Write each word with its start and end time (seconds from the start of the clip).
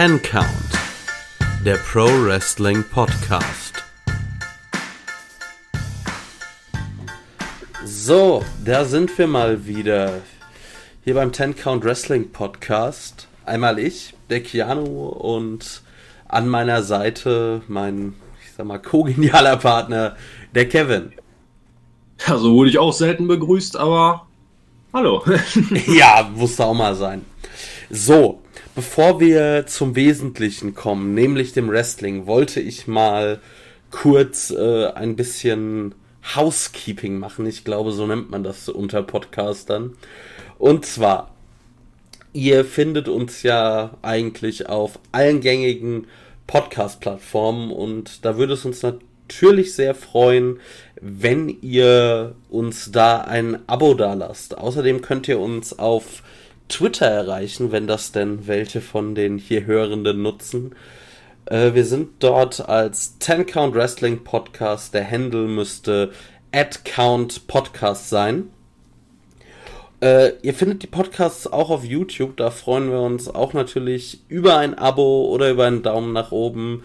Ten 0.00 0.22
Count, 0.22 0.46
der 1.64 1.74
Pro 1.74 2.04
Wrestling 2.04 2.84
Podcast. 2.84 3.82
So, 7.84 8.44
da 8.64 8.84
sind 8.84 9.18
wir 9.18 9.26
mal 9.26 9.66
wieder. 9.66 10.20
Hier 11.02 11.14
beim 11.14 11.32
Ten 11.32 11.56
Count 11.56 11.84
Wrestling 11.84 12.30
Podcast. 12.30 13.26
Einmal 13.44 13.80
ich, 13.80 14.14
der 14.30 14.40
Keanu, 14.40 15.08
und 15.08 15.82
an 16.28 16.46
meiner 16.46 16.84
Seite 16.84 17.62
mein, 17.66 18.14
ich 18.44 18.52
sag 18.52 18.66
mal, 18.66 18.78
co-genialer 18.78 19.56
Partner, 19.56 20.14
der 20.54 20.68
Kevin. 20.68 21.12
Ja, 22.24 22.38
so 22.38 22.52
wurde 22.54 22.70
ich 22.70 22.78
auch 22.78 22.92
selten 22.92 23.26
begrüßt, 23.26 23.76
aber 23.76 24.28
hallo. 24.92 25.24
ja, 25.88 26.30
musste 26.32 26.66
auch 26.66 26.74
mal 26.74 26.94
sein. 26.94 27.24
So, 27.90 28.42
bevor 28.78 29.18
wir 29.18 29.66
zum 29.66 29.96
Wesentlichen 29.96 30.72
kommen, 30.72 31.12
nämlich 31.12 31.52
dem 31.52 31.68
Wrestling, 31.68 32.28
wollte 32.28 32.60
ich 32.60 32.86
mal 32.86 33.40
kurz 33.90 34.52
äh, 34.52 34.86
ein 34.92 35.16
bisschen 35.16 35.96
Housekeeping 36.36 37.18
machen. 37.18 37.44
Ich 37.46 37.64
glaube, 37.64 37.90
so 37.90 38.06
nennt 38.06 38.30
man 38.30 38.44
das 38.44 38.68
unter 38.68 39.02
Podcastern. 39.02 39.96
Und 40.60 40.86
zwar, 40.86 41.34
ihr 42.32 42.64
findet 42.64 43.08
uns 43.08 43.42
ja 43.42 43.96
eigentlich 44.02 44.68
auf 44.68 45.00
allen 45.10 45.40
gängigen 45.40 46.06
Podcast-Plattformen 46.46 47.72
und 47.72 48.24
da 48.24 48.36
würde 48.38 48.52
es 48.52 48.64
uns 48.64 48.82
natürlich 48.82 49.74
sehr 49.74 49.96
freuen, 49.96 50.60
wenn 51.00 51.48
ihr 51.62 52.36
uns 52.48 52.92
da 52.92 53.22
ein 53.22 53.58
Abo 53.68 53.94
da 53.94 54.14
lasst. 54.14 54.56
Außerdem 54.56 55.02
könnt 55.02 55.26
ihr 55.26 55.40
uns 55.40 55.76
auf 55.80 56.22
Twitter 56.68 57.06
erreichen, 57.06 57.72
wenn 57.72 57.86
das 57.86 58.12
denn 58.12 58.46
welche 58.46 58.80
von 58.80 59.14
den 59.14 59.38
hier 59.38 59.66
Hörenden 59.66 60.22
nutzen. 60.22 60.74
Äh, 61.46 61.74
wir 61.74 61.84
sind 61.84 62.10
dort 62.20 62.68
als 62.68 63.18
10 63.18 63.46
Count 63.46 63.74
Wrestling 63.74 64.24
Podcast. 64.24 64.94
Der 64.94 65.10
Handle 65.10 65.48
müsste 65.48 66.12
Count 66.84 67.46
Podcast 67.46 68.10
sein. 68.10 68.50
Äh, 70.00 70.32
ihr 70.42 70.54
findet 70.54 70.82
die 70.82 70.88
Podcasts 70.88 71.46
auch 71.46 71.70
auf 71.70 71.84
YouTube. 71.84 72.36
Da 72.36 72.50
freuen 72.50 72.90
wir 72.90 73.00
uns 73.00 73.28
auch 73.28 73.52
natürlich 73.52 74.20
über 74.28 74.56
ein 74.58 74.74
Abo 74.74 75.26
oder 75.32 75.50
über 75.50 75.66
einen 75.66 75.82
Daumen 75.82 76.12
nach 76.12 76.32
oben. 76.32 76.84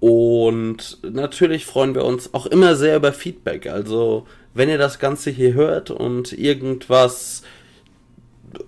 Und 0.00 0.98
natürlich 1.02 1.66
freuen 1.66 1.94
wir 1.94 2.04
uns 2.04 2.32
auch 2.34 2.46
immer 2.46 2.76
sehr 2.76 2.96
über 2.96 3.12
Feedback. 3.12 3.66
Also, 3.66 4.26
wenn 4.54 4.68
ihr 4.68 4.78
das 4.78 5.00
Ganze 5.00 5.30
hier 5.30 5.54
hört 5.54 5.90
und 5.90 6.32
irgendwas 6.32 7.42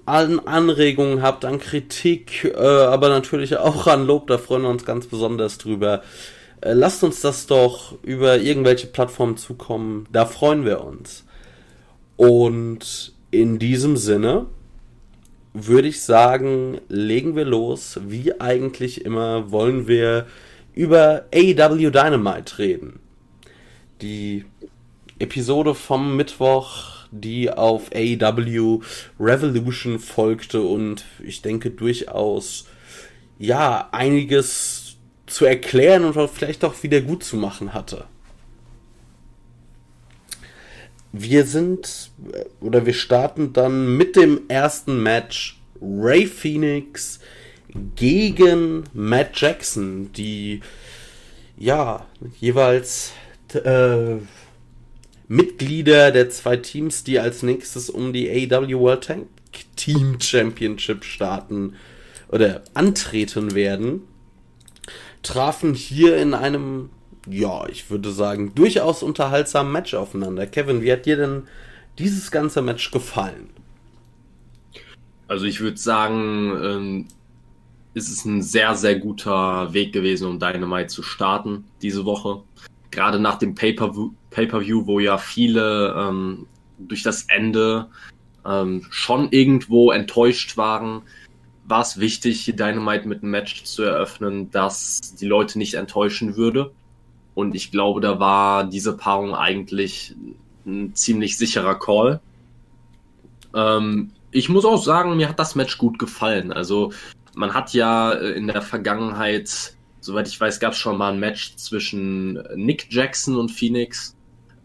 an 0.07 0.41
Anregungen 0.41 1.23
habt, 1.23 1.45
an 1.45 1.59
Kritik, 1.59 2.45
äh, 2.45 2.59
aber 2.59 3.09
natürlich 3.09 3.57
auch 3.57 3.87
an 3.87 4.07
Lob, 4.07 4.27
da 4.27 4.39
freuen 4.39 4.63
wir 4.63 4.69
uns 4.69 4.85
ganz 4.85 5.07
besonders 5.07 5.59
drüber. 5.59 6.03
Äh, 6.61 6.73
lasst 6.73 7.03
uns 7.03 7.21
das 7.21 7.47
doch 7.47 7.95
über 8.03 8.39
irgendwelche 8.39 8.87
Plattformen 8.87 9.37
zukommen, 9.37 10.07
da 10.13 10.27
freuen 10.27 10.65
wir 10.65 10.85
uns. 10.85 11.25
Und 12.17 13.13
in 13.31 13.59
diesem 13.59 13.97
Sinne 13.97 14.47
würde 15.53 15.89
ich 15.89 16.03
sagen, 16.03 16.81
legen 16.89 17.35
wir 17.35 17.45
los. 17.45 17.99
Wie 18.07 18.41
eigentlich 18.41 19.05
immer 19.05 19.51
wollen 19.51 19.89
wir 19.89 20.27
über 20.75 21.25
AEW 21.35 21.91
Dynamite 21.91 22.59
reden. 22.59 23.01
Die 24.03 24.45
Episode 25.19 25.75
vom 25.75 26.17
Mittwoch 26.17 27.00
die 27.11 27.51
auf 27.51 27.91
AEW 27.93 28.81
Revolution 29.19 29.99
folgte 29.99 30.63
und 30.63 31.05
ich 31.23 31.43
denke 31.43 31.71
durchaus 31.71 32.67
ja 33.39 33.89
einiges 33.93 34.97
zu 35.27 35.45
erklären 35.45 36.05
und 36.05 36.31
vielleicht 36.31 36.65
auch 36.65 36.83
wieder 36.83 37.01
gut 37.01 37.25
zu 37.25 37.37
machen 37.37 37.73
hatte. 37.73 38.05
Wir 41.13 41.45
sind 41.45 42.11
oder 42.61 42.87
wir 42.87 42.93
starten 42.95 43.53
dann 43.53 43.97
mit 43.97 44.15
dem 44.15 44.43
ersten 44.49 45.03
Match 45.03 45.61
Ray 45.81 46.27
Phoenix 46.27 47.21
gegen 47.97 48.85
Matt 48.93 49.41
Jackson, 49.41 50.13
die 50.13 50.61
ja 51.57 52.07
jeweils 52.39 53.13
äh, 53.55 54.17
Mitglieder 55.33 56.11
der 56.11 56.29
zwei 56.29 56.57
Teams, 56.57 57.05
die 57.05 57.21
als 57.21 57.45
nächstes 57.45 57.89
um 57.89 58.13
die 58.13 58.29
AW 58.29 58.75
World 58.81 59.05
Tank 59.05 59.29
Team 59.77 60.21
Championship 60.21 61.05
starten 61.05 61.77
oder 62.31 62.65
antreten 62.75 63.55
werden, 63.55 64.03
trafen 65.23 65.75
hier 65.75 66.17
in 66.17 66.35
einem, 66.35 66.91
ja, 67.29 67.69
ich 67.69 67.91
würde 67.91 68.11
sagen, 68.11 68.57
durchaus 68.57 69.05
unterhaltsamen 69.05 69.73
Match 69.73 69.95
aufeinander. 69.95 70.49
Kevin, 70.49 70.83
wie 70.83 70.91
hat 70.91 71.07
dir 71.07 71.17
denn 71.17 71.45
dieses 71.97 72.33
ganze 72.33 72.61
Match 72.61 72.91
gefallen? 72.91 73.51
Also 75.29 75.45
ich 75.45 75.61
würde 75.61 75.77
sagen, 75.77 76.59
ähm, 76.61 77.09
es 77.95 78.09
ist 78.09 78.25
ein 78.25 78.43
sehr, 78.43 78.75
sehr 78.75 78.99
guter 78.99 79.73
Weg 79.73 79.93
gewesen, 79.93 80.27
um 80.27 80.41
Dynamite 80.41 80.89
zu 80.89 81.05
starten 81.05 81.67
diese 81.83 82.05
Woche 82.05 82.43
gerade 82.91 83.19
nach 83.19 83.39
dem 83.39 83.55
Pay-per-View, 83.55 84.13
Pay 84.31 84.53
wo 84.87 85.01
ja 85.01 85.19
viele 85.19 85.95
ähm, 85.97 86.47
durch 86.79 87.03
das 87.03 87.23
Ende 87.29 87.89
ähm, 88.47 88.87
schon 88.91 89.31
irgendwo 89.31 89.91
enttäuscht 89.91 90.57
waren, 90.57 91.03
war 91.65 91.83
es 91.83 92.01
wichtig, 92.01 92.53
Dynamite 92.57 93.07
mit 93.07 93.23
einem 93.23 93.31
Match 93.31 93.65
zu 93.65 93.83
eröffnen, 93.83 94.51
das 94.51 95.15
die 95.21 95.27
Leute 95.27 95.59
nicht 95.59 95.75
enttäuschen 95.75 96.37
würde. 96.37 96.73
Und 97.35 97.55
ich 97.55 97.71
glaube, 97.71 98.01
da 98.01 98.19
war 98.19 98.65
diese 98.65 98.97
Paarung 98.97 99.35
eigentlich 99.35 100.15
ein 100.67 100.95
ziemlich 100.95 101.39
sicherer 101.39 101.79
Call. 101.79 102.21
Ähm, 103.55 104.11
ich 104.33 104.49
muss 104.49 104.65
auch 104.65 104.83
sagen, 104.83 105.17
mir 105.17 105.29
hat 105.29 105.39
das 105.39 105.55
Match 105.55 105.79
gut 105.79 105.99
gefallen. 105.99 106.53
Also 106.53 106.93
man 107.35 107.55
hat 107.55 107.73
ja 107.73 108.13
äh, 108.13 108.33
in 108.33 108.47
der 108.47 108.63
Vergangenheit 108.63 109.75
soweit 110.01 110.29
ich 110.29 110.41
weiß, 110.41 110.61
gab 110.61 110.73
es 110.73 110.79
schon 110.79 110.97
mal 110.97 111.13
ein 111.13 111.21
Match 111.21 111.57
zwischen 111.57 112.35
Nick 112.55 112.87
Jackson 112.91 113.37
und 113.37 113.51
Phoenix, 113.51 114.17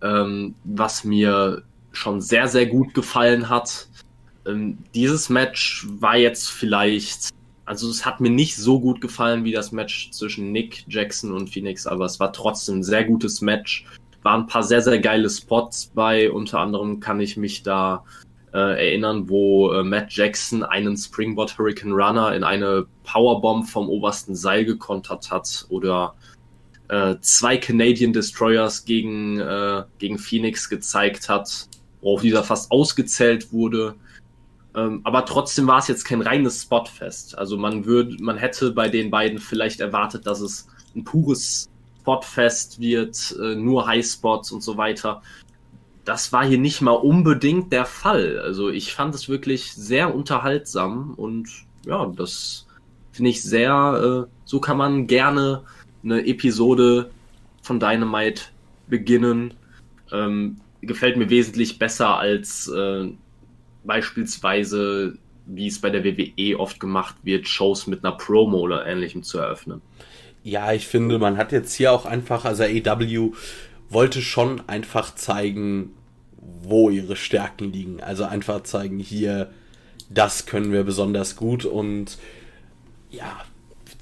ähm, 0.02 0.56
was 0.64 1.04
mir 1.04 1.64
schon 1.92 2.22
sehr, 2.22 2.48
sehr 2.48 2.66
gut 2.66 2.94
gefallen 2.94 3.50
hat. 3.50 3.88
Ähm, 4.46 4.78
dieses 4.94 5.30
Match 5.30 5.86
war 5.88 6.18
jetzt 6.18 6.50
vielleicht, 6.50 7.30
also 7.66 7.90
es 7.90 8.06
hat 8.06 8.20
mir 8.22 8.30
nicht 8.30 8.56
so 8.56 8.80
gut 8.80 9.02
gefallen 9.02 9.44
wie 9.44 9.52
das 9.52 9.72
Match 9.72 10.12
zwischen 10.12 10.52
Nick 10.52 10.86
Jackson 10.88 11.32
und 11.32 11.50
Phoenix, 11.50 11.88
aber 11.88 12.06
es 12.06 12.20
war 12.20 12.32
trotzdem 12.34 12.80
ein 12.80 12.84
sehr 12.84 13.04
gutes 13.06 13.42
Match. 13.42 13.86
Waren 14.24 14.42
ein 14.42 14.48
paar 14.48 14.64
sehr, 14.64 14.82
sehr 14.82 15.00
geile 15.00 15.30
Spots 15.30 15.92
bei. 15.94 16.32
Unter 16.32 16.60
anderem 16.60 17.00
kann 17.00 17.20
ich 17.20 17.38
mich 17.38 17.62
da 17.62 18.04
äh, 18.56 18.88
erinnern, 18.88 19.28
wo 19.28 19.74
äh, 19.74 19.84
Matt 19.84 20.14
Jackson 20.14 20.64
einen 20.64 20.96
Springboard 20.96 21.58
Hurricane 21.58 21.92
Runner 21.92 22.34
in 22.34 22.46
eine 22.46 22.86
Powerbomb 23.04 23.68
vom 23.68 23.90
obersten 23.90 24.34
Seil 24.34 24.64
gekontert 24.64 25.30
hat 25.30 25.66
oder 25.68 26.16
äh, 26.88 27.16
zwei 27.20 27.58
Canadian 27.58 28.14
Destroyers 28.14 28.86
gegen, 28.86 29.42
äh, 29.42 29.84
gegen 30.00 30.18
Phoenix 30.18 30.70
gezeigt 30.70 31.28
hat, 31.28 31.68
worauf 32.00 32.22
dieser 32.22 32.46
fast 32.46 32.72
ausgezählt 32.72 33.52
wurde. 33.52 33.96
Ähm, 34.74 35.02
aber 35.04 35.26
trotzdem 35.26 35.68
war 35.68 35.80
es 35.80 35.90
jetzt 35.90 36.06
kein 36.06 36.22
reines 36.22 36.62
Spotfest. 36.62 37.38
Also 37.38 37.58
man 37.58 37.86
würde, 37.86 38.16
man 38.24 38.38
hätte 38.38 38.72
bei 38.72 38.88
den 38.88 39.12
beiden 39.12 39.40
vielleicht 39.40 39.82
erwartet, 39.82 40.26
dass 40.26 40.40
es 40.40 40.68
ein 40.96 41.04
pures 41.04 41.68
Spotfest 42.00 42.80
wird, 42.80 43.36
äh, 43.38 43.56
nur 43.56 43.86
Highspots 43.86 44.54
und 44.54 44.64
so 44.64 44.78
weiter 44.78 45.22
das 46.06 46.32
war 46.32 46.46
hier 46.46 46.60
nicht 46.60 46.82
mal 46.82 46.92
unbedingt 46.92 47.74
der 47.74 47.86
Fall. 47.86 48.40
Also 48.40 48.70
ich 48.70 48.94
fand 48.94 49.14
es 49.16 49.28
wirklich 49.28 49.74
sehr 49.74 50.14
unterhaltsam 50.14 51.14
und 51.16 51.50
ja, 51.86 52.06
das 52.16 52.68
finde 53.12 53.32
ich 53.32 53.44
sehr, 53.44 54.28
äh, 54.28 54.32
so 54.46 54.60
kann 54.60 54.78
man 54.78 55.08
gerne 55.08 55.64
eine 56.04 56.26
Episode 56.26 57.10
von 57.64 57.80
Dynamite 57.80 58.44
beginnen. 58.88 59.54
Ähm, 60.12 60.58
gefällt 60.82 61.18
mir 61.18 61.30
wesentlich 61.30 61.80
besser 61.80 62.18
als 62.18 62.68
äh, 62.68 63.10
beispielsweise, 63.84 65.18
wie 65.48 65.68
es 65.68 65.82
bei 65.82 65.90
der 65.90 66.04
WWE 66.04 66.60
oft 66.60 66.80
gemacht 66.80 67.16
wird, 67.24 67.48
Shows 67.48 67.88
mit 67.88 68.04
einer 68.04 68.16
Promo 68.16 68.60
oder 68.60 68.86
ähnlichem 68.86 69.24
zu 69.24 69.40
eröffnen. 69.40 69.82
Ja, 70.44 70.74
ich 70.74 70.88
finde, 70.88 71.18
man 71.18 71.38
hat 71.38 71.52
jetzt 71.52 71.74
hier 71.74 71.92
auch 71.92 72.06
einfach, 72.06 72.46
also 72.46 72.64
AEW 72.64 73.34
wollte 73.90 74.22
schon 74.22 74.68
einfach 74.68 75.16
zeigen, 75.16 75.94
wo 76.62 76.90
ihre 76.90 77.16
Stärken 77.16 77.72
liegen. 77.72 78.02
Also 78.02 78.24
einfach 78.24 78.64
zeigen, 78.64 79.00
hier, 79.00 79.50
das 80.10 80.46
können 80.46 80.72
wir 80.72 80.84
besonders 80.84 81.36
gut 81.36 81.66
und 81.66 82.18
ja, 83.10 83.44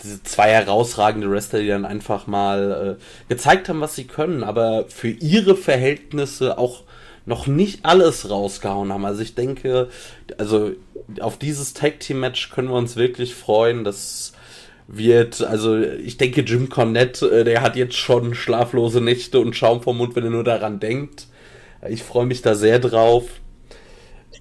diese 0.04 0.24
zwei 0.24 0.52
herausragende 0.52 1.30
Wrestler, 1.30 1.60
die 1.60 1.68
dann 1.68 1.86
einfach 1.86 2.28
mal 2.28 2.98
äh, 3.00 3.30
gezeigt 3.30 3.70
haben, 3.70 3.82
was 3.82 3.96
sie 3.96 4.06
können, 4.06 4.44
aber 4.44 4.86
für 4.90 5.10
ihre 5.10 5.56
Verhältnisse 5.56 6.58
auch 6.58 6.84
noch 7.26 7.48
nicht 7.48 7.86
alles 7.86 8.30
rausgehauen 8.30 8.92
haben. 8.92 9.06
Also 9.06 9.22
ich 9.22 9.36
denke, 9.36 9.90
also 10.38 10.72
auf 11.22 11.38
dieses 11.38 11.74
Tag 11.74 12.02
Team 12.02 12.20
Match 12.20 12.50
können 12.50 12.68
wir 12.68 12.76
uns 12.76 12.96
wirklich 12.96 13.34
freuen. 13.34 13.84
Das 13.86 14.33
wird, 14.98 15.42
also 15.42 15.78
ich 15.78 16.18
denke, 16.18 16.42
Jim 16.42 16.70
Cornette, 16.70 17.30
äh, 17.30 17.44
der 17.44 17.62
hat 17.62 17.76
jetzt 17.76 17.96
schon 17.96 18.36
schlaflose 18.36 19.02
Nächte 19.02 19.40
und 19.40 19.56
Schaum 19.56 19.82
vom 19.82 19.98
Mund, 19.98 20.16
wenn 20.16 20.24
er 20.24 20.30
nur 20.30 20.44
daran 20.44 20.80
denkt. 20.80 21.28
Ich 21.90 22.04
freue 22.04 22.26
mich 22.26 22.42
da 22.42 22.56
sehr 22.56 22.80
drauf. 22.80 23.26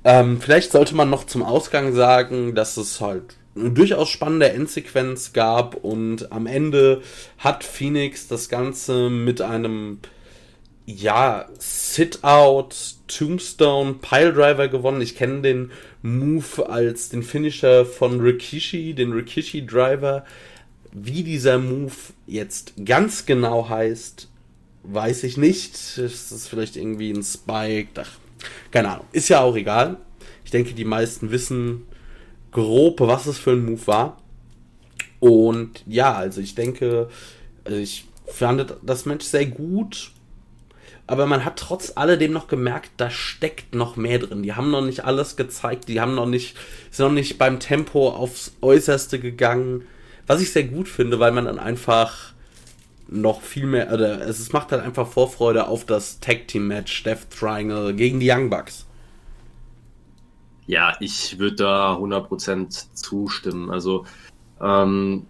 Ähm, 0.04 0.40
vielleicht 0.40 0.72
sollte 0.72 0.94
man 0.94 1.10
noch 1.10 1.24
zum 1.24 1.42
Ausgang 1.42 1.92
sagen, 1.92 2.54
dass 2.54 2.76
es 2.76 3.00
halt 3.00 3.36
eine 3.54 3.70
durchaus 3.70 4.08
spannende 4.08 4.50
Endsequenz 4.50 5.32
gab 5.32 5.74
und 5.74 6.32
am 6.32 6.46
Ende 6.46 7.02
hat 7.38 7.64
Phoenix 7.64 8.26
das 8.26 8.48
Ganze 8.48 9.10
mit 9.10 9.40
einem 9.40 9.98
ja, 10.86 11.48
Sit-Out, 11.58 12.96
Tombstone, 13.06 13.94
Piledriver 13.94 14.68
gewonnen. 14.68 15.00
Ich 15.00 15.16
kenne 15.16 15.42
den 15.42 15.70
Move 16.02 16.68
als 16.68 17.08
den 17.08 17.22
Finisher 17.22 17.86
von 17.86 18.20
Rikishi, 18.20 18.94
den 18.94 19.12
Rikishi 19.12 19.64
Driver. 19.64 20.24
Wie 20.92 21.22
dieser 21.22 21.58
Move 21.58 21.92
jetzt 22.26 22.74
ganz 22.84 23.26
genau 23.26 23.68
heißt, 23.68 24.28
weiß 24.82 25.24
ich 25.24 25.36
nicht. 25.36 25.98
Ist 25.98 26.48
vielleicht 26.48 26.76
irgendwie 26.76 27.12
ein 27.12 27.22
Spike. 27.22 28.00
Ach, 28.00 28.10
keine 28.70 28.90
Ahnung. 28.90 29.06
Ist 29.12 29.28
ja 29.28 29.40
auch 29.40 29.56
egal. 29.56 29.98
Ich 30.44 30.50
denke, 30.50 30.74
die 30.74 30.84
meisten 30.84 31.30
wissen 31.30 31.86
grob, 32.50 33.00
was 33.00 33.26
es 33.26 33.38
für 33.38 33.52
ein 33.52 33.64
Move 33.64 33.86
war. 33.86 34.20
Und 35.20 35.84
ja, 35.86 36.14
also 36.14 36.40
ich 36.40 36.54
denke, 36.56 37.08
also 37.64 37.78
ich 37.78 38.06
fand 38.26 38.74
das 38.82 39.06
Match 39.06 39.24
sehr 39.24 39.46
gut 39.46 40.11
aber 41.06 41.26
man 41.26 41.44
hat 41.44 41.58
trotz 41.58 41.92
alledem 41.96 42.32
noch 42.32 42.48
gemerkt, 42.48 42.90
da 42.96 43.10
steckt 43.10 43.74
noch 43.74 43.96
mehr 43.96 44.18
drin. 44.18 44.42
Die 44.42 44.54
haben 44.54 44.70
noch 44.70 44.82
nicht 44.82 45.04
alles 45.04 45.36
gezeigt, 45.36 45.88
die 45.88 46.00
haben 46.00 46.14
noch 46.14 46.26
nicht, 46.26 46.56
sind 46.90 47.06
noch 47.06 47.12
nicht 47.12 47.38
beim 47.38 47.60
Tempo 47.60 48.10
aufs 48.10 48.52
Äußerste 48.60 49.18
gegangen. 49.18 49.82
Was 50.26 50.40
ich 50.40 50.52
sehr 50.52 50.64
gut 50.64 50.88
finde, 50.88 51.18
weil 51.18 51.32
man 51.32 51.46
dann 51.46 51.58
einfach 51.58 52.32
noch 53.08 53.42
viel 53.42 53.66
mehr, 53.66 53.92
oder 53.92 54.26
es 54.26 54.52
macht 54.52 54.72
halt 54.72 54.82
einfach 54.82 55.06
Vorfreude 55.06 55.66
auf 55.66 55.84
das 55.84 56.20
Tag 56.20 56.48
Team 56.48 56.68
Match 56.68 57.02
Death 57.02 57.30
Triangle 57.30 57.94
gegen 57.94 58.20
die 58.20 58.30
Young 58.30 58.48
Bucks. 58.48 58.86
Ja, 60.66 60.96
ich 61.00 61.38
würde 61.38 61.56
da 61.56 61.94
100% 61.96 62.94
zustimmen. 62.94 63.70
Also, 63.70 64.06
ähm, 64.60 65.26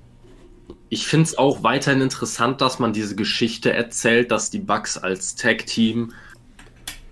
ich 0.93 1.07
finde 1.07 1.25
es 1.25 1.39
auch 1.39 1.63
weiterhin 1.63 2.03
interessant, 2.03 2.61
dass 2.61 2.79
man 2.79 2.93
diese 2.93 3.17
Geschichte 3.17 3.73
erzählt, 3.73 4.31
dass 4.31 4.51
die 4.51 4.59
Bucks 4.59 4.99
als 4.99 5.35
Tag-Team 5.37 6.13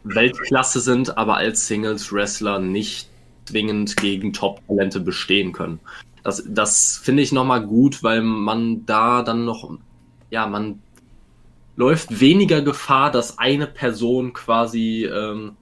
Weltklasse 0.04 0.80
sind, 0.80 1.16
aber 1.16 1.36
als 1.36 1.66
Singles-Wrestler 1.66 2.58
nicht 2.58 3.08
zwingend 3.46 3.96
gegen 3.96 4.34
Top-Talente 4.34 5.00
bestehen 5.00 5.52
können. 5.52 5.80
Das, 6.22 6.44
das 6.46 7.00
finde 7.02 7.22
ich 7.22 7.32
nochmal 7.32 7.64
gut, 7.66 8.02
weil 8.02 8.20
man 8.20 8.84
da 8.84 9.22
dann 9.22 9.46
noch, 9.46 9.72
ja, 10.28 10.46
man 10.46 10.82
läuft 11.76 12.20
weniger 12.20 12.60
Gefahr, 12.60 13.10
dass 13.10 13.38
eine 13.38 13.66
Person 13.66 14.34
quasi 14.34 15.06
ähm, 15.06 15.56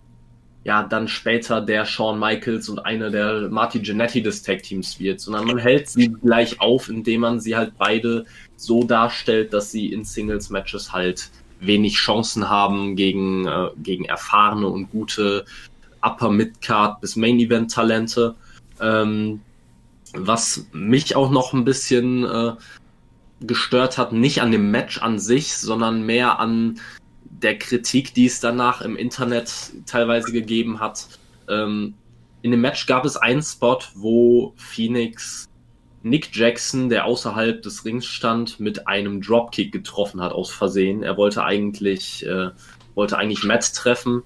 ja 0.69 0.83
dann 0.83 1.09
später 1.09 1.63
der 1.63 1.87
Shawn 1.87 2.19
Michaels 2.21 2.69
und 2.69 2.81
eine 2.81 3.11
der 3.11 3.49
Marty 3.49 3.81
Jannetty 3.83 4.23
des 4.23 4.43
Tag 4.43 4.63
Teams 4.63 5.01
wird, 5.01 5.19
sondern 5.19 5.47
man 5.47 5.57
hält 5.57 5.89
sie 5.89 6.09
gleich 6.09 6.61
auf, 6.61 6.91
indem 6.91 7.23
man 7.23 7.41
sie 7.41 7.57
halt 7.57 7.73
beide 7.79 8.27
so 8.57 8.85
darstellt, 8.85 9.55
dass 9.55 9.73
sie 9.73 9.91
in 9.91 10.05
Singles 10.05 10.51
Matches 10.51 10.93
halt 10.93 11.31
wenig 11.61 11.95
Chancen 11.95 12.51
haben 12.51 12.97
gegen, 12.97 13.47
äh, 13.47 13.71
gegen 13.79 14.05
erfahrene 14.05 14.67
und 14.69 14.91
gute 14.91 15.47
Upper 16.03 16.31
Midcard 16.31 17.01
bis 17.01 17.17
Main 17.17 17.41
Event 17.41 17.73
Talente. 17.73 18.35
Ähm, 18.79 19.41
was 20.13 20.67
mich 20.73 21.17
auch 21.17 21.31
noch 21.31 21.55
ein 21.55 21.65
bisschen 21.65 22.25
äh, 22.27 22.53
gestört 23.41 23.97
hat, 23.97 24.13
nicht 24.13 24.43
an 24.43 24.53
dem 24.53 24.71
Match 24.71 25.01
an 25.01 25.19
sich, 25.19 25.57
sondern 25.57 26.03
mehr 26.05 26.39
an 26.39 26.79
der 27.43 27.59
Kritik, 27.59 28.15
die 28.15 28.27
es 28.27 28.41
danach 28.41 28.81
im 28.81 28.97
Internet 28.97 29.53
teilweise 29.87 30.33
gegeben 30.33 30.81
hat. 30.81 31.07
Ähm, 31.49 31.95
in 32.43 32.51
dem 32.51 32.61
Match 32.61 32.87
gab 32.87 33.05
es 33.05 33.17
einen 33.17 33.43
Spot, 33.43 33.79
wo 33.95 34.55
Phoenix 34.57 35.49
Nick 36.03 36.35
Jackson, 36.35 36.89
der 36.89 37.05
außerhalb 37.05 37.61
des 37.63 37.85
Rings 37.85 38.07
stand, 38.07 38.61
mit 38.61 38.87
einem 38.87 39.21
Dropkick 39.21 39.73
getroffen 39.73 40.21
hat 40.21 40.33
aus 40.33 40.51
Versehen. 40.51 41.03
Er 41.03 41.17
wollte 41.17 41.45
eigentlich, 41.45 42.25
äh, 42.25 42.51
wollte 42.95 43.19
eigentlich 43.19 43.45
Matt 43.45 43.75
treffen, 43.75 44.23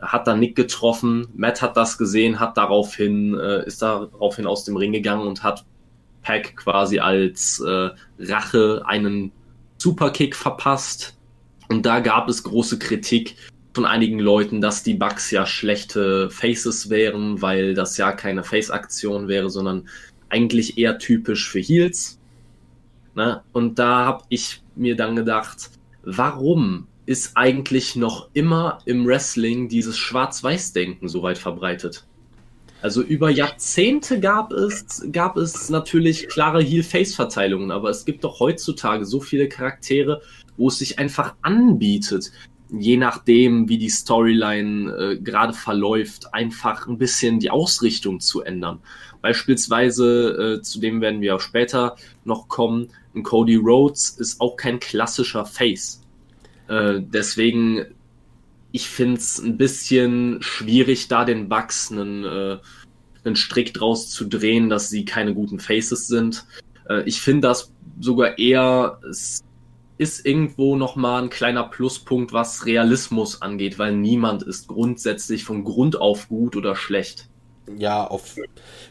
hat 0.00 0.26
dann 0.26 0.40
Nick 0.40 0.54
getroffen. 0.54 1.28
Matt 1.34 1.62
hat 1.62 1.76
das 1.76 1.98
gesehen, 1.98 2.38
hat 2.38 2.56
daraufhin, 2.56 3.38
äh, 3.38 3.66
ist 3.66 3.82
daraufhin 3.82 4.46
aus 4.46 4.64
dem 4.64 4.76
Ring 4.76 4.92
gegangen 4.92 5.26
und 5.26 5.42
hat 5.42 5.64
Pack 6.22 6.56
quasi 6.56 6.98
als 6.98 7.60
äh, 7.60 7.90
Rache 8.18 8.82
einen 8.84 9.32
Superkick 9.78 10.36
verpasst, 10.36 11.17
und 11.68 11.84
da 11.86 12.00
gab 12.00 12.28
es 12.28 12.42
große 12.42 12.78
Kritik 12.78 13.36
von 13.74 13.84
einigen 13.84 14.18
Leuten, 14.18 14.60
dass 14.60 14.82
die 14.82 14.94
Bugs 14.94 15.30
ja 15.30 15.46
schlechte 15.46 16.30
Faces 16.30 16.90
wären, 16.90 17.42
weil 17.42 17.74
das 17.74 17.96
ja 17.96 18.12
keine 18.12 18.42
Face-Aktion 18.42 19.28
wäre, 19.28 19.50
sondern 19.50 19.88
eigentlich 20.30 20.78
eher 20.78 20.98
typisch 20.98 21.48
für 21.48 21.60
Heels. 21.60 22.18
Ne? 23.14 23.42
Und 23.52 23.78
da 23.78 24.06
habe 24.06 24.24
ich 24.30 24.62
mir 24.74 24.96
dann 24.96 25.14
gedacht, 25.16 25.70
warum 26.02 26.86
ist 27.06 27.36
eigentlich 27.36 27.96
noch 27.96 28.28
immer 28.32 28.80
im 28.84 29.06
Wrestling 29.06 29.68
dieses 29.68 29.96
Schwarz-Weiß-Denken 29.96 31.08
so 31.08 31.22
weit 31.22 31.38
verbreitet? 31.38 32.04
Also 32.80 33.02
über 33.02 33.30
Jahrzehnte 33.30 34.20
gab 34.20 34.52
es, 34.52 35.04
gab 35.10 35.36
es 35.36 35.68
natürlich 35.68 36.28
klare 36.28 36.62
Heel-Face-Verteilungen, 36.62 37.70
aber 37.70 37.90
es 37.90 38.04
gibt 38.04 38.22
doch 38.24 38.38
heutzutage 38.40 39.04
so 39.04 39.20
viele 39.20 39.48
Charaktere, 39.48 40.22
wo 40.58 40.68
es 40.68 40.78
sich 40.78 40.98
einfach 40.98 41.34
anbietet, 41.40 42.30
je 42.70 42.96
nachdem, 42.98 43.68
wie 43.68 43.78
die 43.78 43.88
Storyline 43.88 44.92
äh, 44.92 45.16
gerade 45.18 45.54
verläuft, 45.54 46.34
einfach 46.34 46.86
ein 46.86 46.98
bisschen 46.98 47.38
die 47.38 47.50
Ausrichtung 47.50 48.20
zu 48.20 48.42
ändern. 48.42 48.80
Beispielsweise, 49.22 50.58
äh, 50.58 50.62
zu 50.62 50.78
dem 50.80 51.00
werden 51.00 51.20
wir 51.20 51.36
auch 51.36 51.40
später 51.40 51.96
noch 52.24 52.48
kommen, 52.48 52.88
ein 53.14 53.22
Cody 53.22 53.56
Rhodes 53.56 54.10
ist 54.10 54.40
auch 54.40 54.56
kein 54.56 54.80
klassischer 54.80 55.44
Face. 55.44 56.02
Äh, 56.68 57.00
deswegen, 57.00 57.86
ich 58.70 58.88
finde 58.88 59.18
es 59.18 59.38
ein 59.38 59.56
bisschen 59.56 60.38
schwierig, 60.42 61.08
da 61.08 61.24
den 61.24 61.48
Bugs 61.48 61.90
einen, 61.90 62.24
äh, 62.24 62.58
einen 63.24 63.36
Strick 63.36 63.74
draus 63.74 64.10
zu 64.10 64.26
drehen, 64.26 64.68
dass 64.68 64.90
sie 64.90 65.04
keine 65.04 65.34
guten 65.34 65.58
Faces 65.58 66.06
sind. 66.06 66.44
Äh, 66.88 67.02
ich 67.04 67.20
finde 67.20 67.48
das 67.48 67.72
sogar 68.00 68.38
eher 68.38 69.00
ist 69.98 70.24
irgendwo 70.24 70.76
nochmal 70.76 71.24
ein 71.24 71.30
kleiner 71.30 71.64
Pluspunkt, 71.64 72.32
was 72.32 72.64
Realismus 72.64 73.42
angeht, 73.42 73.78
weil 73.78 73.92
niemand 73.92 74.44
ist 74.44 74.68
grundsätzlich 74.68 75.44
von 75.44 75.64
Grund 75.64 76.00
auf 76.00 76.28
gut 76.28 76.56
oder 76.56 76.76
schlecht. 76.76 77.28
Ja, 77.76 78.06
auf 78.06 78.36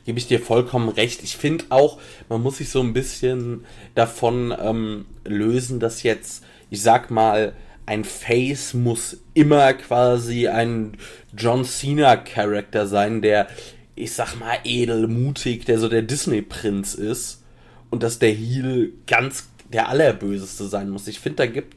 gebe 0.05 0.19
ich 0.19 0.27
dir 0.27 0.39
vollkommen 0.39 0.89
recht. 0.89 1.23
Ich 1.23 1.37
finde 1.37 1.65
auch, 1.69 1.99
man 2.29 2.43
muss 2.43 2.57
sich 2.57 2.69
so 2.69 2.81
ein 2.81 2.93
bisschen 2.93 3.65
davon 3.95 4.53
ähm, 4.59 5.05
lösen, 5.25 5.79
dass 5.79 6.03
jetzt, 6.03 6.43
ich 6.69 6.81
sag 6.81 7.09
mal, 7.09 7.53
ein 7.85 8.03
Face 8.03 8.73
muss 8.73 9.17
immer 9.33 9.73
quasi 9.73 10.47
ein 10.49 10.97
John 11.35 11.63
Cena-Charakter 11.63 12.85
sein, 12.85 13.21
der, 13.21 13.47
ich 13.95 14.11
sag 14.11 14.35
mal, 14.39 14.57
edelmutig, 14.65 15.65
der 15.65 15.79
so 15.79 15.87
der 15.87 16.01
Disney-Prinz 16.01 16.93
ist. 16.93 17.43
Und 17.89 18.03
dass 18.03 18.19
der 18.19 18.31
Heel 18.31 18.91
ganz 19.07 19.47
der 19.71 19.89
Allerböseste 19.89 20.65
sein 20.67 20.89
muss. 20.89 21.07
Ich 21.07 21.19
finde, 21.19 21.37
da 21.37 21.45
gibt 21.45 21.75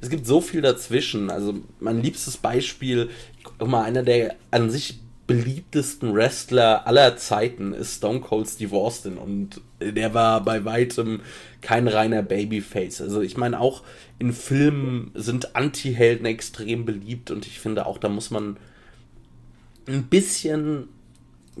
es 0.00 0.10
gibt 0.10 0.26
so 0.26 0.40
viel 0.40 0.62
dazwischen. 0.62 1.30
Also 1.30 1.54
mein 1.80 2.02
liebstes 2.02 2.36
Beispiel, 2.36 3.10
guck 3.42 3.68
mal, 3.68 3.84
einer 3.84 4.02
der 4.02 4.36
an 4.50 4.70
sich 4.70 5.00
beliebtesten 5.26 6.14
Wrestler 6.14 6.86
aller 6.86 7.16
Zeiten 7.16 7.72
ist 7.72 7.96
Stone 7.96 8.20
Cold 8.20 8.46
Steve 8.46 8.76
Austin 8.76 9.18
und 9.18 9.60
der 9.80 10.14
war 10.14 10.44
bei 10.44 10.64
weitem 10.64 11.20
kein 11.62 11.88
reiner 11.88 12.22
Babyface. 12.22 13.00
Also 13.00 13.22
ich 13.22 13.36
meine 13.36 13.60
auch 13.60 13.82
in 14.20 14.32
Filmen 14.32 15.10
sind 15.14 15.56
Anti-Helden 15.56 16.26
extrem 16.26 16.84
beliebt 16.84 17.32
und 17.32 17.44
ich 17.46 17.58
finde 17.58 17.86
auch 17.86 17.98
da 17.98 18.08
muss 18.08 18.30
man 18.30 18.56
ein 19.88 20.04
bisschen 20.04 20.88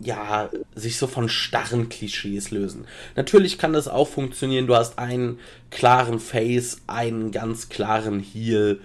ja, 0.02 0.50
sich 0.74 0.98
so 0.98 1.06
von 1.06 1.28
starren 1.28 1.88
Klischees 1.88 2.50
lösen. 2.50 2.86
Natürlich 3.14 3.58
kann 3.58 3.72
das 3.72 3.88
auch 3.88 4.08
funktionieren. 4.08 4.66
Du 4.66 4.76
hast 4.76 4.98
einen 4.98 5.38
klaren 5.70 6.20
Face, 6.20 6.82
einen 6.86 7.30
ganz 7.30 7.68
klaren 7.68 8.20
Heel, 8.20 8.80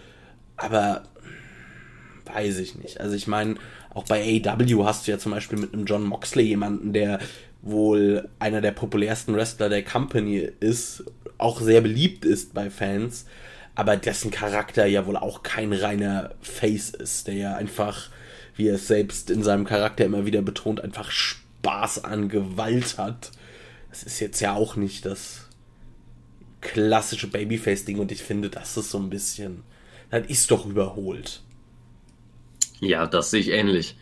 aber 0.55 1.03
weiß 2.33 2.59
ich 2.59 2.75
nicht. 2.75 3.01
Also 3.01 3.15
ich 3.15 3.27
meine, 3.27 3.55
auch 3.93 4.05
bei 4.05 4.41
AW 4.45 4.85
hast 4.85 5.05
du 5.05 5.11
ja 5.11 5.17
zum 5.17 5.33
Beispiel 5.33 5.59
mit 5.59 5.73
einem 5.73 5.85
John 5.85 6.03
Moxley 6.03 6.45
jemanden, 6.45 6.93
der 6.93 7.19
wohl 7.61 8.29
einer 8.39 8.61
der 8.61 8.71
populärsten 8.71 9.35
Wrestler 9.35 9.69
der 9.69 9.83
Company 9.83 10.49
ist, 10.59 11.03
auch 11.37 11.61
sehr 11.61 11.81
beliebt 11.81 12.25
ist 12.25 12.53
bei 12.53 12.69
Fans, 12.69 13.25
aber 13.75 13.97
dessen 13.97 14.31
Charakter 14.31 14.85
ja 14.85 15.05
wohl 15.05 15.17
auch 15.17 15.43
kein 15.43 15.73
reiner 15.73 16.31
Face 16.41 16.89
ist, 16.89 17.27
der 17.27 17.35
ja 17.35 17.55
einfach 17.55 18.09
wie 18.55 18.67
er 18.67 18.75
es 18.75 18.87
selbst 18.87 19.29
in 19.29 19.43
seinem 19.43 19.65
Charakter 19.65 20.05
immer 20.05 20.25
wieder 20.25 20.41
betont, 20.41 20.81
einfach 20.81 21.11
Spaß 21.11 22.03
an 22.03 22.29
Gewalt 22.29 22.97
hat. 22.97 23.31
Das 23.89 24.03
ist 24.03 24.19
jetzt 24.19 24.39
ja 24.39 24.53
auch 24.53 24.75
nicht 24.75 25.05
das 25.05 25.47
klassische 26.61 27.27
Babyface-Ding 27.27 27.99
und 27.99 28.11
ich 28.11 28.21
finde, 28.21 28.49
das 28.49 28.77
ist 28.77 28.91
so 28.91 28.99
ein 28.99 29.09
bisschen, 29.09 29.63
das 30.09 30.27
ist 30.27 30.51
doch 30.51 30.65
überholt. 30.65 31.41
Ja, 32.79 33.07
das 33.07 33.31
sehe 33.31 33.41
ich 33.41 33.49
ähnlich. 33.49 33.97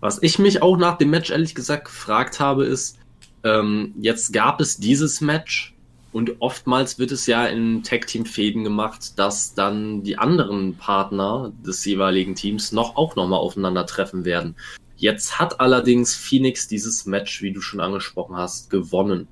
Was 0.00 0.22
ich 0.22 0.38
mich 0.38 0.62
auch 0.62 0.76
nach 0.76 0.98
dem 0.98 1.10
Match 1.10 1.30
ehrlich 1.30 1.54
gesagt 1.54 1.86
gefragt 1.86 2.40
habe, 2.40 2.64
ist, 2.64 2.98
ähm, 3.42 3.94
jetzt 4.00 4.32
gab 4.32 4.60
es 4.60 4.78
dieses 4.78 5.20
Match 5.20 5.73
und 6.14 6.36
oftmals 6.38 7.00
wird 7.00 7.10
es 7.10 7.26
ja 7.26 7.44
in 7.44 7.82
Tag-Team-Fäden 7.82 8.62
gemacht, 8.62 9.18
dass 9.18 9.54
dann 9.54 10.04
die 10.04 10.16
anderen 10.16 10.76
Partner 10.76 11.52
des 11.66 11.84
jeweiligen 11.84 12.36
Teams 12.36 12.70
noch 12.70 12.94
auch 12.94 13.16
nochmal 13.16 13.40
aufeinandertreffen 13.40 14.24
werden. 14.24 14.54
Jetzt 14.94 15.40
hat 15.40 15.58
allerdings 15.58 16.14
Phoenix 16.14 16.68
dieses 16.68 17.04
Match, 17.06 17.42
wie 17.42 17.50
du 17.50 17.60
schon 17.60 17.80
angesprochen 17.80 18.36
hast, 18.36 18.70
gewonnen. 18.70 19.26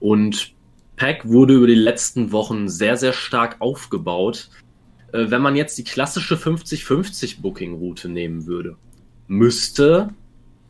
Und 0.00 0.54
Pack 0.96 1.28
wurde 1.28 1.52
über 1.52 1.66
die 1.66 1.74
letzten 1.74 2.32
Wochen 2.32 2.70
sehr, 2.70 2.96
sehr 2.96 3.12
stark 3.12 3.56
aufgebaut. 3.58 4.48
Äh, 5.12 5.26
wenn 5.28 5.42
man 5.42 5.54
jetzt 5.54 5.76
die 5.76 5.84
klassische 5.84 6.36
50-50 6.36 7.42
Booking-Route 7.42 8.08
nehmen 8.08 8.46
würde, 8.46 8.78
müsste 9.28 10.14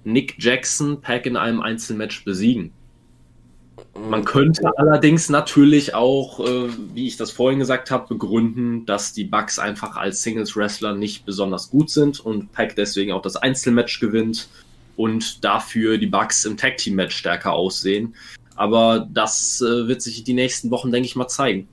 Nick 0.03 0.35
Jackson 0.41 1.01
Pack 1.01 1.25
in 1.25 1.37
einem 1.37 1.61
Einzelmatch 1.61 2.25
besiegen. 2.25 2.73
Man 3.95 4.25
könnte 4.25 4.71
allerdings 4.79 5.29
natürlich 5.29 5.95
auch, 5.95 6.41
äh, 6.41 6.69
wie 6.95 7.07
ich 7.07 7.17
das 7.17 7.31
vorhin 7.31 7.59
gesagt 7.59 7.91
habe, 7.91 8.09
begründen, 8.09 8.87
dass 8.87 9.13
die 9.13 9.25
Bucks 9.25 9.59
einfach 9.59 9.97
als 9.97 10.23
Singles-Wrestler 10.23 10.95
nicht 10.95 11.27
besonders 11.27 11.71
gut 11.71 11.91
sind 11.91 12.21
und 12.21 12.53
Pack 12.53 12.77
deswegen 12.77 13.13
auch 13.13 13.23
das 13.23 13.37
Einzelmatch 13.37 14.01
gewinnt 14.01 14.49
und 14.97 15.45
dafür 15.45 15.99
die 15.99 16.07
Bucks 16.07 16.45
im 16.45 16.57
Tag-Team-Match 16.57 17.17
stärker 17.17 17.53
aussehen. 17.53 18.15
Aber 18.55 19.07
das 19.13 19.61
äh, 19.61 19.87
wird 19.89 20.01
sich 20.03 20.25
die 20.25 20.35
nächsten 20.35 20.71
Wochen, 20.71 20.91
denke 20.91 21.07
ich 21.07 21.17
mal, 21.17 21.29
zeigen. 21.29 21.69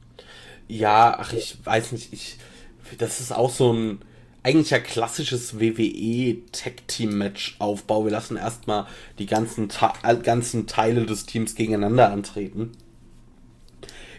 Ja, 0.67 1.17
ach, 1.19 1.33
ich 1.33 1.57
weiß 1.63 1.93
nicht, 1.93 2.11
ich, 2.11 2.37
das 2.97 3.19
ist 3.19 3.31
auch 3.31 3.49
so 3.49 3.73
ein 3.73 3.99
eigentlich 4.43 4.71
ja 4.71 4.79
klassisches 4.79 5.59
WWE 5.59 6.37
Tag 6.51 6.87
Team 6.87 7.17
Match 7.17 7.55
Aufbau. 7.59 8.03
Wir 8.03 8.11
lassen 8.11 8.35
erstmal 8.35 8.85
die 9.17 9.25
ganzen, 9.25 9.69
ganzen 10.21 10.67
Teile 10.67 11.05
des 11.05 11.25
Teams 11.25 11.55
gegeneinander 11.55 12.11
antreten. 12.11 12.71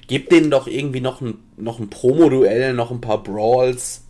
Gebt 0.06 0.32
denen 0.32 0.50
doch 0.50 0.66
irgendwie 0.66 1.00
noch 1.00 1.20
ein, 1.20 1.38
noch 1.56 1.78
ein 1.78 1.90
Promo-Duell, 1.90 2.72
noch 2.72 2.90
ein 2.90 3.00
paar 3.00 3.22
Brawls. 3.22 4.04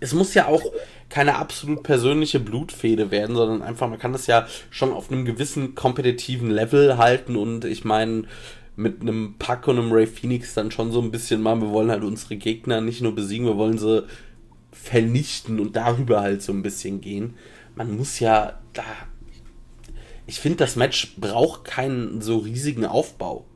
Es 0.00 0.14
muss 0.14 0.34
ja 0.34 0.46
auch 0.46 0.62
keine 1.08 1.36
absolut 1.36 1.82
persönliche 1.82 2.38
Blutfehde 2.38 3.10
werden, 3.10 3.34
sondern 3.34 3.62
einfach, 3.62 3.88
man 3.88 3.98
kann 3.98 4.12
das 4.12 4.26
ja 4.26 4.46
schon 4.70 4.92
auf 4.92 5.10
einem 5.10 5.24
gewissen 5.24 5.74
kompetitiven 5.74 6.50
Level 6.50 6.98
halten 6.98 7.34
und 7.34 7.64
ich 7.64 7.84
meine, 7.84 8.24
mit 8.76 9.00
einem 9.00 9.34
Pack 9.38 9.66
und 9.66 9.78
einem 9.78 9.90
Ray 9.90 10.06
Phoenix 10.06 10.54
dann 10.54 10.70
schon 10.70 10.92
so 10.92 11.00
ein 11.00 11.10
bisschen 11.10 11.42
machen, 11.42 11.62
wir 11.62 11.70
wollen 11.70 11.90
halt 11.90 12.04
unsere 12.04 12.36
Gegner 12.36 12.80
nicht 12.80 13.00
nur 13.00 13.14
besiegen, 13.14 13.46
wir 13.46 13.56
wollen 13.56 13.78
sie 13.78 14.06
vernichten 14.82 15.60
und 15.60 15.76
darüber 15.76 16.20
halt 16.20 16.42
so 16.42 16.52
ein 16.52 16.62
bisschen 16.62 17.00
gehen. 17.00 17.34
Man 17.74 17.96
muss 17.96 18.20
ja 18.20 18.58
da. 18.72 18.84
Ich 20.26 20.40
finde, 20.40 20.58
das 20.58 20.76
Match 20.76 21.16
braucht 21.16 21.64
keinen 21.64 22.20
so 22.20 22.38
riesigen 22.38 22.84
Aufbau. 22.84 23.46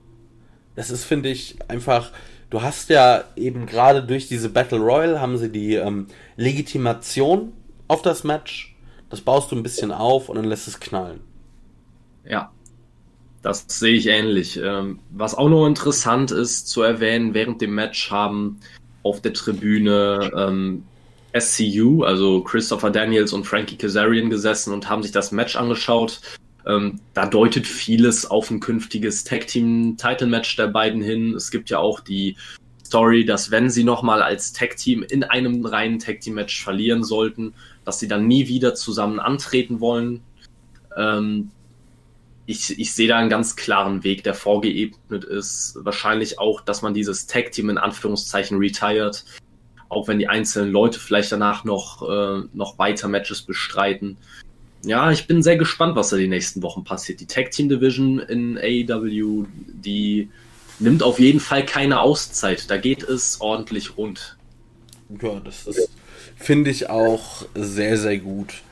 Das 0.75 0.91
ist, 0.91 1.05
finde 1.05 1.29
ich, 1.29 1.57
einfach. 1.69 2.12
Du 2.50 2.61
hast 2.61 2.91
ja 2.91 3.25
eben 3.35 3.64
gerade 3.64 4.02
durch 4.02 4.29
diese 4.29 4.50
Battle 4.50 4.79
Royale 4.79 5.21
haben 5.21 5.38
sie 5.38 5.50
die 5.50 5.75
ähm, 5.75 6.09
Legitimation 6.37 7.55
auf 7.88 8.02
das 8.02 8.25
Match. 8.25 8.76
Das 9.09 9.23
baust 9.23 9.50
du 9.50 9.57
ein 9.57 9.62
bisschen 9.62 9.91
auf 9.91 10.29
und 10.29 10.37
dann 10.37 10.45
lässt 10.45 10.69
es 10.69 10.79
knallen. 10.79 11.21
Ja, 12.26 12.52
das 13.41 13.64
sehe 13.69 13.95
ich 13.95 14.07
ähnlich. 14.07 14.61
Ähm, 14.62 14.99
was 15.11 15.35
auch 15.35 15.49
noch 15.49 15.67
interessant 15.67 16.31
ist 16.31 16.69
zu 16.69 16.83
erwähnen, 16.83 17.35
während 17.35 17.61
dem 17.61 17.75
Match 17.75 18.11
haben 18.11 18.61
auf 19.02 19.21
der 19.21 19.33
Tribüne 19.33 20.31
ähm, 20.37 20.85
SCU, 21.38 22.04
also 22.04 22.42
Christopher 22.42 22.90
Daniels 22.90 23.32
und 23.32 23.44
Frankie 23.44 23.76
Kazarian 23.76 24.30
gesessen 24.30 24.72
und 24.72 24.88
haben 24.88 25.02
sich 25.02 25.12
das 25.12 25.32
Match 25.32 25.56
angeschaut. 25.56 26.20
Ähm, 26.66 27.00
da 27.14 27.26
deutet 27.26 27.66
vieles 27.66 28.30
auf 28.30 28.50
ein 28.50 28.60
künftiges 28.60 29.24
Tag-Team-Title-Match 29.24 30.56
der 30.56 30.68
beiden 30.68 31.02
hin. 31.02 31.34
Es 31.34 31.50
gibt 31.50 31.70
ja 31.70 31.78
auch 31.78 32.00
die 32.00 32.36
Story, 32.84 33.24
dass 33.24 33.50
wenn 33.50 33.70
sie 33.70 33.84
nochmal 33.84 34.22
als 34.22 34.52
Tag-Team 34.52 35.02
in 35.02 35.24
einem 35.24 35.64
reinen 35.64 35.98
Tag-Team-Match 35.98 36.62
verlieren 36.62 37.02
sollten, 37.02 37.54
dass 37.84 37.98
sie 37.98 38.08
dann 38.08 38.28
nie 38.28 38.48
wieder 38.48 38.74
zusammen 38.74 39.18
antreten 39.18 39.80
wollen. 39.80 40.22
Ähm, 40.96 41.50
ich, 42.46 42.78
ich 42.78 42.92
sehe 42.92 43.08
da 43.08 43.16
einen 43.16 43.30
ganz 43.30 43.56
klaren 43.56 44.04
Weg, 44.04 44.24
der 44.24 44.34
vorgeebnet 44.34 45.24
ist. 45.24 45.78
Wahrscheinlich 45.80 46.38
auch, 46.38 46.60
dass 46.60 46.82
man 46.82 46.92
dieses 46.92 47.26
Tag-Team 47.26 47.70
in 47.70 47.78
Anführungszeichen 47.78 48.58
retired 48.58 49.24
auch 49.92 50.08
wenn 50.08 50.18
die 50.18 50.28
einzelnen 50.28 50.72
Leute 50.72 50.99
vielleicht 50.99 51.30
danach 51.32 51.64
noch, 51.64 52.02
äh, 52.08 52.42
noch 52.54 52.78
weiter 52.78 53.08
Matches 53.08 53.42
bestreiten. 53.42 54.16
Ja, 54.84 55.12
ich 55.12 55.26
bin 55.26 55.42
sehr 55.42 55.56
gespannt, 55.56 55.94
was 55.96 56.08
da 56.08 56.16
die 56.16 56.28
nächsten 56.28 56.62
Wochen 56.62 56.82
passiert. 56.82 57.20
Die 57.20 57.26
Tag 57.26 57.50
Team 57.50 57.68
Division 57.68 58.18
in 58.18 58.58
AEW, 58.58 59.44
die 59.68 60.30
nimmt 60.78 61.02
auf 61.02 61.20
jeden 61.20 61.40
Fall 61.40 61.64
keine 61.64 62.00
Auszeit. 62.00 62.70
Da 62.70 62.78
geht 62.78 63.02
es 63.02 63.40
ordentlich 63.40 63.96
rund. 63.96 64.37
Ja, 65.22 65.40
das 65.40 65.66
ist, 65.66 65.90
finde 66.37 66.70
ich 66.70 66.88
auch 66.88 67.44
sehr, 67.54 67.99
sehr 67.99 68.18
gut. 68.18 68.62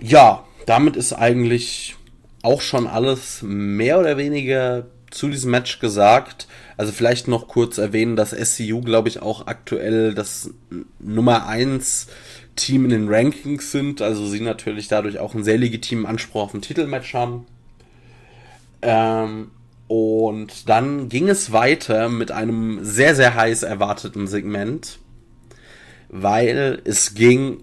Ja, 0.00 0.44
damit 0.66 0.96
ist 0.96 1.12
eigentlich 1.12 1.96
auch 2.42 2.60
schon 2.60 2.86
alles 2.86 3.40
mehr 3.42 3.98
oder 3.98 4.16
weniger 4.16 4.86
zu 5.10 5.28
diesem 5.28 5.50
Match 5.50 5.80
gesagt. 5.80 6.46
Also 6.80 6.92
vielleicht 6.92 7.28
noch 7.28 7.46
kurz 7.46 7.76
erwähnen, 7.76 8.16
dass 8.16 8.30
SCU, 8.30 8.80
glaube 8.80 9.10
ich, 9.10 9.20
auch 9.20 9.46
aktuell 9.46 10.14
das 10.14 10.48
Nummer 10.98 11.46
1 11.46 12.06
Team 12.56 12.84
in 12.84 12.90
den 12.90 13.08
Rankings 13.10 13.70
sind. 13.70 14.00
Also 14.00 14.26
sie 14.26 14.40
natürlich 14.40 14.88
dadurch 14.88 15.18
auch 15.18 15.34
einen 15.34 15.44
sehr 15.44 15.58
legitimen 15.58 16.06
Anspruch 16.06 16.40
auf 16.44 16.54
ein 16.54 16.62
Titelmatch 16.62 17.12
haben. 17.12 17.44
Ähm, 18.80 19.50
und 19.88 20.70
dann 20.70 21.10
ging 21.10 21.28
es 21.28 21.52
weiter 21.52 22.08
mit 22.08 22.30
einem 22.30 22.82
sehr, 22.82 23.14
sehr 23.14 23.34
heiß 23.34 23.62
erwarteten 23.62 24.26
Segment, 24.26 25.00
weil 26.08 26.80
es 26.84 27.12
ging, 27.12 27.58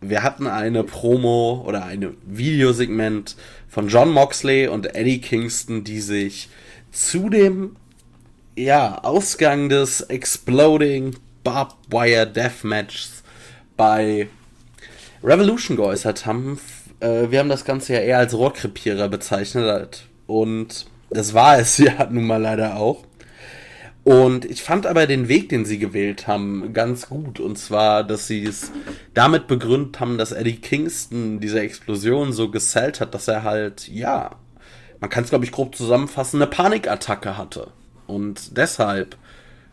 wir 0.00 0.22
hatten 0.22 0.46
eine 0.46 0.84
Promo 0.84 1.62
oder 1.68 1.84
ein 1.84 2.16
Videosegment 2.24 3.36
von 3.68 3.88
John 3.88 4.10
Moxley 4.10 4.68
und 4.68 4.96
Eddie 4.96 5.20
Kingston, 5.20 5.84
die 5.84 6.00
sich 6.00 6.48
zu 6.92 7.28
dem 7.28 7.76
ja, 8.56 8.98
Ausgang 9.02 9.68
des 9.68 10.00
Exploding 10.02 11.16
Barbed 11.42 11.76
Wire 11.90 12.26
Deathmatchs 12.26 13.22
bei 13.76 14.28
Revolution 15.22 15.76
geäußert 15.76 16.26
haben. 16.26 16.60
Äh, 17.00 17.30
wir 17.30 17.40
haben 17.40 17.48
das 17.48 17.64
Ganze 17.64 17.94
ja 17.94 18.00
eher 18.00 18.18
als 18.18 18.34
Rohrkrepierer 18.34 19.08
bezeichnet 19.08 20.06
und 20.26 20.86
das 21.10 21.34
war 21.34 21.58
es 21.58 21.78
ja 21.78 22.08
nun 22.10 22.26
mal 22.26 22.40
leider 22.40 22.76
auch. 22.76 23.04
Und 24.04 24.44
ich 24.44 24.62
fand 24.62 24.86
aber 24.86 25.06
den 25.06 25.28
Weg, 25.28 25.48
den 25.48 25.64
sie 25.64 25.78
gewählt 25.78 26.26
haben, 26.26 26.74
ganz 26.74 27.08
gut. 27.08 27.40
Und 27.40 27.56
zwar, 27.56 28.04
dass 28.04 28.26
sie 28.26 28.44
es 28.44 28.70
damit 29.14 29.46
begründet 29.46 29.98
haben, 29.98 30.18
dass 30.18 30.32
Eddie 30.32 30.56
Kingston 30.56 31.40
diese 31.40 31.60
Explosion 31.60 32.34
so 32.34 32.50
gesellt 32.50 33.00
hat, 33.00 33.14
dass 33.14 33.28
er 33.28 33.44
halt, 33.44 33.88
ja, 33.88 34.32
man 35.00 35.08
kann 35.08 35.24
es 35.24 35.30
glaube 35.30 35.46
ich 35.46 35.52
grob 35.52 35.74
zusammenfassen, 35.74 36.40
eine 36.40 36.50
Panikattacke 36.50 37.38
hatte 37.38 37.72
und 38.06 38.56
deshalb 38.56 39.16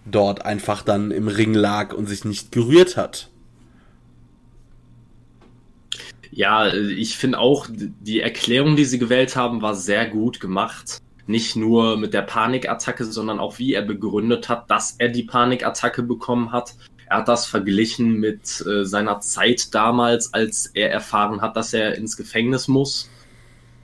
dort 0.05 0.45
einfach 0.45 0.81
dann 0.81 1.11
im 1.11 1.27
Ring 1.27 1.53
lag 1.53 1.93
und 1.93 2.07
sich 2.07 2.25
nicht 2.25 2.51
gerührt 2.51 2.97
hat. 2.97 3.29
Ja, 6.31 6.73
ich 6.73 7.17
finde 7.17 7.39
auch, 7.39 7.67
die 7.69 8.21
Erklärung, 8.21 8.75
die 8.75 8.85
sie 8.85 8.99
gewählt 8.99 9.35
haben, 9.35 9.61
war 9.61 9.75
sehr 9.75 10.07
gut 10.07 10.39
gemacht. 10.39 10.99
Nicht 11.27 11.55
nur 11.55 11.97
mit 11.97 12.13
der 12.13 12.21
Panikattacke, 12.21 13.05
sondern 13.05 13.39
auch 13.39 13.59
wie 13.59 13.73
er 13.73 13.81
begründet 13.81 14.47
hat, 14.47 14.71
dass 14.71 14.95
er 14.97 15.09
die 15.09 15.23
Panikattacke 15.23 16.03
bekommen 16.03 16.51
hat. 16.51 16.75
Er 17.07 17.17
hat 17.17 17.27
das 17.27 17.45
verglichen 17.45 18.13
mit 18.13 18.65
äh, 18.65 18.85
seiner 18.85 19.19
Zeit 19.19 19.75
damals, 19.75 20.33
als 20.33 20.67
er 20.67 20.89
erfahren 20.89 21.41
hat, 21.41 21.57
dass 21.57 21.73
er 21.73 21.95
ins 21.95 22.15
Gefängnis 22.15 22.69
muss 22.69 23.09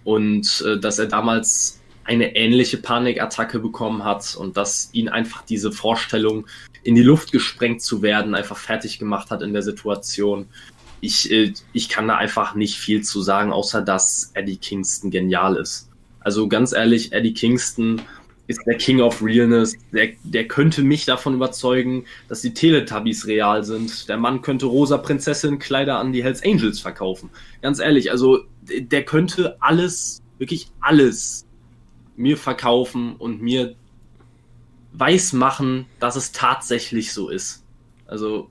und 0.06 0.63
äh, 0.66 0.80
dass 0.80 1.00
er 1.00 1.08
damals 1.08 1.76
eine 2.07 2.35
ähnliche 2.35 2.77
Panikattacke 2.77 3.59
bekommen 3.59 4.03
hat 4.03 4.35
und 4.35 4.55
dass 4.57 4.89
ihn 4.93 5.09
einfach 5.09 5.43
diese 5.43 5.71
Vorstellung, 5.71 6.47
in 6.83 6.95
die 6.95 7.03
Luft 7.03 7.33
gesprengt 7.33 7.81
zu 7.81 8.01
werden, 8.01 8.33
einfach 8.33 8.57
fertig 8.57 8.97
gemacht 8.97 9.29
hat 9.29 9.41
in 9.41 9.51
der 9.51 9.61
Situation. 9.61 10.47
Ich, 11.01 11.29
äh, 11.31 11.53
ich 11.73 11.89
kann 11.89 12.07
da 12.07 12.15
einfach 12.15 12.55
nicht 12.55 12.77
viel 12.77 13.03
zu 13.03 13.21
sagen, 13.21 13.51
außer 13.51 13.81
dass 13.81 14.31
Eddie 14.35 14.57
Kingston 14.57 15.11
genial 15.11 15.57
ist. 15.57 15.89
Also 16.21 16.47
ganz 16.47 16.71
ehrlich, 16.71 17.11
Eddie 17.11 17.33
Kingston 17.33 18.01
ist 18.47 18.61
der 18.65 18.77
King 18.77 19.01
of 19.01 19.21
Realness. 19.21 19.75
Der, 19.91 20.09
der 20.23 20.47
könnte 20.47 20.81
mich 20.81 21.05
davon 21.05 21.33
überzeugen, 21.33 22.05
dass 22.29 22.41
die 22.41 22.53
Teletubbies 22.53 23.27
real 23.27 23.65
sind. 23.65 24.07
Der 24.07 24.17
Mann 24.17 24.41
könnte 24.41 24.65
rosa 24.65 24.97
Prinzessin 24.97 25.59
Kleider 25.59 25.99
an 25.99 26.13
die 26.13 26.23
Hells 26.23 26.41
Angels 26.43 26.79
verkaufen. 26.79 27.29
Ganz 27.61 27.79
ehrlich, 27.79 28.11
also 28.11 28.45
der 28.61 29.03
könnte 29.03 29.57
alles, 29.59 30.21
wirklich 30.37 30.67
alles 30.79 31.47
mir 32.17 32.38
verkaufen 32.38 33.15
und 33.15 33.41
mir 33.41 33.75
weiß 34.93 35.33
machen, 35.33 35.86
dass 36.00 36.15
es 36.15 36.31
tatsächlich 36.31 37.13
so 37.13 37.29
ist. 37.29 37.63
Also 38.07 38.50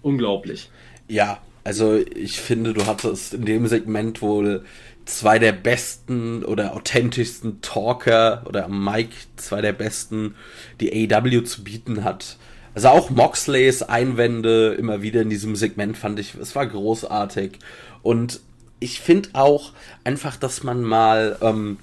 unglaublich. 0.00 0.70
Ja, 1.08 1.40
also 1.64 1.96
ich 1.96 2.40
finde, 2.40 2.72
du 2.72 2.86
hattest 2.86 3.34
in 3.34 3.44
dem 3.44 3.66
Segment 3.66 4.22
wohl 4.22 4.64
zwei 5.04 5.38
der 5.38 5.52
besten 5.52 6.44
oder 6.44 6.74
authentischsten 6.74 7.60
Talker 7.60 8.44
oder 8.46 8.68
Mike 8.68 9.14
zwei 9.36 9.60
der 9.60 9.72
besten, 9.72 10.36
die 10.80 11.12
AEW 11.12 11.42
zu 11.42 11.64
bieten 11.64 12.04
hat. 12.04 12.36
Also 12.74 12.88
auch 12.88 13.10
Moxleys 13.10 13.82
Einwände 13.82 14.74
immer 14.74 15.02
wieder 15.02 15.22
in 15.22 15.30
diesem 15.30 15.56
Segment 15.56 15.98
fand 15.98 16.18
ich, 16.18 16.34
es 16.34 16.54
war 16.54 16.66
großartig. 16.66 17.58
Und 18.02 18.40
ich 18.80 19.00
finde 19.00 19.30
auch 19.34 19.72
einfach, 20.04 20.36
dass 20.36 20.62
man 20.62 20.82
mal 20.82 21.36
ähm, 21.42 21.78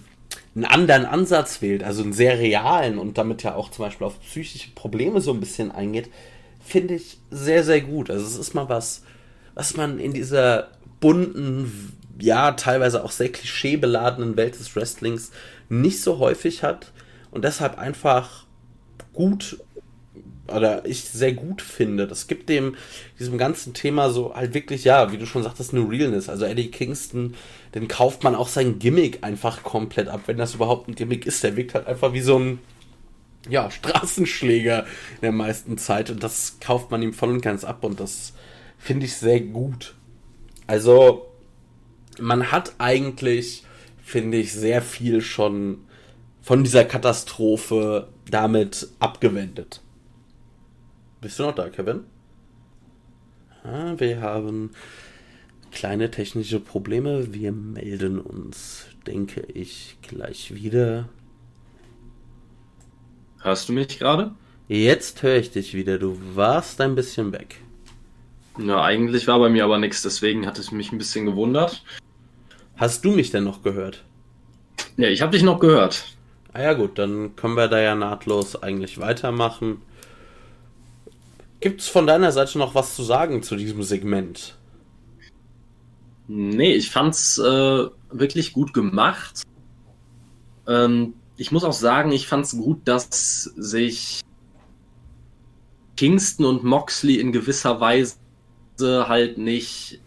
einen 0.63 0.71
anderen 0.71 1.05
Ansatz 1.05 1.61
wählt, 1.61 1.83
also 1.83 2.03
einen 2.03 2.13
sehr 2.13 2.37
realen 2.37 2.97
und 2.97 3.17
damit 3.17 3.43
ja 3.43 3.55
auch 3.55 3.71
zum 3.71 3.85
Beispiel 3.85 4.05
auf 4.07 4.19
psychische 4.21 4.71
Probleme 4.71 5.21
so 5.21 5.31
ein 5.31 5.39
bisschen 5.39 5.71
eingeht, 5.71 6.09
finde 6.63 6.95
ich 6.95 7.19
sehr, 7.31 7.63
sehr 7.63 7.81
gut. 7.81 8.09
Also 8.09 8.25
es 8.25 8.35
ist 8.35 8.53
mal 8.53 8.67
was, 8.67 9.03
was 9.55 9.77
man 9.77 9.99
in 9.99 10.13
dieser 10.13 10.69
bunten, 10.99 11.93
ja, 12.19 12.51
teilweise 12.51 13.03
auch 13.03 13.11
sehr 13.11 13.31
klischeebeladenen 13.31 14.35
Welt 14.35 14.59
des 14.59 14.75
Wrestlings 14.75 15.31
nicht 15.69 16.01
so 16.01 16.19
häufig 16.19 16.61
hat 16.63 16.91
und 17.31 17.45
deshalb 17.45 17.77
einfach 17.77 18.45
gut 19.13 19.59
oder 20.55 20.85
ich 20.85 21.03
sehr 21.03 21.33
gut 21.33 21.61
finde. 21.61 22.07
Das 22.07 22.27
gibt 22.27 22.49
dem 22.49 22.75
diesem 23.19 23.37
ganzen 23.37 23.73
Thema 23.73 24.09
so 24.09 24.33
halt 24.33 24.53
wirklich, 24.53 24.83
ja, 24.83 25.11
wie 25.11 25.17
du 25.17 25.25
schon 25.25 25.43
sagtest, 25.43 25.73
eine 25.73 25.87
Realness. 25.87 26.29
Also 26.29 26.45
Eddie 26.45 26.71
Kingston, 26.71 27.35
den 27.75 27.87
kauft 27.87 28.23
man 28.23 28.35
auch 28.35 28.47
sein 28.47 28.79
Gimmick 28.79 29.23
einfach 29.23 29.63
komplett 29.63 30.07
ab, 30.07 30.21
wenn 30.25 30.37
das 30.37 30.55
überhaupt 30.55 30.87
ein 30.87 30.95
Gimmick 30.95 31.25
ist. 31.25 31.43
Der 31.43 31.55
wirkt 31.55 31.73
halt 31.73 31.87
einfach 31.87 32.13
wie 32.13 32.21
so 32.21 32.37
ein 32.37 32.59
ja, 33.47 33.71
Straßenschläger 33.71 34.83
in 35.15 35.21
der 35.21 35.31
meisten 35.31 35.77
Zeit 35.77 36.09
und 36.09 36.23
das 36.23 36.57
kauft 36.59 36.91
man 36.91 37.01
ihm 37.01 37.13
voll 37.13 37.29
und 37.29 37.41
ganz 37.41 37.63
ab 37.63 37.83
und 37.83 37.99
das 37.99 38.33
finde 38.77 39.05
ich 39.05 39.15
sehr 39.15 39.39
gut. 39.39 39.95
Also 40.67 41.27
man 42.19 42.51
hat 42.51 42.73
eigentlich, 42.79 43.63
finde 44.03 44.37
ich, 44.37 44.53
sehr 44.53 44.81
viel 44.81 45.21
schon 45.21 45.79
von 46.41 46.63
dieser 46.63 46.85
Katastrophe 46.85 48.07
damit 48.29 48.89
abgewendet. 48.99 49.81
Bist 51.21 51.37
du 51.37 51.43
noch 51.43 51.55
da, 51.55 51.69
Kevin? 51.69 52.05
Ah, 53.63 53.93
wir 53.97 54.21
haben 54.21 54.71
kleine 55.71 56.11
technische 56.11 56.61
Probleme. 56.61 57.33
Wir 57.33 57.51
melden 57.51 58.19
uns, 58.19 58.85
denke 59.05 59.41
ich, 59.41 59.97
gleich 60.01 60.53
wieder. 60.55 61.09
Hörst 63.41 63.67
du 63.67 63.73
mich 63.73 63.99
gerade? 63.99 64.31
Jetzt 64.69 65.21
höre 65.23 65.35
ich 65.35 65.51
dich 65.51 65.73
wieder. 65.73 65.97
Du 65.97 66.17
warst 66.35 66.79
ein 66.79 66.95
bisschen 66.95 67.33
weg. 67.33 67.59
Na, 68.57 68.83
eigentlich 68.83 69.27
war 69.27 69.39
bei 69.39 69.49
mir 69.49 69.63
aber 69.65 69.77
nichts, 69.77 70.01
deswegen 70.01 70.45
hat 70.45 70.59
es 70.59 70.71
mich 70.71 70.91
ein 70.91 70.97
bisschen 70.97 71.25
gewundert. 71.25 71.83
Hast 72.77 73.03
du 73.03 73.11
mich 73.11 73.31
denn 73.31 73.43
noch 73.43 73.61
gehört? 73.61 74.03
Ja, 74.95 75.07
ich 75.09 75.21
habe 75.21 75.31
dich 75.31 75.43
noch 75.43 75.59
gehört. 75.59 76.05
Ah 76.53 76.61
ja 76.61 76.73
gut, 76.73 76.97
dann 76.97 77.35
können 77.35 77.55
wir 77.55 77.67
da 77.67 77.79
ja 77.79 77.95
nahtlos 77.95 78.61
eigentlich 78.61 78.99
weitermachen. 78.99 79.81
Gibt 81.59 81.81
es 81.81 81.87
von 81.87 82.07
deiner 82.07 82.31
Seite 82.31 82.57
noch 82.57 82.73
was 82.75 82.95
zu 82.95 83.03
sagen 83.03 83.43
zu 83.43 83.55
diesem 83.55 83.83
Segment? 83.83 84.57
Nee, 86.27 86.73
ich 86.73 86.89
fand's 86.89 87.37
äh, 87.37 87.87
wirklich 88.11 88.53
gut 88.53 88.73
gemacht. 88.73 89.43
Ähm, 90.67 91.15
ich 91.37 91.51
muss 91.51 91.63
auch 91.63 91.73
sagen, 91.73 92.11
ich 92.11 92.27
fand's 92.27 92.55
gut, 92.55 92.87
dass 92.87 93.43
sich 93.57 94.21
Kingston 95.97 96.45
und 96.45 96.63
Moxley 96.63 97.19
in 97.19 97.31
gewisser 97.33 97.81
Weise 97.81 98.15
halt 98.79 99.37
nicht, 99.37 99.99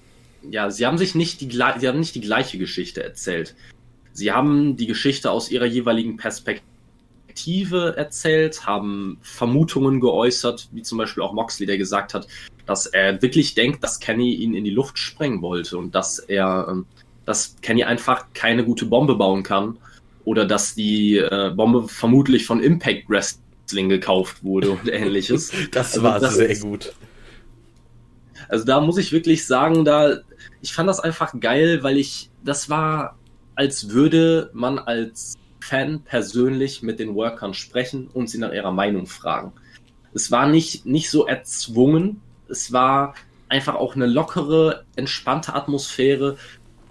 ja, 0.48 0.70
sie 0.70 0.86
haben 0.86 0.96
sich 0.96 1.14
nicht 1.14 1.42
die, 1.42 1.50
sie 1.50 1.60
haben 1.60 1.98
nicht 1.98 2.14
die 2.14 2.20
gleiche 2.22 2.56
Geschichte 2.56 3.02
erzählt. 3.02 3.54
Sie 4.14 4.32
haben 4.32 4.76
die 4.76 4.86
Geschichte 4.86 5.30
aus 5.30 5.50
ihrer 5.50 5.66
jeweiligen 5.66 6.16
Perspektive 6.16 6.71
Perspektive 7.32 7.94
erzählt, 7.96 8.66
haben 8.66 9.16
Vermutungen 9.22 10.00
geäußert, 10.00 10.68
wie 10.72 10.82
zum 10.82 10.98
Beispiel 10.98 11.22
auch 11.22 11.32
Moxley, 11.32 11.66
der 11.66 11.78
gesagt 11.78 12.12
hat, 12.12 12.28
dass 12.66 12.84
er 12.84 13.22
wirklich 13.22 13.54
denkt, 13.54 13.82
dass 13.82 14.00
Kenny 14.00 14.34
ihn 14.34 14.54
in 14.54 14.64
die 14.64 14.70
Luft 14.70 14.98
sprengen 14.98 15.40
wollte 15.40 15.78
und 15.78 15.94
dass 15.94 16.18
er, 16.18 16.66
ähm, 16.68 16.84
dass 17.24 17.56
Kenny 17.62 17.84
einfach 17.84 18.26
keine 18.34 18.64
gute 18.64 18.84
Bombe 18.84 19.14
bauen 19.14 19.42
kann 19.42 19.78
oder 20.26 20.44
dass 20.44 20.74
die 20.74 21.16
äh, 21.16 21.52
Bombe 21.56 21.88
vermutlich 21.88 22.44
von 22.44 22.62
Impact 22.62 23.08
Wrestling 23.08 23.88
gekauft 23.88 24.44
wurde 24.44 24.72
und 24.72 24.88
ähnliches. 24.92 25.50
das 25.70 25.94
also 25.94 26.02
war 26.02 26.20
das 26.20 26.34
sehr 26.34 26.50
ist, 26.50 26.62
gut. 26.62 26.92
Also 28.48 28.66
da 28.66 28.82
muss 28.82 28.98
ich 28.98 29.12
wirklich 29.12 29.46
sagen, 29.46 29.86
da 29.86 30.18
ich 30.60 30.74
fand 30.74 30.86
das 30.86 31.00
einfach 31.00 31.32
geil, 31.40 31.82
weil 31.82 31.96
ich 31.96 32.28
das 32.44 32.68
war, 32.68 33.16
als 33.54 33.88
würde 33.88 34.50
man 34.52 34.78
als 34.78 35.34
Fan 35.62 36.02
persönlich 36.02 36.82
mit 36.82 36.98
den 36.98 37.14
Workern 37.14 37.54
sprechen 37.54 38.08
und 38.12 38.28
sie 38.28 38.38
nach 38.38 38.52
ihrer 38.52 38.72
Meinung 38.72 39.06
fragen. 39.06 39.52
Es 40.12 40.30
war 40.30 40.48
nicht, 40.48 40.84
nicht 40.84 41.08
so 41.08 41.26
erzwungen, 41.26 42.20
es 42.48 42.72
war 42.72 43.14
einfach 43.48 43.74
auch 43.74 43.94
eine 43.94 44.06
lockere, 44.06 44.84
entspannte 44.96 45.54
Atmosphäre, 45.54 46.36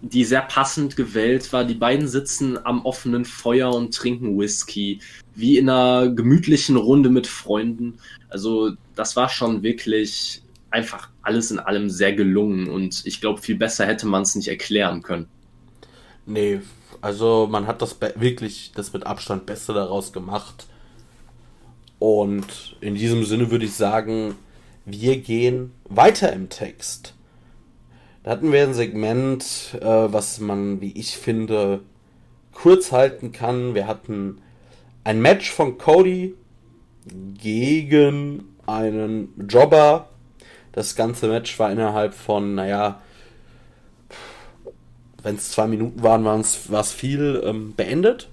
die 0.01 0.23
sehr 0.23 0.41
passend 0.41 0.95
gewählt 0.95 1.51
war. 1.53 1.63
Die 1.63 1.75
beiden 1.75 2.07
sitzen 2.07 2.57
am 2.65 2.85
offenen 2.85 3.25
Feuer 3.25 3.73
und 3.73 3.93
trinken 3.93 4.37
Whisky, 4.39 4.99
wie 5.35 5.57
in 5.57 5.69
einer 5.69 6.09
gemütlichen 6.09 6.75
Runde 6.75 7.09
mit 7.09 7.27
Freunden. 7.27 7.99
Also 8.29 8.71
das 8.95 9.15
war 9.15 9.29
schon 9.29 9.63
wirklich 9.63 10.41
einfach 10.71 11.09
alles 11.21 11.51
in 11.51 11.59
allem 11.59 11.89
sehr 11.89 12.13
gelungen 12.13 12.69
und 12.69 13.05
ich 13.05 13.21
glaube, 13.21 13.41
viel 13.41 13.57
besser 13.57 13.85
hätte 13.85 14.07
man 14.07 14.23
es 14.23 14.35
nicht 14.35 14.47
erklären 14.47 15.03
können. 15.03 15.27
Nee, 16.25 16.61
also 17.01 17.47
man 17.49 17.67
hat 17.67 17.81
das 17.81 17.97
wirklich 18.15 18.71
das 18.75 18.93
mit 18.93 19.05
Abstand 19.05 19.45
Beste 19.45 19.73
daraus 19.73 20.13
gemacht. 20.13 20.67
Und 21.99 22.77
in 22.81 22.95
diesem 22.95 23.25
Sinne 23.25 23.51
würde 23.51 23.65
ich 23.65 23.73
sagen, 23.73 24.35
wir 24.85 25.17
gehen 25.17 25.71
weiter 25.85 26.33
im 26.33 26.49
Text. 26.49 27.13
Da 28.23 28.31
hatten 28.31 28.51
wir 28.51 28.63
ein 28.63 28.73
Segment, 28.73 29.43
äh, 29.79 29.85
was 29.85 30.39
man, 30.39 30.81
wie 30.81 30.91
ich 30.91 31.17
finde, 31.17 31.81
kurz 32.53 32.91
halten 32.91 33.31
kann. 33.31 33.73
Wir 33.73 33.87
hatten 33.87 34.41
ein 35.03 35.21
Match 35.21 35.51
von 35.51 35.77
Cody 35.77 36.35
gegen 37.05 38.55
einen 38.67 39.47
Jobber. 39.49 40.09
Das 40.71 40.95
ganze 40.95 41.27
Match 41.27 41.57
war 41.59 41.71
innerhalb 41.71 42.13
von, 42.13 42.55
naja, 42.55 43.01
wenn 45.23 45.35
es 45.35 45.51
zwei 45.51 45.67
Minuten 45.67 46.03
waren, 46.03 46.25
war 46.25 46.39
es 46.81 46.91
viel 46.91 47.41
ähm, 47.45 47.73
beendet. 47.75 48.29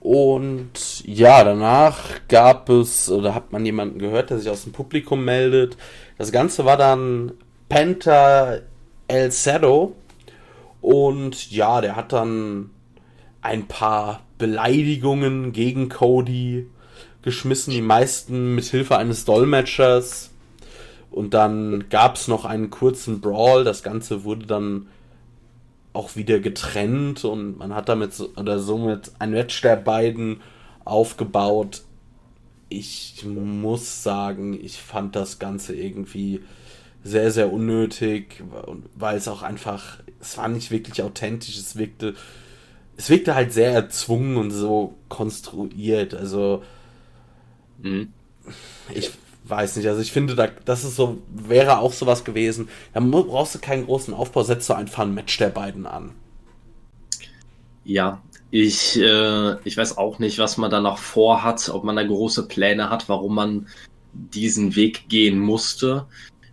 Und 0.00 1.04
ja, 1.04 1.44
danach 1.44 1.98
gab 2.28 2.70
es, 2.70 3.10
oder 3.10 3.34
hat 3.34 3.52
man 3.52 3.66
jemanden 3.66 3.98
gehört, 3.98 4.30
der 4.30 4.38
sich 4.38 4.48
aus 4.48 4.64
dem 4.64 4.72
Publikum 4.72 5.24
meldet. 5.24 5.76
Das 6.16 6.32
Ganze 6.32 6.64
war 6.64 6.78
dann 6.78 7.32
Penta 7.68 8.58
El 9.08 9.30
Cerdo. 9.30 9.94
Und 10.80 11.50
ja, 11.50 11.82
der 11.82 11.96
hat 11.96 12.14
dann 12.14 12.70
ein 13.42 13.66
paar 13.66 14.22
Beleidigungen 14.38 15.52
gegen 15.52 15.90
Cody 15.90 16.66
geschmissen, 17.22 17.72
die 17.72 17.82
meisten 17.82 18.54
mit 18.54 18.64
Hilfe 18.64 18.96
eines 18.96 19.26
Dolmetschers. 19.26 20.30
Und 21.10 21.34
dann 21.34 21.86
gab 21.90 22.16
es 22.16 22.28
noch 22.28 22.46
einen 22.46 22.70
kurzen 22.70 23.20
Brawl. 23.20 23.64
Das 23.64 23.82
Ganze 23.82 24.24
wurde 24.24 24.46
dann 24.46 24.86
auch 25.92 26.16
wieder 26.16 26.38
getrennt 26.38 27.24
und 27.24 27.58
man 27.58 27.74
hat 27.74 27.88
damit 27.88 28.14
so, 28.14 28.30
oder 28.36 28.58
somit 28.58 29.12
ein 29.18 29.32
Match 29.32 29.60
der 29.62 29.76
beiden 29.76 30.40
aufgebaut. 30.84 31.82
Ich 32.68 33.24
muss 33.24 34.02
sagen, 34.02 34.58
ich 34.62 34.80
fand 34.80 35.16
das 35.16 35.38
Ganze 35.38 35.74
irgendwie 35.74 36.40
sehr, 37.02 37.30
sehr 37.30 37.52
unnötig, 37.52 38.42
weil 38.94 39.16
es 39.16 39.26
auch 39.26 39.42
einfach, 39.42 39.98
es 40.20 40.36
war 40.38 40.48
nicht 40.48 40.70
wirklich 40.70 41.02
authentisch, 41.02 41.58
es 41.58 41.76
wirkte, 41.76 42.14
es 42.96 43.10
wirkte 43.10 43.34
halt 43.34 43.52
sehr 43.52 43.72
erzwungen 43.72 44.36
und 44.36 44.50
so 44.50 44.94
konstruiert. 45.08 46.14
Also, 46.14 46.62
mhm. 47.78 48.12
ich 48.94 49.10
weiß 49.50 49.76
nicht. 49.76 49.88
Also 49.88 50.00
ich 50.00 50.12
finde, 50.12 50.34
da, 50.34 50.48
das 50.64 50.84
ist 50.84 50.96
so, 50.96 51.18
wäre 51.28 51.78
auch 51.78 51.92
sowas 51.92 52.24
gewesen. 52.24 52.68
Da 52.94 53.00
brauchst 53.00 53.54
du 53.54 53.58
keinen 53.58 53.86
großen 53.86 54.14
Aufbau, 54.14 54.42
setzt 54.42 54.68
du 54.68 54.74
einfach 54.74 55.02
ein 55.02 55.14
Match 55.14 55.36
der 55.38 55.50
beiden 55.50 55.86
an. 55.86 56.12
Ja, 57.84 58.22
ich, 58.50 58.98
äh, 59.00 59.56
ich 59.64 59.76
weiß 59.76 59.98
auch 59.98 60.18
nicht, 60.18 60.38
was 60.38 60.56
man 60.56 60.70
da 60.70 60.80
noch 60.80 60.98
vorhat, 60.98 61.68
ob 61.68 61.84
man 61.84 61.96
da 61.96 62.02
große 62.02 62.46
Pläne 62.48 62.90
hat, 62.90 63.08
warum 63.08 63.34
man 63.34 63.66
diesen 64.12 64.76
Weg 64.76 65.08
gehen 65.08 65.38
musste. 65.38 66.06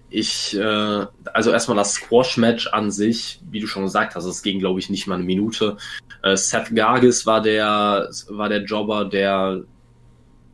Ich, 0.10 0.56
äh, 0.56 1.06
also 1.34 1.52
erstmal 1.52 1.78
das 1.78 1.96
Squash-Match 1.96 2.68
an 2.68 2.92
sich, 2.92 3.42
wie 3.50 3.60
du 3.60 3.68
schon 3.68 3.84
gesagt 3.84 4.16
hast, 4.16 4.26
es 4.26 4.42
ging, 4.42 4.60
glaube 4.60 4.80
ich, 4.80 4.90
nicht 4.90 5.08
mal 5.08 5.16
eine 5.16 5.24
Minute. 5.24 5.78
Äh, 6.24 6.38
Seth 6.38 6.74
Gargis 6.74 7.26
war 7.26 7.42
der, 7.42 8.10
war 8.30 8.48
der 8.48 8.64
Jobber, 8.64 9.06
der 9.06 9.64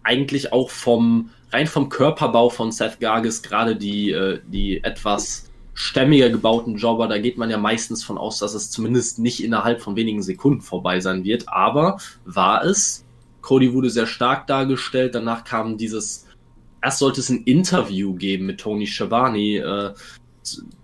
eigentlich 0.03 0.53
auch 0.53 0.69
vom 0.69 1.29
rein 1.53 1.67
vom 1.67 1.89
Körperbau 1.89 2.49
von 2.49 2.71
Seth 2.71 2.99
Gargis 2.99 3.43
gerade 3.43 3.75
die, 3.75 4.11
äh, 4.11 4.39
die 4.47 4.83
etwas 4.83 5.49
stämmiger 5.75 6.29
gebauten 6.29 6.77
Jobber, 6.77 7.07
da 7.07 7.17
geht 7.17 7.37
man 7.37 7.49
ja 7.49 7.57
meistens 7.57 8.03
von 8.03 8.17
aus, 8.17 8.39
dass 8.39 8.53
es 8.53 8.69
zumindest 8.69 9.19
nicht 9.19 9.43
innerhalb 9.43 9.81
von 9.81 9.95
wenigen 9.95 10.21
Sekunden 10.21 10.61
vorbei 10.61 10.99
sein 10.99 11.23
wird. 11.23 11.49
Aber 11.49 11.97
war 12.25 12.63
es. 12.63 13.05
Cody 13.41 13.73
wurde 13.73 13.89
sehr 13.89 14.07
stark 14.07 14.47
dargestellt. 14.47 15.15
Danach 15.15 15.43
kam 15.43 15.77
dieses, 15.77 16.27
erst 16.81 16.99
sollte 16.99 17.21
es 17.21 17.29
ein 17.29 17.43
Interview 17.43 18.13
geben 18.13 18.45
mit 18.45 18.59
Tony 18.59 18.87
Schiavone, 18.87 19.57
äh, 19.57 19.93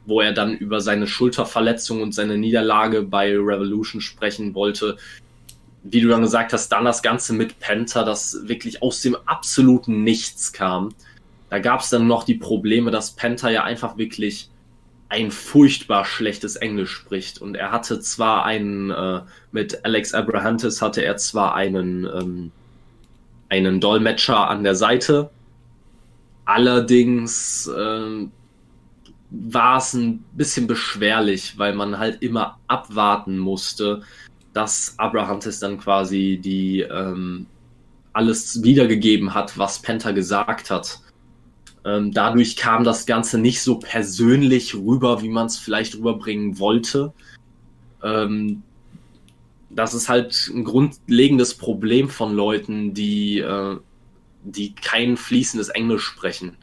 wo 0.05 0.21
er 0.21 0.33
dann 0.33 0.57
über 0.57 0.81
seine 0.81 1.05
Schulterverletzung 1.05 2.01
und 2.01 2.13
seine 2.13 2.37
Niederlage 2.37 3.03
bei 3.03 3.31
Revolution 3.31 4.01
sprechen 4.01 4.55
wollte. 4.55 4.97
Wie 5.83 6.01
du 6.01 6.09
dann 6.09 6.21
gesagt 6.21 6.53
hast, 6.53 6.69
dann 6.69 6.85
das 6.85 7.01
Ganze 7.01 7.33
mit 7.33 7.59
Penta, 7.59 8.03
das 8.03 8.47
wirklich 8.47 8.81
aus 8.81 9.01
dem 9.01 9.15
absoluten 9.25 10.03
Nichts 10.03 10.51
kam. 10.51 10.93
Da 11.49 11.59
gab 11.59 11.81
es 11.81 11.89
dann 11.89 12.07
noch 12.07 12.23
die 12.23 12.35
Probleme, 12.35 12.91
dass 12.91 13.11
Penta 13.11 13.49
ja 13.49 13.63
einfach 13.63 13.97
wirklich 13.97 14.49
ein 15.09 15.31
furchtbar 15.31 16.05
schlechtes 16.05 16.55
Englisch 16.55 16.91
spricht. 16.91 17.41
Und 17.41 17.55
er 17.55 17.71
hatte 17.71 17.99
zwar 17.99 18.45
einen, 18.45 18.91
äh, 18.91 19.21
mit 19.51 19.83
Alex 19.83 20.13
Abrahantis 20.13 20.81
hatte 20.81 21.03
er 21.03 21.17
zwar 21.17 21.55
einen, 21.55 22.05
ähm, 22.05 22.51
einen 23.49 23.81
Dolmetscher 23.81 24.47
an 24.47 24.63
der 24.63 24.75
Seite, 24.75 25.31
allerdings 26.45 27.67
äh, 27.67 28.27
war 29.31 29.77
es 29.77 29.93
ein 29.93 30.23
bisschen 30.33 30.67
beschwerlich, 30.67 31.57
weil 31.57 31.73
man 31.73 31.97
halt 31.97 32.21
immer 32.21 32.59
abwarten 32.67 33.37
musste, 33.37 34.03
dass 34.53 34.95
Abrahantis 34.97 35.59
dann 35.59 35.79
quasi 35.79 36.39
die 36.41 36.81
ähm, 36.81 37.45
alles 38.13 38.63
wiedergegeben 38.63 39.33
hat, 39.33 39.57
was 39.57 39.81
Penta 39.81 40.11
gesagt 40.11 40.71
hat. 40.71 40.99
Ähm, 41.85 42.11
dadurch 42.11 42.57
kam 42.57 42.83
das 42.83 43.05
Ganze 43.05 43.37
nicht 43.37 43.61
so 43.61 43.79
persönlich 43.79 44.75
rüber, 44.75 45.21
wie 45.21 45.29
man 45.29 45.45
es 45.47 45.57
vielleicht 45.57 45.95
rüberbringen 45.95 46.59
wollte. 46.59 47.13
Ähm, 48.03 48.63
das 49.69 49.93
ist 49.93 50.09
halt 50.09 50.49
ein 50.53 50.63
grundlegendes 50.63 51.55
Problem 51.55 52.09
von 52.09 52.33
Leuten, 52.33 52.93
die, 52.93 53.39
äh, 53.39 53.77
die 54.43 54.73
kein 54.75 55.15
fließendes 55.15 55.69
Englisch 55.69 56.03
sprechen. 56.03 56.57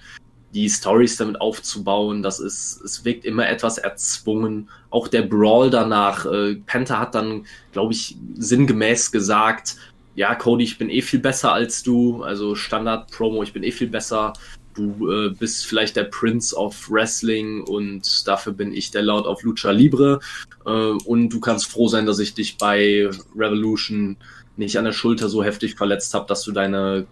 Die 0.56 0.70
Stories 0.70 1.18
damit 1.18 1.38
aufzubauen, 1.38 2.22
das 2.22 2.40
ist, 2.40 2.80
es 2.82 3.04
wirkt 3.04 3.26
immer 3.26 3.46
etwas 3.46 3.76
erzwungen. 3.76 4.70
Auch 4.88 5.06
der 5.06 5.22
Brawl 5.22 5.68
danach, 5.68 6.24
äh, 6.24 6.54
Penta 6.54 6.98
hat 6.98 7.14
dann, 7.14 7.44
glaube 7.72 7.92
ich, 7.92 8.16
sinngemäß 8.36 9.12
gesagt, 9.12 9.76
ja, 10.14 10.34
Cody, 10.34 10.64
ich 10.64 10.78
bin 10.78 10.88
eh 10.88 11.02
viel 11.02 11.20
besser 11.20 11.52
als 11.52 11.82
du, 11.82 12.22
also 12.22 12.54
Standard-Promo, 12.54 13.42
ich 13.42 13.52
bin 13.52 13.62
eh 13.62 13.70
viel 13.70 13.88
besser. 13.88 14.32
Du 14.72 15.10
äh, 15.10 15.30
bist 15.30 15.66
vielleicht 15.66 15.94
der 15.94 16.04
Prince 16.04 16.56
of 16.56 16.90
Wrestling 16.90 17.62
und 17.62 18.26
dafür 18.26 18.54
bin 18.54 18.72
ich 18.72 18.90
der 18.90 19.02
Lord 19.02 19.26
of 19.26 19.42
Lucha 19.42 19.70
Libre. 19.72 20.20
Äh, 20.64 20.70
und 20.70 21.28
du 21.28 21.38
kannst 21.38 21.66
froh 21.66 21.88
sein, 21.88 22.06
dass 22.06 22.18
ich 22.18 22.32
dich 22.32 22.56
bei 22.56 23.10
Revolution 23.36 24.16
nicht 24.56 24.78
an 24.78 24.86
der 24.86 24.92
Schulter 24.92 25.28
so 25.28 25.44
heftig 25.44 25.74
verletzt 25.74 26.14
habe, 26.14 26.26
dass 26.26 26.42
du 26.44 26.52
deine 26.52 27.06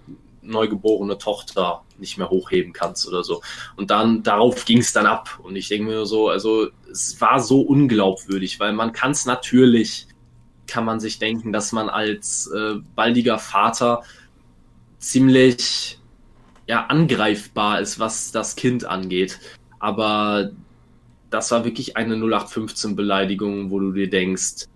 neugeborene 0.44 1.18
Tochter 1.18 1.82
nicht 1.98 2.18
mehr 2.18 2.30
hochheben 2.30 2.72
kannst 2.72 3.08
oder 3.08 3.24
so. 3.24 3.42
Und 3.76 3.90
dann 3.90 4.22
darauf 4.22 4.64
ging 4.64 4.78
es 4.78 4.92
dann 4.92 5.06
ab. 5.06 5.40
Und 5.42 5.56
ich 5.56 5.68
denke 5.68 5.90
mir 5.90 6.06
so, 6.06 6.28
also 6.28 6.68
es 6.90 7.20
war 7.20 7.40
so 7.40 7.60
unglaubwürdig, 7.60 8.60
weil 8.60 8.72
man 8.72 8.92
kann 8.92 9.12
es 9.12 9.26
natürlich, 9.26 10.06
kann 10.66 10.84
man 10.84 11.00
sich 11.00 11.18
denken, 11.18 11.52
dass 11.52 11.72
man 11.72 11.88
als 11.88 12.50
äh, 12.54 12.74
baldiger 12.94 13.38
Vater 13.38 14.02
ziemlich 14.98 15.98
ja, 16.66 16.86
angreifbar 16.86 17.80
ist, 17.80 17.98
was 17.98 18.32
das 18.32 18.56
Kind 18.56 18.84
angeht. 18.84 19.38
Aber 19.78 20.50
das 21.30 21.50
war 21.50 21.64
wirklich 21.64 21.96
eine 21.96 22.16
0815-Beleidigung, 22.16 23.70
wo 23.70 23.80
du 23.80 23.92
dir 23.92 24.08
denkst, 24.08 24.66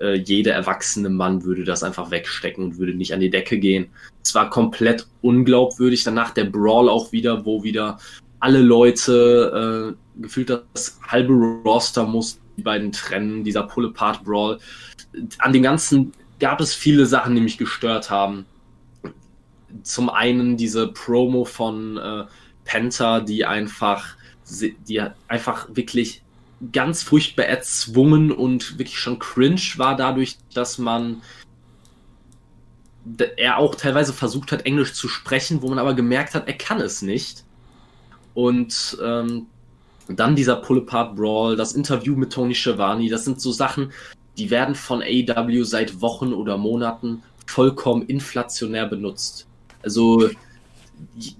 äh, 0.00 0.14
jeder 0.14 0.52
erwachsene 0.52 1.08
Mann 1.08 1.44
würde 1.44 1.64
das 1.64 1.82
einfach 1.82 2.10
wegstecken 2.10 2.64
und 2.64 2.78
würde 2.78 2.94
nicht 2.94 3.14
an 3.14 3.20
die 3.20 3.30
Decke 3.30 3.58
gehen. 3.58 3.88
Es 4.22 4.34
war 4.34 4.50
komplett 4.50 5.06
unglaubwürdig. 5.22 6.04
Danach 6.04 6.30
der 6.30 6.44
Brawl 6.44 6.88
auch 6.88 7.12
wieder, 7.12 7.44
wo 7.44 7.62
wieder 7.62 7.98
alle 8.40 8.60
Leute 8.60 9.94
äh, 9.96 10.22
gefühlt 10.22 10.50
das 10.50 10.98
halbe 11.06 11.32
Roster 11.32 12.06
muss 12.06 12.40
die 12.56 12.62
beiden 12.62 12.92
trennen, 12.92 13.42
dieser 13.42 13.64
Pull-Apart-Brawl. 13.64 14.58
An 15.38 15.52
dem 15.52 15.62
Ganzen 15.62 16.12
gab 16.38 16.60
es 16.60 16.74
viele 16.74 17.06
Sachen, 17.06 17.34
die 17.34 17.40
mich 17.40 17.58
gestört 17.58 18.10
haben 18.10 18.46
zum 19.82 20.10
einen 20.10 20.56
diese 20.56 20.88
Promo 20.88 21.44
von 21.44 21.96
äh, 21.96 22.24
Penta, 22.64 23.20
die 23.20 23.44
einfach, 23.44 24.16
die 24.88 25.02
einfach 25.28 25.68
wirklich 25.72 26.22
ganz 26.72 27.02
furchtbar 27.02 27.44
erzwungen 27.44 28.32
und 28.32 28.78
wirklich 28.78 28.98
schon 28.98 29.18
cringe 29.18 29.60
war 29.76 29.96
dadurch, 29.96 30.36
dass 30.52 30.78
man 30.78 31.22
er 33.36 33.58
auch 33.58 33.74
teilweise 33.74 34.12
versucht 34.12 34.50
hat, 34.52 34.64
Englisch 34.64 34.94
zu 34.94 35.08
sprechen, 35.08 35.60
wo 35.62 35.68
man 35.68 35.78
aber 35.78 35.94
gemerkt 35.94 36.34
hat, 36.34 36.48
er 36.48 36.54
kann 36.54 36.80
es 36.80 37.02
nicht. 37.02 37.44
Und 38.32 38.96
ähm, 39.02 39.46
dann 40.08 40.36
dieser 40.36 40.56
Pull-Apart 40.56 41.16
Brawl, 41.16 41.56
das 41.56 41.72
Interview 41.72 42.16
mit 42.16 42.32
Tony 42.32 42.54
Schiavone, 42.54 43.08
das 43.08 43.24
sind 43.24 43.40
so 43.40 43.52
Sachen, 43.52 43.92
die 44.38 44.50
werden 44.50 44.74
von 44.74 45.02
AW 45.02 45.62
seit 45.64 46.00
Wochen 46.00 46.32
oder 46.32 46.56
Monaten 46.56 47.22
vollkommen 47.46 48.06
inflationär 48.06 48.86
benutzt. 48.86 49.46
Also 49.82 50.30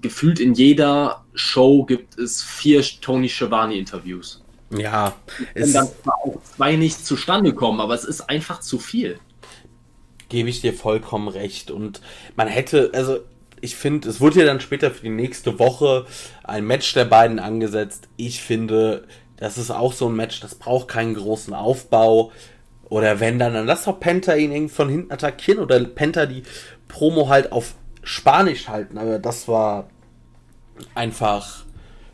gefühlt 0.01 0.39
in 0.39 0.53
jeder 0.53 1.25
Show 1.33 1.83
gibt 1.83 2.17
es 2.17 2.43
vier 2.43 2.81
Tony 3.01 3.27
Schiavone 3.27 3.75
Interviews. 3.75 4.44
Ja, 4.71 5.13
es 5.53 5.67
und 5.67 5.73
dann 5.73 5.87
zwar 6.03 6.15
auch 6.23 6.41
zwei 6.55 6.75
nicht 6.75 7.05
zustande 7.05 7.53
kommen, 7.53 7.79
aber 7.79 7.93
es 7.93 8.03
ist 8.03 8.29
einfach 8.29 8.59
zu 8.59 8.79
viel. 8.79 9.19
Gebe 10.29 10.49
ich 10.49 10.61
dir 10.61 10.73
vollkommen 10.73 11.27
recht. 11.27 11.69
Und 11.69 12.01
man 12.35 12.47
hätte, 12.47 12.91
also 12.93 13.19
ich 13.61 13.75
finde, 13.75 14.09
es 14.09 14.19
wurde 14.19 14.39
ja 14.39 14.45
dann 14.45 14.59
später 14.59 14.91
für 14.91 15.03
die 15.03 15.09
nächste 15.09 15.59
Woche 15.59 16.05
ein 16.43 16.65
Match 16.65 16.93
der 16.93 17.05
beiden 17.05 17.39
angesetzt. 17.39 18.07
Ich 18.17 18.41
finde, 18.41 19.07
das 19.37 19.57
ist 19.57 19.71
auch 19.71 19.93
so 19.93 20.07
ein 20.07 20.15
Match, 20.15 20.39
das 20.39 20.55
braucht 20.55 20.87
keinen 20.87 21.13
großen 21.13 21.53
Aufbau. 21.53 22.31
Oder 22.89 23.19
wenn 23.19 23.39
dann, 23.39 23.53
dann 23.53 23.65
lass 23.65 23.85
doch 23.85 23.99
Penta 23.99 24.35
ihn 24.35 24.51
irgendwie 24.51 24.73
von 24.73 24.89
hinten 24.89 25.11
attackieren 25.11 25.59
oder 25.59 25.83
Penta 25.83 26.25
die 26.25 26.43
Promo 26.87 27.29
halt 27.29 27.51
auf 27.51 27.75
Spanisch 28.03 28.67
halten, 28.67 28.97
aber 28.99 29.17
das 29.17 29.47
war 29.47 29.89
einfach 30.93 31.65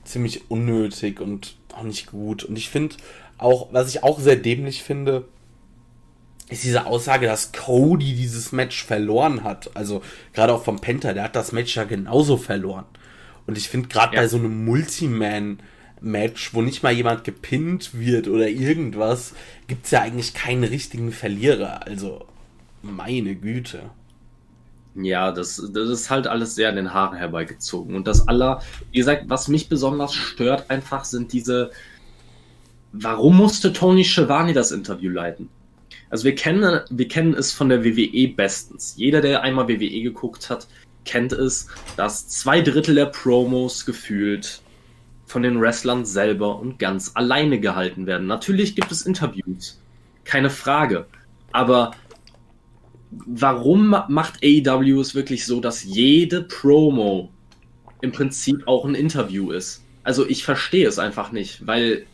ziemlich 0.05 0.49
unnötig 0.49 1.19
und 1.19 1.57
auch 1.73 1.83
nicht 1.83 2.07
gut. 2.07 2.43
Und 2.43 2.57
ich 2.57 2.69
finde 2.69 2.95
auch, 3.37 3.69
was 3.71 3.89
ich 3.89 4.03
auch 4.03 4.19
sehr 4.19 4.35
dämlich 4.35 4.83
finde, 4.83 5.25
ist 6.49 6.63
diese 6.63 6.85
Aussage, 6.85 7.27
dass 7.27 7.53
Cody 7.53 8.13
dieses 8.13 8.51
Match 8.51 8.83
verloren 8.83 9.43
hat. 9.43 9.75
Also 9.75 10.01
gerade 10.33 10.53
auch 10.53 10.63
vom 10.63 10.79
Penta, 10.79 11.13
der 11.13 11.23
hat 11.23 11.35
das 11.35 11.51
Match 11.53 11.75
ja 11.75 11.85
genauso 11.85 12.37
verloren. 12.37 12.85
Und 13.47 13.57
ich 13.57 13.69
finde 13.69 13.87
gerade 13.87 14.15
ja. 14.15 14.21
bei 14.21 14.27
so 14.27 14.37
einem 14.37 14.65
Multiman-Match, 14.65 16.53
wo 16.53 16.61
nicht 16.61 16.83
mal 16.83 16.91
jemand 16.91 17.23
gepinnt 17.23 17.97
wird 17.97 18.27
oder 18.27 18.47
irgendwas, 18.49 19.33
gibt 19.67 19.85
es 19.85 19.91
ja 19.91 20.01
eigentlich 20.01 20.33
keinen 20.33 20.65
richtigen 20.65 21.11
Verlierer. 21.11 21.87
Also 21.87 22.25
meine 22.81 23.35
Güte. 23.35 23.89
Ja, 24.95 25.31
das, 25.31 25.55
das 25.73 25.89
ist 25.89 26.09
halt 26.09 26.27
alles 26.27 26.55
sehr 26.55 26.69
an 26.69 26.75
den 26.75 26.93
Haaren 26.93 27.17
herbeigezogen. 27.17 27.95
Und 27.95 28.07
das 28.07 28.27
aller, 28.27 28.61
wie 28.91 28.97
gesagt, 28.97 29.25
was 29.27 29.47
mich 29.47 29.69
besonders 29.69 30.13
stört 30.13 30.69
einfach, 30.69 31.05
sind 31.05 31.31
diese. 31.33 31.71
Warum 32.93 33.37
musste 33.37 33.71
Tony 33.71 34.03
Schiavone 34.03 34.51
das 34.53 34.71
Interview 34.71 35.11
leiten? 35.11 35.49
Also 36.09 36.25
wir 36.25 36.35
kennen, 36.35 36.81
wir 36.89 37.07
kennen 37.07 37.33
es 37.33 37.53
von 37.53 37.69
der 37.69 37.85
WWE 37.85 38.27
bestens. 38.35 38.95
Jeder, 38.97 39.21
der 39.21 39.43
einmal 39.43 39.69
WWE 39.69 40.01
geguckt 40.01 40.49
hat, 40.49 40.67
kennt 41.05 41.31
es, 41.31 41.67
dass 41.95 42.27
zwei 42.27 42.59
Drittel 42.61 42.95
der 42.95 43.05
Promos 43.05 43.85
gefühlt 43.85 44.61
von 45.25 45.43
den 45.43 45.61
Wrestlern 45.61 46.03
selber 46.03 46.59
und 46.59 46.79
ganz 46.79 47.11
alleine 47.13 47.61
gehalten 47.61 48.05
werden. 48.05 48.27
Natürlich 48.27 48.75
gibt 48.75 48.91
es 48.91 49.03
Interviews, 49.03 49.79
keine 50.25 50.49
Frage. 50.49 51.05
Aber 51.53 51.91
warum 53.11 53.95
macht 54.07 54.43
AEW 54.43 54.99
es 55.01 55.15
wirklich 55.15 55.45
so, 55.45 55.59
dass 55.59 55.83
jede 55.83 56.43
Promo 56.43 57.29
im 58.01 58.11
Prinzip 58.11 58.67
auch 58.67 58.85
ein 58.85 58.95
Interview 58.95 59.51
ist? 59.51 59.83
Also 60.03 60.27
ich 60.27 60.43
verstehe 60.43 60.87
es 60.87 60.97
einfach 60.97 61.31
nicht, 61.31 61.65
weil 61.67 62.05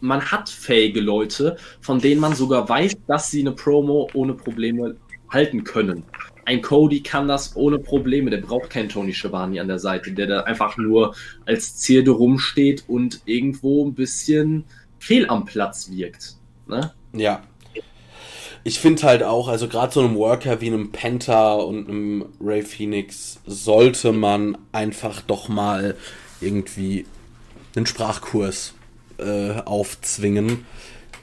man 0.00 0.22
hat 0.30 0.48
fähige 0.48 1.00
Leute, 1.00 1.56
von 1.80 2.00
denen 2.00 2.20
man 2.20 2.34
sogar 2.34 2.68
weiß, 2.68 2.96
dass 3.06 3.30
sie 3.30 3.40
eine 3.40 3.52
Promo 3.52 4.08
ohne 4.14 4.34
Probleme 4.34 4.96
halten 5.28 5.64
können. 5.64 6.04
Ein 6.44 6.62
Cody 6.62 7.02
kann 7.02 7.28
das 7.28 7.54
ohne 7.56 7.78
Probleme, 7.78 8.30
der 8.30 8.38
braucht 8.38 8.70
keinen 8.70 8.88
Tony 8.88 9.12
Schiavone 9.12 9.60
an 9.60 9.68
der 9.68 9.78
Seite, 9.78 10.12
der 10.12 10.26
da 10.26 10.40
einfach 10.40 10.78
nur 10.78 11.14
als 11.44 11.76
Zierde 11.76 12.12
rumsteht 12.12 12.84
und 12.88 13.20
irgendwo 13.26 13.86
ein 13.86 13.94
bisschen 13.94 14.64
fehl 14.98 15.28
am 15.28 15.44
Platz 15.44 15.90
wirkt. 15.90 16.36
Ne? 16.66 16.92
Ja, 17.12 17.42
ich 18.64 18.80
finde 18.80 19.02
halt 19.02 19.22
auch, 19.22 19.48
also 19.48 19.68
gerade 19.68 19.92
so 19.92 20.00
einem 20.00 20.16
Worker 20.16 20.60
wie 20.60 20.66
einem 20.68 20.92
Penta 20.92 21.54
und 21.54 21.88
einem 21.88 22.26
Ray 22.40 22.62
Phoenix 22.62 23.40
sollte 23.46 24.12
man 24.12 24.58
einfach 24.72 25.20
doch 25.22 25.48
mal 25.48 25.96
irgendwie 26.40 27.06
einen 27.76 27.86
Sprachkurs 27.86 28.74
äh, 29.18 29.60
aufzwingen, 29.64 30.66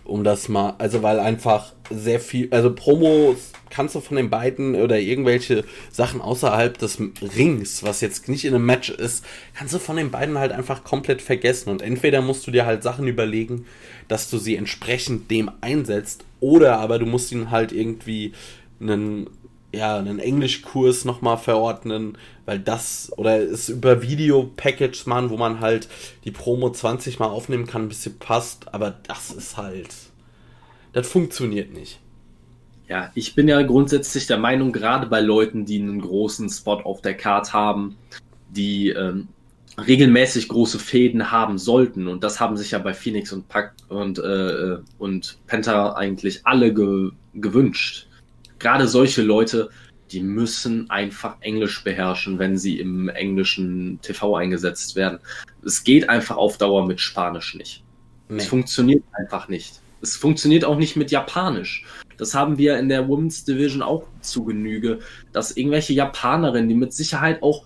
um 0.03 0.23
das 0.23 0.49
mal, 0.49 0.75
also 0.77 1.03
weil 1.03 1.19
einfach 1.19 1.73
sehr 1.89 2.19
viel, 2.19 2.47
also 2.51 2.73
Promos 2.73 3.51
kannst 3.69 3.95
du 3.95 3.99
von 3.99 4.15
den 4.15 4.29
beiden 4.29 4.75
oder 4.75 4.99
irgendwelche 4.99 5.65
Sachen 5.91 6.21
außerhalb 6.21 6.77
des 6.77 6.97
Rings, 7.35 7.83
was 7.83 7.99
jetzt 7.99 8.29
nicht 8.29 8.45
in 8.45 8.55
einem 8.55 8.65
Match 8.65 8.89
ist, 8.89 9.25
kannst 9.53 9.73
du 9.73 9.79
von 9.79 9.97
den 9.97 10.11
beiden 10.11 10.37
halt 10.37 10.53
einfach 10.53 10.83
komplett 10.83 11.21
vergessen. 11.21 11.69
Und 11.69 11.81
entweder 11.81 12.21
musst 12.21 12.47
du 12.47 12.51
dir 12.51 12.65
halt 12.65 12.83
Sachen 12.83 13.07
überlegen, 13.07 13.65
dass 14.07 14.29
du 14.29 14.37
sie 14.37 14.55
entsprechend 14.55 15.29
dem 15.29 15.51
einsetzt, 15.59 16.23
oder 16.45 16.77
aber 16.77 16.99
du 16.99 17.07
musst 17.07 17.31
ihnen 17.31 17.49
halt 17.49 17.71
irgendwie 17.71 18.33
einen, 18.79 19.27
ja, 19.73 19.97
einen 19.97 20.19
Englischkurs 20.19 21.03
nochmal 21.03 21.37
verordnen, 21.37 22.19
weil 22.45 22.59
das, 22.59 23.11
oder 23.17 23.39
es 23.39 23.69
über 23.69 24.03
Video-Package 24.03 25.07
machen, 25.07 25.31
wo 25.31 25.37
man 25.37 25.59
halt 25.59 25.89
die 26.23 26.29
Promo 26.29 26.69
20 26.69 27.17
mal 27.17 27.29
aufnehmen 27.29 27.65
kann, 27.65 27.87
bis 27.87 28.03
sie 28.03 28.11
passt, 28.11 28.73
aber 28.75 28.91
das 29.07 29.31
ist 29.31 29.57
halt, 29.57 29.89
das 30.93 31.07
funktioniert 31.07 31.73
nicht. 31.73 31.99
Ja, 32.87 33.11
ich 33.15 33.33
bin 33.33 33.47
ja 33.47 33.63
grundsätzlich 33.63 34.27
der 34.27 34.37
Meinung, 34.37 34.71
gerade 34.71 35.07
bei 35.07 35.21
Leuten, 35.21 35.65
die 35.65 35.79
einen 35.79 35.99
großen 35.99 36.47
Spot 36.51 36.81
auf 36.81 37.01
der 37.01 37.17
Card 37.17 37.53
haben, 37.53 37.97
die 38.51 38.89
ähm, 38.89 39.29
regelmäßig 39.77 40.47
große 40.47 40.79
Fäden 40.79 41.31
haben 41.31 41.57
sollten, 41.57 42.07
und 42.07 42.23
das 42.23 42.39
haben 42.39 42.57
sich 42.57 42.71
ja 42.71 42.79
bei 42.79 42.93
Phoenix 42.93 43.31
und 43.31 43.47
Pack 43.49 43.73
und, 43.89 44.19
äh, 44.19 44.77
und 44.97 45.37
Penta 45.47 45.93
eigentlich 45.93 46.41
alle 46.45 46.73
ge 46.73 47.11
gewünscht. 47.33 48.07
Gerade 48.59 48.87
solche 48.87 49.21
Leute, 49.21 49.69
die 50.11 50.21
müssen 50.21 50.89
einfach 50.89 51.35
Englisch 51.41 51.83
beherrschen, 51.83 52.39
wenn 52.39 52.57
sie 52.57 52.79
im 52.79 53.09
englischen 53.09 53.99
TV 54.01 54.35
eingesetzt 54.35 54.95
werden. 54.95 55.19
Es 55.65 55.83
geht 55.83 56.07
einfach 56.07 56.37
auf 56.37 56.57
Dauer 56.57 56.87
mit 56.87 57.01
Spanisch 57.01 57.55
nicht. 57.55 57.83
Nee. 58.29 58.37
Es 58.37 58.47
funktioniert 58.47 59.03
einfach 59.11 59.49
nicht. 59.49 59.81
Es 60.01 60.15
funktioniert 60.15 60.63
auch 60.63 60.77
nicht 60.77 60.95
mit 60.95 61.11
Japanisch. 61.11 61.85
Das 62.17 62.33
haben 62.33 62.57
wir 62.57 62.77
in 62.77 62.89
der 62.89 63.07
Women's 63.07 63.43
Division 63.43 63.81
auch 63.81 64.07
zu 64.21 64.45
Genüge, 64.45 64.99
dass 65.33 65.57
irgendwelche 65.57 65.93
Japanerinnen, 65.93 66.69
die 66.69 66.75
mit 66.75 66.93
Sicherheit 66.93 67.43
auch 67.43 67.65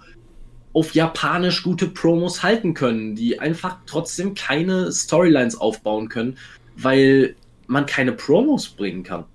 auf 0.73 0.93
Japanisch 0.93 1.63
gute 1.63 1.87
Promos 1.87 2.43
halten 2.43 2.73
können, 2.73 3.15
die 3.15 3.39
einfach 3.39 3.77
trotzdem 3.85 4.35
keine 4.35 4.91
Storylines 4.91 5.59
aufbauen 5.59 6.09
können, 6.09 6.37
weil 6.75 7.35
man 7.67 7.85
keine 7.85 8.11
Promos 8.11 8.69
bringen 8.69 9.03
kann. 9.03 9.25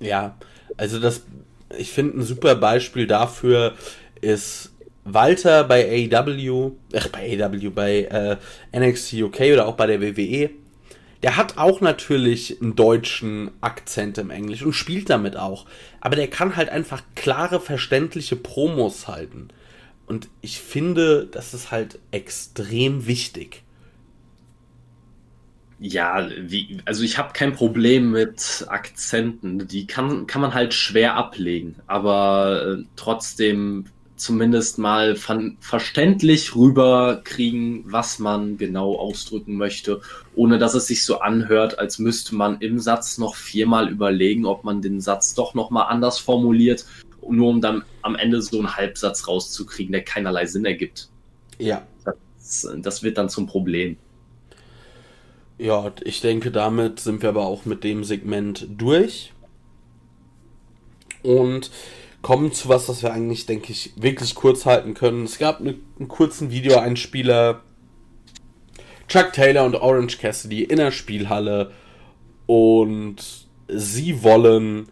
Ja, 0.00 0.36
also 0.76 0.98
das, 0.98 1.22
ich 1.76 1.90
finde 1.90 2.18
ein 2.18 2.22
super 2.22 2.54
Beispiel 2.54 3.06
dafür 3.06 3.74
ist 4.20 4.72
Walter 5.04 5.64
bei 5.64 6.08
AEW, 6.10 6.72
ach 6.94 7.08
bei 7.08 7.38
AEW, 7.38 7.70
bei 7.70 8.02
äh, 8.02 8.36
NXT 8.78 9.14
UK 9.14 9.40
oder 9.52 9.66
auch 9.66 9.74
bei 9.74 9.86
der 9.86 10.00
WWE 10.00 10.50
der 11.22 11.36
hat 11.36 11.58
auch 11.58 11.80
natürlich 11.80 12.60
einen 12.60 12.76
deutschen 12.76 13.50
Akzent 13.60 14.18
im 14.18 14.30
Englisch 14.30 14.62
und 14.62 14.74
spielt 14.74 15.10
damit 15.10 15.36
auch. 15.36 15.66
Aber 16.00 16.16
der 16.16 16.28
kann 16.28 16.56
halt 16.56 16.68
einfach 16.68 17.02
klare, 17.14 17.60
verständliche 17.60 18.36
Promos 18.36 19.08
halten. 19.08 19.48
Und 20.06 20.28
ich 20.40 20.60
finde, 20.60 21.26
das 21.26 21.52
ist 21.52 21.70
halt 21.70 21.98
extrem 22.10 23.06
wichtig. 23.06 23.62
Ja, 25.78 26.26
wie, 26.38 26.78
also 26.86 27.02
ich 27.02 27.18
habe 27.18 27.34
kein 27.34 27.52
Problem 27.52 28.10
mit 28.10 28.64
Akzenten. 28.68 29.68
Die 29.68 29.86
kann, 29.86 30.26
kann 30.26 30.40
man 30.40 30.54
halt 30.54 30.72
schwer 30.72 31.14
ablegen. 31.14 31.76
Aber 31.86 32.78
äh, 32.78 32.84
trotzdem 32.96 33.86
zumindest 34.16 34.78
mal 34.78 35.14
ver 35.14 35.52
verständlich 35.60 36.56
rüberkriegen, 36.56 37.84
was 37.86 38.18
man 38.18 38.56
genau 38.56 38.96
ausdrücken 38.96 39.56
möchte, 39.56 40.00
ohne 40.34 40.58
dass 40.58 40.74
es 40.74 40.86
sich 40.86 41.04
so 41.04 41.20
anhört, 41.20 41.78
als 41.78 41.98
müsste 41.98 42.34
man 42.34 42.58
im 42.60 42.78
Satz 42.78 43.18
noch 43.18 43.36
viermal 43.36 43.90
überlegen, 43.90 44.46
ob 44.46 44.64
man 44.64 44.80
den 44.80 45.00
Satz 45.00 45.34
doch 45.34 45.54
nochmal 45.54 45.86
anders 45.88 46.18
formuliert, 46.18 46.86
nur 47.30 47.48
um 47.48 47.60
dann 47.60 47.84
am 48.02 48.14
Ende 48.16 48.42
so 48.42 48.58
einen 48.58 48.76
Halbsatz 48.76 49.28
rauszukriegen, 49.28 49.92
der 49.92 50.04
keinerlei 50.04 50.46
Sinn 50.46 50.64
ergibt. 50.64 51.08
Ja. 51.58 51.86
Das, 52.04 52.68
das 52.78 53.02
wird 53.02 53.18
dann 53.18 53.28
zum 53.28 53.46
Problem. 53.46 53.96
Ja, 55.58 55.90
ich 56.04 56.20
denke, 56.20 56.50
damit 56.50 57.00
sind 57.00 57.22
wir 57.22 57.30
aber 57.30 57.46
auch 57.46 57.64
mit 57.64 57.82
dem 57.82 58.04
Segment 58.04 58.66
durch. 58.76 59.32
Und 61.22 61.70
kommen 62.22 62.52
zu 62.52 62.68
was, 62.68 62.88
was 62.88 63.02
wir 63.02 63.12
eigentlich, 63.12 63.46
denke 63.46 63.72
ich, 63.72 63.92
wirklich 63.96 64.34
kurz 64.34 64.66
halten 64.66 64.94
können. 64.94 65.24
Es 65.24 65.38
gab 65.38 65.60
eine, 65.60 65.76
einen 65.98 66.08
kurzen 66.08 66.50
Videoeinspieler. 66.50 67.62
Chuck 69.08 69.32
Taylor 69.32 69.64
und 69.64 69.76
Orange 69.76 70.18
Cassidy 70.18 70.64
in 70.64 70.78
der 70.78 70.90
Spielhalle 70.90 71.70
und 72.46 73.16
sie 73.68 74.22
wollen 74.22 74.88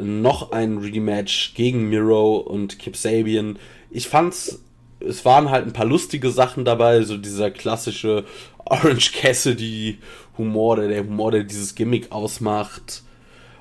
noch 0.00 0.52
ein 0.52 0.78
Rematch 0.78 1.54
gegen 1.54 1.88
Miro 1.88 2.38
und 2.38 2.78
Kip 2.78 2.96
Sabian. 2.96 3.58
Ich 3.90 4.08
fand's, 4.08 4.62
es 5.00 5.24
waren 5.24 5.50
halt 5.50 5.66
ein 5.66 5.72
paar 5.72 5.86
lustige 5.86 6.30
Sachen 6.30 6.64
dabei, 6.64 7.02
so 7.02 7.16
dieser 7.16 7.50
klassische 7.50 8.24
Orange 8.64 9.12
Cassidy 9.12 9.98
Humor, 10.38 10.76
der, 10.76 10.88
der 10.88 11.04
Humor, 11.04 11.30
der 11.30 11.44
dieses 11.44 11.74
Gimmick 11.74 12.12
ausmacht. 12.12 13.02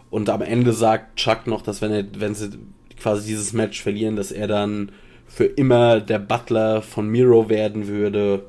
Und 0.09 0.29
am 0.29 0.41
Ende 0.41 0.73
sagt 0.73 1.17
Chuck 1.17 1.47
noch, 1.47 1.61
dass 1.61 1.81
wenn 1.81 1.91
er, 1.91 2.05
wenn 2.17 2.35
sie 2.35 2.51
quasi 2.99 3.27
dieses 3.27 3.53
Match 3.53 3.81
verlieren, 3.81 4.15
dass 4.15 4.31
er 4.31 4.47
dann 4.47 4.91
für 5.27 5.45
immer 5.45 5.99
der 5.99 6.19
Butler 6.19 6.81
von 6.81 7.07
Miro 7.09 7.49
werden 7.49 7.87
würde. 7.87 8.45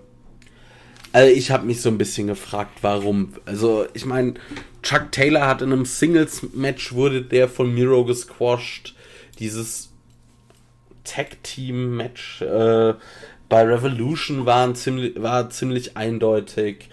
Also 1.12 1.32
ich 1.32 1.50
habe 1.50 1.66
mich 1.66 1.80
so 1.80 1.88
ein 1.88 1.98
bisschen 1.98 2.26
gefragt, 2.26 2.78
warum. 2.82 3.32
Also 3.46 3.86
ich 3.94 4.04
meine, 4.04 4.34
Chuck 4.86 5.10
Taylor 5.10 5.48
hat 5.48 5.62
in 5.62 5.72
einem 5.72 5.84
Singles-Match 5.84 6.92
wurde 6.92 7.20
der 7.20 7.48
von 7.48 7.74
Miro 7.74 8.04
gesquashed. 8.04 8.94
Dieses 9.40 9.90
Tag-Team-Match 11.02 12.42
äh, 12.42 12.94
bei 13.48 13.62
Revolution 13.64 14.46
war 14.46 14.72
ziemlich, 14.74 15.20
war 15.20 15.50
ziemlich 15.50 15.96
eindeutig. 15.96 16.88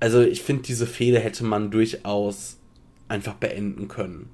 Also 0.00 0.20
ich 0.20 0.42
finde, 0.42 0.64
diese 0.64 0.86
Fehde 0.86 1.18
hätte 1.18 1.44
man 1.44 1.70
durchaus 1.70 2.58
einfach 3.08 3.36
beenden 3.36 3.88
können. 3.88 4.28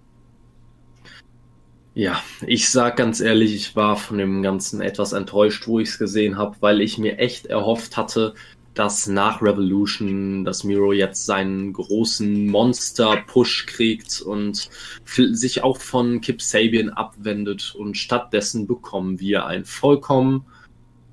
Ja, 1.94 2.20
ich 2.44 2.70
sag 2.70 2.96
ganz 2.96 3.20
ehrlich, 3.20 3.54
ich 3.54 3.76
war 3.76 3.96
von 3.96 4.18
dem 4.18 4.42
Ganzen 4.42 4.80
etwas 4.80 5.12
enttäuscht, 5.12 5.68
wo 5.68 5.78
ich 5.78 5.90
es 5.90 5.98
gesehen 6.00 6.38
habe, 6.38 6.56
weil 6.58 6.80
ich 6.80 6.98
mir 6.98 7.20
echt 7.20 7.46
erhofft 7.46 7.96
hatte, 7.96 8.34
dass 8.80 9.06
nach 9.06 9.42
Revolution, 9.42 10.42
dass 10.42 10.64
Miro 10.64 10.94
jetzt 10.94 11.26
seinen 11.26 11.74
großen 11.74 12.46
Monster-Push 12.46 13.66
kriegt 13.66 14.22
und 14.22 14.70
sich 15.04 15.62
auch 15.62 15.78
von 15.78 16.22
Kip 16.22 16.40
Sabian 16.40 16.88
abwendet 16.88 17.74
und 17.76 17.98
stattdessen 17.98 18.66
bekommen 18.66 19.20
wir 19.20 19.44
ein 19.44 19.66
vollkommen 19.66 20.46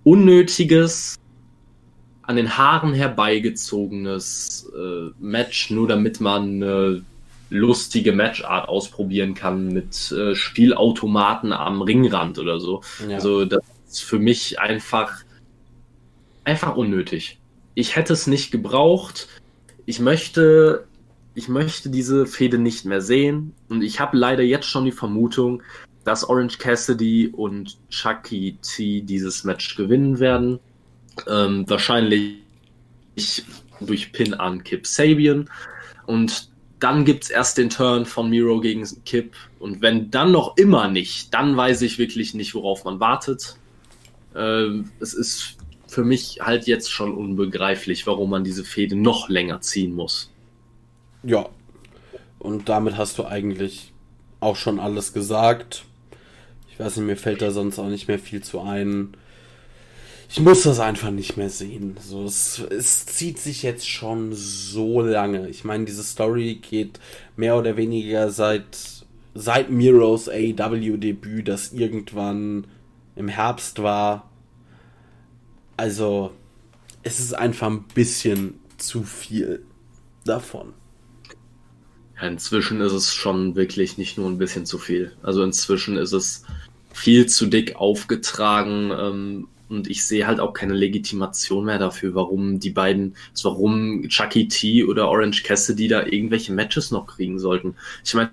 unnötiges, 0.05 1.17
an 2.21 2.37
den 2.37 2.57
Haaren 2.57 2.93
herbeigezogenes 2.93 4.71
äh, 4.73 5.11
Match, 5.19 5.69
nur 5.69 5.89
damit 5.89 6.21
man 6.21 6.61
äh, 6.61 7.01
lustige 7.49 8.13
Matchart 8.13 8.69
ausprobieren 8.69 9.33
kann 9.33 9.73
mit 9.73 10.09
äh, 10.13 10.35
Spielautomaten 10.35 11.51
am 11.51 11.81
Ringrand 11.81 12.39
oder 12.39 12.61
so. 12.61 12.81
Ja. 13.09 13.15
Also 13.15 13.43
das 13.43 13.59
ist 13.89 14.03
für 14.03 14.19
mich 14.19 14.57
einfach 14.57 15.25
einfach 16.45 16.77
unnötig. 16.77 17.36
Ich 17.77 17.95
hätte 17.95 18.13
es 18.13 18.25
nicht 18.25 18.49
gebraucht. 18.49 19.27
Ich 19.85 19.99
möchte 19.99 20.87
ich 21.35 21.47
möchte 21.47 21.91
diese 21.91 22.25
Fehde 22.25 22.57
nicht 22.57 22.85
mehr 22.85 23.01
sehen 23.01 23.53
und 23.69 23.83
ich 23.83 23.99
habe 23.99 24.17
leider 24.17 24.41
jetzt 24.41 24.65
schon 24.65 24.85
die 24.85 24.91
Vermutung, 24.91 25.61
dass 26.03 26.27
Orange 26.27 26.57
Cassidy 26.57 27.27
und 27.27 27.77
Chucky 27.91 28.57
T 28.63 29.01
dieses 29.01 29.43
Match 29.43 29.75
gewinnen 29.75 30.17
werden. 30.17 30.57
Ähm, 31.27 31.69
wahrscheinlich 31.69 32.37
durch 33.79 34.11
Pin 34.11 34.33
an 34.33 34.63
Kip 34.63 34.87
Sabian 34.87 35.47
und 36.07 36.49
dann 36.79 37.05
gibt 37.05 37.25
es 37.25 37.29
erst 37.29 37.59
den 37.59 37.69
Turn 37.69 38.07
von 38.07 38.31
Miro 38.31 38.59
gegen 38.59 38.87
Kip. 39.05 39.35
Und 39.59 39.83
wenn 39.83 40.09
dann 40.09 40.31
noch 40.31 40.57
immer 40.57 40.87
nicht, 40.87 41.31
dann 41.31 41.55
weiß 41.55 41.83
ich 41.83 41.99
wirklich 41.99 42.33
nicht, 42.33 42.55
worauf 42.55 42.85
man 42.85 42.99
wartet. 42.99 43.55
Äh, 44.33 44.81
es 44.99 45.13
ist 45.13 45.56
für 45.87 46.03
mich 46.03 46.39
halt 46.41 46.67
jetzt 46.67 46.91
schon 46.91 47.13
unbegreiflich, 47.13 48.05
warum 48.05 48.29
man 48.29 48.43
diese 48.43 48.63
Fehde 48.63 48.95
noch 48.95 49.29
länger 49.29 49.61
ziehen 49.61 49.93
muss. 49.93 50.29
Ja. 51.23 51.49
Und 52.39 52.69
damit 52.69 52.97
hast 52.97 53.17
du 53.17 53.25
eigentlich 53.25 53.93
auch 54.39 54.55
schon 54.55 54.79
alles 54.79 55.13
gesagt. 55.13 55.85
Ich 56.71 56.79
weiß 56.79 56.97
nicht, 56.97 57.05
mir 57.05 57.17
fällt 57.17 57.41
da 57.41 57.51
sonst 57.51 57.79
auch 57.79 57.89
nicht 57.89 58.07
mehr 58.07 58.19
viel 58.19 58.43
zu 58.43 58.61
ein. 58.61 59.15
ich 60.29 60.39
muss 60.39 60.63
das 60.63 60.79
einfach 60.79 61.09
nicht 61.09 61.37
mehr 61.37 61.49
sehen. 61.49 61.97
So, 61.99 62.25
es, 62.25 62.59
es 62.69 63.05
zieht 63.05 63.39
sich 63.39 63.63
jetzt 63.63 63.89
schon 63.89 64.33
so 64.33 65.01
lange. 65.01 65.49
Ich 65.49 65.63
meine, 65.63 65.85
diese 65.85 66.03
Story 66.03 66.59
geht 66.61 66.99
mehr 67.35 67.57
oder 67.57 67.77
weniger 67.77 68.29
seit, 68.29 68.77
seit 69.33 69.71
Miros 69.71 70.29
AEW-Debüt, 70.29 71.47
das 71.47 71.73
irgendwann 71.73 72.65
im 73.15 73.27
Herbst 73.27 73.81
war. 73.81 74.26
Also, 75.77 76.31
es 77.03 77.19
ist 77.19 77.33
einfach 77.33 77.67
ein 77.67 77.83
bisschen 77.83 78.59
zu 78.77 79.03
viel 79.03 79.63
davon. 80.25 80.73
Inzwischen 82.21 82.81
ist 82.81 82.93
es 82.93 83.13
schon 83.13 83.55
wirklich 83.55 83.97
nicht 83.97 84.17
nur 84.17 84.27
ein 84.27 84.39
bisschen 84.39 84.65
zu 84.65 84.79
viel. 84.79 85.13
Also 85.21 85.43
inzwischen 85.43 85.97
ist 85.97 86.13
es 86.13 86.43
viel 86.91 87.27
zu 87.27 87.45
dick 87.45 87.75
aufgetragen 87.75 88.91
ähm, 88.91 89.47
und 89.69 89.87
ich 89.87 90.03
sehe 90.05 90.25
halt 90.25 90.39
auch 90.39 90.53
keine 90.53 90.73
Legitimation 90.73 91.65
mehr 91.65 91.77
dafür, 91.77 92.15
warum 92.15 92.59
die 92.59 92.71
beiden, 92.71 93.15
also 93.31 93.51
warum 93.51 94.07
Chucky 94.09 94.47
T 94.47 94.83
oder 94.83 95.09
Orange 95.09 95.43
Cassidy 95.43 95.87
da 95.87 96.05
irgendwelche 96.05 96.53
Matches 96.53 96.89
noch 96.89 97.05
kriegen 97.05 97.37
sollten. 97.37 97.75
Ich 98.03 98.15
meine, 98.15 98.31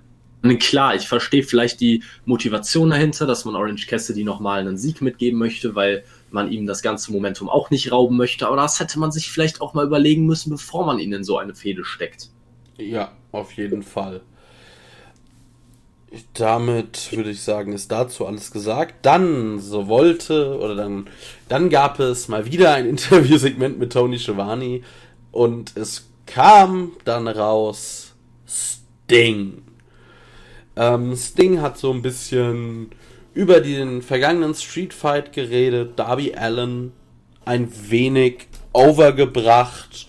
klar, 0.57 0.95
ich 0.95 1.07
verstehe 1.07 1.43
vielleicht 1.43 1.79
die 1.79 2.03
Motivation 2.25 2.89
dahinter, 2.89 3.27
dass 3.27 3.45
man 3.45 3.55
Orange 3.55 3.85
Cassidy 3.85 4.23
nochmal 4.23 4.61
einen 4.61 4.77
Sieg 4.77 5.01
mitgeben 5.01 5.37
möchte, 5.37 5.75
weil 5.75 6.03
man 6.31 6.51
ihm 6.51 6.65
das 6.65 6.81
ganze 6.81 7.11
Momentum 7.11 7.49
auch 7.49 7.69
nicht 7.69 7.91
rauben 7.91 8.17
möchte. 8.17 8.47
Aber 8.47 8.55
das 8.55 8.79
hätte 8.79 8.99
man 8.99 9.11
sich 9.11 9.31
vielleicht 9.31 9.61
auch 9.61 9.73
mal 9.73 9.85
überlegen 9.85 10.25
müssen, 10.25 10.49
bevor 10.49 10.85
man 10.85 10.99
ihn 10.99 11.13
in 11.13 11.23
so 11.23 11.37
eine 11.37 11.55
Fehde 11.55 11.85
steckt. 11.85 12.29
Ja, 12.77 13.11
auf 13.31 13.53
jeden 13.53 13.83
Fall. 13.83 14.21
Damit 16.33 17.11
würde 17.11 17.31
ich 17.31 17.41
sagen, 17.41 17.73
ist 17.73 17.91
dazu 17.91 18.25
alles 18.25 18.51
gesagt. 18.51 19.05
Dann, 19.05 19.59
so 19.59 19.87
wollte, 19.87 20.57
oder 20.59 20.75
dann, 20.75 21.07
dann 21.49 21.69
gab 21.69 21.99
es 21.99 22.27
mal 22.27 22.45
wieder 22.45 22.73
ein 22.73 22.85
Interviewsegment 22.89 23.79
mit 23.79 23.93
Tony 23.93 24.19
Schiavone 24.19 24.81
und 25.31 25.75
es 25.75 26.09
kam 26.25 26.93
dann 27.03 27.27
raus 27.27 28.13
Sting. 28.47 29.63
Ähm, 30.75 31.15
Sting 31.15 31.61
hat 31.61 31.77
so 31.77 31.91
ein 31.91 32.01
bisschen 32.01 32.91
über 33.35 33.61
den 33.61 34.01
vergangenen 34.01 34.55
Street 34.55 34.93
Fight 34.93 35.31
geredet, 35.31 35.99
Darby 35.99 36.33
Allen 36.33 36.93
ein 37.45 37.69
wenig 37.89 38.47
overgebracht 38.73 40.07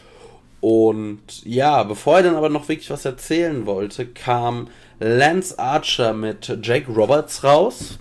und 0.61 1.45
ja, 1.45 1.85
bevor 1.85 2.17
er 2.17 2.23
dann 2.25 2.35
aber 2.35 2.49
noch 2.49 2.69
wirklich 2.69 2.91
was 2.91 3.05
erzählen 3.05 3.67
wollte, 3.67 4.07
kam 4.07 4.69
Lance 4.99 5.59
Archer 5.59 6.13
mit 6.13 6.59
Jake 6.61 6.91
Roberts 6.91 7.45
raus. 7.45 7.99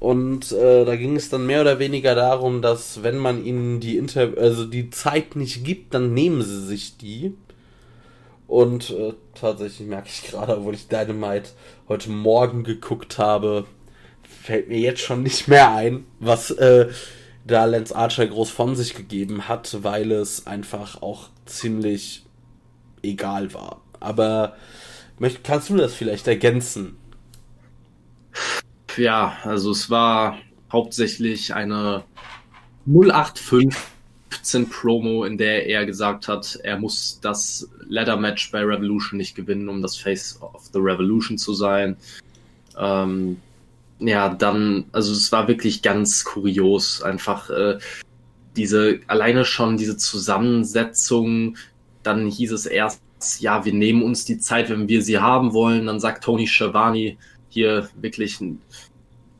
Und 0.00 0.50
äh, 0.50 0.84
da 0.84 0.96
ging 0.96 1.14
es 1.14 1.28
dann 1.28 1.46
mehr 1.46 1.60
oder 1.60 1.78
weniger 1.78 2.16
darum, 2.16 2.60
dass 2.60 3.04
wenn 3.04 3.18
man 3.18 3.44
ihnen 3.44 3.78
die 3.78 3.96
Inter 3.96 4.32
also 4.36 4.64
die 4.64 4.90
Zeit 4.90 5.36
nicht 5.36 5.64
gibt, 5.64 5.94
dann 5.94 6.12
nehmen 6.12 6.42
sie 6.42 6.66
sich 6.66 6.96
die. 6.96 7.36
Und 8.48 8.90
äh, 8.90 9.12
tatsächlich 9.36 9.86
merke 9.86 10.08
ich 10.08 10.28
gerade, 10.28 10.56
obwohl 10.58 10.74
ich 10.74 10.88
Dynamite 10.88 11.50
heute 11.88 12.10
Morgen 12.10 12.64
geguckt 12.64 13.18
habe, 13.18 13.64
fällt 14.42 14.68
mir 14.68 14.78
jetzt 14.78 15.00
schon 15.00 15.22
nicht 15.22 15.48
mehr 15.48 15.72
ein, 15.72 16.04
was 16.20 16.50
äh, 16.50 16.88
da 17.44 17.64
Lance 17.64 17.94
Archer 17.94 18.26
groß 18.26 18.50
von 18.50 18.76
sich 18.76 18.94
gegeben 18.94 19.48
hat, 19.48 19.82
weil 19.82 20.12
es 20.12 20.46
einfach 20.46 21.02
auch 21.02 21.28
ziemlich 21.46 22.24
egal 23.02 23.52
war. 23.52 23.80
Aber 24.00 24.56
möcht, 25.18 25.44
kannst 25.44 25.70
du 25.70 25.76
das 25.76 25.94
vielleicht 25.94 26.26
ergänzen? 26.28 26.96
Ja, 28.96 29.36
also 29.42 29.70
es 29.70 29.90
war 29.90 30.38
hauptsächlich 30.70 31.54
eine 31.54 32.04
0815 32.86 34.68
Promo, 34.68 35.24
in 35.24 35.38
der 35.38 35.66
er 35.66 35.86
gesagt 35.86 36.28
hat, 36.28 36.58
er 36.62 36.78
muss 36.78 37.18
das 37.20 37.68
Ladder 37.88 38.16
Match 38.16 38.50
bei 38.50 38.60
Revolution 38.60 39.18
nicht 39.18 39.34
gewinnen, 39.34 39.68
um 39.68 39.82
das 39.82 39.96
Face 39.96 40.40
of 40.40 40.68
the 40.72 40.78
Revolution 40.78 41.38
zu 41.38 41.54
sein. 41.54 41.96
Ähm, 42.76 43.40
ja, 44.06 44.28
dann, 44.28 44.84
also 44.92 45.12
es 45.12 45.32
war 45.32 45.48
wirklich 45.48 45.82
ganz 45.82 46.24
kurios, 46.24 47.02
einfach 47.02 47.50
äh, 47.50 47.78
diese, 48.56 49.00
alleine 49.06 49.44
schon 49.44 49.76
diese 49.76 49.96
Zusammensetzung, 49.96 51.56
dann 52.02 52.26
hieß 52.26 52.52
es 52.52 52.66
erst, 52.66 53.00
ja, 53.38 53.64
wir 53.64 53.72
nehmen 53.72 54.02
uns 54.02 54.24
die 54.24 54.38
Zeit, 54.38 54.68
wenn 54.68 54.88
wir 54.88 55.02
sie 55.02 55.18
haben 55.18 55.52
wollen, 55.52 55.86
dann 55.86 56.00
sagt 56.00 56.24
Tony 56.24 56.46
Schiavone 56.46 57.16
hier 57.48 57.88
wirklich, 58.00 58.38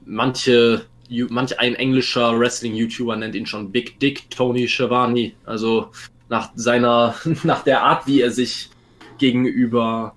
manche, 0.05 0.87
manch 1.29 1.59
ein 1.59 1.75
englischer 1.75 2.39
Wrestling-YouTuber 2.39 3.17
nennt 3.17 3.35
ihn 3.35 3.47
schon 3.47 3.73
Big 3.73 3.99
Dick 4.01 4.31
Tony 4.31 4.69
Schiavone, 4.69 5.33
also 5.45 5.91
nach 6.29 6.51
seiner, 6.55 7.15
nach 7.43 7.65
der 7.65 7.83
Art, 7.83 8.07
wie 8.07 8.21
er 8.21 8.31
sich 8.31 8.71
gegenüber 9.19 10.15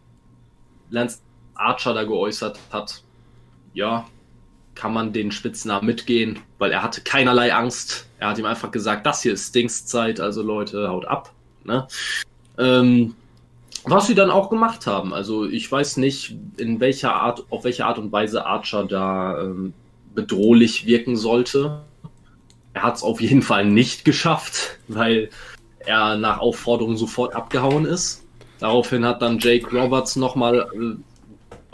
Lance 0.90 1.20
Archer 1.56 1.94
da 1.94 2.04
geäußert 2.04 2.60
hat, 2.72 3.02
ja, 3.74 4.08
kann 4.76 4.94
man 4.94 5.14
den 5.14 5.32
Spitznamen 5.32 5.86
mitgehen, 5.86 6.40
weil 6.60 6.72
er 6.72 6.84
hatte 6.84 7.02
keinerlei 7.02 7.54
Angst. 7.54 8.08
Er 8.20 8.30
hat 8.30 8.38
ihm 8.38 8.46
einfach 8.46 8.72
gesagt, 8.72 9.06
das 9.06 9.24
hier 9.24 9.34
ist 9.34 9.50
Stings 9.50 9.86
Zeit, 9.86 10.20
also 10.20 10.42
Leute, 10.42 10.90
haut 10.90 11.06
ab. 11.06 11.34
Ne? 11.64 11.88
Ähm, 12.58 13.16
was 13.86 14.08
sie 14.08 14.16
dann 14.16 14.32
auch 14.32 14.50
gemacht 14.50 14.88
haben. 14.88 15.14
Also 15.14 15.46
ich 15.46 15.72
weiß 15.72 15.98
nicht, 15.98 16.36
in 16.58 16.80
welcher 16.80 17.16
Art, 17.16 17.46
auf 17.50 17.64
welche 17.64 17.86
Art 17.86 17.98
und 17.98 18.12
Weise 18.12 18.46
Archer 18.46 18.86
da 18.86 19.42
ähm, 19.42 19.74
bedrohlich 20.14 20.86
wirken 20.86 21.16
sollte. 21.16 21.82
Er 22.74 22.84
hat 22.84 22.98
es 22.98 23.04
auf 23.04 23.22
jeden 23.22 23.42
Fall 23.42 23.66
nicht 23.66 24.04
geschafft, 24.04 24.80
weil 24.88 25.30
er 25.80 26.18
nach 26.18 26.40
Aufforderung 26.40 26.98
sofort 26.98 27.36
abgehauen 27.36 27.86
ist. 27.86 28.24
Daraufhin 28.60 29.06
hat 29.06 29.22
dann 29.22 29.40
Jake 29.40 29.70
Roberts 29.76 30.16
nochmal 30.16 30.68
äh, 30.74 30.96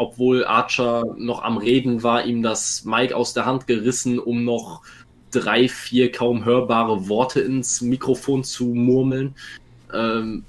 obwohl 0.02 0.46
Archer 0.46 1.04
noch 1.18 1.44
am 1.44 1.58
Reden 1.58 2.02
war, 2.02 2.26
ihm 2.26 2.42
das 2.42 2.86
Mic 2.86 3.14
aus 3.14 3.36
der 3.36 3.46
Hand 3.46 3.68
gerissen, 3.68 4.18
um 4.18 4.44
noch 4.44 4.82
drei, 5.30 5.70
vier 5.70 6.12
kaum 6.12 6.44
hörbare 6.44 7.08
Worte 7.08 7.40
ins 7.42 7.82
Mikrofon 7.82 8.44
zu 8.44 8.66
murmeln. 8.66 9.36
Ähm, 9.94 10.44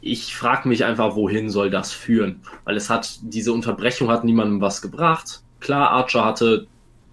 ich 0.00 0.34
frage 0.34 0.68
mich 0.68 0.86
einfach, 0.86 1.16
wohin 1.16 1.50
soll 1.50 1.68
das 1.68 1.92
führen? 1.92 2.40
Weil 2.64 2.76
es 2.76 2.88
hat, 2.88 3.18
diese 3.22 3.52
Unterbrechung 3.52 4.08
hat 4.08 4.24
niemandem 4.24 4.62
was 4.62 4.80
gebracht. 4.80 5.42
Klar, 5.60 5.90
Archer 5.90 6.24
hatte 6.24 6.66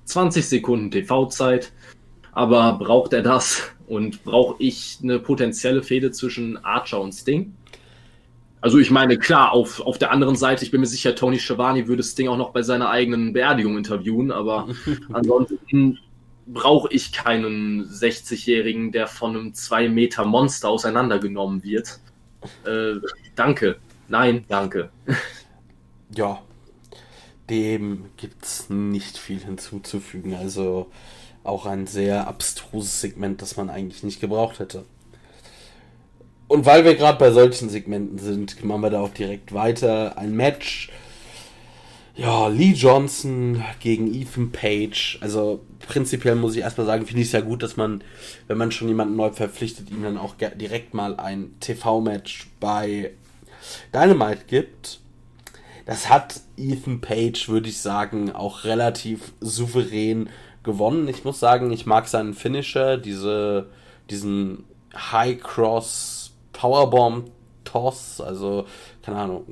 20 0.05 0.47
Sekunden 0.47 0.91
TV-Zeit, 0.91 1.73
aber 2.31 2.77
braucht 2.77 3.11
er 3.11 3.21
das? 3.21 3.63
Und 3.87 4.23
brauche 4.23 4.55
ich 4.59 4.99
eine 5.03 5.19
potenzielle 5.19 5.83
Fehde 5.83 6.11
zwischen 6.11 6.63
Archer 6.63 7.01
und 7.01 7.11
Sting? 7.11 7.53
Also 8.65 8.79
ich 8.79 8.89
meine, 8.89 9.19
klar, 9.19 9.51
auf, 9.51 9.79
auf 9.79 9.99
der 9.99 10.09
anderen 10.09 10.35
Seite, 10.35 10.65
ich 10.65 10.71
bin 10.71 10.81
mir 10.81 10.87
sicher, 10.87 11.13
Tony 11.13 11.37
Schiavone 11.37 11.87
würde 11.87 12.01
Sting 12.01 12.29
auch 12.29 12.35
noch 12.35 12.49
bei 12.49 12.63
seiner 12.63 12.89
eigenen 12.89 13.31
Beerdigung 13.31 13.77
interviewen, 13.77 14.31
aber 14.31 14.67
ansonsten 15.13 15.99
brauche 16.47 16.91
ich 16.91 17.11
keinen 17.11 17.83
60-Jährigen, 17.87 18.91
der 18.91 19.05
von 19.05 19.37
einem 19.37 19.53
2 19.53 19.89
Meter 19.89 20.25
Monster 20.25 20.69
auseinandergenommen 20.69 21.63
wird. 21.63 21.99
Äh, 22.65 22.95
danke. 23.35 23.75
Nein, 24.07 24.45
danke. 24.47 24.89
Ja, 26.15 26.41
dem 27.49 28.05
gibt 28.15 28.43
es 28.45 28.69
nicht 28.69 29.17
viel 29.17 29.39
hinzuzufügen. 29.39 30.33
Also 30.33 30.91
auch 31.43 31.65
ein 31.65 31.87
sehr 31.87 32.27
abstruses 32.27 33.01
Segment, 33.01 33.41
das 33.41 33.57
man 33.57 33.69
eigentlich 33.69 34.03
nicht 34.03 34.21
gebraucht 34.21 34.59
hätte. 34.59 34.85
Und 36.47 36.65
weil 36.65 36.85
wir 36.85 36.95
gerade 36.95 37.17
bei 37.17 37.31
solchen 37.31 37.69
Segmenten 37.69 38.19
sind, 38.19 38.63
machen 38.63 38.81
wir 38.81 38.89
da 38.91 39.01
auch 39.01 39.09
direkt 39.09 39.53
weiter. 39.53 40.17
Ein 40.17 40.35
Match. 40.35 40.91
Ja, 42.15 42.47
Lee 42.47 42.71
Johnson 42.71 43.63
gegen 43.79 44.13
Ethan 44.13 44.51
Page. 44.51 45.17
Also 45.21 45.61
prinzipiell 45.87 46.35
muss 46.35 46.55
ich 46.55 46.61
erstmal 46.61 46.87
sagen, 46.87 47.05
finde 47.05 47.21
ich 47.21 47.27
es 47.27 47.33
ja 47.33 47.41
gut, 47.41 47.63
dass 47.63 47.77
man, 47.77 48.03
wenn 48.47 48.57
man 48.57 48.71
schon 48.71 48.87
jemanden 48.87 49.15
neu 49.15 49.31
verpflichtet, 49.31 49.89
ihm 49.89 50.03
dann 50.03 50.17
auch 50.17 50.35
direkt 50.35 50.93
mal 50.93 51.19
ein 51.19 51.55
TV-Match 51.59 52.47
bei 52.59 53.11
Dynamite 53.93 54.45
gibt. 54.47 54.99
Das 55.85 56.09
hat 56.09 56.39
Ethan 56.57 57.01
Page, 57.01 57.49
würde 57.49 57.69
ich 57.69 57.79
sagen, 57.79 58.31
auch 58.31 58.63
relativ 58.63 59.33
souverän 59.41 60.29
gewonnen. 60.63 61.07
Ich 61.07 61.25
muss 61.25 61.39
sagen, 61.39 61.71
ich 61.71 61.85
mag 61.85 62.07
seinen 62.07 62.33
Finisher, 62.33 62.97
diese, 62.97 63.67
diesen 64.09 64.63
High 64.95 65.39
Cross 65.41 66.14
Powerbomb 66.55 67.31
Toss, 67.65 68.21
also 68.21 68.65
keine 69.03 69.17
Ahnung, 69.17 69.43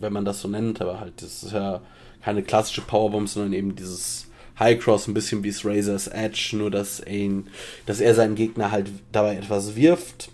wenn 0.00 0.12
man 0.12 0.24
das 0.24 0.40
so 0.40 0.48
nennt, 0.48 0.80
aber 0.82 1.00
halt, 1.00 1.22
das 1.22 1.42
ist 1.42 1.52
ja 1.52 1.80
keine 2.22 2.42
klassische 2.42 2.82
Powerbomb, 2.82 3.28
sondern 3.28 3.52
eben 3.52 3.74
dieses 3.74 4.26
High 4.58 4.78
Cross, 4.78 5.08
ein 5.08 5.14
bisschen 5.14 5.42
wie 5.42 5.50
das 5.50 5.64
Razor's 5.64 6.08
Edge, 6.08 6.50
nur 6.54 6.70
dass 6.70 7.04
ihn, 7.04 7.48
dass 7.86 8.00
er 8.00 8.14
seinen 8.14 8.34
Gegner 8.34 8.70
halt 8.70 8.90
dabei 9.10 9.36
etwas 9.36 9.76
wirft. 9.76 10.30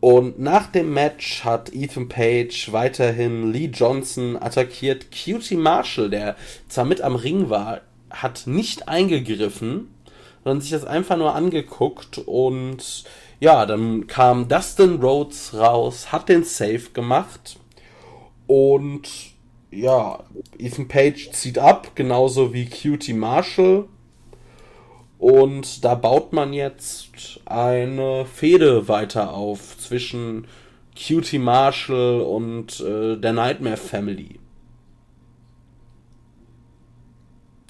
Und 0.00 0.38
nach 0.38 0.66
dem 0.66 0.92
Match 0.92 1.44
hat 1.44 1.72
Ethan 1.72 2.08
Page 2.08 2.70
weiterhin 2.72 3.50
Lee 3.52 3.70
Johnson 3.72 4.36
attackiert. 4.36 5.06
Cutie 5.10 5.56
Marshall, 5.56 6.10
der 6.10 6.36
zwar 6.68 6.84
mit 6.84 7.00
am 7.00 7.16
Ring 7.16 7.48
war, 7.48 7.80
hat 8.10 8.46
nicht 8.46 8.86
eingegriffen, 8.86 9.88
sondern 10.44 10.60
sich 10.60 10.70
das 10.70 10.84
einfach 10.84 11.16
nur 11.16 11.34
angeguckt 11.34 12.18
und 12.18 13.04
ja, 13.40 13.66
dann 13.66 14.06
kam 14.06 14.48
Dustin 14.48 15.00
Rhodes 15.00 15.54
raus, 15.54 16.12
hat 16.12 16.28
den 16.28 16.44
Save 16.44 16.90
gemacht 16.92 17.58
und 18.46 19.08
ja, 19.70 20.22
Ethan 20.58 20.88
Page 20.88 21.30
zieht 21.32 21.58
ab, 21.58 21.92
genauso 21.94 22.52
wie 22.52 22.66
Cutie 22.66 23.12
Marshall. 23.12 23.86
Und 25.18 25.84
da 25.84 25.94
baut 25.94 26.32
man 26.32 26.52
jetzt 26.52 27.40
eine 27.46 28.26
Fehde 28.26 28.88
weiter 28.88 29.32
auf 29.32 29.78
zwischen 29.78 30.46
Cutie 30.94 31.38
Marshall 31.38 32.20
und 32.20 32.80
äh, 32.80 33.16
der 33.16 33.32
Nightmare 33.32 33.76
Family. 33.76 34.38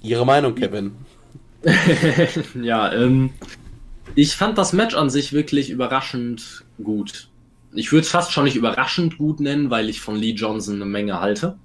Ihre 0.02 0.26
Meinung, 0.26 0.54
Kevin? 0.54 0.92
ja, 2.62 2.92
ähm, 2.92 3.30
ich 4.14 4.36
fand 4.36 4.58
das 4.58 4.72
Match 4.72 4.94
an 4.94 5.10
sich 5.10 5.32
wirklich 5.32 5.70
überraschend 5.70 6.64
gut. 6.82 7.28
Ich 7.72 7.90
würde 7.92 8.02
es 8.02 8.10
fast 8.10 8.32
schon 8.32 8.44
nicht 8.44 8.56
überraschend 8.56 9.18
gut 9.18 9.40
nennen, 9.40 9.70
weil 9.70 9.88
ich 9.88 10.00
von 10.00 10.16
Lee 10.16 10.32
Johnson 10.32 10.76
eine 10.76 10.86
Menge 10.86 11.20
halte. 11.20 11.58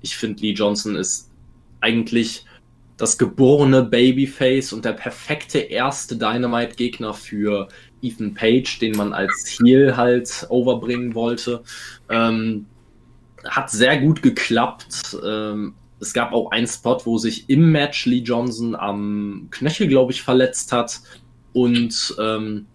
Ich 0.00 0.16
finde, 0.16 0.42
Lee 0.42 0.52
Johnson 0.52 0.96
ist 0.96 1.30
eigentlich 1.80 2.46
das 2.96 3.18
geborene 3.18 3.82
Babyface 3.82 4.72
und 4.72 4.84
der 4.84 4.92
perfekte 4.92 5.58
erste 5.58 6.16
Dynamite-Gegner 6.16 7.12
für 7.12 7.68
Ethan 8.02 8.34
Page, 8.34 8.78
den 8.78 8.96
man 8.96 9.12
als 9.12 9.58
Heel 9.58 9.96
halt 9.96 10.46
overbringen 10.48 11.14
wollte. 11.14 11.62
Ähm, 12.08 12.66
hat 13.44 13.70
sehr 13.70 14.00
gut 14.00 14.22
geklappt. 14.22 15.16
Ähm, 15.24 15.74
es 16.00 16.12
gab 16.12 16.32
auch 16.32 16.50
einen 16.50 16.66
Spot, 16.66 17.00
wo 17.04 17.18
sich 17.18 17.48
im 17.48 17.72
Match 17.72 18.06
Lee 18.06 18.18
Johnson 18.18 18.74
am 18.74 19.48
Knöchel, 19.50 19.88
glaube 19.88 20.12
ich, 20.12 20.22
verletzt 20.22 20.72
hat. 20.72 21.00
Und 21.54 22.14
ähm, 22.20 22.66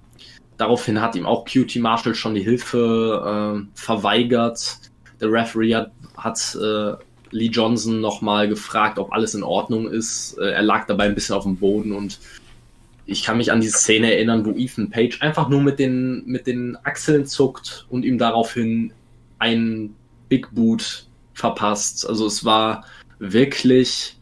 daraufhin 0.57 0.99
hat 1.01 1.15
ihm 1.15 1.27
auch 1.27 1.45
Cutie 1.45 1.79
Marshall 1.79 2.15
schon 2.15 2.33
die 2.33 2.41
Hilfe 2.41 3.61
äh, 3.63 3.67
verweigert. 3.75 4.79
Der 5.21 5.31
Referee 5.31 5.75
hat, 5.75 5.91
hat 6.17 6.57
äh, 6.59 6.93
Lee 7.31 7.47
Johnson 7.47 8.01
nochmal 8.01 8.47
gefragt, 8.47 8.97
ob 8.97 9.13
alles 9.13 9.35
in 9.35 9.43
Ordnung 9.43 9.87
ist. 9.87 10.37
Äh, 10.39 10.51
er 10.51 10.63
lag 10.63 10.87
dabei 10.87 11.05
ein 11.05 11.15
bisschen 11.15 11.35
auf 11.35 11.43
dem 11.43 11.57
Boden 11.57 11.91
und 11.91 12.19
ich 13.05 13.23
kann 13.23 13.37
mich 13.37 13.51
an 13.51 13.61
die 13.61 13.69
Szene 13.69 14.13
erinnern, 14.13 14.45
wo 14.45 14.51
Ethan 14.51 14.89
Page 14.89 15.21
einfach 15.21 15.49
nur 15.49 15.61
mit 15.61 15.79
den, 15.79 16.23
mit 16.25 16.45
den 16.45 16.77
Achseln 16.83 17.25
zuckt 17.25 17.85
und 17.89 18.05
ihm 18.05 18.17
daraufhin 18.17 18.93
einen 19.39 19.95
Big 20.29 20.53
Boot 20.53 21.07
verpasst. 21.33 22.07
Also 22.07 22.27
es 22.27 22.45
war 22.45 22.85
wirklich 23.17 24.18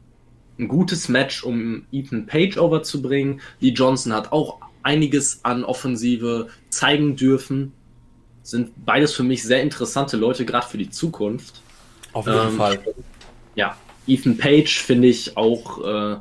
ein 0.60 0.68
gutes 0.68 1.10
Match, 1.10 1.44
um 1.44 1.86
Ethan 1.92 2.26
Page 2.26 2.58
overzubringen. 2.58 3.42
Lee 3.60 3.72
Johnson 3.72 4.14
hat 4.14 4.32
auch 4.32 4.60
einiges 4.84 5.44
an 5.44 5.64
Offensive 5.64 6.48
zeigen 6.70 7.16
dürfen. 7.16 7.74
Sind 8.44 8.86
beides 8.86 9.14
für 9.14 9.24
mich 9.24 9.44
sehr 9.44 9.62
interessante 9.62 10.18
Leute, 10.18 10.46
gerade 10.46 10.68
für 10.68 10.78
die 10.78 10.90
Zukunft. 10.90 11.62
Auf 12.14 12.26
jeden 12.26 12.48
ähm, 12.48 12.58
Fall. 12.58 12.80
Ja, 13.56 13.78
Ethan 14.08 14.38
Page 14.38 14.80
finde 14.80 15.10
ich 15.10 15.36
auch. 15.38 15.84
Äh, 15.84 16.18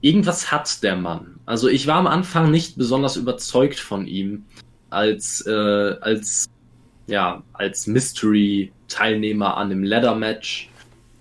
irgendwas 0.00 0.50
hat 0.50 0.82
der 0.82 0.96
Mann. 0.96 1.38
Also 1.44 1.68
ich 1.68 1.86
war 1.86 1.96
am 1.96 2.06
Anfang 2.06 2.50
nicht 2.50 2.76
besonders 2.76 3.16
überzeugt 3.16 3.78
von 3.78 4.06
ihm 4.06 4.44
als 4.90 5.44
äh, 5.46 5.96
als 6.00 6.48
ja 7.06 7.42
als 7.52 7.86
Mystery 7.86 8.72
Teilnehmer 8.88 9.56
an 9.56 9.70
dem 9.70 9.82
Ladder 9.82 10.14
Match 10.14 10.70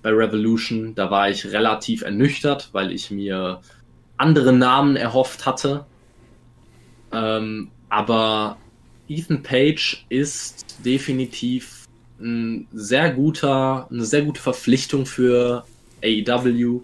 bei 0.08 0.14
Revolution. 0.14 0.96
Da 0.96 1.12
war 1.12 1.30
ich 1.30 1.52
relativ 1.52 2.02
ernüchtert, 2.02 2.70
weil 2.72 2.94
ich 2.94 3.12
mir 3.12 3.60
andere 4.16 4.54
Namen 4.54 4.96
erhofft 4.96 5.46
hatte. 5.46 5.86
Ähm, 7.12 7.72
aber 7.90 8.58
Ethan 9.10 9.44
Page 9.44 10.06
ist 10.08 10.66
definitiv 10.86 11.88
ein 12.22 12.68
sehr 12.72 13.12
guter, 13.12 13.88
eine 13.92 14.06
sehr 14.06 14.22
gute 14.22 14.42
Verpflichtung 14.42 15.06
für 15.06 15.66
AEW 16.02 16.84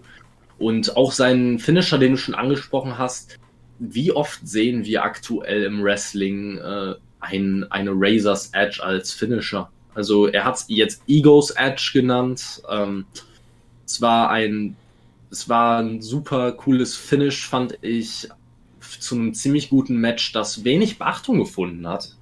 und 0.58 0.94
auch 0.98 1.12
seinen 1.12 1.58
Finisher, 1.58 1.96
den 1.96 2.12
du 2.12 2.18
schon 2.18 2.34
angesprochen 2.34 2.98
hast. 2.98 3.38
Wie 3.78 4.12
oft 4.12 4.46
sehen 4.46 4.84
wir 4.84 5.02
aktuell 5.02 5.64
im 5.64 5.82
Wrestling 5.82 6.58
äh, 6.58 6.94
ein, 7.20 7.64
eine 7.70 7.92
Razor's 7.94 8.50
Edge 8.52 8.84
als 8.84 9.14
Finisher? 9.14 9.70
Also 9.94 10.26
er 10.26 10.44
hat 10.44 10.56
es 10.56 10.64
jetzt 10.68 11.02
Egos 11.06 11.50
Edge 11.50 11.90
genannt. 11.92 12.62
Ähm, 12.68 13.06
es 13.86 14.00
war 14.00 14.30
ein, 14.30 14.76
es 15.30 15.48
war 15.48 15.78
ein 15.78 16.02
super 16.02 16.52
cooles 16.52 16.96
Finish, 16.96 17.46
fand 17.46 17.78
ich, 17.82 18.28
zu 18.80 19.14
einem 19.14 19.34
ziemlich 19.34 19.70
guten 19.70 19.96
Match, 19.96 20.32
das 20.32 20.64
wenig 20.64 20.98
Beachtung 20.98 21.38
gefunden 21.38 21.86
hat. 21.86 22.16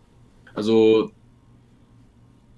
Also 0.54 1.10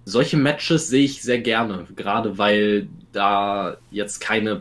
solche 0.04 0.36
Matches 0.36 0.88
sehe 0.88 1.04
ich 1.04 1.22
sehr 1.22 1.40
gerne, 1.40 1.86
gerade 1.96 2.38
weil 2.38 2.88
da 3.12 3.76
jetzt 3.90 4.20
keine 4.20 4.60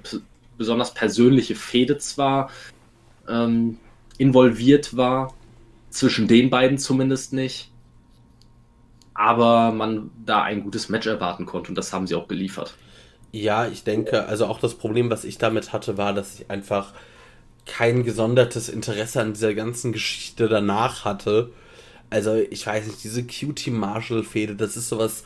besonders 0.57 0.93
persönliche 0.93 1.55
Fehde 1.55 1.97
zwar 1.97 2.49
ähm, 3.27 3.77
involviert 4.17 4.95
war, 4.95 5.33
zwischen 5.89 6.27
den 6.27 6.49
beiden 6.49 6.77
zumindest 6.77 7.33
nicht, 7.33 7.71
aber 9.13 9.71
man 9.71 10.11
da 10.25 10.43
ein 10.43 10.63
gutes 10.63 10.89
Match 10.89 11.07
erwarten 11.07 11.45
konnte 11.45 11.69
und 11.69 11.75
das 11.75 11.93
haben 11.93 12.07
sie 12.07 12.15
auch 12.15 12.27
geliefert. 12.27 12.73
Ja, 13.31 13.67
ich 13.67 13.83
denke, 13.83 14.27
also 14.27 14.45
auch 14.45 14.59
das 14.59 14.75
Problem, 14.75 15.09
was 15.09 15.23
ich 15.23 15.37
damit 15.37 15.73
hatte, 15.73 15.97
war, 15.97 16.13
dass 16.13 16.39
ich 16.39 16.51
einfach 16.51 16.93
kein 17.65 18.03
gesondertes 18.03 18.69
Interesse 18.69 19.21
an 19.21 19.33
dieser 19.33 19.53
ganzen 19.53 19.91
Geschichte 19.91 20.47
danach 20.47 21.05
hatte. 21.05 21.51
Also, 22.09 22.35
ich 22.35 22.67
weiß 22.67 22.85
nicht, 22.85 23.03
diese 23.03 23.23
Cutie 23.23 23.71
Marshall-Fehde, 23.71 24.55
das 24.55 24.77
ist 24.77 24.89
sowas. 24.89 25.23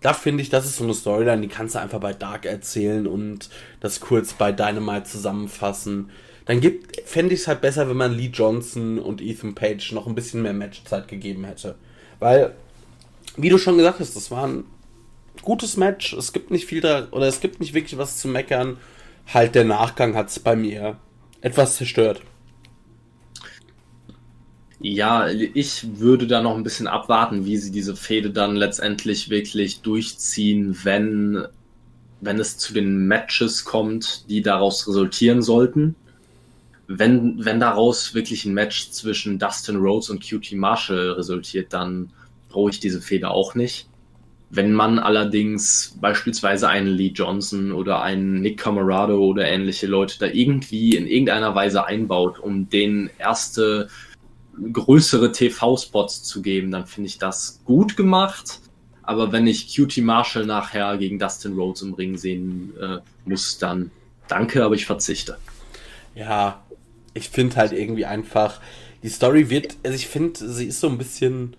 Da 0.00 0.12
finde 0.12 0.42
ich, 0.42 0.50
das 0.50 0.66
ist 0.66 0.76
so 0.76 0.84
eine 0.84 0.94
Storyline, 0.94 1.40
die 1.40 1.48
kannst 1.48 1.74
du 1.74 1.78
einfach 1.78 2.00
bei 2.00 2.12
Dark 2.12 2.44
erzählen 2.44 3.06
und 3.06 3.48
das 3.80 4.00
kurz 4.00 4.32
bei 4.32 4.50
Dynamite 4.52 5.04
zusammenfassen. 5.04 6.10
Dann 6.44 6.60
gibt, 6.60 7.00
fände 7.08 7.34
ich 7.34 7.42
es 7.42 7.48
halt 7.48 7.60
besser, 7.60 7.88
wenn 7.88 7.96
man 7.96 8.12
Lee 8.12 8.30
Johnson 8.32 8.98
und 8.98 9.22
Ethan 9.22 9.54
Page 9.54 9.92
noch 9.92 10.08
ein 10.08 10.16
bisschen 10.16 10.42
mehr 10.42 10.52
Matchzeit 10.52 11.06
gegeben 11.06 11.44
hätte. 11.44 11.76
Weil 12.18 12.52
wie 13.36 13.48
du 13.48 13.58
schon 13.58 13.76
gesagt 13.76 14.00
hast, 14.00 14.16
das 14.16 14.30
war 14.30 14.46
ein 14.46 14.64
gutes 15.42 15.76
Match. 15.76 16.12
Es 16.12 16.32
gibt 16.32 16.50
nicht 16.50 16.66
viel 16.66 16.80
da, 16.80 17.08
oder 17.10 17.26
es 17.26 17.40
gibt 17.40 17.60
nicht 17.60 17.74
wirklich 17.74 17.98
was 17.98 18.18
zu 18.18 18.28
meckern. 18.28 18.76
Halt 19.32 19.54
der 19.54 19.64
Nachgang 19.64 20.14
hat 20.14 20.28
es 20.28 20.38
bei 20.38 20.56
mir 20.56 20.96
etwas 21.40 21.76
zerstört. 21.76 22.22
Ja, 24.80 25.28
ich 25.28 26.00
würde 26.00 26.26
da 26.26 26.42
noch 26.42 26.56
ein 26.56 26.64
bisschen 26.64 26.88
abwarten, 26.88 27.44
wie 27.44 27.56
sie 27.56 27.70
diese 27.70 27.94
Fehde 27.94 28.30
dann 28.30 28.56
letztendlich 28.56 29.30
wirklich 29.30 29.80
durchziehen, 29.80 30.76
wenn, 30.82 31.46
wenn 32.20 32.40
es 32.40 32.58
zu 32.58 32.72
den 32.74 33.06
Matches 33.06 33.64
kommt, 33.64 34.28
die 34.28 34.42
daraus 34.42 34.88
resultieren 34.88 35.40
sollten. 35.40 35.94
Wenn, 36.88 37.44
wenn 37.44 37.60
daraus 37.60 38.12
wirklich 38.14 38.44
ein 38.44 38.54
Match 38.54 38.90
zwischen 38.90 39.38
Dustin 39.38 39.76
Rhodes 39.76 40.10
und 40.10 40.28
QT 40.28 40.52
Marshall 40.54 41.12
resultiert, 41.12 41.72
dann 41.72 42.10
brauche 42.52 42.70
ich 42.70 42.80
diese 42.80 43.00
Fehde 43.00 43.30
auch 43.30 43.54
nicht. 43.54 43.88
Wenn 44.50 44.72
man 44.72 44.98
allerdings 44.98 45.96
beispielsweise 46.00 46.68
einen 46.68 46.88
Lee 46.88 47.12
Johnson 47.14 47.72
oder 47.72 48.02
einen 48.02 48.42
Nick 48.42 48.58
Camarado 48.58 49.18
oder 49.18 49.48
ähnliche 49.48 49.86
Leute 49.86 50.18
da 50.18 50.26
irgendwie 50.26 50.94
in 50.94 51.06
irgendeiner 51.06 51.54
Weise 51.54 51.86
einbaut, 51.86 52.38
um 52.38 52.68
denen 52.68 53.08
erste 53.18 53.88
größere 54.72 55.32
TV-Spots 55.32 56.24
zu 56.24 56.42
geben, 56.42 56.70
dann 56.70 56.86
finde 56.86 57.08
ich 57.08 57.18
das 57.18 57.62
gut 57.64 57.96
gemacht. 57.96 58.60
Aber 59.02 59.32
wenn 59.32 59.46
ich 59.46 59.74
QT 59.74 59.98
Marshall 59.98 60.46
nachher 60.46 60.96
gegen 60.98 61.18
Dustin 61.18 61.54
Rhodes 61.54 61.82
im 61.82 61.94
Ring 61.94 62.18
sehen 62.18 62.72
äh, 62.80 62.98
muss, 63.24 63.58
dann 63.58 63.90
danke, 64.28 64.64
aber 64.64 64.74
ich 64.74 64.86
verzichte. 64.86 65.38
Ja, 66.14 66.62
ich 67.14 67.28
finde 67.28 67.56
halt 67.56 67.72
irgendwie 67.72 68.04
einfach, 68.04 68.60
die 69.02 69.08
Story 69.08 69.50
wird, 69.50 69.76
also 69.82 69.96
ich 69.96 70.06
finde, 70.06 70.48
sie 70.48 70.66
ist 70.66 70.80
so 70.80 70.88
ein 70.88 70.98
bisschen 70.98 71.56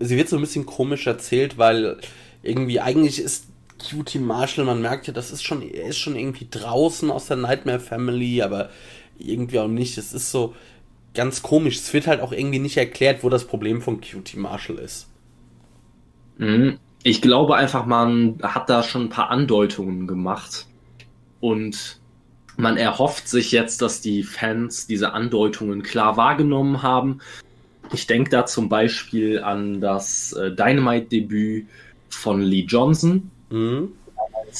sie 0.00 0.16
wird 0.16 0.28
so 0.28 0.36
ein 0.36 0.42
bisschen 0.42 0.66
komisch 0.66 1.06
erzählt, 1.06 1.58
weil 1.58 1.98
irgendwie 2.42 2.80
eigentlich 2.80 3.20
ist 3.20 3.46
Cutie 3.78 4.18
Marshall, 4.18 4.64
man 4.64 4.80
merkt 4.80 5.06
ja, 5.06 5.12
das 5.12 5.30
ist 5.30 5.42
schon, 5.42 5.62
er 5.62 5.88
ist 5.88 5.98
schon 5.98 6.16
irgendwie 6.16 6.46
draußen 6.50 7.10
aus 7.10 7.26
der 7.26 7.36
Nightmare 7.36 7.80
Family, 7.80 8.42
aber 8.42 8.70
irgendwie 9.18 9.58
auch 9.58 9.68
nicht. 9.68 9.98
Es 9.98 10.12
ist 10.12 10.30
so 10.30 10.54
ganz 11.14 11.42
komisch. 11.42 11.76
Es 11.76 11.92
wird 11.92 12.06
halt 12.06 12.20
auch 12.20 12.32
irgendwie 12.32 12.58
nicht 12.58 12.76
erklärt, 12.76 13.22
wo 13.22 13.28
das 13.28 13.46
Problem 13.46 13.82
von 13.82 14.00
Cutie 14.00 14.38
Marshall 14.38 14.78
ist. 14.78 15.08
Mhm. 16.38 16.78
Ich 17.02 17.22
glaube 17.22 17.56
einfach, 17.56 17.86
man 17.86 18.38
hat 18.42 18.68
da 18.68 18.82
schon 18.82 19.02
ein 19.02 19.08
paar 19.10 19.30
Andeutungen 19.30 20.06
gemacht 20.06 20.66
und 21.40 22.00
man 22.56 22.76
erhofft 22.76 23.28
sich 23.28 23.52
jetzt, 23.52 23.82
dass 23.82 24.00
die 24.00 24.22
Fans 24.22 24.86
diese 24.86 25.12
Andeutungen 25.12 25.82
klar 25.82 26.16
wahrgenommen 26.16 26.82
haben 26.82 27.20
ich 27.92 28.06
denke 28.06 28.30
da 28.30 28.46
zum 28.46 28.68
Beispiel 28.68 29.42
an 29.42 29.80
das 29.80 30.32
äh, 30.32 30.50
Dynamite-Debüt 30.52 31.66
von 32.08 32.40
Lee 32.40 32.64
Johnson. 32.66 33.30
Mhm. 33.50 33.92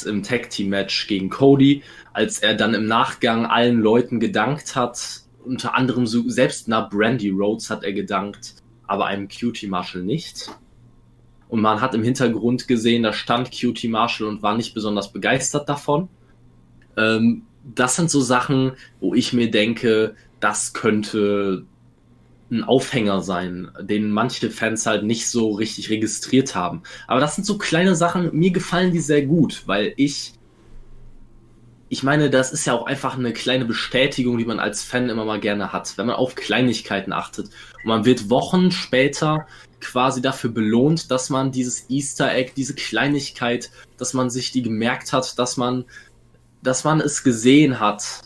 im 0.05 0.23
Tag 0.23 0.51
Team 0.51 0.69
Match 0.69 1.07
gegen 1.09 1.29
Cody, 1.31 1.83
als 2.13 2.39
er 2.39 2.55
dann 2.55 2.75
im 2.75 2.87
Nachgang 2.87 3.47
allen 3.47 3.81
Leuten 3.81 4.21
gedankt 4.21 4.77
hat, 4.77 5.23
unter 5.45 5.75
anderem 5.75 6.07
selbst 6.07 6.69
nach 6.69 6.91
Brandy 6.91 7.31
Rhodes 7.31 7.71
hat 7.71 7.85
er 7.85 7.93
gedankt, 7.93 8.55
aber 8.87 9.07
einem 9.07 9.29
Cutie 9.29 9.69
Marshall 9.69 10.03
nicht. 10.03 10.51
Und 11.49 11.61
man 11.61 11.81
hat 11.81 11.95
im 11.95 12.03
Hintergrund 12.03 12.67
gesehen, 12.67 13.05
da 13.05 13.13
stand 13.13 13.51
Cutie 13.53 13.89
Marshall 13.89 14.27
und 14.27 14.43
war 14.43 14.57
nicht 14.57 14.75
besonders 14.75 15.13
begeistert 15.13 15.69
davon. 15.69 16.09
Ähm, 16.97 17.43
das 17.75 17.97
sind 17.97 18.11
so 18.11 18.21
Sachen, 18.21 18.73
wo 19.01 19.15
ich 19.15 19.33
mir 19.33 19.51
denke, 19.51 20.17
das 20.41 20.73
könnte 20.73 21.65
ein 22.51 22.65
Aufhänger 22.65 23.23
sein, 23.23 23.71
den 23.81 24.11
manche 24.11 24.51
Fans 24.51 24.87
halt 24.87 25.03
nicht 25.05 25.29
so 25.29 25.53
richtig 25.53 25.91
registriert 25.91 26.55
haben. 26.55 26.83
Aber 27.07 27.21
das 27.21 27.35
sind 27.35 27.45
so 27.45 27.59
kleine 27.59 27.97
Sachen, 27.97 28.35
mir 28.35 28.53
gefallen 28.53 28.93
die 28.93 29.01
sehr 29.01 29.23
gut, 29.23 29.65
weil 29.67 29.93
ich, 29.97 30.35
ich 31.89 32.03
meine, 32.03 32.31
das 32.31 32.53
ist 32.53 32.65
ja 32.65 32.75
auch 32.75 32.87
einfach 32.87 33.19
eine 33.19 33.33
kleine 33.33 33.65
Bestätigung, 33.65 34.39
die 34.39 34.45
man 34.45 34.61
als 34.61 34.85
Fan 34.85 35.09
immer 35.09 35.25
mal 35.25 35.41
gerne 35.41 35.73
hat, 35.73 35.99
wenn 35.99 36.07
man 36.07 36.17
auf 36.17 36.37
Kleinigkeiten 36.37 37.13
achtet. 37.13 37.47
Und 37.83 37.87
man 37.87 38.05
wird 38.05 38.31
Wochen 38.31 38.71
später 38.71 39.47
quasi 39.81 40.23
dafür 40.23 40.51
belohnt, 40.51 41.11
dass 41.11 41.31
man 41.31 41.51
dieses 41.51 41.91
Easter 41.91 42.33
Egg, 42.33 42.53
diese 42.57 42.75
Kleinigkeit, 42.75 43.71
dass 43.99 44.15
man 44.15 44.31
sich 44.31 44.53
die 44.53 44.63
gemerkt 44.63 45.13
hat, 45.13 45.39
dass 45.39 45.57
man, 45.57 45.85
dass 46.63 46.85
man 46.85 47.01
es 47.01 47.25
gesehen 47.25 47.81
hat 47.81 48.23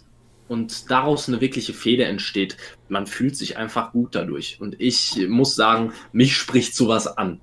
und 0.50 0.90
daraus 0.90 1.28
eine 1.28 1.40
wirkliche 1.40 1.72
Fehde 1.72 2.06
entsteht. 2.06 2.56
Man 2.88 3.06
fühlt 3.06 3.36
sich 3.36 3.56
einfach 3.56 3.92
gut 3.92 4.16
dadurch. 4.16 4.60
Und 4.60 4.80
ich 4.80 5.28
muss 5.28 5.54
sagen, 5.54 5.92
mich 6.12 6.36
spricht 6.36 6.74
sowas 6.74 7.06
an. 7.06 7.40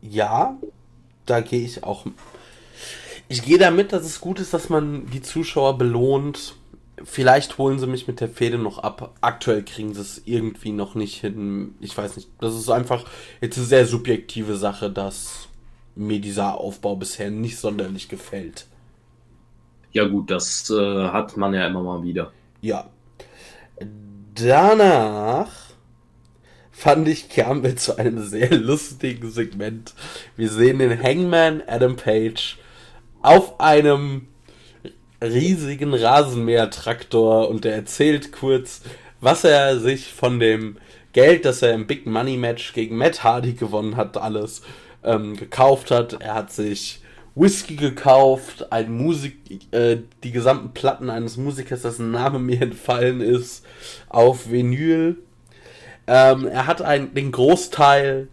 Ja, 0.00 0.56
da 1.26 1.40
gehe 1.40 1.66
ich 1.66 1.84
auch. 1.84 2.06
Ich 3.28 3.42
gehe 3.42 3.58
damit, 3.58 3.92
dass 3.92 4.06
es 4.06 4.22
gut 4.22 4.40
ist, 4.40 4.54
dass 4.54 4.70
man 4.70 5.04
die 5.10 5.20
Zuschauer 5.20 5.76
belohnt. 5.76 6.54
Vielleicht 7.04 7.58
holen 7.58 7.78
sie 7.78 7.86
mich 7.86 8.06
mit 8.06 8.20
der 8.20 8.30
Fehde 8.30 8.56
noch 8.56 8.78
ab. 8.78 9.16
Aktuell 9.20 9.64
kriegen 9.64 9.92
sie 9.92 10.00
es 10.00 10.22
irgendwie 10.24 10.72
noch 10.72 10.94
nicht 10.94 11.20
hin. 11.20 11.74
Ich 11.80 11.94
weiß 11.94 12.16
nicht. 12.16 12.30
Das 12.40 12.54
ist 12.54 12.70
einfach 12.70 13.04
jetzt 13.42 13.58
eine 13.58 13.66
sehr 13.66 13.86
subjektive 13.86 14.56
Sache, 14.56 14.90
dass 14.90 15.48
mir 15.94 16.20
dieser 16.22 16.58
Aufbau 16.58 16.96
bisher 16.96 17.30
nicht 17.30 17.58
sonderlich 17.58 18.08
gefällt. 18.08 18.66
Ja, 19.96 20.04
gut, 20.04 20.30
das 20.30 20.68
äh, 20.68 21.08
hat 21.08 21.38
man 21.38 21.54
ja 21.54 21.66
immer 21.66 21.82
mal 21.82 22.02
wieder. 22.02 22.30
Ja. 22.60 22.90
Danach 24.34 25.48
fand 26.70 27.08
ich, 27.08 27.30
kamen 27.30 27.62
wir 27.62 27.76
zu 27.76 27.96
einem 27.96 28.22
sehr 28.22 28.50
lustigen 28.50 29.30
Segment. 29.30 29.94
Wir 30.36 30.50
sehen 30.50 30.80
den 30.80 31.02
Hangman 31.02 31.62
Adam 31.66 31.96
Page 31.96 32.58
auf 33.22 33.58
einem 33.58 34.28
riesigen 35.24 35.94
Rasenmähertraktor 35.94 37.48
und 37.48 37.64
der 37.64 37.76
erzählt 37.76 38.32
kurz, 38.32 38.82
was 39.22 39.44
er 39.44 39.80
sich 39.80 40.12
von 40.12 40.38
dem 40.38 40.76
Geld, 41.14 41.46
das 41.46 41.62
er 41.62 41.72
im 41.72 41.86
Big 41.86 42.04
Money 42.04 42.36
Match 42.36 42.74
gegen 42.74 42.98
Matt 42.98 43.24
Hardy 43.24 43.54
gewonnen 43.54 43.96
hat, 43.96 44.18
alles 44.18 44.60
ähm, 45.02 45.38
gekauft 45.38 45.90
hat. 45.90 46.20
Er 46.20 46.34
hat 46.34 46.52
sich 46.52 47.00
Whisky 47.36 47.76
gekauft, 47.76 48.72
ein 48.72 48.90
Musik, 48.90 49.36
äh, 49.70 49.98
die 50.24 50.32
gesamten 50.32 50.72
Platten 50.72 51.10
eines 51.10 51.36
Musikers, 51.36 51.82
dessen 51.82 52.10
Name 52.10 52.38
mir 52.38 52.60
entfallen 52.62 53.20
ist, 53.20 53.64
auf 54.08 54.50
Vinyl. 54.50 55.18
Ähm, 56.08 56.48
er 56.48 56.66
hat 56.66 56.82
ein, 56.82 57.14
den 57.14 57.30
Großteil 57.30 58.28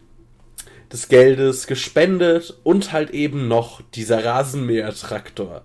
des 0.91 1.09
Geldes 1.09 1.67
gespendet 1.67 2.57
und 2.63 2.93
halt 2.93 3.09
eben 3.11 3.47
noch 3.47 3.81
dieser 3.93 4.23
Rasenmäher-Traktor. 4.23 5.63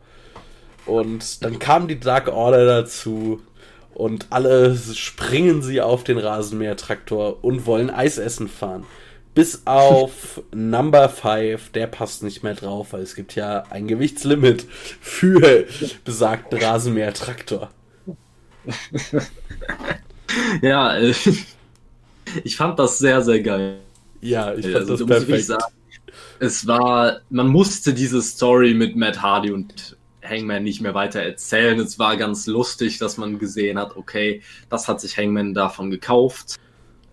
Und 0.84 1.44
dann 1.44 1.58
kam 1.58 1.86
die 1.86 2.00
Dark 2.00 2.28
Order 2.28 2.66
dazu 2.66 3.42
und 3.94 4.26
alle 4.30 4.74
springen 4.76 5.62
sie 5.62 5.80
auf 5.80 6.02
den 6.02 6.18
Rasenmäher-Traktor 6.18 7.44
und 7.44 7.66
wollen 7.66 7.90
Eisessen 7.90 8.48
fahren. 8.48 8.84
Bis 9.38 9.62
auf 9.66 10.42
Number 10.52 11.08
5, 11.08 11.70
der 11.70 11.86
passt 11.86 12.24
nicht 12.24 12.42
mehr 12.42 12.56
drauf, 12.56 12.92
weil 12.92 13.02
es 13.02 13.14
gibt 13.14 13.36
ja 13.36 13.62
ein 13.70 13.86
Gewichtslimit 13.86 14.66
für 15.00 15.64
besagten 16.04 16.58
Rasenmäher-Traktor. 16.58 17.70
ja, 20.60 20.98
äh, 20.98 21.14
ich 22.42 22.56
fand 22.56 22.80
das 22.80 22.98
sehr, 22.98 23.22
sehr 23.22 23.40
geil. 23.40 23.78
Ja, 24.20 24.54
ich 24.54 24.64
fand 24.64 24.90
also, 24.90 25.06
das 25.06 25.06
perfekt. 25.06 25.44
Sagen, 25.44 25.72
es 26.40 26.66
war, 26.66 27.20
man 27.30 27.46
musste 27.46 27.94
diese 27.94 28.20
Story 28.20 28.74
mit 28.74 28.96
Matt 28.96 29.22
Hardy 29.22 29.52
und 29.52 29.96
Hangman 30.20 30.64
nicht 30.64 30.80
mehr 30.80 30.94
weiter 30.94 31.22
erzählen. 31.22 31.78
Es 31.78 31.96
war 32.00 32.16
ganz 32.16 32.48
lustig, 32.48 32.98
dass 32.98 33.18
man 33.18 33.38
gesehen 33.38 33.78
hat, 33.78 33.96
okay, 33.96 34.42
das 34.68 34.88
hat 34.88 35.00
sich 35.00 35.16
Hangman 35.16 35.54
davon 35.54 35.92
gekauft. 35.92 36.56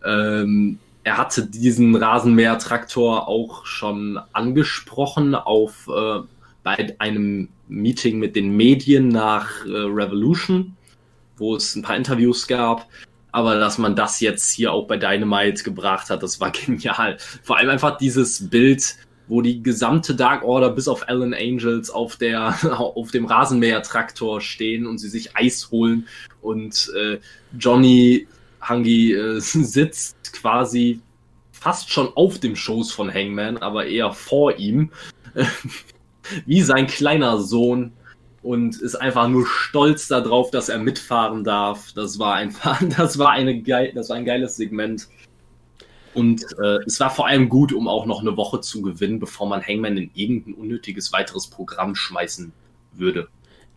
Ähm, 0.04 0.80
er 1.06 1.18
hatte 1.18 1.46
diesen 1.46 1.96
Rasenmäher-Traktor 1.96 3.28
auch 3.28 3.66
schon 3.68 4.20
angesprochen 4.34 5.36
auf 5.36 5.88
äh, 5.88 6.22
bei 6.64 6.96
einem 6.98 7.50
Meeting 7.68 8.18
mit 8.18 8.36
den 8.36 8.58
Medien 8.58 9.10
nach 9.10 9.64
äh, 9.68 9.70
Revolution, 9.70 10.76
wo 11.38 11.56
es 11.56 11.76
ein 11.76 11.84
paar 11.84 11.96
Interviews 11.96 12.48
gab. 12.48 12.88
Aber 13.32 13.60
dass 13.60 13.78
man 13.78 13.96
das 13.96 14.20
jetzt 14.20 14.52
hier 14.52 14.74
auch 14.74 14.88
bei 14.88 14.98
Dynamite 14.98 15.64
gebracht 15.64 16.10
hat, 16.10 16.24
das 16.24 16.40
war 16.40 16.50
genial. 16.66 17.18
Vor 17.44 17.58
allem 17.58 17.70
einfach 17.70 18.00
dieses 18.00 18.50
Bild, 18.50 18.96
wo 19.28 19.44
die 19.44 19.62
gesamte 19.62 20.16
Dark 20.16 20.44
Order 20.44 20.72
bis 20.72 20.88
auf 20.88 21.08
Alan 21.08 21.36
Angels 21.36 21.92
auf 21.92 22.16
der 22.16 22.58
auf 22.80 23.12
dem 23.12 23.26
Rasenmäher-Traktor 23.26 24.42
stehen 24.42 24.88
und 24.88 24.98
sie 24.98 25.10
sich 25.10 25.38
Eis 25.38 25.70
holen 25.70 26.08
und 26.42 26.92
äh, 26.98 27.20
Johnny 27.60 28.28
Hangi 28.60 29.14
äh, 29.14 29.40
sitzt 29.40 30.25
quasi 30.36 31.02
fast 31.52 31.92
schon 31.92 32.12
auf 32.16 32.40
dem 32.40 32.56
Schoß 32.56 32.92
von 32.92 33.12
Hangman, 33.14 33.58
aber 33.58 33.86
eher 33.88 34.12
vor 34.12 34.58
ihm, 34.58 34.92
wie 36.46 36.62
sein 36.62 36.88
kleiner 36.88 37.40
Sohn 37.40 37.94
und 38.44 38.80
ist 38.80 38.96
einfach 38.96 39.28
nur 39.28 39.48
stolz 39.48 40.08
darauf, 40.08 40.52
dass 40.52 40.70
er 40.70 40.78
mitfahren 40.78 41.44
darf. 41.44 41.94
Das 41.94 42.20
war 42.20 42.36
einfach, 42.36 42.82
das 42.98 43.18
war 43.18 43.32
eine 43.32 43.62
geil, 43.62 43.92
das 43.96 44.10
war 44.10 44.18
ein 44.18 44.26
geiles 44.26 44.58
Segment. 44.58 45.08
Und 46.14 46.46
äh, 46.64 46.80
es 46.86 47.00
war 47.00 47.10
vor 47.10 47.28
allem 47.28 47.50
gut, 47.50 47.74
um 47.74 47.88
auch 47.90 48.06
noch 48.06 48.22
eine 48.22 48.38
Woche 48.38 48.62
zu 48.62 48.82
gewinnen, 48.82 49.20
bevor 49.20 49.48
man 49.48 49.62
Hangman 49.62 49.98
in 49.98 50.12
irgendein 50.14 50.54
unnötiges 50.54 51.12
weiteres 51.12 51.48
Programm 51.48 51.96
schmeißen 51.96 52.54
würde 52.94 53.28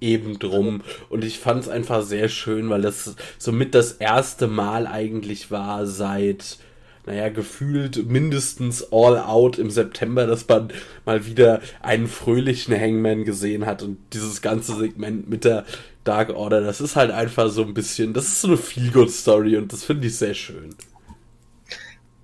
eben 0.00 0.38
drum. 0.38 0.82
Und 1.08 1.24
ich 1.24 1.38
fand 1.38 1.62
es 1.62 1.68
einfach 1.68 2.02
sehr 2.02 2.28
schön, 2.28 2.70
weil 2.70 2.82
das 2.82 3.14
somit 3.38 3.74
das 3.74 3.92
erste 3.92 4.46
Mal 4.46 4.86
eigentlich 4.86 5.50
war 5.50 5.86
seit, 5.86 6.58
naja, 7.06 7.28
gefühlt 7.28 8.08
mindestens 8.08 8.92
All 8.92 9.18
Out 9.18 9.58
im 9.58 9.70
September, 9.70 10.26
dass 10.26 10.46
man 10.48 10.68
mal 11.04 11.26
wieder 11.26 11.60
einen 11.82 12.06
fröhlichen 12.06 12.78
Hangman 12.78 13.24
gesehen 13.24 13.66
hat. 13.66 13.82
Und 13.82 13.98
dieses 14.12 14.42
ganze 14.42 14.76
Segment 14.76 15.28
mit 15.28 15.44
der 15.44 15.64
Dark 16.04 16.30
Order, 16.30 16.60
das 16.60 16.80
ist 16.80 16.96
halt 16.96 17.10
einfach 17.10 17.50
so 17.50 17.62
ein 17.62 17.74
bisschen, 17.74 18.14
das 18.14 18.28
ist 18.28 18.40
so 18.40 18.48
eine 18.48 18.56
Feel-Good-Story 18.56 19.56
und 19.56 19.72
das 19.72 19.84
finde 19.84 20.06
ich 20.06 20.16
sehr 20.16 20.34
schön. 20.34 20.74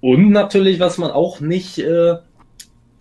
Und 0.00 0.30
natürlich, 0.30 0.80
was 0.80 0.98
man 0.98 1.10
auch 1.10 1.40
nicht, 1.40 1.78
äh, 1.78 2.16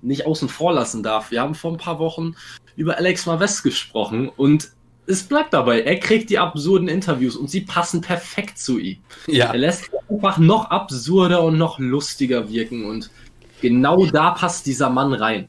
nicht 0.04 0.26
außen 0.26 0.50
vor 0.50 0.74
lassen 0.74 1.04
darf. 1.04 1.32
Wir 1.32 1.42
haben 1.42 1.56
vor 1.56 1.72
ein 1.72 1.78
paar 1.78 2.00
Wochen 2.00 2.36
über 2.76 2.98
Alex 2.98 3.26
Marves 3.26 3.64
gesprochen 3.64 4.30
und 4.30 4.72
es 5.06 5.24
bleibt 5.24 5.54
dabei, 5.54 5.82
er 5.82 6.00
kriegt 6.00 6.30
die 6.30 6.40
absurden 6.40 6.88
Interviews 6.88 7.36
und 7.36 7.50
sie 7.50 7.62
passen 7.62 8.02
perfekt 8.02 8.58
zu 8.58 8.80
ihm. 8.80 8.98
Ja. 9.28 9.48
Er 9.48 9.58
lässt 9.58 9.90
einfach 10.10 10.38
noch 10.38 10.70
absurder 10.70 11.44
und 11.44 11.58
noch 11.58 11.78
lustiger 11.80 12.50
wirken 12.50 12.86
und 12.86 13.10
genau 13.62 14.06
da 14.06 14.32
passt 14.32 14.66
dieser 14.66 14.90
Mann 14.90 15.14
rein. 15.14 15.48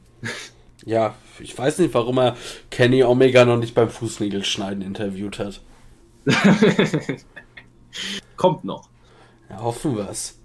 Ja, 0.85 1.15
ich 1.39 1.57
weiß 1.57 1.79
nicht, 1.79 1.93
warum 1.93 2.17
er 2.19 2.35
Kenny 2.69 3.03
Omega 3.03 3.45
noch 3.45 3.57
nicht 3.57 3.75
beim 3.75 3.89
Fußnägelschneiden 3.89 4.81
interviewt 4.81 5.39
hat. 5.39 5.61
Kommt 8.35 8.65
noch. 8.65 8.89
Ja, 9.49 9.61
hoffen 9.61 9.95
wir 9.95 10.09
es. 10.09 10.39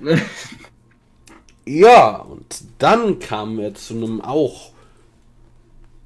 ja, 1.64 2.16
und 2.16 2.64
dann 2.78 3.18
kamen 3.18 3.58
wir 3.58 3.74
zu 3.74 3.94
einem 3.94 4.20
auch 4.20 4.72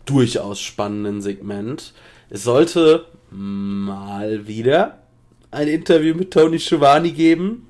durchaus 0.05 0.61
spannenden 0.61 1.21
Segment. 1.21 1.93
Es 2.31 2.45
sollte 2.45 3.07
mal 3.31 4.47
wieder 4.47 5.03
ein 5.51 5.69
Interview 5.69 6.15
mit 6.15 6.33
Tony 6.33 6.59
Schiavone 6.59 7.11
geben 7.11 7.67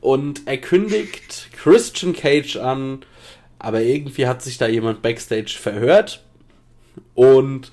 und 0.00 0.42
er 0.46 0.58
kündigt 0.58 1.50
Christian 1.52 2.12
Cage 2.12 2.56
an, 2.56 3.00
aber 3.58 3.82
irgendwie 3.82 4.26
hat 4.26 4.42
sich 4.42 4.58
da 4.58 4.66
jemand 4.66 5.02
backstage 5.02 5.56
verhört 5.58 6.22
und 7.14 7.70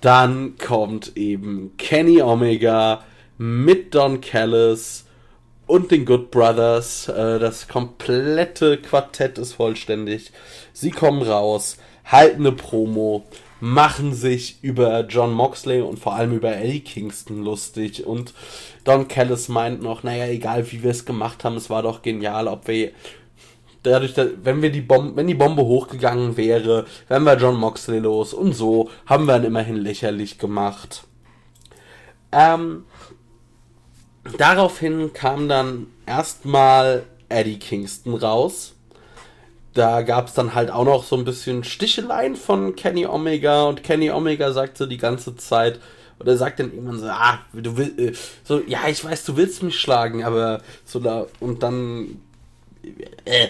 dann 0.00 0.56
kommt 0.56 1.16
eben 1.16 1.72
Kenny 1.76 2.22
Omega 2.22 3.04
mit 3.38 3.94
Don 3.94 4.20
Callis 4.20 5.04
und 5.70 5.90
den 5.90 6.04
Good 6.04 6.30
Brothers. 6.30 7.08
Äh, 7.08 7.38
das 7.38 7.68
komplette 7.68 8.78
Quartett 8.78 9.38
ist 9.38 9.54
vollständig. 9.54 10.32
Sie 10.72 10.90
kommen 10.90 11.22
raus 11.22 11.78
halten 12.10 12.46
eine 12.46 12.52
Promo, 12.52 13.24
machen 13.60 14.14
sich 14.14 14.58
über 14.62 15.06
John 15.06 15.32
Moxley 15.32 15.80
und 15.80 15.98
vor 15.98 16.14
allem 16.14 16.32
über 16.32 16.56
Eddie 16.56 16.80
Kingston 16.80 17.42
lustig 17.44 18.06
und 18.06 18.34
Don 18.84 19.06
Callis 19.08 19.48
meint 19.48 19.82
noch, 19.82 20.02
naja, 20.02 20.26
egal 20.26 20.70
wie 20.72 20.82
wir 20.82 20.90
es 20.90 21.04
gemacht 21.04 21.44
haben, 21.44 21.56
es 21.56 21.70
war 21.70 21.82
doch 21.82 22.02
genial, 22.02 22.48
ob 22.48 22.66
wir 22.68 22.90
dadurch, 23.82 24.14
dass, 24.14 24.28
wenn 24.42 24.62
wir 24.62 24.70
die 24.70 24.80
Bombe, 24.80 25.16
wenn 25.16 25.26
die 25.26 25.34
Bombe 25.34 25.62
hochgegangen 25.62 26.36
wäre, 26.36 26.86
wären 27.08 27.24
wir 27.24 27.36
John 27.36 27.56
Moxley 27.56 27.98
los 27.98 28.34
und 28.34 28.54
so 28.54 28.90
haben 29.06 29.26
wir 29.26 29.36
ihn 29.36 29.44
immerhin 29.44 29.76
lächerlich 29.76 30.38
gemacht. 30.38 31.04
Ähm, 32.32 32.84
daraufhin 34.38 35.12
kam 35.12 35.48
dann 35.48 35.86
erstmal 36.06 37.04
Eddie 37.28 37.58
Kingston 37.58 38.14
raus. 38.14 38.74
Da 39.74 40.02
gab 40.02 40.26
es 40.26 40.34
dann 40.34 40.54
halt 40.54 40.70
auch 40.70 40.84
noch 40.84 41.04
so 41.04 41.16
ein 41.16 41.24
bisschen 41.24 41.62
Sticheleien 41.62 42.34
von 42.34 42.74
Kenny 42.74 43.06
Omega 43.06 43.64
und 43.64 43.84
Kenny 43.84 44.10
Omega 44.10 44.52
sagte 44.52 44.88
die 44.88 44.98
ganze 44.98 45.36
Zeit, 45.36 45.78
oder 46.18 46.36
sagt 46.36 46.60
dann 46.60 46.72
irgendwann 46.72 46.98
so, 46.98 47.06
ah, 47.06 47.38
du 47.54 47.76
willst, 47.76 47.98
äh, 47.98 48.12
so, 48.44 48.60
ja, 48.66 48.88
ich 48.88 49.02
weiß, 49.02 49.24
du 49.24 49.36
willst 49.36 49.62
mich 49.62 49.78
schlagen, 49.80 50.22
aber 50.22 50.60
so 50.84 50.98
da, 50.98 51.26
und 51.38 51.62
dann, 51.62 52.20
äh, 53.24 53.48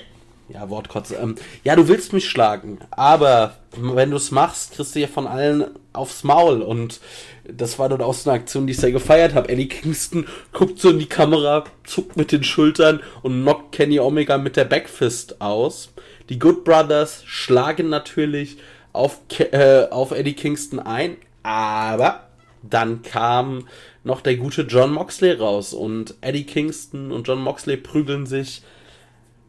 ja, 0.52 0.68
Wortkotze. 0.68 1.16
Ähm, 1.16 1.36
ja, 1.64 1.76
du 1.76 1.88
willst 1.88 2.12
mich 2.12 2.28
schlagen, 2.28 2.78
aber 2.90 3.56
wenn 3.76 4.10
du 4.10 4.16
es 4.16 4.30
machst, 4.30 4.72
kriegst 4.72 4.94
du 4.94 5.00
ja 5.00 5.06
von 5.06 5.26
allen 5.26 5.64
aufs 5.92 6.24
Maul. 6.24 6.62
Und 6.62 7.00
das 7.44 7.78
war 7.78 7.88
dann 7.88 8.02
auch 8.02 8.14
so 8.14 8.30
eine 8.30 8.38
Aktion, 8.40 8.66
die 8.66 8.72
ich 8.72 8.78
sehr 8.78 8.92
gefeiert 8.92 9.34
habe. 9.34 9.48
Eddie 9.48 9.68
Kingston 9.68 10.26
guckt 10.52 10.78
so 10.78 10.90
in 10.90 10.98
die 10.98 11.08
Kamera, 11.08 11.64
zuckt 11.84 12.16
mit 12.16 12.32
den 12.32 12.44
Schultern 12.44 13.00
und 13.22 13.42
knockt 13.42 13.72
Kenny 13.72 13.98
Omega 13.98 14.38
mit 14.38 14.56
der 14.56 14.64
Backfist 14.64 15.40
aus. 15.40 15.92
Die 16.28 16.38
Good 16.38 16.64
Brothers 16.64 17.22
schlagen 17.26 17.88
natürlich 17.88 18.58
auf, 18.92 19.20
äh, 19.38 19.86
auf 19.90 20.12
Eddie 20.12 20.34
Kingston 20.34 20.78
ein, 20.78 21.16
aber 21.42 22.28
dann 22.62 23.02
kam 23.02 23.66
noch 24.04 24.20
der 24.20 24.36
gute 24.36 24.62
John 24.62 24.92
Moxley 24.92 25.32
raus 25.32 25.74
und 25.74 26.14
Eddie 26.20 26.44
Kingston 26.44 27.12
und 27.12 27.26
John 27.26 27.40
Moxley 27.40 27.76
prügeln 27.76 28.26
sich 28.26 28.62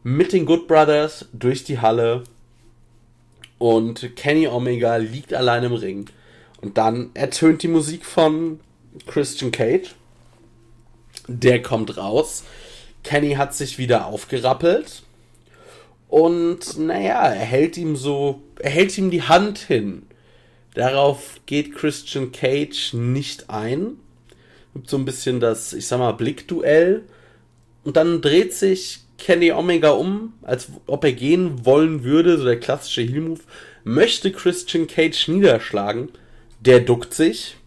mit 0.03 0.33
den 0.33 0.45
Good 0.45 0.67
Brothers 0.67 1.27
durch 1.33 1.63
die 1.63 1.79
Halle 1.79 2.23
und 3.57 4.15
Kenny 4.15 4.47
Omega 4.47 4.95
liegt 4.95 5.33
allein 5.33 5.63
im 5.63 5.73
Ring. 5.73 6.09
Und 6.61 6.77
dann 6.77 7.09
ertönt 7.13 7.63
die 7.63 7.67
Musik 7.67 8.05
von 8.05 8.59
Christian 9.07 9.51
Cage. 9.51 9.95
Der 11.27 11.61
kommt 11.61 11.97
raus. 11.97 12.43
Kenny 13.03 13.33
hat 13.33 13.55
sich 13.55 13.77
wieder 13.77 14.05
aufgerappelt. 14.05 15.03
Und 16.07 16.77
naja, 16.77 17.21
er 17.21 17.45
hält 17.45 17.77
ihm 17.77 17.95
so, 17.95 18.41
er 18.59 18.69
hält 18.69 18.97
ihm 18.97 19.11
die 19.11 19.23
Hand 19.23 19.59
hin. 19.59 20.03
Darauf 20.73 21.39
geht 21.45 21.73
Christian 21.73 22.31
Cage 22.31 22.93
nicht 22.93 23.49
ein. 23.49 23.97
Gibt 24.73 24.89
so 24.89 24.97
ein 24.97 25.05
bisschen 25.05 25.39
das, 25.39 25.73
ich 25.73 25.87
sag 25.87 25.99
mal, 25.99 26.11
Blickduell. 26.13 27.03
Und 27.83 27.97
dann 27.97 28.21
dreht 28.21 28.53
sich 28.53 28.99
Kenny 29.17 29.51
Omega 29.51 29.91
um, 29.91 30.33
als 30.41 30.69
ob 30.87 31.03
er 31.03 31.13
gehen 31.13 31.65
wollen 31.65 32.03
würde, 32.03 32.37
so 32.37 32.45
der 32.45 32.59
klassische 32.59 33.01
Heel-Move, 33.01 33.41
möchte 33.83 34.31
Christian 34.31 34.87
Cage 34.87 35.27
niederschlagen. 35.27 36.09
Der 36.61 36.79
duckt 36.79 37.15
sich, 37.15 37.57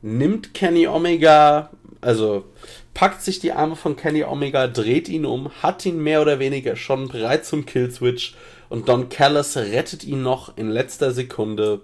nimmt 0.00 0.54
Kenny 0.54 0.86
Omega, 0.86 1.68
also 2.00 2.46
packt 2.94 3.20
sich 3.20 3.40
die 3.40 3.52
Arme 3.52 3.76
von 3.76 3.94
Kenny 3.94 4.24
Omega, 4.24 4.68
dreht 4.68 5.10
ihn 5.10 5.26
um, 5.26 5.50
hat 5.62 5.84
ihn 5.84 6.02
mehr 6.02 6.22
oder 6.22 6.38
weniger 6.38 6.76
schon 6.76 7.08
bereit 7.08 7.44
zum 7.44 7.66
Killswitch 7.66 8.34
und 8.70 8.88
Don 8.88 9.10
Callis 9.10 9.58
rettet 9.58 10.02
ihn 10.02 10.22
noch 10.22 10.56
in 10.56 10.70
letzter 10.70 11.12
Sekunde. 11.12 11.82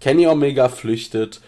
Kenny 0.00 0.26
Omega 0.26 0.68
flüchtet 0.68 1.40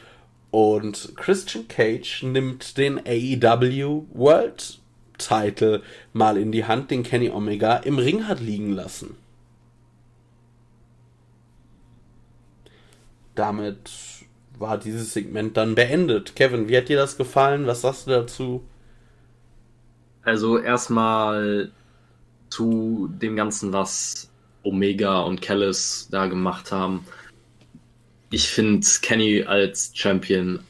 und 0.53 1.17
Christian 1.17 1.67
Cage 1.67 2.23
nimmt 2.23 2.79
den 2.79 3.01
AEW 3.05 4.05
World 4.13 4.79
Title 5.19 5.83
mal 6.13 6.37
in 6.37 6.53
die 6.53 6.67
Hand, 6.67 6.93
den 6.93 7.03
Kenny 7.03 7.31
Omega 7.31 7.79
im 7.79 7.99
Ring 7.99 8.29
hat 8.29 8.39
liegen 8.39 8.73
lassen. 8.73 9.17
Damit 13.35 13.91
war 14.61 14.79
dieses 14.79 15.15
Segment 15.15 15.57
dann 15.57 15.75
beendet. 15.75 16.37
Kevin, 16.37 16.69
wie 16.69 16.77
hat 16.77 16.89
dir 16.89 16.99
das 16.99 17.17
gefallen? 17.17 17.67
Was 17.67 17.81
sagst 17.81 18.07
du 18.07 18.11
dazu? 18.11 18.63
Also 20.23 20.59
erstmal 20.59 21.73
zu 22.51 23.11
dem 23.21 23.37
Ganzen, 23.37 23.73
was 23.73 24.31
Omega 24.63 25.21
und 25.21 25.41
Callis 25.41 26.09
da 26.11 26.27
gemacht 26.27 26.73
haben. 26.73 27.07
Ich 28.31 28.49
finde 28.49 28.87
Kenny 29.01 29.45
als 29.45 29.93
Champion 29.95 30.61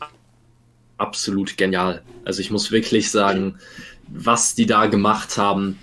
absolut 0.96 1.56
genial. 1.56 2.02
Also 2.24 2.40
ich 2.40 2.52
muss 2.52 2.70
wirklich 2.70 3.10
sagen, 3.10 3.58
was 4.06 4.54
die 4.54 4.66
da 4.66 4.86
gemacht 4.86 5.36
haben. 5.36 5.78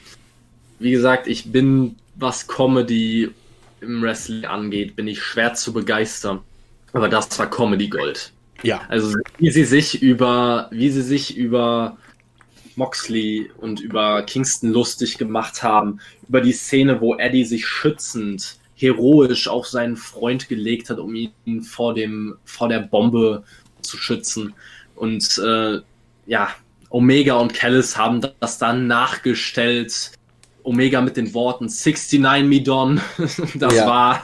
Wie 0.79 0.91
gesagt, 0.91 1.27
ich 1.27 1.51
bin, 1.51 1.97
was 2.15 2.47
Comedy 2.47 3.31
im 3.81 4.01
Wrestling 4.01 4.45
angeht, 4.45 4.95
bin 4.95 5.07
ich 5.07 5.21
schwer 5.21 5.55
zu 5.55 5.73
begeistern. 5.73 6.39
Aber 6.93 7.09
das 7.09 7.37
war 7.37 7.49
Comedy 7.49 7.87
Gold. 7.87 8.31
Ja. 8.63 8.81
Also 8.87 9.15
wie 9.37 9.51
sie 9.51 9.65
sich 9.65 10.01
über, 10.01 10.67
wie 10.71 10.89
sie 10.89 11.01
sich 11.01 11.37
über 11.37 11.97
Moxley 12.75 13.49
und 13.57 13.79
über 13.79 14.21
Kingston 14.23 14.71
lustig 14.71 15.17
gemacht 15.17 15.63
haben, 15.63 15.99
über 16.27 16.41
die 16.41 16.53
Szene, 16.53 17.01
wo 17.01 17.15
Eddie 17.15 17.45
sich 17.45 17.65
schützend, 17.65 18.57
heroisch 18.75 19.47
auf 19.47 19.67
seinen 19.67 19.97
Freund 19.97 20.47
gelegt 20.47 20.89
hat, 20.89 20.99
um 20.99 21.15
ihn 21.15 21.63
vor 21.63 21.93
dem, 21.93 22.37
vor 22.45 22.69
der 22.69 22.79
Bombe 22.79 23.43
zu 23.81 23.97
schützen. 23.97 24.53
Und 24.95 25.39
äh, 25.43 25.79
ja, 26.27 26.49
Omega 26.89 27.35
und 27.35 27.53
Callis 27.53 27.97
haben 27.97 28.21
das 28.39 28.57
dann 28.59 28.87
nachgestellt. 28.87 30.11
Omega 30.63 31.01
mit 31.01 31.17
den 31.17 31.33
Worten 31.33 31.65
69 31.65 32.43
Midon. 32.43 33.01
Das 33.55 33.73
ja. 33.73 33.87
war 33.87 34.21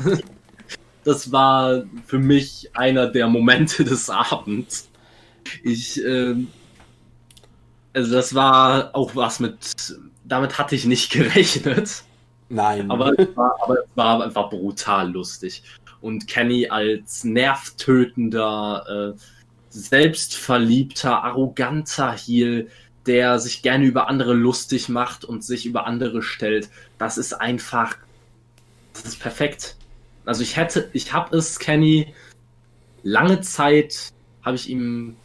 das 1.04 1.32
war 1.32 1.84
für 2.06 2.20
mich 2.20 2.70
einer 2.74 3.08
der 3.08 3.28
Momente 3.28 3.84
des 3.86 4.10
Abends. 4.10 4.90
Ich 5.64 6.04
äh, 6.04 6.36
also 7.94 8.12
das 8.12 8.34
war 8.34 8.96
auch 8.96 9.16
was 9.16 9.40
mit 9.40 10.00
damit 10.26 10.58
hatte 10.58 10.76
ich 10.76 10.86
nicht 10.86 11.12
gerechnet. 11.12 12.04
Nein. 12.50 12.90
Aber 12.92 13.18
es 13.18 13.36
war, 13.36 13.56
aber 13.62 13.80
es 13.80 13.90
war 13.96 14.24
einfach 14.24 14.50
brutal 14.50 15.12
lustig. 15.12 15.64
Und 16.02 16.28
Kenny 16.28 16.68
als 16.68 17.24
nervtötender 17.24 19.14
äh, 19.16 19.20
selbstverliebter, 19.70 21.24
arroganter 21.24 22.12
Heel, 22.12 22.70
der 23.06 23.40
sich 23.40 23.62
gerne 23.62 23.86
über 23.86 24.08
andere 24.08 24.34
lustig 24.34 24.90
macht 24.90 25.26
und 25.26 25.44
sich 25.44 25.66
über 25.66 25.88
andere 25.88 26.22
stellt. 26.22 26.70
Das 26.98 27.18
ist 27.18 27.34
einfach, 27.34 27.96
das 28.94 29.06
ist 29.06 29.20
perfekt. 29.20 29.78
Also 30.26 30.44
ich 30.44 30.58
hätte, 30.58 30.90
ich 30.94 31.14
habe 31.14 31.36
es 31.36 31.60
Kenny 31.60 32.14
lange 33.04 33.42
Zeit 33.42 34.12
habe 34.42 34.56
ich 34.56 34.70
ihm 34.70 35.16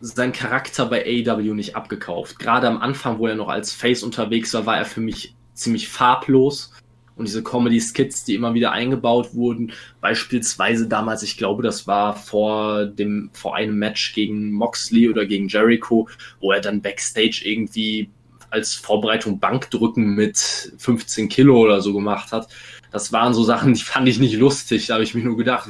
seinen 0.00 0.32
Charakter 0.32 0.86
bei 0.86 1.04
AEW 1.04 1.54
nicht 1.54 1.76
abgekauft. 1.76 2.38
Gerade 2.38 2.66
am 2.66 2.78
Anfang, 2.78 3.18
wo 3.18 3.26
er 3.26 3.36
noch 3.36 3.48
als 3.48 3.72
Face 3.72 4.02
unterwegs 4.02 4.52
war, 4.54 4.66
war 4.66 4.76
er 4.76 4.84
für 4.84 5.00
mich 5.00 5.34
ziemlich 5.54 5.88
farblos 5.88 6.72
und 7.14 7.28
diese 7.28 7.42
Comedy-Skits, 7.42 8.24
die 8.24 8.34
immer 8.34 8.54
wieder 8.54 8.72
eingebaut 8.72 9.34
wurden, 9.34 9.72
beispielsweise 10.00 10.88
damals, 10.88 11.22
ich 11.22 11.36
glaube, 11.36 11.62
das 11.62 11.86
war 11.86 12.16
vor 12.16 12.86
dem, 12.86 13.30
vor 13.32 13.54
einem 13.54 13.78
Match 13.78 14.14
gegen 14.14 14.50
Moxley 14.52 15.08
oder 15.08 15.26
gegen 15.26 15.48
Jericho, 15.48 16.08
wo 16.40 16.52
er 16.52 16.60
dann 16.60 16.80
Backstage 16.80 17.42
irgendwie 17.44 18.10
als 18.50 18.74
Vorbereitung 18.74 19.38
Bankdrücken 19.38 20.14
mit 20.14 20.72
15 20.78 21.28
Kilo 21.28 21.58
oder 21.60 21.80
so 21.80 21.94
gemacht 21.94 22.32
hat. 22.32 22.48
Das 22.92 23.12
waren 23.12 23.32
so 23.32 23.42
Sachen, 23.42 23.74
die 23.74 23.82
fand 23.82 24.06
ich 24.08 24.18
nicht 24.20 24.36
lustig. 24.36 24.86
Da 24.86 24.94
habe 24.94 25.04
ich 25.04 25.14
mir 25.14 25.24
nur 25.24 25.36
gedacht, 25.36 25.68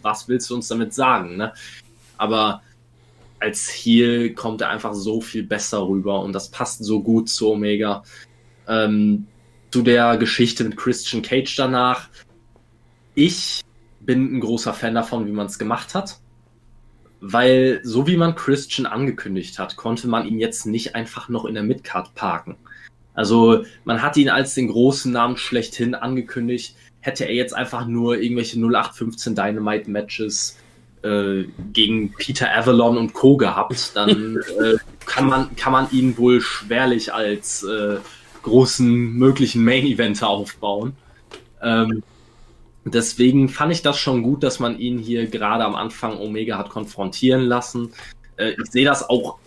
was 0.00 0.28
willst 0.28 0.48
du 0.50 0.54
uns 0.54 0.68
damit 0.68 0.94
sagen? 0.94 1.36
Ne? 1.36 1.52
Aber 2.16 2.62
als 3.38 3.68
Heel 3.68 4.34
kommt 4.34 4.62
er 4.62 4.70
einfach 4.70 4.94
so 4.94 5.20
viel 5.20 5.42
besser 5.42 5.86
rüber 5.86 6.20
und 6.20 6.32
das 6.32 6.50
passt 6.50 6.82
so 6.82 7.02
gut 7.02 7.28
zu 7.28 7.50
Omega. 7.50 8.02
Ähm, 8.66 9.26
zu 9.70 9.82
der 9.82 10.16
Geschichte 10.16 10.64
mit 10.64 10.76
Christian 10.76 11.22
Cage 11.22 11.56
danach. 11.56 12.08
Ich 13.14 13.62
bin 14.00 14.36
ein 14.36 14.40
großer 14.40 14.74
Fan 14.74 14.94
davon, 14.94 15.26
wie 15.26 15.32
man 15.32 15.46
es 15.46 15.58
gemacht 15.58 15.94
hat. 15.94 16.20
Weil 17.20 17.80
so 17.84 18.06
wie 18.06 18.16
man 18.16 18.34
Christian 18.34 18.86
angekündigt 18.86 19.58
hat, 19.58 19.76
konnte 19.76 20.08
man 20.08 20.26
ihn 20.26 20.38
jetzt 20.38 20.66
nicht 20.66 20.94
einfach 20.94 21.28
noch 21.28 21.44
in 21.44 21.54
der 21.54 21.62
Midcard 21.62 22.14
parken. 22.14 22.56
Also 23.14 23.64
man 23.84 24.02
hat 24.02 24.16
ihn 24.16 24.28
als 24.28 24.54
den 24.54 24.68
großen 24.68 25.12
Namen 25.12 25.36
schlechthin 25.36 25.94
angekündigt. 25.94 26.76
Hätte 27.00 27.24
er 27.24 27.34
jetzt 27.34 27.54
einfach 27.54 27.86
nur 27.86 28.18
irgendwelche 28.18 28.58
0815 28.58 29.34
Dynamite 29.34 29.90
Matches 29.90 30.58
äh, 31.02 31.44
gegen 31.72 32.12
Peter 32.12 32.54
Avalon 32.56 32.96
und 32.96 33.12
Co. 33.12 33.36
gehabt, 33.36 33.92
dann 33.94 34.38
äh, 34.60 34.76
kann, 35.04 35.26
man, 35.26 35.54
kann 35.56 35.72
man 35.72 35.90
ihn 35.90 36.16
wohl 36.16 36.40
schwerlich 36.40 37.12
als 37.12 37.64
äh, 37.64 37.96
großen 38.42 39.12
möglichen 39.12 39.64
Main-Eventer 39.64 40.28
aufbauen. 40.28 40.94
Ähm, 41.60 42.02
Deswegen 42.84 43.48
fand 43.48 43.72
ich 43.72 43.82
das 43.82 43.98
schon 43.98 44.22
gut, 44.22 44.42
dass 44.42 44.58
man 44.58 44.78
ihn 44.78 44.98
hier 44.98 45.26
gerade 45.26 45.64
am 45.64 45.76
Anfang 45.76 46.18
Omega 46.18 46.58
hat 46.58 46.70
konfrontieren 46.70 47.42
lassen. 47.42 47.92
Äh, 48.36 48.54
ich 48.60 48.70
sehe 48.70 48.84
das 48.84 49.08
auch 49.08 49.38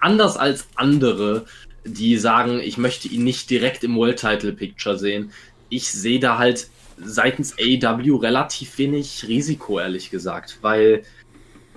anders 0.00 0.36
als 0.36 0.68
andere, 0.74 1.44
die 1.84 2.16
sagen, 2.16 2.60
ich 2.60 2.78
möchte 2.78 3.08
ihn 3.08 3.24
nicht 3.24 3.50
direkt 3.50 3.84
im 3.84 3.96
World 3.96 4.18
Title 4.18 4.52
Picture 4.52 4.98
sehen. 4.98 5.32
Ich 5.68 5.90
sehe 5.90 6.20
da 6.20 6.38
halt 6.38 6.68
seitens 6.98 7.56
AEW 7.58 8.16
relativ 8.16 8.78
wenig 8.78 9.24
Risiko, 9.26 9.80
ehrlich 9.80 10.10
gesagt, 10.10 10.58
weil 10.60 11.02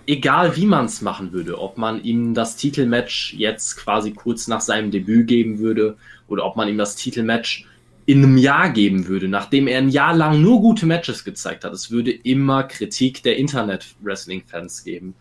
egal 0.08 0.56
wie 0.56 0.66
man 0.66 0.86
es 0.86 1.02
machen 1.02 1.32
würde, 1.32 1.60
ob 1.60 1.78
man 1.78 2.04
ihm 2.04 2.34
das 2.34 2.58
Titelmatch 2.58 3.34
jetzt 3.34 3.78
quasi 3.78 4.12
kurz 4.12 4.48
nach 4.48 4.62
seinem 4.62 4.92
Debüt 4.92 5.28
geben 5.28 5.60
würde 5.60 5.98
oder 6.28 6.46
ob 6.46 6.56
man 6.56 6.68
ihm 6.68 6.78
das 6.78 6.96
Titelmatch 6.96 7.66
in 8.06 8.24
einem 8.24 8.38
Jahr 8.38 8.70
geben 8.70 9.08
würde, 9.08 9.28
nachdem 9.28 9.68
er 9.68 9.80
ein 9.80 9.90
Jahr 9.90 10.16
lang 10.16 10.42
nur 10.42 10.62
gute 10.62 10.86
Matches 10.86 11.24
gezeigt 11.24 11.64
hat, 11.64 11.74
es 11.74 11.90
würde 11.90 12.12
immer 12.12 12.64
Kritik 12.64 13.24
der 13.24 13.38
Internet-Wrestling-Fans 13.38 14.84
geben, 14.84 15.16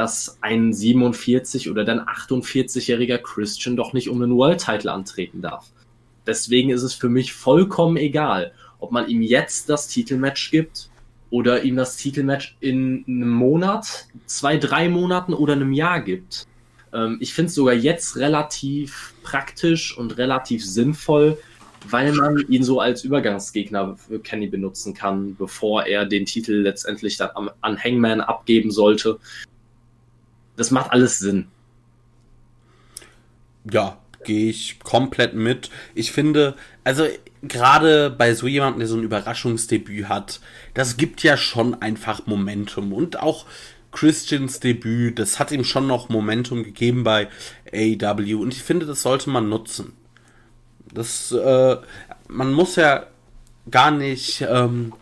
dass 0.00 0.38
ein 0.40 0.72
47 0.72 1.70
oder 1.70 1.84
dann 1.84 2.00
48-jähriger 2.00 3.18
Christian 3.18 3.76
doch 3.76 3.92
nicht 3.92 4.08
um 4.08 4.22
einen 4.22 4.34
World-Title 4.34 4.90
antreten 4.90 5.42
darf. 5.42 5.66
Deswegen 6.26 6.70
ist 6.70 6.82
es 6.82 6.94
für 6.94 7.10
mich 7.10 7.34
vollkommen 7.34 7.98
egal, 7.98 8.52
ob 8.78 8.92
man 8.92 9.10
ihm 9.10 9.20
jetzt 9.20 9.68
das 9.68 9.88
Titelmatch 9.88 10.50
gibt 10.50 10.88
oder 11.28 11.64
ihm 11.64 11.76
das 11.76 11.98
Titelmatch 11.98 12.56
in 12.60 13.04
einem 13.06 13.28
Monat, 13.28 14.06
zwei, 14.24 14.56
drei 14.56 14.88
Monaten 14.88 15.34
oder 15.34 15.52
einem 15.52 15.74
Jahr 15.74 16.00
gibt. 16.00 16.46
Ähm, 16.94 17.18
ich 17.20 17.34
finde 17.34 17.50
es 17.50 17.54
sogar 17.54 17.74
jetzt 17.74 18.16
relativ 18.16 19.12
praktisch 19.22 19.94
und 19.98 20.16
relativ 20.16 20.64
sinnvoll, 20.64 21.36
weil 21.90 22.14
man 22.14 22.38
ihn 22.48 22.62
so 22.62 22.80
als 22.80 23.04
Übergangsgegner 23.04 23.98
für 23.98 24.18
Kenny 24.18 24.46
benutzen 24.46 24.94
kann, 24.94 25.36
bevor 25.36 25.84
er 25.84 26.06
den 26.06 26.24
Titel 26.24 26.54
letztendlich 26.54 27.18
dann 27.18 27.50
an 27.60 27.76
Hangman 27.76 28.22
abgeben 28.22 28.70
sollte. 28.70 29.18
Das 30.60 30.70
macht 30.70 30.92
alles 30.92 31.18
Sinn. 31.18 31.46
Ja, 33.72 33.96
gehe 34.24 34.50
ich 34.50 34.78
komplett 34.80 35.32
mit. 35.32 35.70
Ich 35.94 36.12
finde, 36.12 36.54
also 36.84 37.06
gerade 37.40 38.10
bei 38.10 38.34
so 38.34 38.46
jemandem, 38.46 38.80
der 38.80 38.88
so 38.88 38.96
ein 38.98 39.02
Überraschungsdebüt 39.02 40.10
hat, 40.10 40.40
das 40.74 40.98
gibt 40.98 41.22
ja 41.22 41.38
schon 41.38 41.80
einfach 41.80 42.26
Momentum 42.26 42.92
und 42.92 43.18
auch 43.18 43.46
Christians 43.90 44.60
Debüt, 44.60 45.18
das 45.18 45.38
hat 45.38 45.50
ihm 45.50 45.64
schon 45.64 45.86
noch 45.86 46.10
Momentum 46.10 46.62
gegeben 46.62 47.04
bei 47.04 47.28
AEW 47.72 48.42
und 48.42 48.52
ich 48.52 48.62
finde, 48.62 48.84
das 48.84 49.00
sollte 49.00 49.30
man 49.30 49.48
nutzen. 49.48 49.94
Das, 50.92 51.32
äh, 51.32 51.76
man 52.28 52.52
muss 52.52 52.76
ja 52.76 53.06
gar 53.70 53.90
nicht, 53.90 54.42
ähm, 54.42 54.92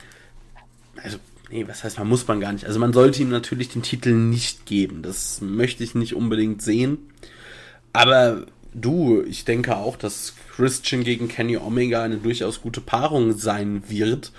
nee, 1.50 1.66
was 1.66 1.84
heißt, 1.84 1.98
man 1.98 2.08
muss 2.08 2.26
man 2.26 2.40
gar 2.40 2.52
nicht. 2.52 2.66
Also 2.66 2.78
man 2.78 2.92
sollte 2.92 3.22
ihm 3.22 3.30
natürlich 3.30 3.68
den 3.68 3.82
Titel 3.82 4.12
nicht 4.12 4.66
geben. 4.66 5.02
Das 5.02 5.40
möchte 5.40 5.84
ich 5.84 5.94
nicht 5.94 6.14
unbedingt 6.14 6.62
sehen. 6.62 6.98
Aber 7.92 8.46
du, 8.74 9.22
ich 9.22 9.44
denke 9.44 9.76
auch, 9.76 9.96
dass 9.96 10.34
Christian 10.54 11.04
gegen 11.04 11.28
Kenny 11.28 11.56
Omega 11.56 12.02
eine 12.02 12.18
durchaus 12.18 12.60
gute 12.60 12.80
Paarung 12.80 13.36
sein 13.36 13.82
wird. 13.88 14.32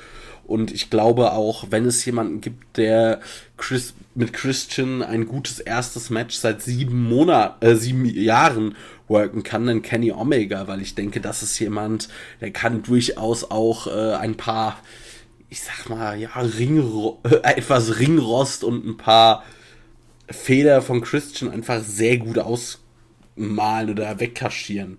Und 0.45 0.71
ich 0.71 0.89
glaube 0.89 1.33
auch, 1.33 1.67
wenn 1.69 1.85
es 1.85 2.03
jemanden 2.05 2.41
gibt, 2.41 2.77
der 2.77 3.21
Chris, 3.55 3.93
mit 4.15 4.33
Christian 4.33 5.03
ein 5.03 5.27
gutes 5.27 5.59
erstes 5.59 6.09
Match 6.09 6.35
seit 6.35 6.63
sieben 6.63 7.07
Monaten, 7.07 7.63
äh, 7.63 7.75
sieben 7.75 8.05
Jahren 8.05 8.75
worken 9.07 9.43
kann, 9.43 9.67
dann 9.67 9.83
Kenny 9.83 10.11
Omega, 10.11 10.67
weil 10.67 10.81
ich 10.81 10.95
denke, 10.95 11.21
das 11.21 11.43
ist 11.43 11.59
jemand, 11.59 12.09
der 12.41 12.49
kann 12.51 12.81
durchaus 12.81 13.49
auch 13.51 13.87
äh, 13.87 14.15
ein 14.15 14.37
paar, 14.37 14.79
ich 15.49 15.61
sag 15.61 15.89
mal, 15.89 16.19
ja, 16.19 16.29
Ringro 16.35 17.19
äh, 17.23 17.55
etwas 17.55 17.99
Ringrost 17.99 18.63
und 18.63 18.85
ein 18.85 18.97
paar 18.97 19.43
Fehler 20.29 20.81
von 20.81 21.01
Christian 21.01 21.49
einfach 21.51 21.81
sehr 21.81 22.17
gut 22.17 22.37
ausmalen 22.37 23.89
oder 23.89 24.19
wegkaschieren. 24.19 24.97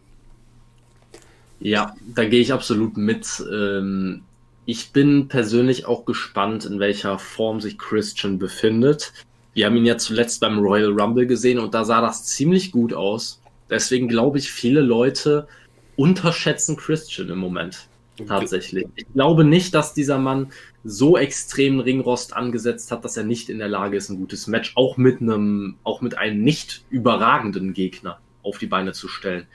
Ja, 1.61 1.95
da 2.15 2.25
gehe 2.25 2.41
ich 2.41 2.53
absolut 2.53 2.97
mit. 2.97 3.43
Ähm, 3.53 4.23
ich 4.65 4.93
bin 4.93 5.29
persönlich 5.29 5.87
auch 5.87 6.05
gespannt, 6.05 6.65
in 6.65 6.81
welcher 6.81 7.19
Form 7.19 7.61
sich 7.61 7.79
Christian 7.79 8.39
befindet. 8.39 9.13
Wir 9.53 9.67
haben 9.67 9.77
ihn 9.77 9.85
ja 9.85 9.99
zuletzt 9.99 10.41
beim 10.41 10.59
Royal 10.59 10.93
Rumble 10.93 11.27
gesehen 11.27 11.59
und 11.59 11.75
da 11.75 11.85
sah 11.85 12.01
das 12.01 12.25
ziemlich 12.25 12.73
gut 12.73 12.95
aus. 12.95 13.41
Deswegen 13.69 14.09
glaube 14.09 14.39
ich, 14.39 14.51
viele 14.51 14.81
Leute 14.81 15.47
unterschätzen 15.97 16.77
Christian 16.77 17.29
im 17.29 17.39
Moment. 17.39 17.90
Tatsächlich. 18.27 18.87
Ich 18.97 19.07
glaube 19.13 19.45
nicht, 19.45 19.75
dass 19.75 19.95
dieser 19.95 20.19
Mann 20.19 20.53
so 20.85 21.17
extrem 21.19 21.81
Ringrost 21.81 22.35
angesetzt 22.35 22.91
hat, 22.91 23.05
dass 23.05 23.17
er 23.17 23.25
nicht 23.25 23.49
in 23.49 23.59
der 23.59 23.69
Lage 23.69 23.97
ist, 23.97 24.09
ein 24.09 24.17
gutes 24.17 24.47
Match 24.47 24.73
auch 24.77 24.97
mit 24.97 25.21
einem, 25.21 25.77
auch 25.85 26.01
mit 26.01 26.17
einem 26.17 26.43
nicht 26.43 26.85
überragenden 26.91 27.75
Gegner 27.75 28.19
auf 28.43 28.59
die 28.59 28.67
Beine 28.67 28.93
zu 28.93 29.09
stellen. 29.09 29.47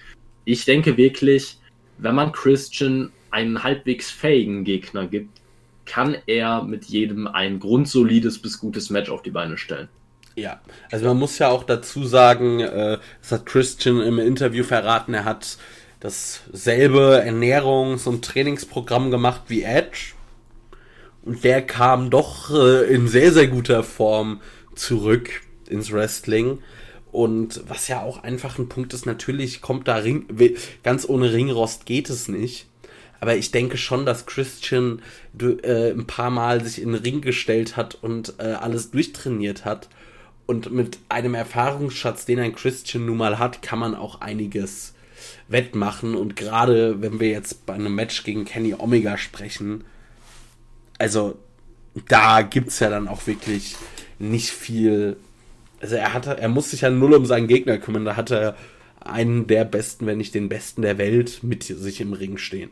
Ich 0.43 0.65
denke 0.65 0.97
wirklich, 0.97 1.59
wenn 1.97 2.15
man 2.15 2.31
Christian 2.31 3.11
einen 3.31 3.63
halbwegs 3.63 4.11
fähigen 4.11 4.63
Gegner 4.63 5.07
gibt, 5.07 5.41
kann 5.85 6.15
er 6.25 6.63
mit 6.63 6.85
jedem 6.85 7.27
ein 7.27 7.59
grundsolides 7.59 8.41
bis 8.41 8.59
gutes 8.59 8.89
Match 8.89 9.09
auf 9.09 9.21
die 9.21 9.31
Beine 9.31 9.57
stellen. 9.57 9.87
Ja, 10.35 10.59
also 10.91 11.05
man 11.05 11.17
muss 11.17 11.39
ja 11.39 11.49
auch 11.49 11.63
dazu 11.63 12.05
sagen, 12.05 12.59
äh, 12.59 12.97
das 13.21 13.31
hat 13.31 13.45
Christian 13.45 14.01
im 14.01 14.19
Interview 14.19 14.63
verraten, 14.63 15.13
er 15.13 15.23
hat 15.23 15.57
dasselbe 16.05 17.23
Ernährungs- 17.25 18.07
und 18.07 18.23
Trainingsprogramm 18.23 19.11
gemacht 19.11 19.43
wie 19.47 19.63
Edge. 19.63 20.13
Und 21.23 21.43
der 21.43 21.63
kam 21.63 22.11
doch 22.11 22.51
äh, 22.51 22.93
in 22.93 23.07
sehr, 23.07 23.31
sehr 23.31 23.47
guter 23.47 23.83
Form 23.83 24.41
zurück 24.75 25.41
ins 25.67 25.91
Wrestling. 25.91 26.59
Und 27.11 27.61
was 27.67 27.87
ja 27.87 28.01
auch 28.03 28.23
einfach 28.23 28.59
ein 28.59 28.69
Punkt 28.69 28.93
ist, 28.93 29.05
natürlich 29.05 29.61
kommt 29.61 29.87
da 29.87 29.95
Ring, 29.95 30.27
ganz 30.83 31.07
ohne 31.07 31.33
Ringrost 31.33 31.85
geht 31.85 32.09
es 32.09 32.27
nicht. 32.27 32.67
Aber 33.19 33.35
ich 33.35 33.49
denke 33.49 33.77
schon, 33.77 34.05
dass 34.05 34.27
Christian 34.27 35.01
äh, 35.39 35.91
ein 35.91 36.05
paar 36.05 36.29
Mal 36.29 36.63
sich 36.63 36.81
in 36.81 36.91
den 36.91 37.01
Ring 37.01 37.21
gestellt 37.21 37.77
hat 37.77 37.95
und 37.95 38.35
äh, 38.37 38.43
alles 38.43 38.91
durchtrainiert 38.91 39.65
hat. 39.65 39.89
Und 40.45 40.71
mit 40.71 40.99
einem 41.09 41.33
Erfahrungsschatz, 41.33 42.25
den 42.25 42.39
ein 42.39 42.53
Christian 42.53 43.07
nun 43.07 43.17
mal 43.17 43.39
hat, 43.39 43.63
kann 43.63 43.79
man 43.79 43.95
auch 43.95 44.21
einiges 44.21 44.94
wettmachen. 45.47 46.15
Und 46.15 46.35
gerade 46.35 47.01
wenn 47.01 47.19
wir 47.19 47.29
jetzt 47.29 47.65
bei 47.65 47.73
einem 47.73 47.95
Match 47.95 48.23
gegen 48.23 48.45
Kenny 48.45 48.73
Omega 48.77 49.17
sprechen, 49.17 49.83
also 50.97 51.37
da 52.07 52.41
gibt 52.41 52.69
es 52.69 52.79
ja 52.79 52.89
dann 52.89 53.07
auch 53.07 53.27
wirklich 53.27 53.75
nicht 54.19 54.49
viel 54.49 55.17
also 55.85 55.95
er 55.97 56.13
hatte, 56.13 56.37
er 56.37 56.49
muss 56.49 56.71
sich 56.71 56.81
ja 56.81 56.89
null 56.89 57.13
um 57.13 57.27
seinen 57.27 57.47
Gegner 57.47 57.77
kümmern. 57.77 58.05
Da 58.05 58.15
hat 58.15 58.31
er 58.31 58.55
einen 58.99 59.45
der 59.47 59.65
besten, 59.65 60.07
wenn 60.07 60.17
nicht 60.17 60.33
den 60.33 60.49
besten 60.49 60.81
der 60.81 60.97
Welt 60.97 61.43
mit 61.43 61.63
sich 61.63 62.01
im 62.01 62.13
Ring 62.13 62.37
stehen. 62.37 62.71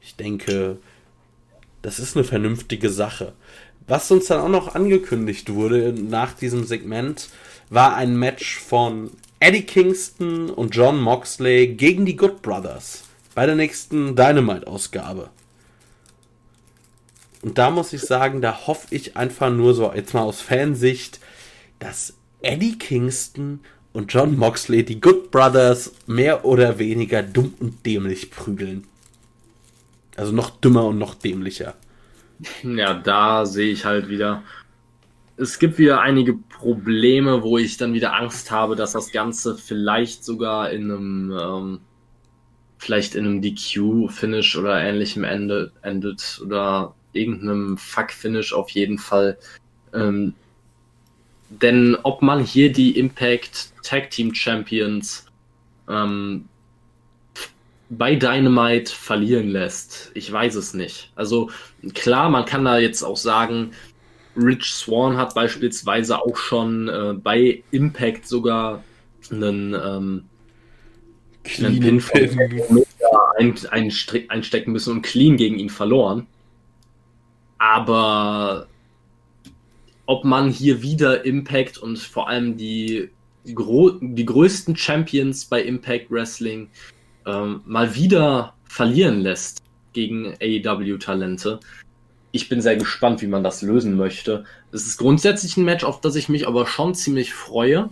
Ich 0.00 0.16
denke, 0.16 0.78
das 1.82 1.98
ist 1.98 2.16
eine 2.16 2.24
vernünftige 2.24 2.88
Sache. 2.88 3.34
Was 3.86 4.10
uns 4.10 4.26
dann 4.26 4.40
auch 4.40 4.48
noch 4.48 4.74
angekündigt 4.74 5.52
wurde 5.52 5.92
nach 5.92 6.32
diesem 6.32 6.64
Segment, 6.64 7.28
war 7.68 7.94
ein 7.96 8.16
Match 8.16 8.58
von 8.58 9.10
Eddie 9.42 9.62
Kingston 9.62 10.50
und 10.50 10.76
John 10.76 11.00
Moxley 11.00 11.68
gegen 11.68 12.04
die 12.04 12.14
Good 12.14 12.42
Brothers 12.42 13.04
bei 13.34 13.46
der 13.46 13.54
nächsten 13.54 14.14
Dynamite-Ausgabe. 14.14 15.30
Und 17.40 17.56
da 17.56 17.70
muss 17.70 17.94
ich 17.94 18.02
sagen, 18.02 18.42
da 18.42 18.66
hoffe 18.66 18.94
ich 18.94 19.16
einfach 19.16 19.50
nur 19.50 19.72
so, 19.72 19.90
jetzt 19.94 20.12
mal 20.12 20.20
aus 20.20 20.42
Fansicht, 20.42 21.20
dass 21.78 22.12
Eddie 22.42 22.76
Kingston 22.76 23.60
und 23.94 24.12
John 24.12 24.36
Moxley 24.36 24.84
die 24.84 25.00
Good 25.00 25.30
Brothers 25.30 25.92
mehr 26.06 26.44
oder 26.44 26.78
weniger 26.78 27.22
dumm 27.22 27.54
und 27.60 27.86
dämlich 27.86 28.30
prügeln. 28.30 28.86
Also 30.16 30.32
noch 30.32 30.50
dümmer 30.50 30.84
und 30.84 30.98
noch 30.98 31.14
dämlicher. 31.14 31.74
Ja, 32.62 32.92
da 32.92 33.46
sehe 33.46 33.72
ich 33.72 33.86
halt 33.86 34.10
wieder. 34.10 34.42
Es 35.40 35.58
gibt 35.58 35.78
wieder 35.78 36.02
einige 36.02 36.34
Probleme, 36.34 37.42
wo 37.42 37.56
ich 37.56 37.78
dann 37.78 37.94
wieder 37.94 38.14
Angst 38.14 38.50
habe, 38.50 38.76
dass 38.76 38.92
das 38.92 39.10
Ganze 39.10 39.56
vielleicht 39.56 40.22
sogar 40.22 40.70
in 40.70 40.90
einem, 40.90 41.32
ähm, 41.32 41.80
vielleicht 42.76 43.14
in 43.14 43.24
einem 43.24 43.40
DQ-Finish 43.40 44.56
oder 44.56 44.82
ähnlichem 44.82 45.24
endet, 45.24 45.72
endet 45.80 46.42
oder 46.44 46.94
irgendeinem 47.14 47.78
Fuck-Finish 47.78 48.52
auf 48.52 48.68
jeden 48.70 48.98
Fall. 48.98 49.38
Ähm, 49.94 50.34
denn 51.48 51.96
ob 52.02 52.20
man 52.20 52.44
hier 52.44 52.70
die 52.70 52.98
Impact 52.98 53.72
Tag 53.82 54.10
Team 54.10 54.34
Champions 54.34 55.24
ähm, 55.88 56.48
bei 57.88 58.14
Dynamite 58.14 58.92
verlieren 58.92 59.48
lässt, 59.48 60.12
ich 60.14 60.30
weiß 60.30 60.54
es 60.54 60.74
nicht. 60.74 61.10
Also 61.16 61.50
klar, 61.94 62.28
man 62.28 62.44
kann 62.44 62.64
da 62.64 62.78
jetzt 62.78 63.02
auch 63.02 63.16
sagen, 63.16 63.72
Rich 64.42 64.72
Swan 64.72 65.16
hat 65.16 65.34
beispielsweise 65.34 66.20
auch 66.20 66.36
schon 66.36 66.88
äh, 66.88 67.14
bei 67.14 67.62
Impact 67.70 68.26
sogar 68.26 68.82
einen, 69.30 69.74
ähm, 69.74 70.24
einen 71.58 71.80
Pin 71.80 72.02
ein, 73.38 73.54
ein, 73.70 73.92
einstecken 74.28 74.72
müssen 74.72 74.96
und 74.96 75.02
clean 75.02 75.36
gegen 75.36 75.58
ihn 75.58 75.70
verloren. 75.70 76.26
Aber 77.58 78.66
ob 80.06 80.24
man 80.24 80.50
hier 80.50 80.82
wieder 80.82 81.24
Impact 81.24 81.78
und 81.78 81.98
vor 81.98 82.28
allem 82.28 82.56
die, 82.56 83.10
die, 83.44 83.54
die 84.00 84.24
größten 84.24 84.76
Champions 84.76 85.44
bei 85.44 85.62
Impact 85.62 86.10
Wrestling 86.10 86.68
ähm, 87.26 87.60
mal 87.66 87.94
wieder 87.94 88.54
verlieren 88.64 89.20
lässt 89.20 89.62
gegen 89.92 90.34
AEW-Talente. 90.40 91.60
Ich 92.32 92.48
bin 92.48 92.60
sehr 92.60 92.76
gespannt, 92.76 93.22
wie 93.22 93.26
man 93.26 93.42
das 93.42 93.62
lösen 93.62 93.96
möchte. 93.96 94.44
Es 94.72 94.86
ist 94.86 94.98
grundsätzlich 94.98 95.56
ein 95.56 95.64
Match, 95.64 95.84
auf 95.84 96.00
das 96.00 96.14
ich 96.16 96.28
mich 96.28 96.46
aber 96.46 96.66
schon 96.66 96.94
ziemlich 96.94 97.34
freue. 97.34 97.90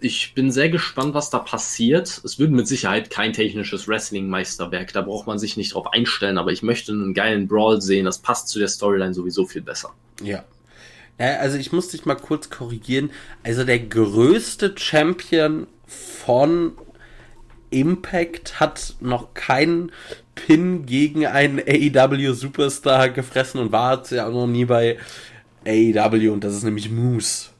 Ich 0.00 0.34
bin 0.34 0.50
sehr 0.50 0.68
gespannt, 0.68 1.14
was 1.14 1.30
da 1.30 1.38
passiert. 1.38 2.20
Es 2.24 2.38
wird 2.38 2.50
mit 2.50 2.66
Sicherheit 2.66 3.08
kein 3.08 3.32
technisches 3.32 3.86
Wrestling-Meisterwerk. 3.86 4.92
Da 4.92 5.02
braucht 5.02 5.26
man 5.26 5.38
sich 5.38 5.56
nicht 5.56 5.74
drauf 5.74 5.86
einstellen, 5.92 6.38
aber 6.38 6.50
ich 6.50 6.62
möchte 6.62 6.92
einen 6.92 7.14
geilen 7.14 7.46
Brawl 7.46 7.80
sehen. 7.80 8.04
Das 8.04 8.18
passt 8.18 8.48
zu 8.48 8.58
der 8.58 8.68
Storyline 8.68 9.14
sowieso 9.14 9.46
viel 9.46 9.62
besser. 9.62 9.94
Ja, 10.22 10.44
also 11.18 11.56
ich 11.56 11.72
muss 11.72 11.88
dich 11.88 12.04
mal 12.04 12.16
kurz 12.16 12.50
korrigieren. 12.50 13.10
Also 13.42 13.64
der 13.64 13.78
größte 13.78 14.74
Champion 14.76 15.66
von 15.86 16.72
Impact 17.72 18.60
hat 18.60 18.94
noch 19.00 19.34
keinen 19.34 19.92
Pin 20.34 20.86
gegen 20.86 21.26
einen 21.26 21.60
AEW 21.60 22.32
Superstar 22.34 23.10
gefressen 23.10 23.60
und 23.60 23.72
war 23.72 24.02
ja 24.10 24.26
auch 24.26 24.32
noch 24.32 24.46
nie 24.46 24.64
bei 24.64 24.98
AEW 25.66 26.32
und 26.32 26.44
das 26.44 26.54
ist 26.54 26.64
nämlich 26.64 26.90
Moose. 26.90 27.50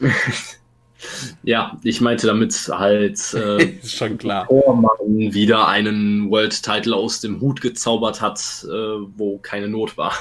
ja, 1.42 1.78
ich 1.82 2.00
meinte 2.00 2.26
damit 2.26 2.54
halt 2.72 3.34
äh, 3.34 3.64
ist 3.64 3.96
schon 3.96 4.18
klar. 4.18 4.46
man 4.50 5.32
wieder 5.32 5.68
einen 5.68 6.30
World 6.30 6.62
Title 6.62 6.94
aus 6.96 7.20
dem 7.20 7.40
Hut 7.40 7.60
gezaubert 7.60 8.20
hat, 8.20 8.40
äh, 8.64 8.68
wo 8.68 9.38
keine 9.38 9.68
Not 9.68 9.96
war. 9.96 10.14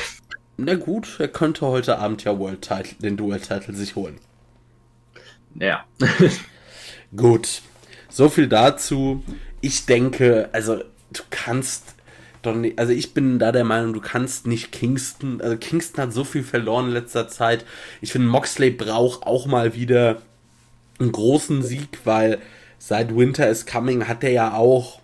Na 0.56 0.74
gut, 0.74 1.16
er 1.18 1.28
könnte 1.28 1.66
heute 1.66 1.98
Abend 1.98 2.24
ja 2.24 2.38
World 2.38 2.62
Title, 2.62 2.94
den 3.00 3.16
Dual 3.16 3.40
Title 3.40 3.74
sich 3.74 3.94
holen. 3.94 4.18
Ja. 5.54 5.84
gut. 7.14 7.60
So 8.16 8.30
viel 8.30 8.48
dazu. 8.48 9.22
Ich 9.60 9.84
denke, 9.84 10.48
also 10.52 10.76
du 10.76 11.22
kannst 11.28 11.96
doch 12.40 12.54
nicht, 12.54 12.78
also 12.78 12.90
ich 12.94 13.12
bin 13.12 13.38
da 13.38 13.52
der 13.52 13.64
Meinung, 13.64 13.92
du 13.92 14.00
kannst 14.00 14.46
nicht 14.46 14.72
Kingston, 14.72 15.42
also 15.42 15.58
Kingston 15.58 16.04
hat 16.04 16.14
so 16.14 16.24
viel 16.24 16.42
verloren 16.42 16.86
in 16.86 16.92
letzter 16.92 17.28
Zeit. 17.28 17.66
Ich 18.00 18.12
finde, 18.12 18.28
Moxley 18.28 18.70
braucht 18.70 19.26
auch 19.26 19.44
mal 19.44 19.74
wieder 19.74 20.22
einen 20.98 21.12
großen 21.12 21.62
Sieg, 21.62 21.98
weil 22.04 22.38
seit 22.78 23.14
Winter 23.14 23.50
is 23.50 23.66
Coming 23.66 24.08
hat 24.08 24.24
er 24.24 24.30
ja 24.30 24.54
auch 24.54 24.98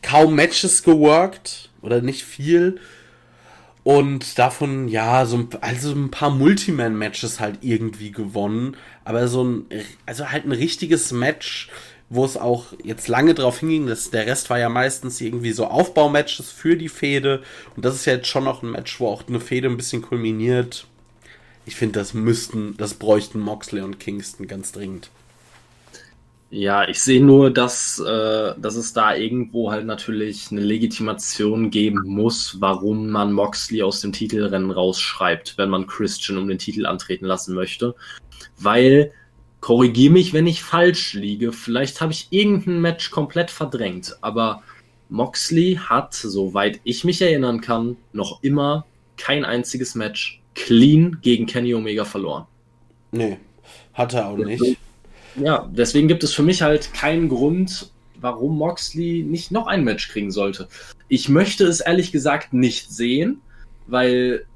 kaum 0.00 0.36
Matches 0.36 0.82
geworkt 0.82 1.68
oder 1.82 2.00
nicht 2.00 2.24
viel 2.24 2.80
und 3.84 4.38
davon, 4.38 4.88
ja, 4.88 5.26
so 5.26 5.46
also 5.60 5.92
ein 5.92 6.10
paar 6.10 6.30
Multiman-Matches 6.30 7.38
halt 7.38 7.58
irgendwie 7.60 8.10
gewonnen. 8.10 8.78
Aber 9.04 9.28
so 9.28 9.44
ein, 9.44 9.66
also 10.06 10.30
halt 10.30 10.46
ein 10.46 10.52
richtiges 10.52 11.12
Match, 11.12 11.68
wo 12.08 12.24
es 12.24 12.38
auch 12.38 12.72
jetzt 12.82 13.08
lange 13.08 13.34
drauf 13.34 13.60
hinging, 13.60 13.86
dass 13.86 14.10
der 14.10 14.26
Rest 14.26 14.48
war 14.48 14.58
ja 14.58 14.70
meistens 14.70 15.20
irgendwie 15.20 15.52
so 15.52 15.66
Aufbaumatches 15.66 16.50
für 16.50 16.76
die 16.78 16.88
Fehde. 16.88 17.42
Und 17.76 17.84
das 17.84 17.94
ist 17.94 18.06
ja 18.06 18.14
jetzt 18.14 18.28
schon 18.28 18.44
noch 18.44 18.62
ein 18.62 18.70
Match, 18.70 18.98
wo 19.00 19.08
auch 19.08 19.28
eine 19.28 19.40
Fehde 19.40 19.68
ein 19.68 19.76
bisschen 19.76 20.00
kulminiert. 20.00 20.86
Ich 21.66 21.76
finde, 21.76 21.98
das 21.98 22.14
müssten, 22.14 22.78
das 22.78 22.94
bräuchten 22.94 23.38
Moxley 23.38 23.82
und 23.82 24.00
Kingston 24.00 24.46
ganz 24.46 24.72
dringend. 24.72 25.10
Ja, 26.56 26.88
ich 26.88 27.02
sehe 27.02 27.20
nur, 27.20 27.50
dass, 27.50 27.98
äh, 27.98 28.54
dass 28.56 28.76
es 28.76 28.92
da 28.92 29.16
irgendwo 29.16 29.72
halt 29.72 29.86
natürlich 29.86 30.52
eine 30.52 30.60
Legitimation 30.60 31.68
geben 31.70 32.02
muss, 32.04 32.60
warum 32.60 33.10
man 33.10 33.32
Moxley 33.32 33.82
aus 33.82 34.00
dem 34.00 34.12
Titelrennen 34.12 34.70
rausschreibt, 34.70 35.58
wenn 35.58 35.68
man 35.68 35.88
Christian 35.88 36.38
um 36.38 36.46
den 36.46 36.58
Titel 36.58 36.86
antreten 36.86 37.26
lassen 37.26 37.56
möchte. 37.56 37.96
Weil, 38.56 39.10
korrigiere 39.60 40.12
mich, 40.12 40.32
wenn 40.32 40.46
ich 40.46 40.62
falsch 40.62 41.14
liege, 41.14 41.50
vielleicht 41.50 42.00
habe 42.00 42.12
ich 42.12 42.28
irgendein 42.30 42.80
Match 42.80 43.10
komplett 43.10 43.50
verdrängt, 43.50 44.16
aber 44.20 44.62
Moxley 45.08 45.80
hat, 45.82 46.14
soweit 46.14 46.78
ich 46.84 47.02
mich 47.02 47.20
erinnern 47.20 47.62
kann, 47.62 47.96
noch 48.12 48.44
immer 48.44 48.86
kein 49.16 49.44
einziges 49.44 49.96
Match 49.96 50.40
clean 50.54 51.18
gegen 51.20 51.46
Kenny 51.46 51.74
Omega 51.74 52.04
verloren. 52.04 52.46
Nee, 53.10 53.38
hat 53.92 54.14
er 54.14 54.28
auch 54.28 54.36
nicht 54.36 54.76
ja, 55.36 55.68
deswegen 55.70 56.08
gibt 56.08 56.24
es 56.24 56.32
für 56.32 56.42
mich 56.42 56.62
halt 56.62 56.92
keinen 56.94 57.28
Grund, 57.28 57.90
warum 58.20 58.56
Moxley 58.56 59.22
nicht 59.22 59.50
noch 59.50 59.66
ein 59.66 59.84
Match 59.84 60.08
kriegen 60.08 60.30
sollte. 60.30 60.68
Ich 61.08 61.28
möchte 61.28 61.64
es 61.64 61.80
ehrlich 61.80 62.12
gesagt 62.12 62.52
nicht 62.52 62.90
sehen, 62.90 63.40
weil 63.86 64.46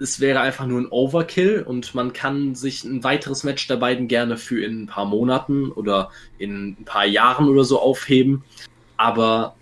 es 0.00 0.20
wäre 0.20 0.40
einfach 0.40 0.66
nur 0.66 0.80
ein 0.80 0.88
Overkill 0.90 1.64
und 1.66 1.94
man 1.94 2.12
kann 2.12 2.54
sich 2.54 2.84
ein 2.84 3.02
weiteres 3.02 3.42
Match 3.44 3.66
der 3.66 3.76
beiden 3.76 4.06
gerne 4.06 4.36
für 4.36 4.64
in 4.64 4.82
ein 4.82 4.86
paar 4.86 5.06
Monaten 5.06 5.72
oder 5.72 6.10
in 6.38 6.76
ein 6.80 6.84
paar 6.84 7.06
Jahren 7.06 7.48
oder 7.48 7.64
so 7.64 7.80
aufheben. 7.80 8.44
Aber 8.96 9.56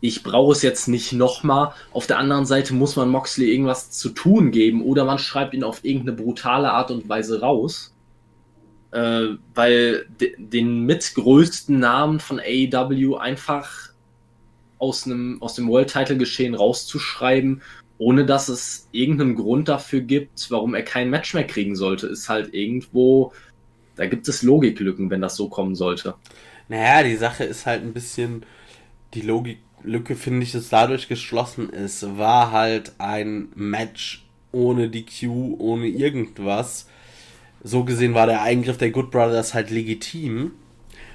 ich 0.00 0.22
brauche 0.22 0.52
es 0.52 0.62
jetzt 0.62 0.88
nicht 0.88 1.12
nochmal. 1.12 1.72
Auf 1.92 2.06
der 2.06 2.18
anderen 2.18 2.46
Seite 2.46 2.74
muss 2.74 2.96
man 2.96 3.08
Moxley 3.08 3.50
irgendwas 3.50 3.90
zu 3.90 4.10
tun 4.10 4.50
geben 4.50 4.82
oder 4.82 5.04
man 5.04 5.18
schreibt 5.18 5.54
ihn 5.54 5.64
auf 5.64 5.84
irgendeine 5.84 6.16
brutale 6.16 6.72
Art 6.72 6.90
und 6.90 7.08
Weise 7.08 7.40
raus 7.40 7.93
äh, 8.94 9.36
weil 9.54 10.06
de 10.20 10.36
den 10.38 10.86
mitgrößten 10.86 11.78
Namen 11.78 12.20
von 12.20 12.38
AEW 12.38 13.16
einfach 13.16 13.90
aus, 14.78 15.04
einem, 15.04 15.42
aus 15.42 15.54
dem 15.54 15.66
World 15.68 15.92
Title 15.92 16.16
Geschehen 16.16 16.54
rauszuschreiben, 16.54 17.60
ohne 17.98 18.24
dass 18.24 18.48
es 18.48 18.88
irgendeinen 18.92 19.34
Grund 19.34 19.68
dafür 19.68 20.00
gibt, 20.00 20.48
warum 20.50 20.74
er 20.74 20.82
kein 20.82 21.10
Match 21.10 21.34
mehr 21.34 21.46
kriegen 21.46 21.74
sollte, 21.74 22.06
ist 22.06 22.28
halt 22.28 22.54
irgendwo, 22.54 23.32
da 23.96 24.06
gibt 24.06 24.28
es 24.28 24.44
Logiklücken, 24.44 25.10
wenn 25.10 25.20
das 25.20 25.34
so 25.34 25.48
kommen 25.48 25.74
sollte. 25.74 26.14
Naja, 26.68 27.02
die 27.02 27.16
Sache 27.16 27.44
ist 27.44 27.66
halt 27.66 27.82
ein 27.82 27.94
bisschen, 27.94 28.46
die 29.14 29.22
Logiklücke 29.22 30.14
finde 30.14 30.44
ich, 30.44 30.54
ist 30.54 30.72
dadurch 30.72 31.08
geschlossen. 31.08 31.68
Es 31.72 32.16
war 32.16 32.52
halt 32.52 32.92
ein 32.98 33.48
Match 33.56 34.24
ohne 34.52 34.88
DQ, 34.88 35.56
ohne 35.58 35.88
irgendwas 35.88 36.86
so 37.64 37.82
gesehen 37.82 38.14
war 38.14 38.26
der 38.26 38.42
Eingriff 38.42 38.76
der 38.76 38.90
Good 38.90 39.10
Brothers 39.10 39.54
halt 39.54 39.70
legitim. 39.70 40.52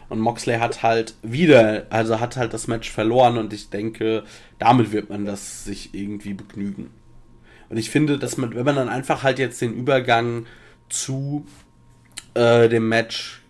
Und 0.10 0.20
Moxley 0.20 0.58
hat 0.58 0.82
halt 0.82 1.14
wieder, 1.22 1.86
also 1.92 2.20
hat 2.20 2.36
halt 2.36 2.54
das 2.54 2.68
Match 2.68 2.90
verloren 2.90 3.38
und 3.38 3.54
ich 3.54 3.70
denke, 3.70 4.24
damit 4.58 4.92
wird 4.92 5.12
man 5.12 5.24
das 5.24 5.64
sich 5.64 5.94
irgendwie 5.94 6.34
begnügen. 6.34 6.90
Und 7.70 7.78
ich 7.78 7.92
finde, 7.92 8.18
dass 8.18 8.36
man, 8.36 8.56
wenn 8.56 8.66
man 8.66 8.76
dann 8.76 8.90
einfach 8.90 9.22
halt 9.22 9.38
jetzt 9.38 9.62
den 9.62 9.76
Übergang 9.76 10.48
zu 10.90 11.46
äh, 12.34 12.68
dem 12.68 12.90
Match, 12.90 13.44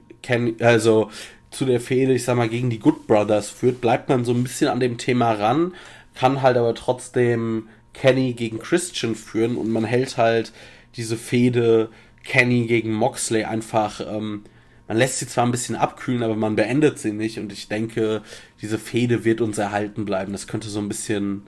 also 0.59 1.09
zu 1.49 1.65
der 1.65 1.79
Fehde, 1.79 2.13
ich 2.13 2.25
sag 2.25 2.35
mal, 2.35 2.49
gegen 2.49 2.69
die 2.69 2.79
Good 2.79 3.07
Brothers 3.07 3.49
führt, 3.49 3.79
bleibt 3.79 4.09
man 4.09 4.25
so 4.25 4.33
ein 4.33 4.43
bisschen 4.43 4.67
an 4.67 4.81
dem 4.81 4.97
Thema 4.97 5.31
ran, 5.31 5.73
kann 6.13 6.41
halt 6.41 6.57
aber 6.57 6.75
trotzdem 6.75 7.69
Kenny 7.93 8.33
gegen 8.33 8.59
Christian 8.59 9.15
führen 9.15 9.55
und 9.55 9.69
man 9.69 9.85
hält 9.85 10.17
halt 10.17 10.51
diese 10.95 11.15
Fehde 11.15 11.89
Kenny 12.23 12.67
gegen 12.67 12.93
Moxley 12.93 13.43
einfach, 13.43 14.01
ähm, 14.01 14.43
man 14.87 14.97
lässt 14.97 15.19
sie 15.19 15.27
zwar 15.27 15.45
ein 15.45 15.51
bisschen 15.51 15.75
abkühlen, 15.75 16.23
aber 16.23 16.35
man 16.35 16.55
beendet 16.55 16.99
sie 16.99 17.11
nicht 17.11 17.39
und 17.39 17.53
ich 17.53 17.67
denke, 17.67 18.21
diese 18.61 18.79
Fehde 18.79 19.23
wird 19.23 19.41
uns 19.41 19.57
erhalten 19.57 20.05
bleiben. 20.05 20.31
Das 20.31 20.47
könnte 20.47 20.69
so 20.69 20.79
ein 20.79 20.89
bisschen 20.89 21.43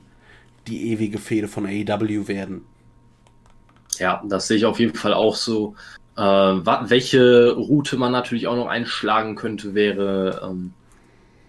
die 0.67 0.91
ewige 0.91 1.17
Fehde 1.17 1.47
von 1.47 1.65
AEW 1.65 2.27
werden. 2.27 2.65
Ja, 3.97 4.23
das 4.27 4.47
sehe 4.47 4.57
ich 4.57 4.65
auf 4.65 4.79
jeden 4.79 4.95
Fall 4.95 5.13
auch 5.13 5.35
so. 5.35 5.75
Äh, 6.17 6.21
welche 6.21 7.51
Route 7.53 7.97
man 7.97 8.11
natürlich 8.11 8.47
auch 8.47 8.55
noch 8.55 8.67
einschlagen 8.67 9.35
könnte, 9.35 9.73
wäre, 9.73 10.41
ähm, 10.43 10.73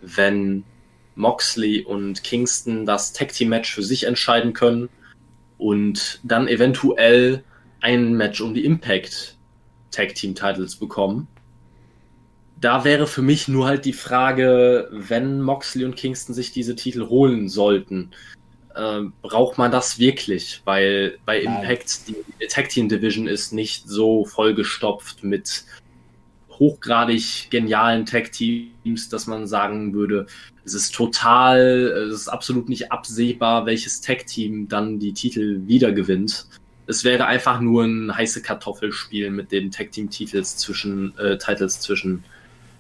wenn 0.01 0.65
Moxley 1.15 1.85
und 1.85 2.25
Kingston 2.25 2.87
das 2.87 3.13
Tag 3.13 3.33
Team 3.33 3.51
Match 3.51 3.75
für 3.75 3.83
sich 3.83 4.05
entscheiden 4.05 4.53
können 4.53 4.89
und 5.59 6.21
dann 6.23 6.49
eventuell 6.49 7.45
ein 7.83 8.15
Match 8.15 8.41
um 8.41 8.55
die 8.55 8.65
Impact 8.65 9.37
Tag 9.91 10.15
Team 10.15 10.35
Titles 10.35 10.77
bekommen. 10.77 11.29
Da 12.61 12.85
wäre 12.85 13.07
für 13.07 13.23
mich 13.23 13.49
nur 13.49 13.67
halt 13.67 13.85
die 13.85 13.93
Frage, 13.93 14.89
wenn 14.93 15.43
Moxley 15.43 15.85
und 15.85 15.97
Kingston 15.97 16.35
sich 16.35 16.53
diese 16.53 16.77
Titel 16.77 17.09
holen 17.09 17.49
sollten, 17.49 18.13
äh, 18.75 19.01
braucht 19.21 19.59
man 19.59 19.73
das 19.73 19.99
wirklich? 19.99 20.63
Weil 20.65 21.19
bei 21.27 21.41
Impact 21.41 22.09
die 22.09 22.47
Tag 22.47 22.69
Team 22.69 22.89
Division 22.89 23.27
ist 23.27 23.53
nicht 23.53 23.89
so 23.89 24.25
vollgestopft 24.25 25.25
mit 25.25 25.65
hochgradig 26.51 27.49
genialen 27.51 28.07
Tag 28.07 28.31
Teams, 28.31 29.09
dass 29.09 29.27
man 29.27 29.49
sagen 29.49 29.93
würde, 29.93 30.27
es 30.65 30.75
ist 30.75 30.95
total, 30.95 32.09
es 32.09 32.15
ist 32.15 32.29
absolut 32.29 32.69
nicht 32.69 32.93
absehbar, 32.93 33.67
welches 33.67 34.01
Tag 34.01 34.29
Team 34.29 34.69
dann 34.69 35.01
die 35.01 35.13
Titel 35.13 35.63
wieder 35.67 35.91
gewinnt 35.91 36.47
es 36.87 37.05
wäre 37.05 37.27
einfach 37.27 37.61
nur 37.61 37.85
ein 37.85 38.15
heiße 38.15 38.43
Kartoffelspiel 38.43 39.31
mit 39.31 39.53
den 39.53 39.71
Tag 39.71 39.93
Team 39.93 40.11
Titels 40.11 40.57
zwischen 40.57 41.17
äh, 41.19 41.39
Titles 41.39 41.81
zwischen 41.81 42.25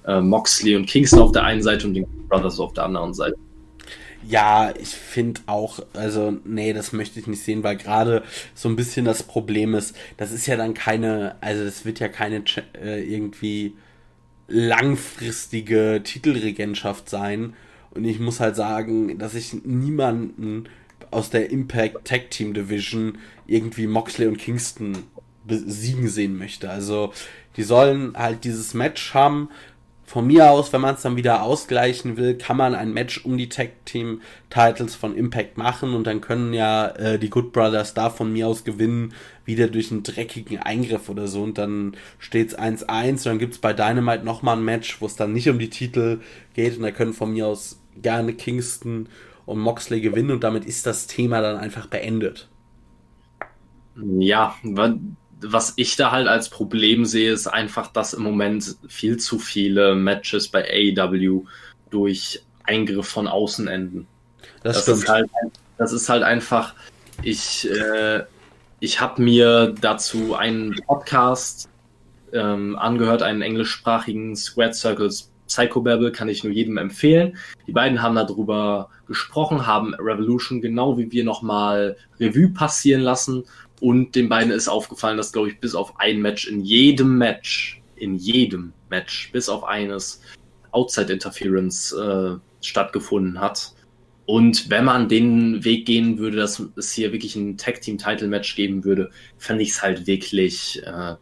äh, 0.06 0.20
Moxley 0.20 0.76
und 0.76 0.86
Kingston 0.86 1.20
auf 1.20 1.32
der 1.32 1.44
einen 1.44 1.62
Seite 1.62 1.86
und 1.86 1.94
den 1.94 2.06
Brothers 2.28 2.58
auf 2.58 2.72
der 2.72 2.84
anderen 2.84 3.14
Seite. 3.14 3.36
Ja, 4.24 4.72
ich 4.80 4.90
finde 4.90 5.40
auch, 5.46 5.80
also 5.94 6.36
nee, 6.44 6.72
das 6.72 6.92
möchte 6.92 7.18
ich 7.18 7.26
nicht 7.26 7.42
sehen, 7.42 7.64
weil 7.64 7.76
gerade 7.76 8.22
so 8.54 8.68
ein 8.68 8.76
bisschen 8.76 9.04
das 9.04 9.24
Problem 9.24 9.74
ist, 9.74 9.96
das 10.16 10.30
ist 10.30 10.46
ja 10.46 10.56
dann 10.56 10.74
keine, 10.74 11.36
also 11.40 11.64
das 11.64 11.84
wird 11.84 11.98
ja 11.98 12.08
keine 12.08 12.44
äh, 12.80 13.02
irgendwie 13.02 13.74
langfristige 14.46 16.02
Titelregentschaft 16.04 17.08
sein. 17.08 17.54
Und 17.90 18.04
ich 18.04 18.20
muss 18.20 18.40
halt 18.40 18.56
sagen, 18.56 19.18
dass 19.18 19.34
ich 19.34 19.52
niemanden 19.64 20.68
aus 21.12 21.30
der 21.30 21.50
Impact 21.50 22.04
Tag 22.04 22.30
Team 22.30 22.54
Division 22.54 23.18
irgendwie 23.46 23.86
Moxley 23.86 24.26
und 24.26 24.38
Kingston 24.38 24.98
besiegen 25.44 26.08
sehen 26.08 26.38
möchte. 26.38 26.70
Also 26.70 27.12
die 27.56 27.62
sollen 27.62 28.16
halt 28.16 28.44
dieses 28.44 28.74
Match 28.74 29.14
haben, 29.14 29.48
von 30.12 30.26
mir 30.26 30.50
aus, 30.50 30.74
wenn 30.74 30.82
man 30.82 30.94
es 30.94 31.00
dann 31.00 31.16
wieder 31.16 31.42
ausgleichen 31.42 32.18
will, 32.18 32.36
kann 32.36 32.58
man 32.58 32.74
ein 32.74 32.92
Match 32.92 33.24
um 33.24 33.38
die 33.38 33.48
Tag 33.48 33.86
Team 33.86 34.20
Titles 34.50 34.94
von 34.94 35.16
Impact 35.16 35.56
machen 35.56 35.94
und 35.94 36.06
dann 36.06 36.20
können 36.20 36.52
ja 36.52 36.88
äh, 36.88 37.18
die 37.18 37.30
Good 37.30 37.52
Brothers 37.52 37.94
da 37.94 38.10
von 38.10 38.30
mir 38.30 38.46
aus 38.46 38.64
gewinnen, 38.64 39.14
wieder 39.46 39.68
durch 39.68 39.90
einen 39.90 40.02
dreckigen 40.02 40.58
Eingriff 40.58 41.08
oder 41.08 41.28
so 41.28 41.42
und 41.42 41.56
dann 41.56 41.96
steht's 42.18 42.54
1-1 42.58 43.10
und 43.10 43.26
dann 43.26 43.38
gibt's 43.38 43.56
bei 43.56 43.72
Dynamite 43.72 44.22
nochmal 44.22 44.58
ein 44.58 44.64
Match, 44.66 45.00
wo 45.00 45.06
es 45.06 45.16
dann 45.16 45.32
nicht 45.32 45.48
um 45.48 45.58
die 45.58 45.70
Titel 45.70 46.20
geht 46.52 46.76
und 46.76 46.82
da 46.82 46.90
können 46.90 47.14
von 47.14 47.32
mir 47.32 47.46
aus 47.46 47.80
gerne 47.96 48.34
Kingston 48.34 49.08
und 49.46 49.58
Moxley 49.58 50.00
gewinnen 50.00 50.30
und 50.30 50.44
damit 50.44 50.64
ist 50.64 50.86
das 50.86 51.06
Thema 51.06 51.40
dann 51.40 51.56
einfach 51.56 51.86
beendet. 51.86 52.48
Ja, 53.96 54.54
was 55.40 55.74
ich 55.76 55.96
da 55.96 56.12
halt 56.12 56.28
als 56.28 56.48
Problem 56.48 57.04
sehe, 57.04 57.32
ist 57.32 57.46
einfach, 57.46 57.88
dass 57.88 58.14
im 58.14 58.22
Moment 58.22 58.76
viel 58.88 59.18
zu 59.18 59.38
viele 59.38 59.94
Matches 59.94 60.48
bei 60.48 60.64
AEW 60.64 61.44
durch 61.90 62.42
Eingriff 62.64 63.08
von 63.08 63.26
außen 63.26 63.68
enden. 63.68 64.06
Das, 64.62 64.76
das 64.76 64.82
stimmt. 64.84 64.98
Ist 64.98 65.08
halt, 65.08 65.30
das 65.78 65.92
ist 65.92 66.08
halt 66.08 66.22
einfach, 66.22 66.74
ich, 67.22 67.68
äh, 67.70 68.22
ich 68.80 69.00
habe 69.00 69.20
mir 69.20 69.74
dazu 69.80 70.34
einen 70.34 70.76
Podcast 70.86 71.68
ähm, 72.32 72.76
angehört, 72.78 73.22
einen 73.22 73.42
englischsprachigen 73.42 74.36
Squared 74.36 74.74
Circles 74.74 75.31
Psychobabble, 75.46 76.12
kann 76.12 76.28
ich 76.28 76.44
nur 76.44 76.52
jedem 76.52 76.78
empfehlen. 76.78 77.36
Die 77.66 77.72
beiden 77.72 78.02
haben 78.02 78.14
darüber 78.14 78.88
gesprochen, 79.06 79.66
haben 79.66 79.94
Revolution 79.94 80.60
genau 80.60 80.96
wie 80.98 81.10
wir 81.12 81.24
nochmal 81.24 81.96
Revue 82.18 82.48
passieren 82.48 83.02
lassen 83.02 83.44
und 83.82 84.14
den 84.14 84.28
beiden 84.28 84.52
ist 84.52 84.68
aufgefallen, 84.68 85.16
dass, 85.16 85.32
glaube 85.32 85.48
ich, 85.48 85.58
bis 85.58 85.74
auf 85.74 85.98
ein 85.98 86.22
Match 86.22 86.46
in 86.46 86.60
jedem 86.60 87.18
Match, 87.18 87.82
in 87.96 88.14
jedem 88.14 88.72
Match, 88.90 89.32
bis 89.32 89.48
auf 89.48 89.64
eines, 89.64 90.20
Outside 90.70 91.12
Interference 91.12 91.92
äh, 91.92 92.36
stattgefunden 92.60 93.40
hat. 93.40 93.74
Und 94.24 94.70
wenn 94.70 94.84
man 94.84 95.08
den 95.08 95.64
Weg 95.64 95.84
gehen 95.84 96.18
würde, 96.18 96.36
dass 96.36 96.62
es 96.76 96.92
hier 96.92 97.12
wirklich 97.12 97.34
ein 97.34 97.58
Tag 97.58 97.80
Team 97.80 97.98
Title 97.98 98.28
Match 98.28 98.54
geben 98.54 98.84
würde, 98.84 99.10
fände 99.36 99.64
ich 99.64 99.70
es 99.70 99.82
halt 99.82 100.06
wirklich 100.06 100.80
äh, 100.86 101.16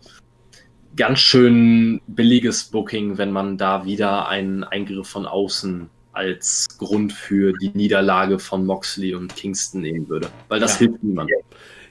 ganz 0.97 1.21
schön 1.21 2.01
billiges 2.07 2.65
Booking, 2.65 3.19
wenn 3.19 3.33
man 3.33 3.57
da 3.59 3.85
wieder 3.85 4.29
einen 4.29 4.65
Eingriff 4.65 5.09
von 5.09 5.27
außen 5.27 5.89
als 6.13 6.67
Grund 6.79 7.13
für 7.13 7.53
die 7.53 7.71
Niederlage 7.71 8.39
von 8.39 8.67
Moxley 8.67 9.15
und 9.15 9.35
Kingston 9.37 9.83
nehmen 9.83 10.09
würde. 10.09 10.29
Weil 10.49 10.61
das 10.61 10.75
ja. 10.75 10.87
hilft 10.87 11.05
niemandem 11.05 11.39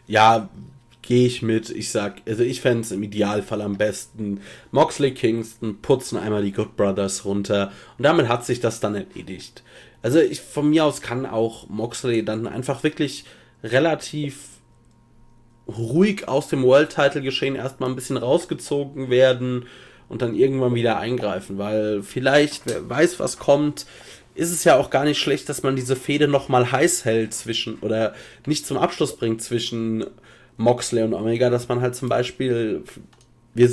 ja, 0.10 0.50
gehe 1.04 1.28
ich 1.28 1.42
mit. 1.42 1.70
Ich 1.70 1.92
sag, 1.92 2.22
also 2.28 2.44
ich 2.44 2.62
fände 2.62 2.82
es 2.82 2.92
im 2.92 3.04
Idealfall 3.04 3.62
am 3.62 3.78
besten. 3.78 4.42
Moxley 4.72 5.14
Kingston 5.14 5.82
putzen 5.82 6.18
einmal 6.18 6.44
die 6.44 6.52
Good 6.52 6.76
Brothers 6.76 7.24
runter 7.26 7.72
und 7.98 8.04
damit 8.04 8.28
hat 8.28 8.46
sich 8.46 8.60
das 8.60 8.80
dann 8.80 8.96
erledigt. 8.96 9.64
Also 10.02 10.20
ich 10.20 10.42
von 10.42 10.70
mir 10.70 10.84
aus 10.84 11.02
kann 11.02 11.26
auch 11.26 11.70
Moxley 11.70 12.26
dann 12.26 12.48
einfach 12.48 12.84
wirklich 12.84 13.26
relativ 13.64 14.59
ruhig 15.78 16.28
aus 16.28 16.48
dem 16.48 16.64
World 16.64 16.90
Title 16.90 17.22
Geschehen 17.22 17.56
erstmal 17.56 17.90
ein 17.90 17.96
bisschen 17.96 18.18
rausgezogen 18.18 19.10
werden 19.10 19.66
und 20.08 20.22
dann 20.22 20.36
irgendwann 20.36 20.76
wieder 20.76 20.98
eingreifen, 20.98 21.58
weil 21.58 22.02
vielleicht 22.04 22.64
wer 22.66 22.90
weiß, 22.90 23.20
was 23.20 23.38
kommt 23.38 23.86
ist 24.36 24.52
es 24.52 24.64
ja 24.64 24.78
auch 24.78 24.90
gar 24.90 25.04
nicht 25.04 25.20
schlecht, 25.20 25.50
dass 25.50 25.64
man 25.64 25.76
diese 25.76 25.98
Fehde 25.98 26.30
nochmal 26.30 26.72
heiß 26.72 27.04
hält 27.04 27.34
zwischen 27.34 27.80
oder 27.80 28.14
nicht 28.46 28.66
zum 28.66 28.78
Abschluss 28.78 29.18
bringt 29.18 29.42
zwischen 29.42 30.06
Moxley 30.56 31.04
und 31.04 31.14
Omega, 31.14 31.50
dass 31.50 31.68
man 31.68 31.82
halt 31.82 31.96
zum 31.96 32.08
Beispiel 32.08 32.84
wir 33.54 33.70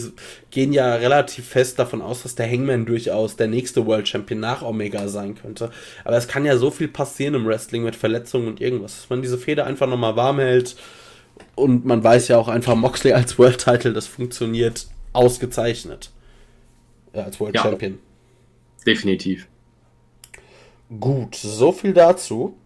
gehen 0.51 0.72
ja 0.72 0.94
relativ 0.94 1.47
fest 1.47 1.78
davon 1.78 2.03
aus, 2.03 2.22
dass 2.22 2.34
der 2.34 2.51
Hangman 2.51 2.86
durchaus 2.86 3.36
der 3.36 3.47
nächste 3.47 3.86
World 3.86 4.09
Champion 4.09 4.40
nach 4.40 4.62
Omega 4.62 5.07
sein 5.07 5.36
könnte. 5.36 5.70
Aber 6.03 6.16
es 6.16 6.26
kann 6.26 6.44
ja 6.44 6.57
so 6.57 6.70
viel 6.70 6.88
passieren 6.88 7.34
im 7.34 7.47
Wrestling 7.47 7.84
mit 7.84 7.94
Verletzungen 7.94 8.49
und 8.49 8.61
irgendwas, 8.61 8.97
dass 8.97 9.11
man 9.11 9.22
diese 9.22 9.38
Fehde 9.38 9.64
einfach 9.64 9.86
nochmal 9.86 10.16
warm 10.16 10.38
hält. 10.38 10.76
Und 11.55 11.84
man 11.84 12.03
weiß 12.05 12.28
ja 12.28 12.39
auch 12.39 12.49
einfach, 12.49 12.74
Moxley 12.74 13.12
als 13.12 13.39
World 13.39 13.59
Title, 13.59 13.93
das 13.93 14.07
funktioniert 14.07 14.87
ausgezeichnet. 15.12 16.11
Ja, 17.14 17.24
als 17.24 17.41
World 17.41 17.55
ja, 17.55 17.62
Champion. 17.62 17.99
Definitiv. 18.87 19.49
Gut, 21.01 21.34
so 21.34 21.72
viel 21.72 21.93
dazu. 21.93 22.57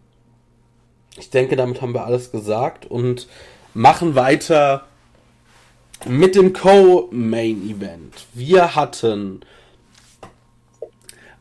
Ich 1.16 1.30
denke, 1.30 1.56
damit 1.56 1.80
haben 1.80 1.94
wir 1.94 2.04
alles 2.04 2.30
gesagt 2.32 2.86
und 2.86 3.28
machen 3.74 4.14
weiter 4.14 4.86
mit 6.06 6.34
dem 6.34 6.52
Co-Main 6.52 7.68
Event. 7.68 8.26
Wir 8.34 8.74
hatten 8.74 9.40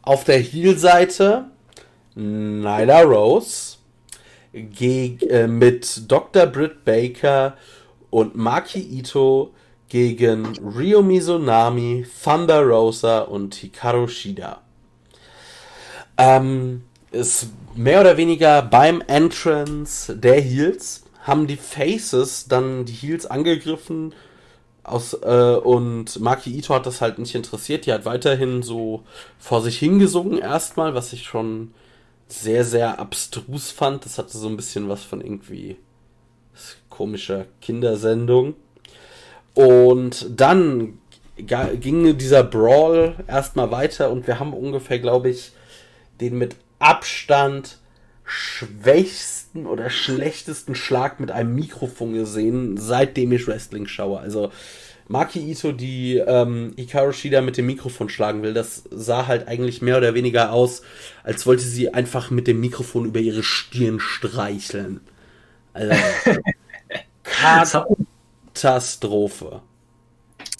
auf 0.01 0.23
der 0.23 0.39
Heel-Seite 0.39 1.45
Nyla 2.15 3.01
Rose 3.01 3.68
äh, 4.53 5.47
mit 5.47 6.11
Dr. 6.11 6.45
Britt 6.47 6.85
Baker 6.85 7.55
und 8.09 8.35
Maki 8.35 8.79
Ito 8.79 9.51
gegen 9.87 10.57
Ryo 10.59 11.01
Mizunami, 11.01 12.05
Thunder 12.23 12.61
Rosa 12.61 13.21
und 13.21 13.55
Hikaru 13.55 14.07
Shida 14.07 14.61
ähm, 16.19 16.83
ist 17.11 17.47
mehr 17.75 18.01
oder 18.01 18.17
weniger 18.17 18.61
beim 18.61 19.01
Entrance 19.07 20.15
der 20.15 20.39
Heels 20.39 21.03
haben 21.23 21.47
die 21.47 21.57
Faces 21.57 22.47
dann 22.47 22.85
die 22.85 22.93
Heels 22.93 23.25
angegriffen 23.25 24.13
aus, 24.83 25.13
äh, 25.13 25.55
und 25.55 26.19
Maki 26.19 26.51
Ito 26.57 26.73
hat 26.73 26.85
das 26.85 27.01
halt 27.01 27.19
nicht 27.19 27.35
interessiert. 27.35 27.85
Die 27.85 27.93
hat 27.93 28.05
weiterhin 28.05 28.63
so 28.63 29.03
vor 29.37 29.61
sich 29.61 29.77
hingesungen 29.77 30.39
erstmal, 30.39 30.95
was 30.95 31.13
ich 31.13 31.23
schon 31.23 31.73
sehr, 32.29 32.63
sehr 32.63 32.99
abstrus 32.99 33.71
fand. 33.71 34.05
Das 34.05 34.17
hatte 34.17 34.37
so 34.37 34.47
ein 34.47 34.55
bisschen 34.55 34.87
was 34.87 35.03
von 35.03 35.19
irgendwie 35.21 35.77
komischer 36.89 37.45
Kindersendung. 37.61 38.55
Und 39.53 40.39
dann 40.39 40.99
ging 41.37 42.17
dieser 42.17 42.43
Brawl 42.43 43.15
erstmal 43.27 43.71
weiter 43.71 44.11
und 44.11 44.27
wir 44.27 44.39
haben 44.39 44.53
ungefähr, 44.53 44.99
glaube 44.99 45.29
ich, 45.29 45.53
den 46.21 46.37
mit 46.37 46.55
Abstand 46.79 47.77
schwächsten 48.23 49.65
oder 49.65 49.89
schlechtesten 49.89 50.75
Schlag 50.75 51.19
mit 51.19 51.31
einem 51.31 51.55
Mikrofon 51.55 52.13
gesehen, 52.13 52.77
seitdem 52.77 53.31
ich 53.31 53.47
Wrestling 53.47 53.87
schaue. 53.87 54.19
Also 54.19 54.51
Maki 55.09 55.39
Ito, 55.51 55.71
die 55.71 56.17
ähm, 56.17 56.73
Hikaru 56.77 57.11
Shida 57.11 57.41
mit 57.41 57.57
dem 57.57 57.65
Mikrofon 57.65 58.09
schlagen 58.09 58.43
will, 58.43 58.53
das 58.53 58.83
sah 58.91 59.25
halt 59.25 59.47
eigentlich 59.47 59.81
mehr 59.81 59.97
oder 59.97 60.13
weniger 60.13 60.51
aus, 60.51 60.83
als 61.23 61.47
wollte 61.47 61.63
sie 61.63 61.91
einfach 61.91 62.29
mit 62.29 62.45
dem 62.45 62.59
Mikrofon 62.59 63.05
über 63.05 63.19
ihre 63.19 63.41
Stirn 63.41 63.99
streicheln. 63.99 65.01
Also 65.73 65.95
Katastrophe. 68.53 69.63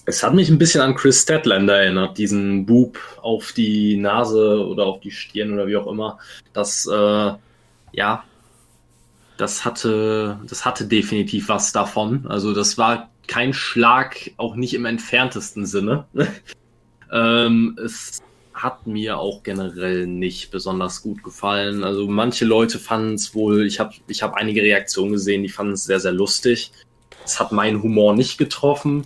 Es 0.06 0.24
hat 0.24 0.34
mich 0.34 0.50
ein 0.50 0.58
bisschen 0.58 0.82
an 0.82 0.96
Chris 0.96 1.22
Statlander 1.22 1.84
erinnert, 1.84 2.18
diesen 2.18 2.66
Bub 2.66 2.98
auf 3.22 3.52
die 3.52 3.98
Nase 3.98 4.66
oder 4.66 4.88
auf 4.88 5.00
die 5.00 5.12
Stirn 5.12 5.54
oder 5.54 5.68
wie 5.68 5.78
auch 5.78 5.86
immer. 5.86 6.18
Das, 6.54 6.88
äh, 6.88 7.34
ja, 7.92 8.24
das 9.38 9.64
hatte, 9.64 10.40
das 10.48 10.66
hatte 10.66 10.86
definitiv 10.86 11.50
was 11.50 11.72
davon. 11.72 12.26
Also 12.28 12.52
das 12.56 12.80
war 12.80 13.12
kein 13.30 13.54
Schlag, 13.54 14.32
auch 14.38 14.56
nicht 14.56 14.74
im 14.74 14.86
entferntesten 14.86 15.66
Sinne. 15.66 16.06
ähm, 17.14 17.78
es 17.84 18.22
hat 18.54 18.88
mir 18.88 19.20
auch 19.20 19.44
generell 19.44 20.08
nicht 20.08 20.52
besonders 20.52 21.04
gut 21.04 21.24
gefallen. 21.24 21.84
Also 21.84 22.08
manche 22.08 22.44
Leute 22.44 22.80
fanden 22.80 23.14
es 23.14 23.34
wohl, 23.34 23.66
ich 23.66 23.80
habe 23.80 23.94
ich 24.08 24.24
hab 24.24 24.34
einige 24.34 24.64
Reaktionen 24.64 25.14
gesehen, 25.14 25.44
die 25.44 25.50
fanden 25.50 25.74
es 25.74 25.84
sehr, 25.84 26.00
sehr 26.00 26.12
lustig. 26.12 26.72
Es 27.24 27.40
hat 27.40 27.52
meinen 27.52 27.84
Humor 27.84 28.16
nicht 28.16 28.38
getroffen. 28.38 29.06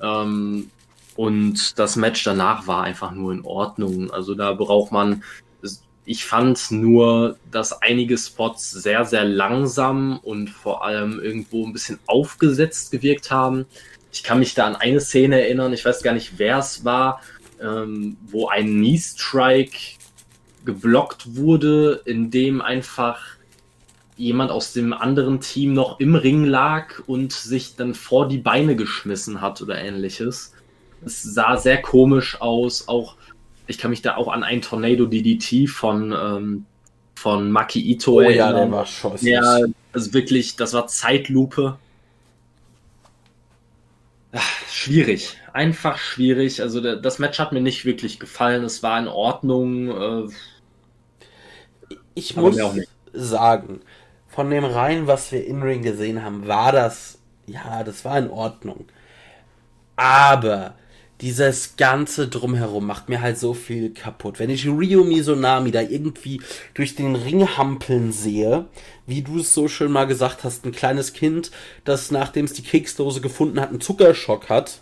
Ähm, 0.00 0.70
und 1.16 1.78
das 1.78 1.96
Match 1.96 2.22
danach 2.22 2.66
war 2.68 2.84
einfach 2.84 3.10
nur 3.10 3.32
in 3.32 3.44
Ordnung. 3.44 4.12
Also 4.12 4.34
da 4.34 4.52
braucht 4.52 4.92
man, 4.92 5.24
ich 6.06 6.24
fand 6.24 6.70
nur, 6.70 7.36
dass 7.50 7.82
einige 7.82 8.16
Spots 8.16 8.70
sehr, 8.70 9.04
sehr 9.04 9.24
langsam 9.24 10.18
und 10.20 10.48
vor 10.48 10.84
allem 10.84 11.20
irgendwo 11.20 11.66
ein 11.66 11.72
bisschen 11.72 11.98
aufgesetzt 12.06 12.92
gewirkt 12.92 13.32
haben. 13.32 13.66
Ich 14.12 14.22
kann 14.22 14.38
mich 14.38 14.54
da 14.54 14.66
an 14.66 14.76
eine 14.76 15.00
Szene 15.00 15.42
erinnern, 15.42 15.72
ich 15.72 15.84
weiß 15.84 16.04
gar 16.04 16.14
nicht, 16.14 16.38
wer 16.38 16.58
es 16.58 16.84
war, 16.84 17.20
ähm, 17.60 18.16
wo 18.28 18.48
ein 18.48 18.66
Knee-Strike 18.66 19.76
geblockt 20.64 21.36
wurde, 21.36 22.02
indem 22.04 22.62
einfach 22.62 23.20
jemand 24.16 24.52
aus 24.52 24.72
dem 24.72 24.92
anderen 24.92 25.40
Team 25.40 25.74
noch 25.74 25.98
im 25.98 26.14
Ring 26.14 26.44
lag 26.44 27.00
und 27.06 27.32
sich 27.32 27.74
dann 27.74 27.94
vor 27.94 28.28
die 28.28 28.38
Beine 28.38 28.76
geschmissen 28.76 29.40
hat 29.40 29.60
oder 29.60 29.78
ähnliches. 29.78 30.54
Es 31.04 31.22
sah 31.22 31.56
sehr 31.56 31.82
komisch 31.82 32.40
aus. 32.40 32.88
Auch 32.88 33.16
ich 33.66 33.78
kann 33.78 33.90
mich 33.90 34.02
da 34.02 34.16
auch 34.16 34.28
an 34.28 34.42
ein 34.42 34.62
Tornado 34.62 35.06
DDT 35.06 35.68
von 35.68 36.12
ähm, 36.12 36.66
von 37.14 37.50
Maki 37.50 37.80
Ito 37.80 38.14
oh, 38.14 38.20
erinnern. 38.20 38.36
Ja, 38.38 38.52
der 38.52 38.70
war 38.70 38.86
scheußlich. 38.86 39.32
Ja, 39.32 39.60
also 39.92 40.12
wirklich, 40.12 40.56
das 40.56 40.74
war 40.74 40.86
Zeitlupe. 40.86 41.78
Ach, 44.32 44.68
schwierig, 44.68 45.36
einfach 45.52 45.96
schwierig. 45.98 46.60
Also 46.60 46.80
das 46.96 47.18
Match 47.18 47.38
hat 47.38 47.52
mir 47.52 47.62
nicht 47.62 47.86
wirklich 47.86 48.20
gefallen. 48.20 48.64
Es 48.64 48.82
war 48.82 48.98
in 48.98 49.08
Ordnung. 49.08 50.28
Äh, 50.28 50.32
ich 52.14 52.36
muss 52.36 52.58
sagen, 53.12 53.80
von 54.28 54.50
dem 54.50 54.64
rein, 54.64 55.06
was 55.06 55.32
wir 55.32 55.46
in 55.46 55.62
Ring 55.62 55.82
gesehen 55.82 56.22
haben, 56.22 56.46
war 56.46 56.72
das, 56.72 57.18
ja, 57.46 57.82
das 57.82 58.04
war 58.04 58.18
in 58.18 58.28
Ordnung. 58.28 58.86
Aber 59.96 60.74
dieses 61.20 61.76
ganze 61.76 62.28
Drumherum 62.28 62.86
macht 62.86 63.08
mir 63.08 63.20
halt 63.20 63.38
so 63.38 63.54
viel 63.54 63.90
kaputt. 63.90 64.38
Wenn 64.38 64.50
ich 64.50 64.66
Ryo 64.66 65.02
Mizunami 65.02 65.70
da 65.70 65.80
irgendwie 65.80 66.40
durch 66.74 66.94
den 66.94 67.16
Ring 67.16 67.56
hampeln 67.56 68.12
sehe, 68.12 68.66
wie 69.06 69.22
du 69.22 69.38
es 69.38 69.54
so 69.54 69.68
schön 69.68 69.92
mal 69.92 70.06
gesagt 70.06 70.44
hast, 70.44 70.66
ein 70.66 70.72
kleines 70.72 71.14
Kind, 71.14 71.50
das 71.84 72.10
nachdem 72.10 72.44
es 72.44 72.52
die 72.52 72.62
Keksdose 72.62 73.20
gefunden 73.20 73.60
hat, 73.60 73.70
einen 73.70 73.80
Zuckerschock 73.80 74.50
hat, 74.50 74.80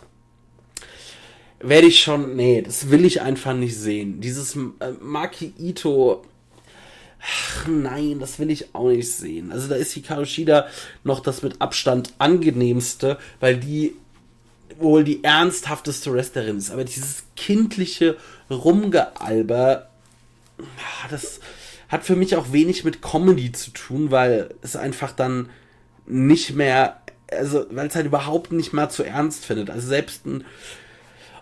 werde 1.59 1.87
ich 1.87 2.01
schon, 2.01 2.35
nee, 2.35 2.61
das 2.61 2.89
will 2.89 3.05
ich 3.05 3.21
einfach 3.21 3.53
nicht 3.53 3.77
sehen. 3.77 4.19
Dieses 4.19 4.55
äh, 4.55 4.91
Maki 4.99 5.53
Ito, 5.57 6.23
ach 7.21 7.67
nein, 7.67 8.19
das 8.19 8.39
will 8.39 8.51
ich 8.51 8.75
auch 8.75 8.89
nicht 8.89 9.09
sehen. 9.09 9.53
Also 9.53 9.69
da 9.69 9.75
ist 9.75 9.93
Hikaru 9.93 10.25
Shida 10.25 10.67
noch 11.05 11.21
das 11.21 11.43
mit 11.43 11.61
Abstand 11.61 12.13
angenehmste, 12.17 13.17
weil 13.39 13.57
die 13.57 13.95
wohl 14.79 15.03
die 15.03 15.23
ernsthafteste 15.23 16.13
Wrestlerin 16.13 16.57
ist, 16.57 16.71
aber 16.71 16.83
dieses 16.83 17.23
kindliche 17.35 18.17
Rumgealber, 18.49 19.89
ah, 20.59 21.07
das 21.09 21.39
hat 21.89 22.03
für 22.03 22.15
mich 22.15 22.35
auch 22.35 22.51
wenig 22.51 22.83
mit 22.83 23.01
Comedy 23.01 23.51
zu 23.51 23.71
tun, 23.71 24.11
weil 24.11 24.53
es 24.61 24.75
einfach 24.75 25.11
dann 25.11 25.49
nicht 26.05 26.55
mehr, 26.55 27.01
also 27.31 27.65
weil 27.71 27.87
es 27.87 27.95
halt 27.95 28.05
überhaupt 28.05 28.51
nicht 28.51 28.73
mehr 28.73 28.89
zu 28.89 29.03
ernst 29.03 29.45
findet. 29.45 29.69
Also 29.69 29.87
selbst 29.87 30.25
ein 30.25 30.43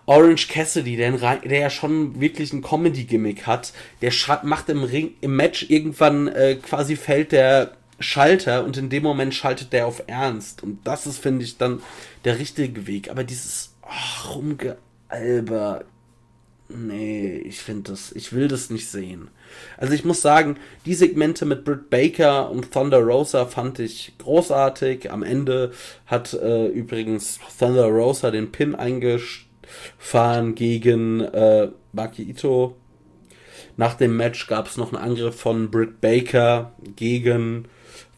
Orange 0.06 0.48
Cassidy, 0.48 0.96
der, 0.96 1.12
der 1.12 1.58
ja 1.58 1.70
schon 1.70 2.20
wirklich 2.20 2.52
ein 2.52 2.62
Comedy-Gimmick 2.62 3.46
hat, 3.46 3.72
der 4.02 4.12
macht 4.42 4.68
im 4.68 4.84
Ring, 4.84 5.14
im 5.20 5.36
Match 5.36 5.66
irgendwann 5.70 6.28
äh, 6.28 6.56
quasi 6.56 6.96
fällt 6.96 7.32
der 7.32 7.72
Schalter 8.04 8.64
und 8.64 8.76
in 8.76 8.90
dem 8.90 9.02
Moment 9.02 9.34
schaltet 9.34 9.72
der 9.72 9.86
auf 9.86 10.04
Ernst. 10.06 10.62
Und 10.62 10.86
das 10.86 11.06
ist, 11.06 11.18
finde 11.18 11.44
ich, 11.44 11.58
dann 11.58 11.82
der 12.24 12.38
richtige 12.38 12.86
Weg. 12.86 13.10
Aber 13.10 13.24
dieses 13.24 13.74
oh, 13.82 14.34
Rumgealber, 14.34 15.84
nee, 16.68 17.36
ich 17.38 17.60
finde 17.60 17.92
das, 17.92 18.12
ich 18.12 18.32
will 18.32 18.48
das 18.48 18.70
nicht 18.70 18.88
sehen. 18.88 19.28
Also 19.76 19.94
ich 19.94 20.04
muss 20.04 20.22
sagen, 20.22 20.56
die 20.86 20.94
Segmente 20.94 21.46
mit 21.46 21.64
Britt 21.64 21.90
Baker 21.90 22.50
und 22.50 22.72
Thunder 22.72 23.00
Rosa 23.00 23.46
fand 23.46 23.78
ich 23.78 24.12
großartig. 24.18 25.10
Am 25.10 25.22
Ende 25.22 25.72
hat 26.06 26.34
äh, 26.34 26.66
übrigens 26.66 27.38
Thunder 27.58 27.86
Rosa 27.86 28.30
den 28.30 28.52
Pin 28.52 28.74
eingefahren 28.74 30.54
gegen 30.54 31.20
äh, 31.20 31.68
Maki 31.92 32.22
Ito. 32.22 32.76
Nach 33.76 33.94
dem 33.94 34.16
Match 34.16 34.46
gab 34.46 34.68
es 34.68 34.76
noch 34.76 34.92
einen 34.92 35.02
Angriff 35.02 35.40
von 35.40 35.70
Britt 35.70 36.00
Baker 36.00 36.72
gegen 36.94 37.66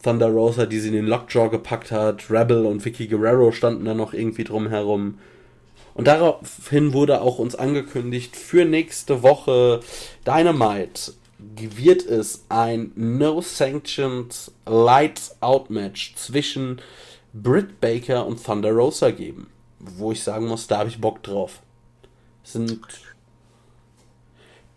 Thunder 0.06 0.28
Rosa, 0.28 0.66
die 0.66 0.78
sie 0.78 0.88
in 0.88 0.94
den 0.94 1.06
Lockjaw 1.06 1.48
gepackt 1.48 1.90
hat. 1.90 2.30
Rebel 2.30 2.64
und 2.64 2.84
Vicky 2.84 3.08
Guerrero 3.08 3.50
standen 3.50 3.84
da 3.84 3.92
noch 3.92 4.14
irgendwie 4.14 4.44
drum 4.44 4.68
herum. 4.68 5.18
Und 5.94 6.06
daraufhin 6.06 6.92
wurde 6.92 7.20
auch 7.22 7.40
uns 7.40 7.56
angekündigt, 7.56 8.36
für 8.36 8.64
nächste 8.64 9.24
Woche 9.24 9.80
Dynamite 10.24 11.14
wird 11.38 12.06
es 12.06 12.44
ein 12.48 12.92
No-Sanctioned 12.94 14.52
Lights-Out-Match 14.66 16.14
zwischen 16.14 16.80
Britt 17.32 17.80
Baker 17.80 18.26
und 18.26 18.44
Thunder 18.44 18.70
Rosa 18.70 19.10
geben. 19.10 19.48
Wo 19.80 20.12
ich 20.12 20.22
sagen 20.22 20.46
muss, 20.46 20.68
da 20.68 20.78
habe 20.78 20.88
ich 20.88 21.00
Bock 21.00 21.24
drauf. 21.24 21.60
Sind 22.44 22.80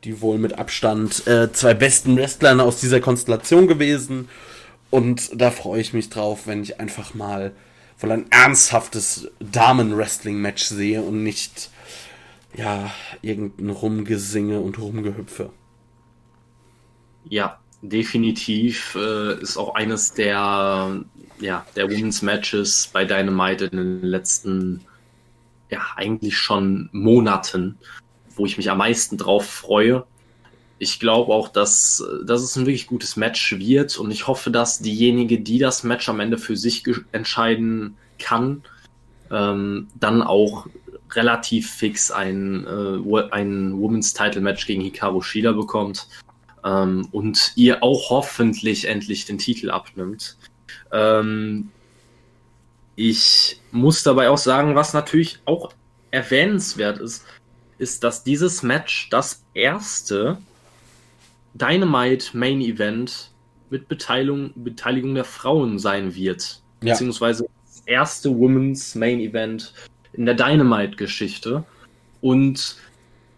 die 0.03 0.21
wohl 0.21 0.39
mit 0.39 0.57
Abstand 0.57 1.27
äh, 1.27 1.51
zwei 1.51 1.75
besten 1.75 2.17
Wrestler 2.17 2.63
aus 2.63 2.79
dieser 2.79 2.99
Konstellation 2.99 3.67
gewesen. 3.67 4.29
Und 4.89 5.39
da 5.39 5.51
freue 5.51 5.81
ich 5.81 5.93
mich 5.93 6.09
drauf, 6.09 6.47
wenn 6.47 6.63
ich 6.63 6.79
einfach 6.79 7.13
mal 7.13 7.53
wohl 7.99 8.11
ein 8.11 8.31
ernsthaftes 8.31 9.29
Damen-Wrestling-Match 9.39 10.63
sehe 10.63 11.01
und 11.01 11.23
nicht, 11.23 11.69
ja, 12.55 12.91
irgendein 13.21 13.69
Rumgesinge 13.69 14.59
und 14.59 14.79
Rumgehüpfe. 14.79 15.51
Ja, 17.25 17.59
definitiv 17.81 18.95
äh, 18.95 19.39
ist 19.41 19.57
auch 19.57 19.75
eines 19.75 20.13
der, 20.13 21.03
ja, 21.39 21.65
der 21.75 21.91
Women's 21.91 22.21
Matches 22.21 22.89
bei 22.91 23.05
Dynamite 23.05 23.65
in 23.65 23.77
den 23.77 24.01
letzten, 24.01 24.81
ja, 25.69 25.81
eigentlich 25.95 26.37
schon 26.37 26.89
Monaten, 26.91 27.77
wo 28.35 28.45
ich 28.45 28.57
mich 28.57 28.71
am 28.71 28.79
meisten 28.79 29.17
drauf 29.17 29.45
freue 29.45 30.05
ich 30.79 30.99
glaube 30.99 31.33
auch, 31.33 31.49
dass, 31.49 32.03
dass 32.23 32.41
es 32.41 32.55
ein 32.55 32.65
wirklich 32.65 32.87
gutes 32.87 33.17
Match 33.17 33.57
wird 33.59 33.97
und 33.97 34.11
ich 34.11 34.27
hoffe, 34.27 34.49
dass 34.49 34.79
diejenige, 34.79 35.39
die 35.39 35.59
das 35.59 35.83
Match 35.83 36.07
am 36.07 36.21
Ende 36.21 36.37
für 36.37 36.55
sich 36.55 36.83
entscheiden 37.11 37.97
kann, 38.17 38.63
ähm, 39.29 39.87
dann 39.99 40.23
auch 40.23 40.67
relativ 41.11 41.69
fix 41.69 42.11
ein, 42.11 42.65
äh, 42.65 43.21
ein 43.31 43.79
Women's 43.79 44.13
Title 44.13 44.41
Match 44.41 44.65
gegen 44.65 44.81
Hikaru 44.81 45.21
Shida 45.21 45.51
bekommt 45.51 46.07
ähm, 46.63 47.07
und 47.11 47.51
ihr 47.55 47.83
auch 47.83 48.09
hoffentlich 48.09 48.85
endlich 48.85 49.25
den 49.25 49.37
Titel 49.37 49.71
abnimmt. 49.71 50.37
Ähm, 50.91 51.71
ich 52.95 53.59
muss 53.71 54.03
dabei 54.03 54.29
auch 54.29 54.37
sagen, 54.37 54.75
was 54.75 54.93
natürlich 54.93 55.39
auch 55.45 55.73
erwähnenswert 56.11 56.99
ist, 56.99 57.25
ist, 57.77 58.03
dass 58.03 58.23
dieses 58.23 58.63
Match 58.63 59.09
das 59.09 59.43
erste 59.53 60.37
Dynamite 61.53 62.37
Main 62.37 62.61
Event 62.61 63.31
mit 63.69 63.87
Beteiligung, 63.87 64.51
Beteiligung 64.55 65.15
der 65.15 65.25
Frauen 65.25 65.79
sein 65.79 66.15
wird. 66.15 66.61
Ja. 66.81 66.93
Beziehungsweise 66.93 67.47
das 67.65 67.83
erste 67.85 68.37
Women's 68.37 68.95
Main 68.95 69.19
Event 69.19 69.73
in 70.13 70.25
der 70.25 70.35
Dynamite-Geschichte. 70.35 71.63
Und 72.21 72.77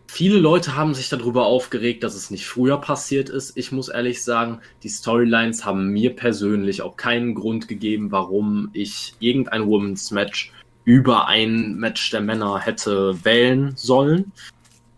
viele 0.08 0.38
Leute 0.40 0.76
haben 0.76 0.94
sich 0.94 1.10
darüber 1.10 1.46
aufgeregt, 1.46 2.04
dass 2.04 2.16
es 2.16 2.32
nicht 2.32 2.46
früher 2.46 2.78
passiert 2.80 3.30
ist. 3.30 3.58
Ich 3.58 3.72
muss 3.72 3.90
ehrlich 3.90 4.24
sagen, 4.24 4.60
die 4.84 4.90
Storylines 4.90 5.66
haben 5.66 5.90
mir 5.90 6.16
persönlich 6.16 6.82
auch 6.82 6.98
keinen 6.98 7.36
Grund 7.36 7.68
gegeben, 7.68 8.12
warum 8.12 8.70
ich 8.74 9.14
irgendein 9.20 9.68
Women's 9.68 10.12
Match 10.12 10.52
über 10.84 11.28
ein 11.28 11.76
Match 11.76 12.10
der 12.10 12.22
Männer 12.22 12.60
hätte 12.60 13.24
wählen 13.24 13.74
sollen. 13.76 14.32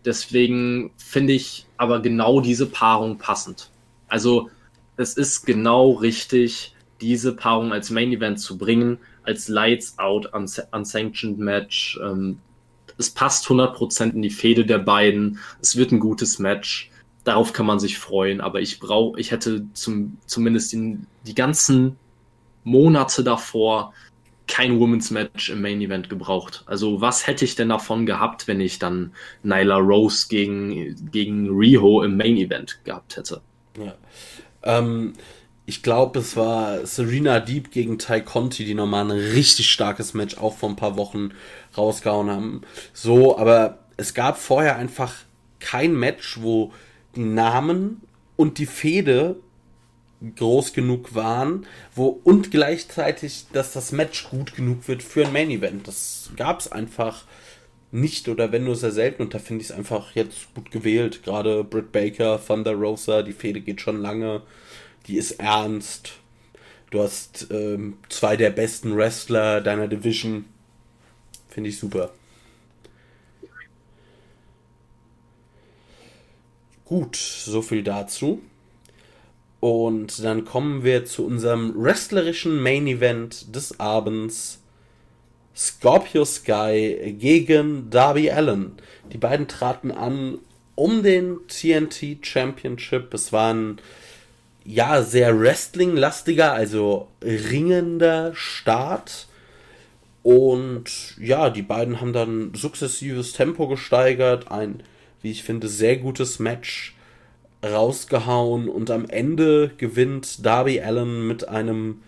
Deswegen 0.04 0.92
finde 0.96 1.34
ich 1.34 1.63
aber 1.76 2.00
genau 2.00 2.40
diese 2.40 2.66
Paarung 2.66 3.18
passend. 3.18 3.70
Also 4.08 4.50
es 4.96 5.14
ist 5.14 5.44
genau 5.44 5.92
richtig, 5.92 6.74
diese 7.00 7.34
Paarung 7.34 7.72
als 7.72 7.90
Main 7.90 8.12
Event 8.12 8.40
zu 8.40 8.56
bringen, 8.56 8.98
als 9.24 9.48
Lights 9.48 9.98
Out 9.98 10.30
Unsanctioned 10.72 11.38
Match. 11.38 11.98
Ähm, 12.02 12.38
es 12.96 13.10
passt 13.10 13.46
100% 13.46 14.12
in 14.12 14.22
die 14.22 14.30
Fehde 14.30 14.64
der 14.64 14.78
beiden. 14.78 15.38
Es 15.60 15.76
wird 15.76 15.92
ein 15.92 16.00
gutes 16.00 16.38
Match. 16.38 16.90
Darauf 17.24 17.52
kann 17.52 17.66
man 17.66 17.80
sich 17.80 17.98
freuen. 17.98 18.40
Aber 18.40 18.60
ich 18.60 18.78
brauche, 18.78 19.18
ich 19.18 19.30
hätte 19.30 19.66
zum, 19.72 20.18
zumindest 20.26 20.72
in, 20.74 21.06
die 21.26 21.34
ganzen 21.34 21.96
Monate 22.62 23.24
davor 23.24 23.92
kein 24.46 24.78
Women's 24.78 25.10
Match 25.10 25.48
im 25.50 25.62
Main 25.62 25.80
Event 25.80 26.08
gebraucht. 26.10 26.64
Also 26.66 27.00
was 27.00 27.26
hätte 27.26 27.44
ich 27.44 27.54
denn 27.54 27.70
davon 27.70 28.06
gehabt, 28.06 28.46
wenn 28.46 28.60
ich 28.60 28.78
dann 28.78 29.12
Nyla 29.42 29.76
Rose 29.78 30.26
gegen, 30.28 31.10
gegen 31.10 31.48
Riho 31.48 32.02
im 32.02 32.16
Main 32.16 32.36
Event 32.36 32.78
gehabt 32.84 33.16
hätte? 33.16 33.40
Ja. 33.78 33.94
Ähm, 34.62 35.14
ich 35.66 35.82
glaube, 35.82 36.18
es 36.18 36.36
war 36.36 36.84
Serena 36.86 37.40
Deep 37.40 37.70
gegen 37.70 37.98
Ty 37.98 38.20
Conti, 38.20 38.64
die 38.64 38.74
nochmal 38.74 39.04
ein 39.04 39.10
richtig 39.10 39.70
starkes 39.70 40.12
Match 40.12 40.36
auch 40.36 40.56
vor 40.56 40.68
ein 40.68 40.76
paar 40.76 40.98
Wochen 40.98 41.30
rausgehauen 41.76 42.30
haben. 42.30 42.60
So, 42.92 43.38
aber 43.38 43.78
es 43.96 44.12
gab 44.12 44.38
vorher 44.38 44.76
einfach 44.76 45.14
kein 45.60 45.94
Match, 45.94 46.38
wo 46.42 46.72
die 47.16 47.24
Namen 47.24 48.02
und 48.36 48.58
die 48.58 48.66
Fehde 48.66 49.36
groß 50.36 50.72
genug 50.72 51.14
waren, 51.14 51.66
wo 51.94 52.06
und 52.06 52.50
gleichzeitig, 52.50 53.46
dass 53.52 53.72
das 53.72 53.92
Match 53.92 54.28
gut 54.30 54.54
genug 54.54 54.88
wird 54.88 55.02
für 55.02 55.26
ein 55.26 55.32
Main 55.32 55.50
Event. 55.50 55.86
Das 55.88 56.30
gab 56.36 56.60
es 56.60 56.70
einfach 56.70 57.24
nicht 57.92 58.28
oder 58.28 58.50
wenn 58.50 58.64
nur 58.64 58.76
sehr 58.76 58.90
selten 58.90 59.22
und 59.22 59.34
da 59.34 59.38
finde 59.38 59.62
ich 59.62 59.70
es 59.70 59.76
einfach 59.76 60.14
jetzt 60.14 60.52
gut 60.54 60.70
gewählt. 60.70 61.22
Gerade 61.22 61.62
Britt 61.62 61.92
Baker, 61.92 62.40
Thunder 62.44 62.74
Rosa, 62.74 63.22
die 63.22 63.32
Fehde 63.32 63.60
geht 63.60 63.80
schon 63.80 64.00
lange, 64.00 64.42
die 65.06 65.16
ist 65.16 65.32
ernst. 65.32 66.14
Du 66.90 67.00
hast 67.00 67.48
ähm, 67.50 67.98
zwei 68.08 68.36
der 68.36 68.50
besten 68.50 68.96
Wrestler 68.96 69.60
deiner 69.60 69.88
Division. 69.88 70.44
Finde 71.48 71.70
ich 71.70 71.78
super. 71.78 72.10
Gut, 76.84 77.16
so 77.16 77.62
viel 77.62 77.82
dazu. 77.82 78.42
Und 79.64 80.22
dann 80.22 80.44
kommen 80.44 80.84
wir 80.84 81.06
zu 81.06 81.24
unserem 81.24 81.72
wrestlerischen 81.74 82.62
Main 82.62 82.86
Event 82.86 83.56
des 83.56 83.80
Abends. 83.80 84.60
Scorpio 85.56 86.26
Sky 86.26 87.16
gegen 87.18 87.88
Darby 87.88 88.30
Allen. 88.30 88.72
Die 89.10 89.16
beiden 89.16 89.48
traten 89.48 89.90
an 89.90 90.36
um 90.74 91.02
den 91.02 91.38
TNT 91.48 92.18
Championship. 92.20 93.14
Es 93.14 93.32
war 93.32 93.54
ein 93.54 93.78
ja 94.66 95.02
sehr 95.02 95.40
Wrestling-lastiger, 95.40 96.52
also 96.52 97.08
ringender 97.22 98.34
Start. 98.34 99.28
Und 100.22 101.16
ja, 101.18 101.48
die 101.48 101.62
beiden 101.62 102.02
haben 102.02 102.12
dann 102.12 102.52
sukzessives 102.52 103.32
Tempo 103.32 103.66
gesteigert, 103.66 104.50
ein, 104.52 104.82
wie 105.22 105.30
ich 105.30 105.42
finde, 105.42 105.68
sehr 105.68 105.96
gutes 105.96 106.38
Match 106.38 106.94
rausgehauen 107.64 108.68
und 108.68 108.90
am 108.90 109.08
Ende 109.08 109.70
gewinnt 109.78 110.44
Darby 110.44 110.80
Allen 110.80 111.26
mit 111.26 111.48
einem 111.48 112.02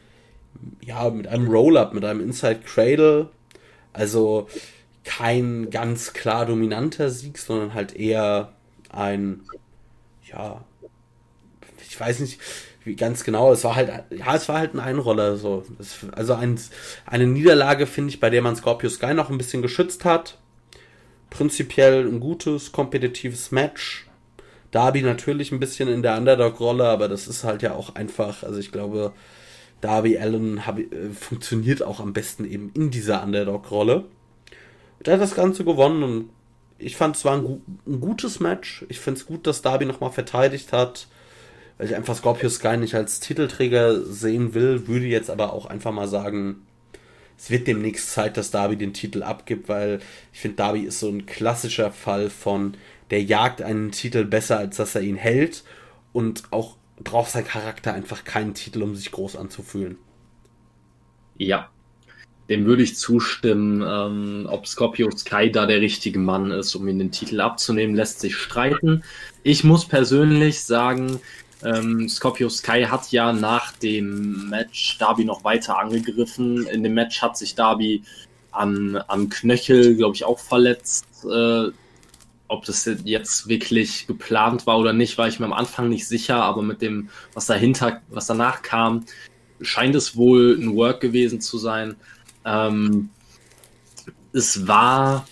ja, 0.81 1.11
mit 1.11 1.27
einem 1.27 1.49
Roll-up, 1.49 1.93
mit 1.93 2.05
einem 2.05 2.21
Inside 2.21 2.61
Cradle 2.65 3.29
also 3.97 4.49
kein 5.05 5.71
ganz 5.71 6.13
klar 6.13 6.45
dominanter 6.45 7.11
Sieg, 7.11 7.39
sondern 7.39 7.73
halt 7.73 7.97
eher 7.97 8.53
ein, 8.91 9.41
ja, 10.25 10.65
ich 11.89 11.99
weiß 11.99 12.21
nicht, 12.21 12.39
wie 12.85 12.95
ganz 12.95 13.25
genau, 13.25 13.53
es 13.53 13.65
war 13.65 13.75
halt, 13.75 13.89
ja, 14.11 14.35
es 14.35 14.49
war 14.49 14.59
halt 14.59 14.75
ein 14.75 14.81
Einroller, 14.81 15.37
so. 15.37 15.65
Es, 15.79 15.99
also 16.13 16.35
ein, 16.35 16.61
eine 17.07 17.27
Niederlage, 17.27 17.87
finde 17.87 18.11
ich, 18.11 18.21
bei 18.21 18.31
der 18.31 18.43
man 18.43 18.55
Scorpio 18.55 18.91
Sky 18.91 19.15
noch 19.15 19.31
ein 19.31 19.39
bisschen 19.39 19.63
geschützt 19.63 20.05
hat. 20.05 20.39
Prinzipiell 21.31 22.07
ein 22.07 22.21
gutes, 22.21 22.71
kompetitives 22.71 23.51
Match. 23.51 24.06
Darby 24.71 25.03
natürlich 25.03 25.53
ein 25.53 25.61
bisschen 25.61 25.89
in 25.89 26.03
der 26.03 26.17
Underdog-Rolle, 26.17 26.85
aber 26.85 27.09
das 27.09 27.29
ist 27.29 27.45
halt 27.45 27.63
ja 27.63 27.75
auch 27.75 27.95
einfach, 27.95 28.43
also 28.43 28.59
ich 28.59 28.73
glaube, 28.73 29.13
Darby 29.81 30.19
Allen 30.19 30.59
äh, 30.59 31.11
funktioniert 31.11 31.83
auch 31.83 32.01
am 32.01 32.13
besten 32.13 32.45
eben 32.45 32.71
in 32.75 32.91
dieser 32.91 33.23
Underdog-Rolle. 33.23 34.05
Der 35.05 35.15
hat 35.15 35.21
das 35.21 35.35
Ganze 35.35 35.65
gewonnen 35.65 36.03
und 36.03 36.31
ich 36.79 36.97
fand 36.97 37.17
es 37.17 37.25
war 37.25 37.37
ein, 37.37 37.63
ein, 37.87 38.01
gutes 38.01 38.41
Match. 38.41 38.85
Ich 38.89 39.01
finde 39.01 39.21
es 39.21 39.27
gut, 39.27 39.47
dass 39.47 39.63
Darby 39.63 39.87
nochmal 39.87 40.13
verteidigt 40.13 40.73
hat, 40.73 41.07
weil 41.79 41.87
ich 41.87 41.95
einfach 41.95 42.17
Scorpio 42.17 42.49
Sky 42.49 42.77
nicht 42.77 42.95
als 42.95 43.21
Titelträger 43.21 44.03
sehen 44.03 44.55
will, 44.55 44.87
würde 44.89 45.07
jetzt 45.07 45.31
aber 45.31 45.53
auch 45.53 45.67
einfach 45.67 45.93
mal 45.93 46.09
sagen, 46.09 46.67
es 47.39 47.51
wird 47.51 47.67
demnächst 47.67 48.13
Zeit, 48.13 48.37
dass 48.37 48.51
Darby 48.51 48.77
den 48.77 48.95
Titel 48.95 49.23
abgibt, 49.23 49.69
weil 49.69 50.01
ich 50.33 50.41
finde, 50.41 50.57
Darby 50.57 50.81
ist 50.81 51.01
so 51.01 51.09
ein 51.09 51.27
klassischer 51.27 51.93
Fall 51.93 52.31
von, 52.31 52.77
der 53.11 53.23
jagt 53.23 53.63
einen 53.63 53.93
Titel 53.93 54.25
besser, 54.25 54.59
als 54.59 54.77
dass 54.77 54.95
er 54.95 55.03
ihn 55.03 55.17
hält 55.17 55.65
und 56.13 56.45
auch 56.51 56.77
braucht 57.03 57.31
sein 57.31 57.45
Charakter 57.47 57.93
einfach 57.93 58.25
keinen 58.25 58.55
Titel, 58.55 58.83
um 58.83 58.97
sich 58.97 59.11
groß 59.11 59.37
anzufühlen. 59.37 59.99
Ja, 61.37 61.69
dem 62.49 62.65
würde 62.65 62.83
ich 62.83 62.97
zustimmen. 62.97 63.83
Ähm, 63.87 64.47
ob 64.49 64.67
Scorpio 64.67 65.11
Sky 65.11 65.51
da 65.51 65.67
der 65.67 65.81
richtige 65.81 66.19
Mann 66.19 66.51
ist, 66.51 66.75
um 66.75 66.89
ihn 66.89 66.99
den 66.99 67.11
Titel 67.11 67.41
abzunehmen, 67.41 67.95
lässt 67.95 68.21
sich 68.21 68.37
streiten. 68.37 69.03
Ich 69.43 69.65
muss 69.65 69.85
persönlich 69.85 70.65
sagen, 70.65 71.21
ähm, 71.65 72.09
Scorpio 72.09 72.49
Sky 72.49 72.87
hat 72.89 73.11
ja 73.11 73.33
nach 73.33 73.73
dem 73.73 74.49
Match 74.49 74.99
Darby 74.99 75.25
noch 75.25 75.45
weiter 75.45 75.79
angegriffen. 75.79 76.67
In 76.67 76.83
dem 76.83 76.95
Match 76.95 77.21
hat 77.23 77.37
sich 77.37 77.55
Darby 77.55 78.03
am, 78.53 78.97
am 79.09 79.29
Knöchel, 79.29 79.97
glaube 79.97 80.15
ich, 80.15 80.25
auch 80.25 80.39
verletzt. 80.39 81.07
Äh, 81.25 81.71
ob 82.49 82.65
das 82.65 82.89
jetzt 83.05 83.49
wirklich 83.49 84.07
geplant 84.07 84.67
war 84.67 84.79
oder 84.79 84.93
nicht, 84.93 85.19
war 85.19 85.29
ich 85.29 85.41
mir 85.41 85.47
am 85.47 85.53
Anfang 85.53 85.89
nicht 85.89 86.07
sicher, 86.07 86.43
aber 86.43 86.63
mit 86.63 86.83
dem, 86.83 87.09
was 87.35 87.47
dahinter, 87.47 88.03
was 88.09 88.27
danach 88.27 88.63
kam, 88.63 89.05
scheint 89.61 89.95
es 89.95 90.17
wohl 90.17 90.57
ein 90.59 90.75
Work 90.77 91.01
gewesen 91.01 91.41
zu 91.41 91.59
sein. 91.59 91.97
Ähm, 92.45 93.11
es 94.33 94.67
war 94.67 95.27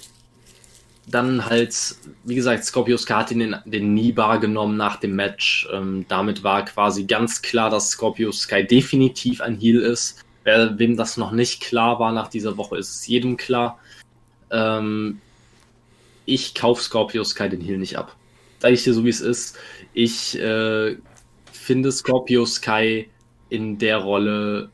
dann 1.06 1.44
halt, 1.44 1.96
wie 2.24 2.34
gesagt, 2.34 2.64
Scorpio 2.64 2.96
Sky 2.96 3.12
hat 3.12 3.30
den, 3.30 3.54
den 3.66 3.94
Nibar 3.94 4.40
genommen 4.40 4.76
nach 4.76 4.96
dem 4.96 5.14
Match. 5.14 5.68
Ähm, 5.72 6.06
damit 6.08 6.42
war 6.42 6.64
quasi 6.64 7.04
ganz 7.04 7.42
klar, 7.42 7.70
dass 7.70 7.90
Scorpio 7.90 8.32
Sky 8.32 8.66
definitiv 8.66 9.40
ein 9.40 9.58
Heal 9.58 9.80
ist. 9.80 10.24
Wer, 10.44 10.78
wem 10.78 10.96
das 10.96 11.16
noch 11.16 11.32
nicht 11.32 11.62
klar 11.62 12.00
war 12.00 12.12
nach 12.12 12.28
dieser 12.28 12.56
Woche, 12.56 12.78
ist 12.78 12.90
es 12.90 13.06
jedem 13.06 13.36
klar. 13.36 13.78
Ähm, 14.50 15.20
ich 16.26 16.54
kaufe 16.54 16.82
Scorpio 16.82 17.24
Sky 17.24 17.48
den 17.48 17.60
Heal 17.60 17.78
nicht 17.78 17.96
ab. 17.96 18.16
Sag 18.60 18.72
ich 18.72 18.84
dir 18.84 18.94
so, 18.94 19.04
wie 19.04 19.10
es 19.10 19.20
ist. 19.20 19.58
Ich 19.92 20.38
äh, 20.38 20.96
finde 21.52 21.92
Scorpio 21.92 22.46
Sky 22.46 23.08
in 23.50 23.78
der 23.78 23.98
Rolle 23.98 24.70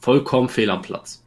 vollkommen 0.00 0.48
fehl 0.48 0.70
am 0.70 0.82
Platz. 0.82 1.22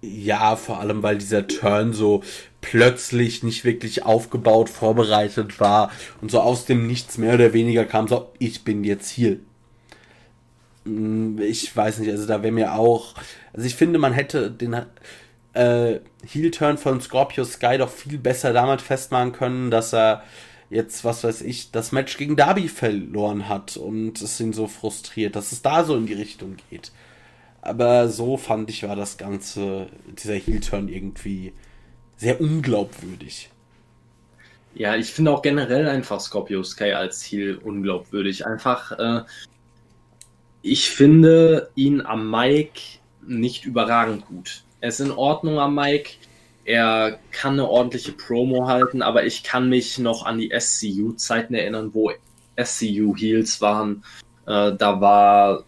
Ja, 0.00 0.54
vor 0.56 0.78
allem, 0.78 1.02
weil 1.02 1.18
dieser 1.18 1.46
Turn 1.48 1.92
so 1.92 2.22
plötzlich 2.60 3.42
nicht 3.42 3.64
wirklich 3.64 4.04
aufgebaut, 4.04 4.68
vorbereitet 4.68 5.58
war 5.60 5.90
und 6.20 6.30
so 6.30 6.40
aus 6.40 6.66
dem 6.66 6.86
Nichts 6.86 7.18
mehr 7.18 7.34
oder 7.34 7.52
weniger 7.52 7.84
kam, 7.84 8.06
so, 8.06 8.30
ich 8.38 8.62
bin 8.64 8.84
jetzt 8.84 9.10
hier. 9.10 9.38
Hm, 10.84 11.40
ich 11.40 11.74
weiß 11.74 11.98
nicht, 11.98 12.10
also 12.10 12.26
da 12.26 12.42
wäre 12.42 12.52
mir 12.52 12.74
auch, 12.74 13.14
also 13.52 13.66
ich 13.66 13.74
finde, 13.74 13.98
man 13.98 14.12
hätte 14.12 14.50
den, 14.50 14.76
äh, 15.54 16.00
Heel-Turn 16.26 16.78
von 16.78 17.00
Scorpio 17.00 17.44
Sky 17.44 17.78
doch 17.78 17.90
viel 17.90 18.18
besser 18.18 18.52
damit 18.52 18.80
festmachen 18.80 19.32
können, 19.32 19.70
dass 19.70 19.92
er 19.92 20.22
jetzt, 20.70 21.04
was 21.04 21.24
weiß 21.24 21.42
ich, 21.42 21.70
das 21.70 21.92
Match 21.92 22.16
gegen 22.16 22.36
Darby 22.36 22.68
verloren 22.68 23.48
hat 23.48 23.76
und 23.76 24.20
es 24.20 24.40
ihn 24.40 24.52
so 24.52 24.66
frustriert, 24.66 25.36
dass 25.36 25.52
es 25.52 25.62
da 25.62 25.84
so 25.84 25.96
in 25.96 26.06
die 26.06 26.14
Richtung 26.14 26.56
geht. 26.70 26.92
Aber 27.62 28.08
so 28.08 28.36
fand 28.36 28.70
ich, 28.70 28.82
war 28.82 28.96
das 28.96 29.16
Ganze, 29.16 29.88
dieser 30.06 30.34
Heel-Turn 30.34 30.88
irgendwie 30.88 31.52
sehr 32.16 32.40
unglaubwürdig. 32.40 33.50
Ja, 34.74 34.94
ich 34.94 35.10
finde 35.10 35.32
auch 35.32 35.42
generell 35.42 35.88
einfach 35.88 36.20
Scorpio 36.20 36.62
Sky 36.62 36.92
als 36.92 37.22
Heel 37.24 37.56
unglaubwürdig. 37.56 38.46
Einfach, 38.46 38.92
äh, 38.92 39.22
ich 40.62 40.90
finde 40.90 41.70
ihn 41.74 42.00
am 42.00 42.30
Mic 42.30 43.00
nicht 43.26 43.64
überragend 43.64 44.26
gut. 44.26 44.62
Er 44.80 44.88
ist 44.90 45.00
in 45.00 45.10
Ordnung 45.10 45.58
am 45.58 45.74
Mike. 45.74 46.12
Er 46.64 47.18
kann 47.32 47.54
eine 47.54 47.68
ordentliche 47.68 48.12
Promo 48.12 48.66
halten, 48.66 49.02
aber 49.02 49.24
ich 49.24 49.42
kann 49.42 49.68
mich 49.68 49.98
noch 49.98 50.26
an 50.26 50.38
die 50.38 50.52
SCU-Zeiten 50.56 51.54
erinnern, 51.54 51.90
wo 51.94 52.12
SCU-Heels 52.62 53.60
waren. 53.60 54.04
Äh, 54.46 54.72
da 54.76 55.00
war 55.00 55.64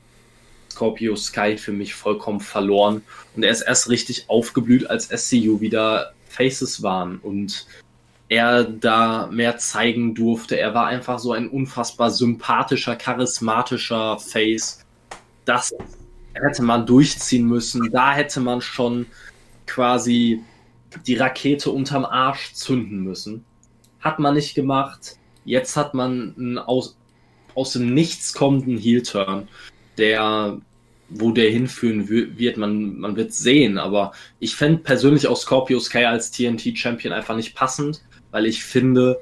Scorpio 0.71 1.17
Sky 1.17 1.57
für 1.57 1.73
mich 1.73 1.95
vollkommen 1.95 2.41
verloren. 2.41 3.03
Und 3.35 3.43
er 3.43 3.51
ist 3.51 3.63
erst 3.63 3.89
richtig 3.89 4.29
aufgeblüht, 4.29 4.89
als 4.89 5.09
SCU 5.09 5.61
wieder 5.61 6.13
Faces 6.29 6.83
waren 6.83 7.19
und 7.19 7.67
er 8.29 8.65
da 8.65 9.29
mehr 9.31 9.59
zeigen 9.59 10.15
durfte. 10.15 10.59
Er 10.59 10.73
war 10.73 10.87
einfach 10.87 11.19
so 11.19 11.33
ein 11.33 11.49
unfassbar 11.49 12.11
sympathischer, 12.11 12.95
charismatischer 12.95 14.19
Face. 14.21 14.85
Das 15.45 15.75
hätte 16.43 16.63
man 16.63 16.87
durchziehen 16.87 17.47
müssen. 17.47 17.91
Da 17.91 18.13
hätte 18.13 18.41
man 18.41 18.61
schon 18.61 19.07
quasi 19.67 20.43
die 21.07 21.17
Rakete 21.17 21.71
unterm 21.71 22.05
Arsch 22.05 22.53
zünden 22.55 23.03
müssen. 23.05 23.45
Hat 24.01 24.19
man 24.19 24.35
nicht 24.35 24.55
gemacht. 24.55 25.17
Jetzt 25.45 25.77
hat 25.77 25.95
man 25.95 26.35
einen 26.37 26.59
aus, 26.59 26.97
aus 27.55 27.73
dem 27.73 27.95
Nichts 27.95 28.33
kommenden 28.33 28.79
Heel-Turn, 28.79 29.49
der, 29.99 30.59
wo 31.09 31.33
der 31.33 31.51
hinführen 31.51 32.09
wird, 32.09 32.57
man, 32.57 32.99
man 32.99 33.17
wird 33.17 33.33
sehen. 33.33 33.79
Aber 33.79 34.13
ich 34.39 34.55
fände 34.57 34.83
persönlich 34.83 35.27
auch 35.27 35.37
Scorpio 35.37 35.81
Sky 35.81 36.05
als 36.05 36.31
TNT-Champion 36.31 37.13
einfach 37.13 37.37
nicht 37.37 37.55
passend, 37.55 38.03
weil 38.31 38.47
ich 38.47 38.65
finde, 38.65 39.21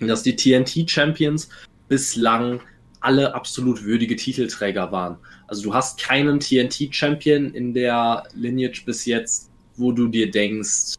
dass 0.00 0.22
die 0.22 0.36
TNT-Champions 0.36 1.48
bislang 1.88 2.60
alle 3.00 3.34
absolut 3.34 3.84
würdige 3.84 4.16
Titelträger 4.16 4.92
waren. 4.92 5.18
Also 5.48 5.62
du 5.62 5.74
hast 5.74 5.98
keinen 5.98 6.40
TNT-Champion 6.40 7.52
in 7.52 7.74
der 7.74 8.24
Lineage 8.34 8.84
bis 8.84 9.04
jetzt, 9.06 9.50
wo 9.76 9.92
du 9.92 10.08
dir 10.08 10.30
denkst, 10.30 10.94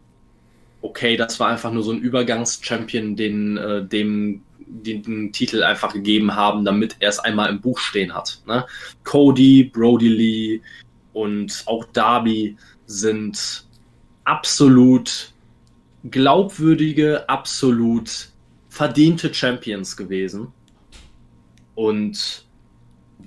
okay, 0.81 1.15
das 1.15 1.39
war 1.39 1.49
einfach 1.49 1.71
nur 1.71 1.83
so 1.83 1.91
ein 1.91 1.99
Übergangs-Champion, 1.99 3.15
den, 3.15 3.57
äh, 3.57 3.85
dem 3.85 4.41
den, 4.69 5.01
den, 5.01 5.31
Titel 5.31 5.63
einfach 5.63 5.93
gegeben 5.93 6.35
haben, 6.35 6.63
damit 6.63 6.95
er 6.99 7.09
es 7.09 7.19
einmal 7.19 7.49
im 7.49 7.59
Buch 7.59 7.79
stehen 7.79 8.13
hat. 8.13 8.41
Ne? 8.45 8.65
Cody, 9.03 9.63
Brody 9.63 10.07
Lee 10.07 10.61
und 11.13 11.63
auch 11.65 11.85
Darby 11.85 12.55
sind 12.85 13.65
absolut 14.25 15.33
glaubwürdige, 16.09 17.27
absolut 17.27 18.29
verdiente 18.69 19.33
Champions 19.33 19.97
gewesen. 19.97 20.53
Und 21.73 22.45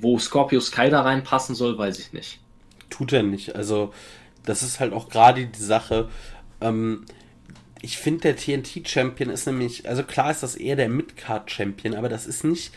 wo 0.02 0.18
Scorpio 0.18 0.60
Sky 0.60 0.90
da 0.90 1.02
reinpassen 1.02 1.54
soll, 1.54 1.78
weiß 1.78 1.98
ich 2.00 2.12
nicht. 2.12 2.40
Tut 2.90 3.12
er 3.12 3.22
nicht. 3.22 3.56
Also, 3.56 3.94
das 4.44 4.62
ist 4.62 4.80
halt 4.80 4.92
auch 4.92 5.08
gerade 5.08 5.46
die 5.46 5.62
Sache. 5.62 6.08
Ähm, 6.60 7.06
ich 7.80 7.98
finde, 7.98 8.32
der 8.32 8.36
TNT-Champion 8.36 9.30
ist 9.30 9.46
nämlich, 9.46 9.88
also 9.88 10.02
klar 10.02 10.30
ist 10.30 10.42
das 10.42 10.56
eher 10.56 10.76
der 10.76 10.88
Midcard-Champion, 10.88 11.94
aber 11.94 12.08
das 12.08 12.26
ist 12.26 12.44
nicht 12.44 12.72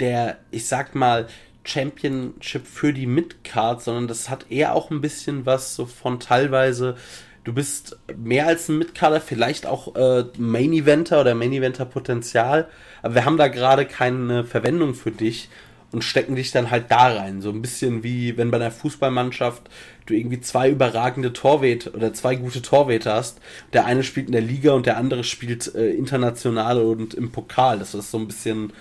der, 0.00 0.38
ich 0.50 0.66
sag 0.66 0.94
mal, 0.94 1.26
Championship 1.64 2.66
für 2.66 2.92
die 2.92 3.06
Midcard, 3.06 3.82
sondern 3.82 4.08
das 4.08 4.30
hat 4.30 4.46
eher 4.50 4.74
auch 4.74 4.90
ein 4.90 5.00
bisschen 5.00 5.44
was 5.44 5.74
so 5.74 5.86
von 5.86 6.20
teilweise, 6.20 6.96
du 7.44 7.52
bist 7.52 7.98
mehr 8.16 8.46
als 8.46 8.68
ein 8.68 8.78
Midcarder, 8.78 9.20
vielleicht 9.20 9.66
auch 9.66 9.94
äh, 9.96 10.24
Main 10.38 10.72
Eventer 10.72 11.20
oder 11.20 11.34
Main 11.34 11.52
Eventer 11.52 11.84
Potenzial, 11.84 12.68
aber 13.02 13.16
wir 13.16 13.24
haben 13.24 13.36
da 13.36 13.48
gerade 13.48 13.86
keine 13.86 14.44
Verwendung 14.44 14.94
für 14.94 15.10
dich 15.10 15.48
und 15.90 16.04
stecken 16.04 16.36
dich 16.36 16.50
dann 16.50 16.70
halt 16.70 16.90
da 16.90 17.08
rein. 17.16 17.40
So 17.40 17.50
ein 17.50 17.62
bisschen 17.62 18.02
wie 18.02 18.36
wenn 18.36 18.50
bei 18.50 18.58
einer 18.58 18.70
Fußballmannschaft 18.70 19.62
du 20.06 20.14
irgendwie 20.14 20.40
zwei 20.40 20.70
überragende 20.70 21.32
Torwäter 21.32 21.94
oder 21.94 22.12
zwei 22.14 22.36
gute 22.36 22.62
Torwäter 22.62 23.14
hast. 23.14 23.40
Der 23.72 23.86
eine 23.86 24.02
spielt 24.02 24.26
in 24.26 24.32
der 24.32 24.40
Liga 24.40 24.72
und 24.72 24.86
der 24.86 24.96
andere 24.96 25.24
spielt 25.24 25.74
äh, 25.74 25.90
international 25.90 26.80
und 26.80 27.14
im 27.14 27.30
Pokal, 27.30 27.78
dass 27.78 27.92
du 27.92 27.98
das 27.98 28.10
so 28.10 28.18
ein 28.18 28.26
bisschen 28.26 28.72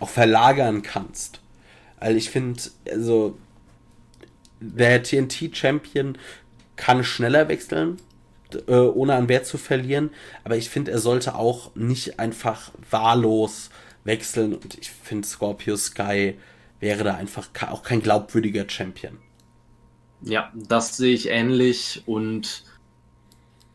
auch 0.00 0.08
verlagern 0.08 0.82
kannst. 0.82 1.40
Weil 2.00 2.16
ich 2.16 2.30
finde, 2.30 2.60
also 2.90 3.36
der 4.60 5.02
TNT-Champion 5.02 6.18
kann 6.76 7.02
schneller 7.04 7.48
wechseln, 7.48 7.98
äh, 8.66 8.74
ohne 8.74 9.14
an 9.14 9.28
Wert 9.28 9.46
zu 9.46 9.58
verlieren. 9.58 10.10
Aber 10.44 10.56
ich 10.56 10.70
finde, 10.70 10.92
er 10.92 10.98
sollte 10.98 11.34
auch 11.34 11.74
nicht 11.74 12.18
einfach 12.18 12.70
wahllos 12.90 13.70
wechseln. 14.08 14.54
Und 14.54 14.76
ich 14.76 14.90
finde, 14.90 15.28
Scorpio 15.28 15.76
Sky 15.76 16.34
wäre 16.80 17.04
da 17.04 17.14
einfach 17.14 17.48
auch 17.68 17.84
kein 17.84 18.02
glaubwürdiger 18.02 18.68
Champion. 18.68 19.18
Ja, 20.22 20.52
das 20.54 20.96
sehe 20.96 21.14
ich 21.14 21.28
ähnlich. 21.28 22.02
Und 22.06 22.64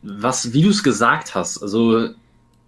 was, 0.02 0.52
wie 0.52 0.64
du 0.64 0.70
es 0.70 0.84
gesagt 0.84 1.36
hast, 1.36 1.62
also 1.62 2.10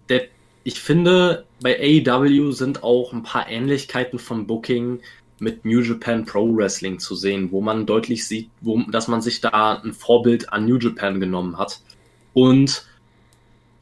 der, 0.08 0.28
ich 0.64 0.80
finde, 0.80 1.44
bei 1.60 1.78
AEW 1.78 2.52
sind 2.52 2.82
auch 2.82 3.12
ein 3.12 3.22
paar 3.22 3.48
Ähnlichkeiten 3.48 4.18
vom 4.18 4.46
Booking 4.46 5.00
mit 5.38 5.66
New 5.66 5.80
Japan 5.80 6.24
Pro 6.24 6.56
Wrestling 6.56 6.98
zu 6.98 7.14
sehen, 7.14 7.52
wo 7.52 7.60
man 7.60 7.84
deutlich 7.84 8.26
sieht, 8.26 8.50
wo, 8.62 8.80
dass 8.84 9.06
man 9.06 9.20
sich 9.20 9.42
da 9.42 9.80
ein 9.82 9.92
Vorbild 9.92 10.50
an 10.52 10.64
New 10.64 10.78
Japan 10.78 11.20
genommen 11.20 11.58
hat. 11.58 11.80
Und 12.32 12.86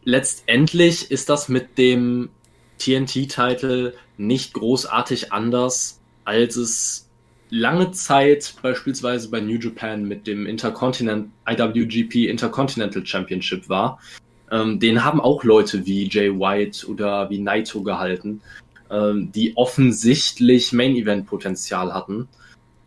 letztendlich 0.05 1.11
ist 1.12 1.28
das 1.28 1.48
mit 1.48 1.78
dem 1.78 2.31
TNT-Titel 2.78 3.94
nicht 4.16 4.55
großartig 4.55 5.32
anders, 5.32 6.01
als 6.24 6.56
es 6.56 7.09
lange 7.51 7.92
Zeit 7.92 8.55
beispielsweise 8.62 9.30
bei 9.30 9.40
New 9.40 9.59
Japan 9.59 10.05
mit 10.05 10.26
dem 10.26 10.46
Intercontinent 10.46 11.30
IWGP 11.48 12.28
Intercontinental 12.28 13.05
Championship 13.06 13.68
war. 13.68 14.01
Ähm, 14.51 14.80
den 14.80 15.05
haben 15.05 15.20
auch 15.20 15.44
Leute 15.44 15.86
wie 15.86 16.09
Jay 16.09 16.30
White 16.30 16.86
oder 16.88 17.30
wie 17.30 17.38
Naito 17.38 17.82
gehalten, 17.82 18.40
ähm, 18.90 19.30
die 19.32 19.56
offensichtlich 19.56 20.72
Main 20.72 20.96
Event 20.96 21.26
Potenzial 21.26 21.94
hatten 21.94 22.28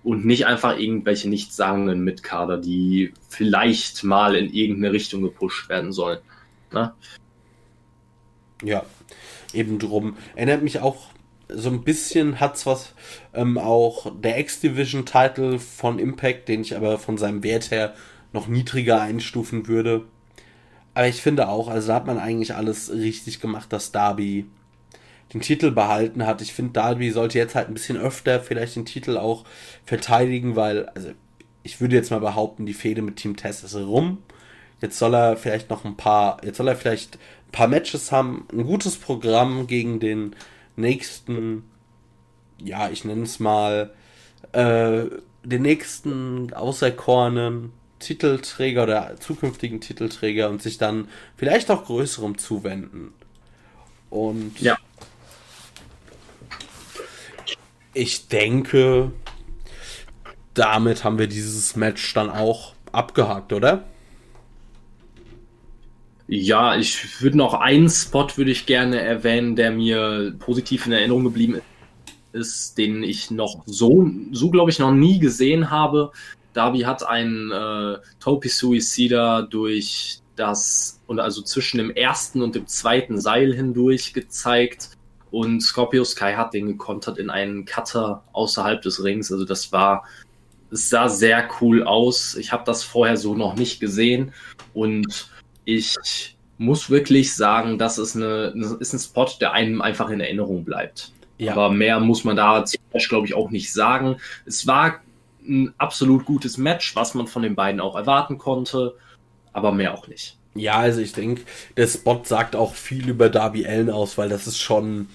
und 0.03 0.25
nicht 0.25 0.45
einfach 0.45 0.77
irgendwelche 0.77 1.29
nichtssagenden 1.29 2.01
Mitkader, 2.01 2.57
die 2.57 3.13
vielleicht 3.29 4.03
mal 4.03 4.35
in 4.35 4.53
irgendeine 4.53 4.93
Richtung 4.93 5.21
gepusht 5.21 5.69
werden 5.69 5.91
sollen. 5.91 6.19
Ne? 6.71 6.93
Ja, 8.63 8.85
eben 9.53 9.79
drum. 9.79 10.17
Erinnert 10.35 10.63
mich 10.63 10.79
auch 10.79 11.07
so 11.49 11.69
ein 11.69 11.83
bisschen 11.83 12.39
hat's 12.39 12.65
was 12.65 12.93
ähm, 13.33 13.57
auch 13.57 14.11
der 14.21 14.39
X-Division-Title 14.39 15.59
von 15.59 15.99
Impact, 15.99 16.49
den 16.49 16.61
ich 16.61 16.75
aber 16.75 16.99
von 16.99 17.17
seinem 17.17 17.43
Wert 17.43 17.71
her 17.71 17.93
noch 18.33 18.47
niedriger 18.47 19.01
einstufen 19.01 19.67
würde. 19.67 20.05
Aber 20.93 21.07
ich 21.07 21.21
finde 21.21 21.47
auch, 21.47 21.67
also 21.67 21.89
da 21.89 21.95
hat 21.95 22.07
man 22.07 22.17
eigentlich 22.17 22.55
alles 22.55 22.91
richtig 22.91 23.39
gemacht, 23.39 23.71
dass 23.71 23.91
Darby 23.91 24.45
den 25.33 25.41
Titel 25.41 25.71
behalten 25.71 26.25
hat. 26.25 26.41
Ich 26.41 26.53
finde, 26.53 26.73
Darby 26.73 27.11
sollte 27.11 27.37
jetzt 27.37 27.55
halt 27.55 27.67
ein 27.67 27.73
bisschen 27.73 27.97
öfter 27.97 28.39
vielleicht 28.39 28.75
den 28.75 28.85
Titel 28.85 29.17
auch 29.17 29.45
verteidigen, 29.85 30.55
weil, 30.55 30.87
also 30.89 31.09
ich 31.63 31.81
würde 31.81 31.95
jetzt 31.95 32.11
mal 32.11 32.19
behaupten, 32.19 32.65
die 32.65 32.73
Fehde 32.73 33.01
mit 33.01 33.17
Team 33.17 33.35
Test 33.35 33.63
ist 33.63 33.75
rum. 33.75 34.19
Jetzt 34.81 34.99
soll 34.99 35.15
er 35.15 35.37
vielleicht 35.37 35.69
noch 35.69 35.85
ein 35.85 35.97
paar, 35.97 36.43
jetzt 36.43 36.57
soll 36.57 36.67
er 36.67 36.75
vielleicht 36.75 37.17
ein 37.47 37.51
paar 37.51 37.67
Matches 37.67 38.11
haben, 38.11 38.47
ein 38.51 38.65
gutes 38.65 38.97
Programm 38.97 39.67
gegen 39.67 39.99
den 39.99 40.35
nächsten, 40.75 41.63
ja, 42.61 42.89
ich 42.89 43.05
nenne 43.05 43.23
es 43.23 43.39
mal, 43.39 43.93
äh, 44.51 45.05
den 45.43 45.61
nächsten 45.61 46.53
auserkorenen 46.53 47.71
Titelträger 47.99 48.83
oder 48.83 49.15
zukünftigen 49.19 49.81
Titelträger 49.81 50.49
und 50.49 50.61
sich 50.61 50.77
dann 50.77 51.07
vielleicht 51.35 51.71
auch 51.71 51.85
größerem 51.85 52.37
zuwenden. 52.37 53.13
Und 54.09 54.59
ja. 54.61 54.77
ich 57.93 58.27
denke, 58.27 59.11
damit 60.53 61.03
haben 61.03 61.17
wir 61.17 61.27
dieses 61.27 61.75
Match 61.75 62.13
dann 62.13 62.29
auch 62.29 62.73
abgehakt, 62.91 63.53
oder? 63.53 63.85
Ja, 66.27 66.75
ich 66.75 67.21
würde 67.21 67.37
noch 67.37 67.53
einen 67.53 67.89
Spot 67.89 68.27
würde 68.35 68.51
ich 68.51 68.65
gerne 68.65 68.99
erwähnen, 68.99 69.55
der 69.55 69.71
mir 69.71 70.35
positiv 70.39 70.85
in 70.85 70.91
Erinnerung 70.91 71.23
geblieben 71.23 71.61
ist, 72.33 72.77
den 72.77 73.01
ich 73.01 73.31
noch 73.31 73.63
so, 73.65 74.09
so 74.31 74.51
glaube 74.51 74.69
ich, 74.69 74.79
noch 74.79 74.91
nie 74.91 75.19
gesehen 75.19 75.71
habe. 75.71 76.11
Darby 76.53 76.81
hat 76.81 77.07
einen 77.07 77.51
äh, 77.51 77.97
Topi 78.19 78.49
Suicida 78.49 79.43
durch 79.43 80.21
das, 80.35 81.01
und 81.07 81.19
also 81.19 81.41
zwischen 81.41 81.77
dem 81.77 81.91
ersten 81.91 82.41
und 82.41 82.55
dem 82.55 82.67
zweiten 82.67 83.21
Seil 83.21 83.53
hindurch 83.53 84.13
gezeigt. 84.13 84.89
Und 85.31 85.61
Scorpio 85.61 86.03
Sky 86.03 86.33
hat 86.33 86.53
den 86.53 86.67
gekontert 86.67 87.17
in 87.19 87.29
einen 87.29 87.65
Cutter 87.65 88.23
außerhalb 88.33 88.81
des 88.81 89.03
Rings. 89.03 89.31
Also 89.31 89.45
das 89.45 89.71
war, 89.71 90.05
es 90.71 90.89
sah 90.89 91.07
sehr 91.09 91.47
cool 91.61 91.83
aus. 91.83 92.35
Ich 92.35 92.51
habe 92.51 92.63
das 92.65 92.83
vorher 92.83 93.17
so 93.17 93.33
noch 93.35 93.55
nicht 93.55 93.79
gesehen. 93.79 94.33
Und 94.73 95.29
ich 95.67 96.37
muss 96.57 96.89
wirklich 96.89 97.35
sagen, 97.35 97.77
das 97.77 97.97
ist, 97.97 98.15
eine, 98.15 98.53
ist 98.79 98.93
ein 98.93 98.99
Spot, 98.99 99.27
der 99.39 99.51
einem 99.51 99.81
einfach 99.81 100.09
in 100.09 100.21
Erinnerung 100.21 100.63
bleibt. 100.63 101.11
Ja. 101.37 101.51
Aber 101.51 101.69
mehr 101.69 101.99
muss 101.99 102.23
man 102.23 102.37
da, 102.37 102.63
glaube 103.09 103.27
ich, 103.27 103.33
auch 103.33 103.51
nicht 103.51 103.71
sagen. 103.73 104.15
Es 104.45 104.65
war 104.65 105.01
ein 105.45 105.73
absolut 105.77 106.25
gutes 106.25 106.57
Match, 106.57 106.95
was 106.95 107.13
man 107.13 107.27
von 107.27 107.43
den 107.43 107.55
beiden 107.55 107.81
auch 107.81 107.95
erwarten 107.95 108.37
konnte, 108.37 108.95
aber 109.51 109.73
mehr 109.73 109.93
auch 109.93 110.07
nicht. 110.07 110.37
Ja, 110.55 110.77
also 110.77 111.01
ich 111.01 111.11
denke, 111.11 111.41
der 111.75 111.87
Spot 111.87 112.21
sagt 112.23 112.55
auch 112.55 112.73
viel 112.73 113.09
über 113.09 113.29
Darby 113.29 113.67
Allen 113.67 113.89
aus, 113.89 114.17
weil 114.17 114.29
das 114.29 114.47
ist 114.47 114.59
schon 114.59 115.09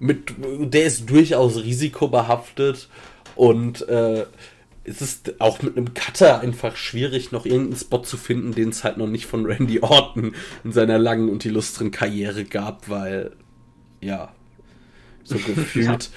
mit, 0.00 0.34
der 0.38 0.84
ist 0.84 1.08
durchaus 1.08 1.62
risikobehaftet 1.62 2.88
und 3.36 3.88
äh, 3.88 4.26
es 4.84 5.00
ist 5.00 5.40
auch 5.40 5.62
mit 5.62 5.76
einem 5.76 5.94
Cutter 5.94 6.40
einfach 6.40 6.76
schwierig, 6.76 7.30
noch 7.30 7.46
irgendeinen 7.46 7.76
Spot 7.76 8.02
zu 8.02 8.16
finden, 8.16 8.52
den 8.52 8.70
es 8.70 8.82
halt 8.82 8.96
noch 8.96 9.06
nicht 9.06 9.26
von 9.26 9.46
Randy 9.46 9.80
Orton 9.80 10.34
in 10.64 10.72
seiner 10.72 10.98
langen 10.98 11.28
und 11.28 11.44
illustren 11.44 11.90
Karriere 11.90 12.44
gab, 12.44 12.88
weil, 12.88 13.32
ja, 14.00 14.34
so 15.22 15.36
gefühlt. 15.46 16.10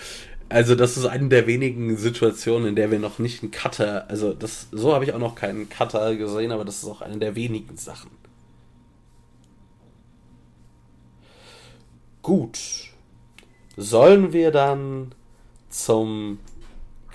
Also, 0.50 0.76
das 0.76 0.98
ist 0.98 1.06
eine 1.06 1.30
der 1.30 1.48
wenigen 1.48 1.98
Situationen, 1.98 2.70
in 2.70 2.76
der 2.76 2.92
wir 2.92 3.00
noch 3.00 3.20
nicht 3.20 3.44
einen 3.44 3.52
Cutter, 3.52 4.10
also 4.10 4.34
das, 4.34 4.68
so 4.72 4.94
habe 4.94 5.06
ich 5.06 5.14
auch 5.14 5.20
noch 5.20 5.36
keinen 5.36 5.70
Cutter 5.70 6.16
gesehen, 6.16 6.52
aber 6.52 6.66
das 6.66 6.84
ist 6.84 6.90
auch 6.90 7.02
eine 7.02 7.18
der 7.18 7.36
wenigen 7.36 7.78
Sachen. 7.78 8.12
Gut. 12.22 12.60
Sollen 13.78 14.34
wir 14.34 14.50
dann 14.52 15.14
zum 15.70 16.40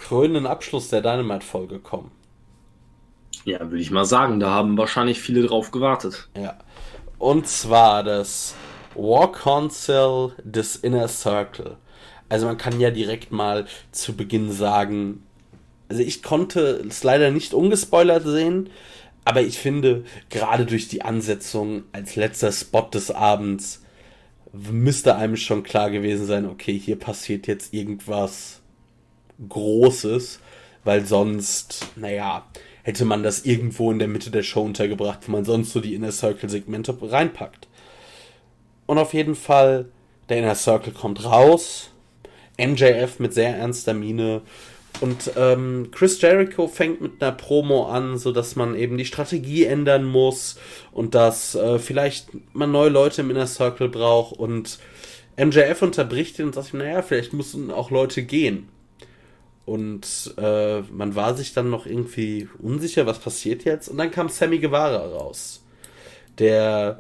krönenden 0.00 0.46
Abschluss 0.46 0.88
der 0.88 1.02
Dynamite-Folge 1.02 1.78
kommen. 1.78 2.10
Ja, 3.44 3.60
würde 3.60 3.80
ich 3.80 3.90
mal 3.90 4.04
sagen, 4.04 4.40
da 4.40 4.50
haben 4.50 4.76
wahrscheinlich 4.76 5.20
viele 5.20 5.46
drauf 5.46 5.70
gewartet. 5.70 6.28
Ja. 6.36 6.58
Und 7.18 7.46
zwar 7.46 8.02
das 8.02 8.54
War 8.94 9.30
Council 9.30 10.32
des 10.42 10.76
Inner 10.76 11.08
Circle. 11.08 11.76
Also 12.28 12.46
man 12.46 12.58
kann 12.58 12.80
ja 12.80 12.90
direkt 12.90 13.32
mal 13.32 13.66
zu 13.92 14.14
Beginn 14.14 14.52
sagen, 14.52 15.22
also 15.88 16.02
ich 16.02 16.22
konnte 16.22 16.82
es 16.88 17.02
leider 17.02 17.30
nicht 17.30 17.52
ungespoilert 17.54 18.24
sehen, 18.24 18.70
aber 19.24 19.42
ich 19.42 19.58
finde, 19.58 20.04
gerade 20.28 20.64
durch 20.64 20.88
die 20.88 21.02
Ansetzung 21.02 21.84
als 21.92 22.16
letzter 22.16 22.52
Spot 22.52 22.88
des 22.92 23.10
Abends 23.10 23.82
müsste 24.52 25.16
einem 25.16 25.36
schon 25.36 25.62
klar 25.62 25.90
gewesen 25.90 26.26
sein, 26.26 26.46
okay, 26.46 26.78
hier 26.78 26.98
passiert 26.98 27.46
jetzt 27.46 27.74
irgendwas 27.74 28.59
Großes, 29.48 30.40
weil 30.84 31.04
sonst, 31.04 31.86
naja, 31.96 32.44
hätte 32.82 33.04
man 33.04 33.22
das 33.22 33.44
irgendwo 33.44 33.90
in 33.90 33.98
der 33.98 34.08
Mitte 34.08 34.30
der 34.30 34.42
Show 34.42 34.62
untergebracht, 34.62 35.20
wo 35.26 35.32
man 35.32 35.44
sonst 35.44 35.72
so 35.72 35.80
die 35.80 35.94
Inner 35.94 36.12
Circle-Segmente 36.12 36.96
reinpackt. 37.00 37.68
Und 38.86 38.98
auf 38.98 39.14
jeden 39.14 39.36
Fall, 39.36 39.86
der 40.28 40.38
Inner 40.38 40.54
Circle 40.54 40.92
kommt 40.92 41.24
raus. 41.24 41.90
MJF 42.58 43.18
mit 43.18 43.32
sehr 43.32 43.56
ernster 43.56 43.94
Miene. 43.94 44.42
Und 45.00 45.30
ähm, 45.36 45.90
Chris 45.92 46.20
Jericho 46.20 46.66
fängt 46.68 47.00
mit 47.00 47.22
einer 47.22 47.32
Promo 47.32 47.86
an, 47.86 48.18
so 48.18 48.32
dass 48.32 48.56
man 48.56 48.74
eben 48.74 48.98
die 48.98 49.04
Strategie 49.04 49.64
ändern 49.64 50.04
muss 50.04 50.58
und 50.92 51.14
dass 51.14 51.54
äh, 51.54 51.78
vielleicht 51.78 52.28
man 52.52 52.72
neue 52.72 52.90
Leute 52.90 53.22
im 53.22 53.30
Inner 53.30 53.46
Circle 53.46 53.88
braucht. 53.88 54.36
Und 54.38 54.78
MJF 55.38 55.80
unterbricht 55.82 56.38
ihn 56.38 56.46
und 56.46 56.54
sagt 56.54 56.74
ihm, 56.74 56.80
naja, 56.80 57.02
vielleicht 57.02 57.32
müssen 57.32 57.70
auch 57.70 57.90
Leute 57.90 58.22
gehen. 58.22 58.68
Und 59.70 60.34
äh, 60.36 60.80
man 60.80 61.14
war 61.14 61.36
sich 61.36 61.54
dann 61.54 61.70
noch 61.70 61.86
irgendwie 61.86 62.48
unsicher, 62.58 63.06
was 63.06 63.20
passiert 63.20 63.62
jetzt. 63.62 63.86
Und 63.88 63.98
dann 63.98 64.10
kam 64.10 64.28
Sammy 64.28 64.58
Guevara 64.58 65.06
raus, 65.06 65.62
der 66.40 66.98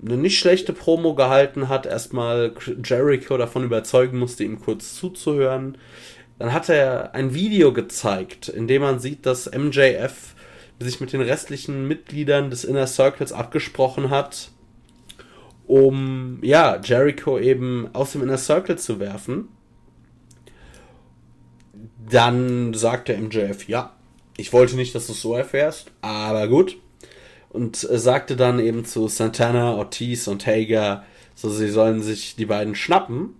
eine 0.00 0.16
nicht 0.16 0.38
schlechte 0.38 0.72
Promo 0.72 1.16
gehalten 1.16 1.68
hat, 1.68 1.84
erstmal 1.84 2.54
Jericho 2.84 3.36
davon 3.36 3.64
überzeugen 3.64 4.20
musste, 4.20 4.44
ihm 4.44 4.60
kurz 4.60 4.94
zuzuhören. 4.94 5.76
Dann 6.38 6.52
hat 6.52 6.68
er 6.68 7.12
ein 7.12 7.34
Video 7.34 7.72
gezeigt, 7.72 8.48
in 8.48 8.68
dem 8.68 8.82
man 8.82 9.00
sieht, 9.00 9.26
dass 9.26 9.50
MJF 9.50 10.36
sich 10.78 11.00
mit 11.00 11.12
den 11.12 11.22
restlichen 11.22 11.88
Mitgliedern 11.88 12.50
des 12.50 12.62
Inner 12.62 12.86
Circles 12.86 13.32
abgesprochen 13.32 14.10
hat, 14.10 14.52
um 15.66 16.38
ja, 16.42 16.80
Jericho 16.80 17.40
eben 17.40 17.88
aus 17.94 18.12
dem 18.12 18.22
Inner 18.22 18.38
Circle 18.38 18.78
zu 18.78 19.00
werfen. 19.00 19.48
Dann 22.12 22.74
sagt 22.74 23.08
der 23.08 23.18
MJF, 23.18 23.68
ja, 23.68 23.94
ich 24.36 24.52
wollte 24.52 24.76
nicht, 24.76 24.94
dass 24.94 25.06
du 25.06 25.12
es 25.12 25.22
so 25.22 25.34
erfährst, 25.34 25.90
aber 26.02 26.46
gut. 26.46 26.76
Und 27.48 27.88
äh, 27.88 27.98
sagte 27.98 28.36
dann 28.36 28.58
eben 28.58 28.84
zu 28.84 29.08
Santana, 29.08 29.74
Ortiz 29.74 30.26
und 30.28 30.46
Hager, 30.46 31.04
so 31.34 31.48
sie 31.48 31.68
sollen 31.68 32.02
sich 32.02 32.36
die 32.36 32.44
beiden 32.44 32.74
schnappen. 32.74 33.34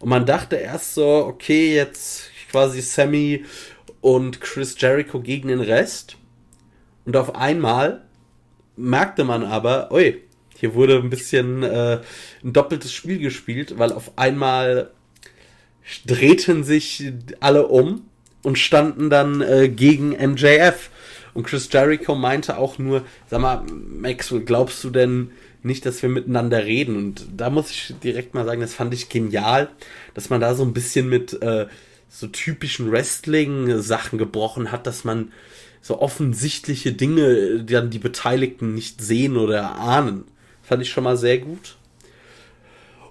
Und 0.00 0.08
man 0.08 0.26
dachte 0.26 0.56
erst 0.56 0.94
so, 0.94 1.26
okay, 1.26 1.74
jetzt 1.74 2.30
quasi 2.50 2.80
Sammy 2.80 3.44
und 4.00 4.40
Chris 4.40 4.74
Jericho 4.78 5.20
gegen 5.20 5.48
den 5.48 5.60
Rest. 5.60 6.16
Und 7.04 7.16
auf 7.16 7.36
einmal 7.36 8.02
merkte 8.76 9.22
man 9.22 9.44
aber, 9.44 9.92
ui, 9.92 10.22
hier 10.58 10.74
wurde 10.74 10.96
ein 10.96 11.10
bisschen 11.10 11.62
äh, 11.62 12.00
ein 12.42 12.52
doppeltes 12.52 12.92
Spiel 12.92 13.18
gespielt, 13.18 13.78
weil 13.78 13.92
auf 13.92 14.18
einmal 14.18 14.90
drehten 16.06 16.64
sich 16.64 17.12
alle 17.40 17.68
um 17.68 18.02
und 18.42 18.58
standen 18.58 19.10
dann 19.10 19.40
äh, 19.40 19.68
gegen 19.68 20.10
MJF. 20.10 20.90
Und 21.34 21.46
Chris 21.46 21.68
Jericho 21.70 22.14
meinte 22.14 22.58
auch 22.58 22.78
nur, 22.78 23.04
sag 23.28 23.40
mal, 23.40 23.62
Maxwell, 23.70 24.40
glaubst 24.40 24.82
du 24.84 24.90
denn 24.90 25.32
nicht, 25.62 25.84
dass 25.84 26.00
wir 26.02 26.08
miteinander 26.08 26.64
reden? 26.64 26.96
Und 26.96 27.26
da 27.36 27.50
muss 27.50 27.70
ich 27.70 27.94
direkt 28.02 28.34
mal 28.34 28.46
sagen, 28.46 28.60
das 28.60 28.72
fand 28.72 28.94
ich 28.94 29.08
genial, 29.08 29.68
dass 30.14 30.30
man 30.30 30.40
da 30.40 30.54
so 30.54 30.64
ein 30.64 30.72
bisschen 30.72 31.08
mit 31.08 31.40
äh, 31.42 31.66
so 32.08 32.26
typischen 32.28 32.90
Wrestling-Sachen 32.90 34.18
gebrochen 34.18 34.72
hat, 34.72 34.86
dass 34.86 35.04
man 35.04 35.32
so 35.82 36.00
offensichtliche 36.00 36.92
Dinge 36.92 37.62
die 37.62 37.72
dann 37.72 37.90
die 37.90 37.98
Beteiligten 37.98 38.74
nicht 38.74 39.00
sehen 39.00 39.36
oder 39.36 39.76
ahnen. 39.76 40.24
Fand 40.62 40.82
ich 40.82 40.90
schon 40.90 41.04
mal 41.04 41.16
sehr 41.16 41.38
gut. 41.38 41.76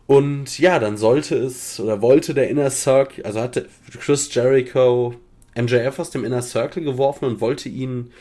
Und 0.08 0.60
ja, 0.60 0.78
dann 0.80 0.98
sollte 0.98 1.36
es 1.36 1.80
oder 1.80 2.02
wollte 2.02 2.34
der 2.34 2.50
Inner 2.50 2.70
Circle, 2.70 3.26
also 3.26 3.40
hatte 3.42 3.68
Chris 4.00 4.34
Jericho 4.34 5.16
MJF 5.56 5.98
aus 5.98 6.12
dem 6.12 6.24
Inner 6.24 6.42
Circle 6.42 6.84
geworfen 6.84 7.26
und 7.26 7.42
wollte 7.42 7.70
ihn, 7.70 8.12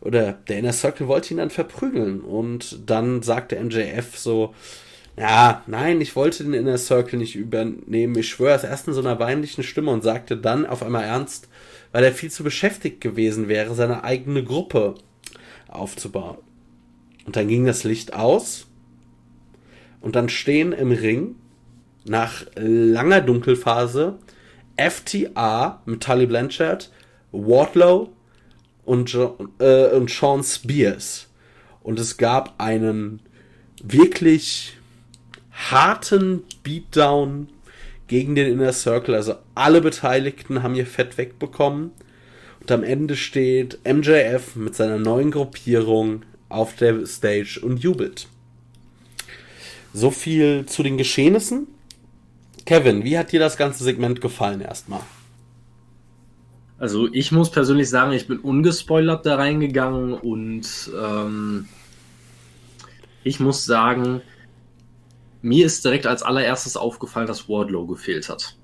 oder 0.00 0.32
der 0.32 0.58
Inner 0.58 0.72
Circle 0.72 1.08
wollte 1.08 1.34
ihn 1.34 1.38
dann 1.38 1.50
verprügeln. 1.50 2.20
Und 2.20 2.88
dann 2.88 3.22
sagte 3.22 3.62
MJF 3.62 4.16
so, 4.16 4.54
ja, 5.18 5.62
nein, 5.66 6.00
ich 6.00 6.16
wollte 6.16 6.44
den 6.44 6.54
Inner 6.54 6.78
Circle 6.78 7.18
nicht 7.18 7.36
übernehmen. 7.36 8.16
Ich 8.16 8.28
schwöre, 8.28 8.54
es 8.54 8.64
erst 8.64 8.88
in 8.88 8.94
so 8.94 9.00
einer 9.00 9.18
weinlichen 9.18 9.62
Stimme 9.62 9.90
und 9.90 10.02
sagte 10.02 10.38
dann 10.38 10.64
auf 10.64 10.82
einmal 10.82 11.04
ernst, 11.04 11.48
weil 11.92 12.04
er 12.04 12.12
viel 12.12 12.30
zu 12.30 12.42
beschäftigt 12.42 13.02
gewesen 13.02 13.48
wäre, 13.48 13.74
seine 13.74 14.04
eigene 14.04 14.42
Gruppe 14.42 14.94
aufzubauen. 15.68 16.38
Und 17.26 17.36
dann 17.36 17.48
ging 17.48 17.66
das 17.66 17.84
Licht 17.84 18.14
aus 18.14 18.69
und 20.00 20.16
dann 20.16 20.28
stehen 20.28 20.72
im 20.72 20.92
Ring 20.92 21.36
nach 22.04 22.46
langer 22.56 23.20
Dunkelphase 23.20 24.18
FTA 24.76 25.82
mit 25.84 26.02
Tully 26.02 26.26
Blanchard, 26.26 26.90
Wardlow 27.32 28.10
und, 28.84 29.14
äh, 29.58 29.88
und 29.90 30.10
Sean 30.10 30.42
Spears. 30.42 31.28
Und 31.82 31.98
es 31.98 32.16
gab 32.16 32.54
einen 32.58 33.20
wirklich 33.82 34.76
harten 35.50 36.44
Beatdown 36.62 37.48
gegen 38.06 38.34
den 38.34 38.52
Inner 38.52 38.72
Circle. 38.72 39.14
Also 39.14 39.34
alle 39.54 39.80
Beteiligten 39.80 40.62
haben 40.62 40.74
ihr 40.74 40.86
Fett 40.86 41.18
wegbekommen. 41.18 41.92
Und 42.60 42.70
am 42.72 42.82
Ende 42.82 43.16
steht 43.16 43.78
MJF 43.84 44.56
mit 44.56 44.74
seiner 44.74 44.98
neuen 44.98 45.30
Gruppierung 45.30 46.22
auf 46.48 46.74
der 46.76 47.06
Stage 47.06 47.60
und 47.62 47.78
jubelt. 47.78 48.28
So 49.92 50.10
viel 50.10 50.66
zu 50.66 50.82
den 50.82 50.96
Geschehnissen. 50.96 51.66
Kevin, 52.64 53.04
wie 53.04 53.18
hat 53.18 53.32
dir 53.32 53.40
das 53.40 53.56
ganze 53.56 53.84
Segment 53.84 54.20
gefallen 54.20 54.60
erstmal? 54.60 55.00
Also 56.78 57.12
ich 57.12 57.30
muss 57.32 57.50
persönlich 57.50 57.90
sagen, 57.90 58.12
ich 58.12 58.26
bin 58.26 58.38
ungespoilert 58.38 59.26
da 59.26 59.36
reingegangen 59.36 60.14
und 60.14 60.90
ähm, 60.98 61.68
ich 63.22 63.38
muss 63.38 63.64
sagen, 63.64 64.22
mir 65.42 65.66
ist 65.66 65.84
direkt 65.84 66.06
als 66.06 66.22
allererstes 66.22 66.76
aufgefallen, 66.76 67.26
dass 67.26 67.48
Wardlow 67.48 67.86
gefehlt 67.86 68.28
hat. 68.28 68.56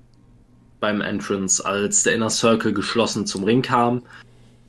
Beim 0.79 1.01
Entrance, 1.01 1.63
als 1.63 2.03
der 2.03 2.15
Inner 2.15 2.29
Circle 2.29 2.73
geschlossen 2.73 3.25
zum 3.25 3.43
Ring 3.43 3.61
kam, 3.61 4.03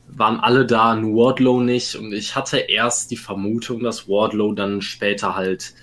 waren 0.09 0.41
alle 0.41 0.67
da, 0.67 0.95
nur 0.97 1.27
Wardlow 1.27 1.61
nicht. 1.61 1.97
Und 1.97 2.13
ich 2.13 2.35
hatte 2.35 2.59
erst 2.59 3.11
die 3.11 3.17
Vermutung, 3.17 3.83
dass 3.83 4.09
Wardlow 4.09 4.53
dann 4.53 4.83
später 4.83 5.37
halt 5.37 5.75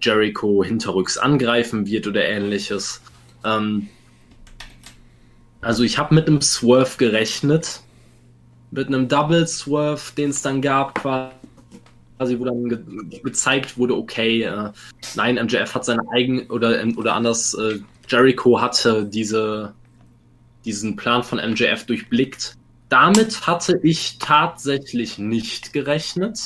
Jericho 0.00 0.62
hinterrücks 0.62 1.18
angreifen 1.18 1.86
wird 1.86 2.06
oder 2.06 2.24
ähnliches. 2.24 3.00
Ähm, 3.44 3.88
also 5.60 5.82
ich 5.82 5.98
habe 5.98 6.14
mit 6.14 6.28
einem 6.28 6.40
Swerve 6.40 6.96
gerechnet, 6.98 7.80
mit 8.70 8.88
einem 8.88 9.08
Double 9.08 9.46
Swerve, 9.46 10.12
den 10.16 10.30
es 10.30 10.42
dann 10.42 10.62
gab, 10.62 10.94
quasi, 10.94 12.38
wo 12.38 12.44
dann 12.44 12.68
ge 12.68 13.20
gezeigt 13.22 13.76
wurde, 13.76 13.96
okay, 13.96 14.42
äh, 14.42 14.70
nein, 15.16 15.34
MJF 15.36 15.74
hat 15.74 15.84
seine 15.84 16.02
eigene, 16.12 16.46
oder, 16.48 16.84
oder 16.96 17.14
anders, 17.14 17.54
äh, 17.54 17.80
Jericho 18.08 18.60
hatte 18.60 19.04
diese, 19.04 19.74
diesen 20.64 20.96
Plan 20.96 21.22
von 21.22 21.38
MJF 21.38 21.84
durchblickt. 21.86 22.54
Damit 22.88 23.46
hatte 23.46 23.78
ich 23.82 24.18
tatsächlich 24.18 25.18
nicht 25.18 25.72
gerechnet 25.72 26.38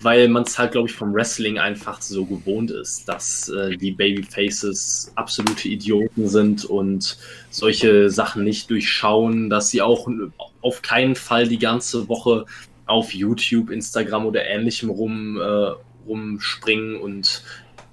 weil 0.00 0.28
man 0.28 0.42
es 0.42 0.58
halt, 0.58 0.72
glaube 0.72 0.88
ich, 0.88 0.94
vom 0.94 1.14
Wrestling 1.14 1.58
einfach 1.58 2.02
so 2.02 2.26
gewohnt 2.26 2.70
ist, 2.70 3.08
dass 3.08 3.48
äh, 3.48 3.76
die 3.76 3.92
Babyfaces 3.92 5.12
absolute 5.14 5.68
Idioten 5.68 6.28
sind 6.28 6.64
und 6.64 7.18
solche 7.50 8.10
Sachen 8.10 8.44
nicht 8.44 8.70
durchschauen, 8.70 9.48
dass 9.48 9.70
sie 9.70 9.82
auch 9.82 10.08
auf 10.60 10.82
keinen 10.82 11.14
Fall 11.14 11.48
die 11.48 11.58
ganze 11.58 12.08
Woche 12.08 12.44
auf 12.86 13.14
YouTube, 13.14 13.70
Instagram 13.70 14.26
oder 14.26 14.44
ähnlichem 14.44 14.90
rum, 14.90 15.40
äh, 15.40 15.72
rumspringen 16.06 16.96
und 16.96 17.42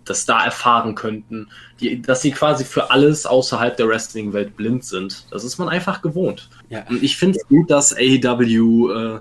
das 0.03 0.25
da 0.25 0.43
erfahren 0.43 0.95
könnten, 0.95 1.47
die, 1.79 2.01
dass 2.01 2.21
sie 2.21 2.31
quasi 2.31 2.65
für 2.65 2.91
alles 2.91 3.25
außerhalb 3.25 3.77
der 3.77 3.87
Wrestling-Welt 3.87 4.57
blind 4.57 4.83
sind. 4.83 5.27
Das 5.31 5.43
ist 5.43 5.57
man 5.59 5.69
einfach 5.69 6.01
gewohnt. 6.01 6.49
Ja. 6.69 6.85
Und 6.89 7.03
ich 7.03 7.15
finde 7.15 7.37
es 7.39 7.47
gut, 7.47 7.69
dass 7.69 7.95
AEW 7.95 8.91
äh, 8.91 9.19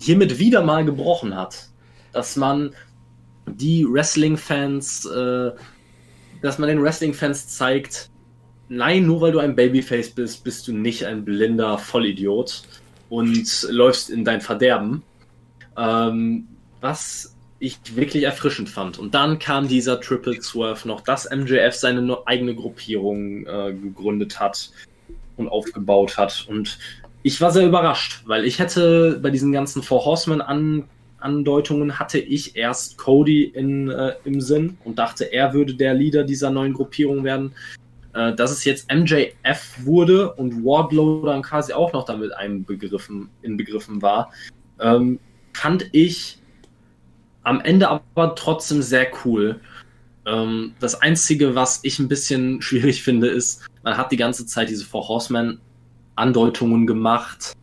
hiermit 0.00 0.38
wieder 0.38 0.62
mal 0.62 0.84
gebrochen 0.84 1.36
hat 1.36 1.68
dass 2.12 2.36
man 2.36 2.74
die 3.46 3.86
Wrestling-Fans, 3.88 5.06
äh, 5.06 5.50
dass 6.40 6.58
man 6.58 6.68
den 6.68 6.82
Wrestling-Fans 6.82 7.48
zeigt, 7.48 8.10
nein, 8.68 9.06
nur 9.06 9.20
weil 9.20 9.32
du 9.32 9.38
ein 9.38 9.56
Babyface 9.56 10.10
bist, 10.10 10.44
bist 10.44 10.68
du 10.68 10.72
nicht 10.72 11.04
ein 11.04 11.24
blinder 11.24 11.78
Vollidiot 11.78 12.62
und 13.08 13.66
läufst 13.70 14.10
in 14.10 14.24
dein 14.24 14.40
Verderben. 14.40 15.02
Ähm, 15.76 16.48
was 16.80 17.36
ich 17.62 17.78
wirklich 17.94 18.24
erfrischend 18.24 18.68
fand. 18.68 18.98
Und 18.98 19.14
dann 19.14 19.38
kam 19.38 19.68
dieser 19.68 20.00
Triple 20.00 20.42
Swerve 20.42 20.86
noch, 20.88 21.00
dass 21.00 21.30
MJF 21.30 21.74
seine 21.74 22.18
eigene 22.26 22.56
Gruppierung 22.56 23.46
äh, 23.46 23.72
gegründet 23.72 24.40
hat 24.40 24.70
und 25.36 25.48
aufgebaut 25.48 26.18
hat. 26.18 26.44
Und 26.48 26.78
ich 27.22 27.40
war 27.40 27.52
sehr 27.52 27.66
überrascht, 27.66 28.22
weil 28.26 28.44
ich 28.44 28.58
hätte 28.58 29.20
bei 29.22 29.30
diesen 29.30 29.52
ganzen 29.52 29.82
Four 29.82 30.04
Horsemen 30.04 30.40
an 30.40 30.88
Andeutungen 31.22 31.98
hatte 31.98 32.18
ich 32.18 32.56
erst 32.56 32.98
Cody 32.98 33.44
in, 33.44 33.90
äh, 33.90 34.14
im 34.24 34.40
Sinn 34.40 34.76
und 34.84 34.98
dachte, 34.98 35.32
er 35.32 35.52
würde 35.54 35.74
der 35.74 35.94
Leader 35.94 36.24
dieser 36.24 36.50
neuen 36.50 36.72
Gruppierung 36.72 37.24
werden. 37.24 37.54
Äh, 38.14 38.34
dass 38.34 38.50
es 38.50 38.64
jetzt 38.64 38.92
MJF 38.92 39.84
wurde 39.84 40.34
und 40.34 40.64
Wardlow 40.64 41.24
dann 41.24 41.42
quasi 41.42 41.72
auch 41.72 41.92
noch 41.94 42.04
damit 42.04 42.34
einbegriffen, 42.34 43.30
inbegriffen 43.40 44.02
war, 44.02 44.32
ähm, 44.80 45.18
fand 45.54 45.88
ich 45.92 46.38
am 47.42 47.60
Ende 47.60 47.88
aber 47.88 48.34
trotzdem 48.34 48.82
sehr 48.82 49.06
cool. 49.24 49.60
Ähm, 50.26 50.74
das 50.78 51.00
Einzige, 51.00 51.54
was 51.54 51.80
ich 51.84 51.98
ein 51.98 52.08
bisschen 52.08 52.60
schwierig 52.62 53.02
finde, 53.02 53.28
ist, 53.28 53.66
man 53.82 53.96
hat 53.96 54.12
die 54.12 54.16
ganze 54.16 54.44
Zeit 54.44 54.68
diese 54.68 54.84
Four 54.84 55.08
Horsemen 55.08 55.58
Andeutungen 56.14 56.86
gemacht. 56.86 57.54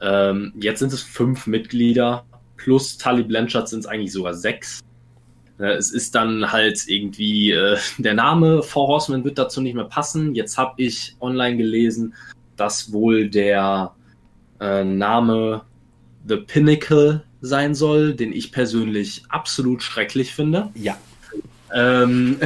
Ähm, 0.00 0.52
jetzt 0.60 0.78
sind 0.78 0.92
es 0.92 1.02
fünf 1.02 1.48
Mitglieder, 1.48 2.24
plus 2.58 2.98
Tully 2.98 3.22
Blanchard 3.22 3.68
sind 3.68 3.80
es 3.80 3.86
eigentlich 3.86 4.12
sogar 4.12 4.34
sechs. 4.34 4.80
Äh, 5.58 5.72
es 5.72 5.90
ist 5.90 6.14
dann 6.14 6.52
halt 6.52 6.86
irgendwie, 6.86 7.52
äh, 7.52 7.78
der 7.98 8.14
Name 8.14 8.62
Four 8.62 8.88
Horsemen 8.88 9.24
wird 9.24 9.38
dazu 9.38 9.62
nicht 9.62 9.74
mehr 9.74 9.84
passen. 9.84 10.34
Jetzt 10.34 10.58
habe 10.58 10.74
ich 10.82 11.16
online 11.20 11.56
gelesen, 11.56 12.14
dass 12.56 12.92
wohl 12.92 13.30
der 13.30 13.94
äh, 14.60 14.84
Name 14.84 15.62
The 16.26 16.36
Pinnacle 16.36 17.24
sein 17.40 17.74
soll, 17.74 18.14
den 18.14 18.32
ich 18.32 18.52
persönlich 18.52 19.22
absolut 19.28 19.82
schrecklich 19.82 20.34
finde. 20.34 20.70
Ja. 20.74 20.98
Ähm, 21.72 22.38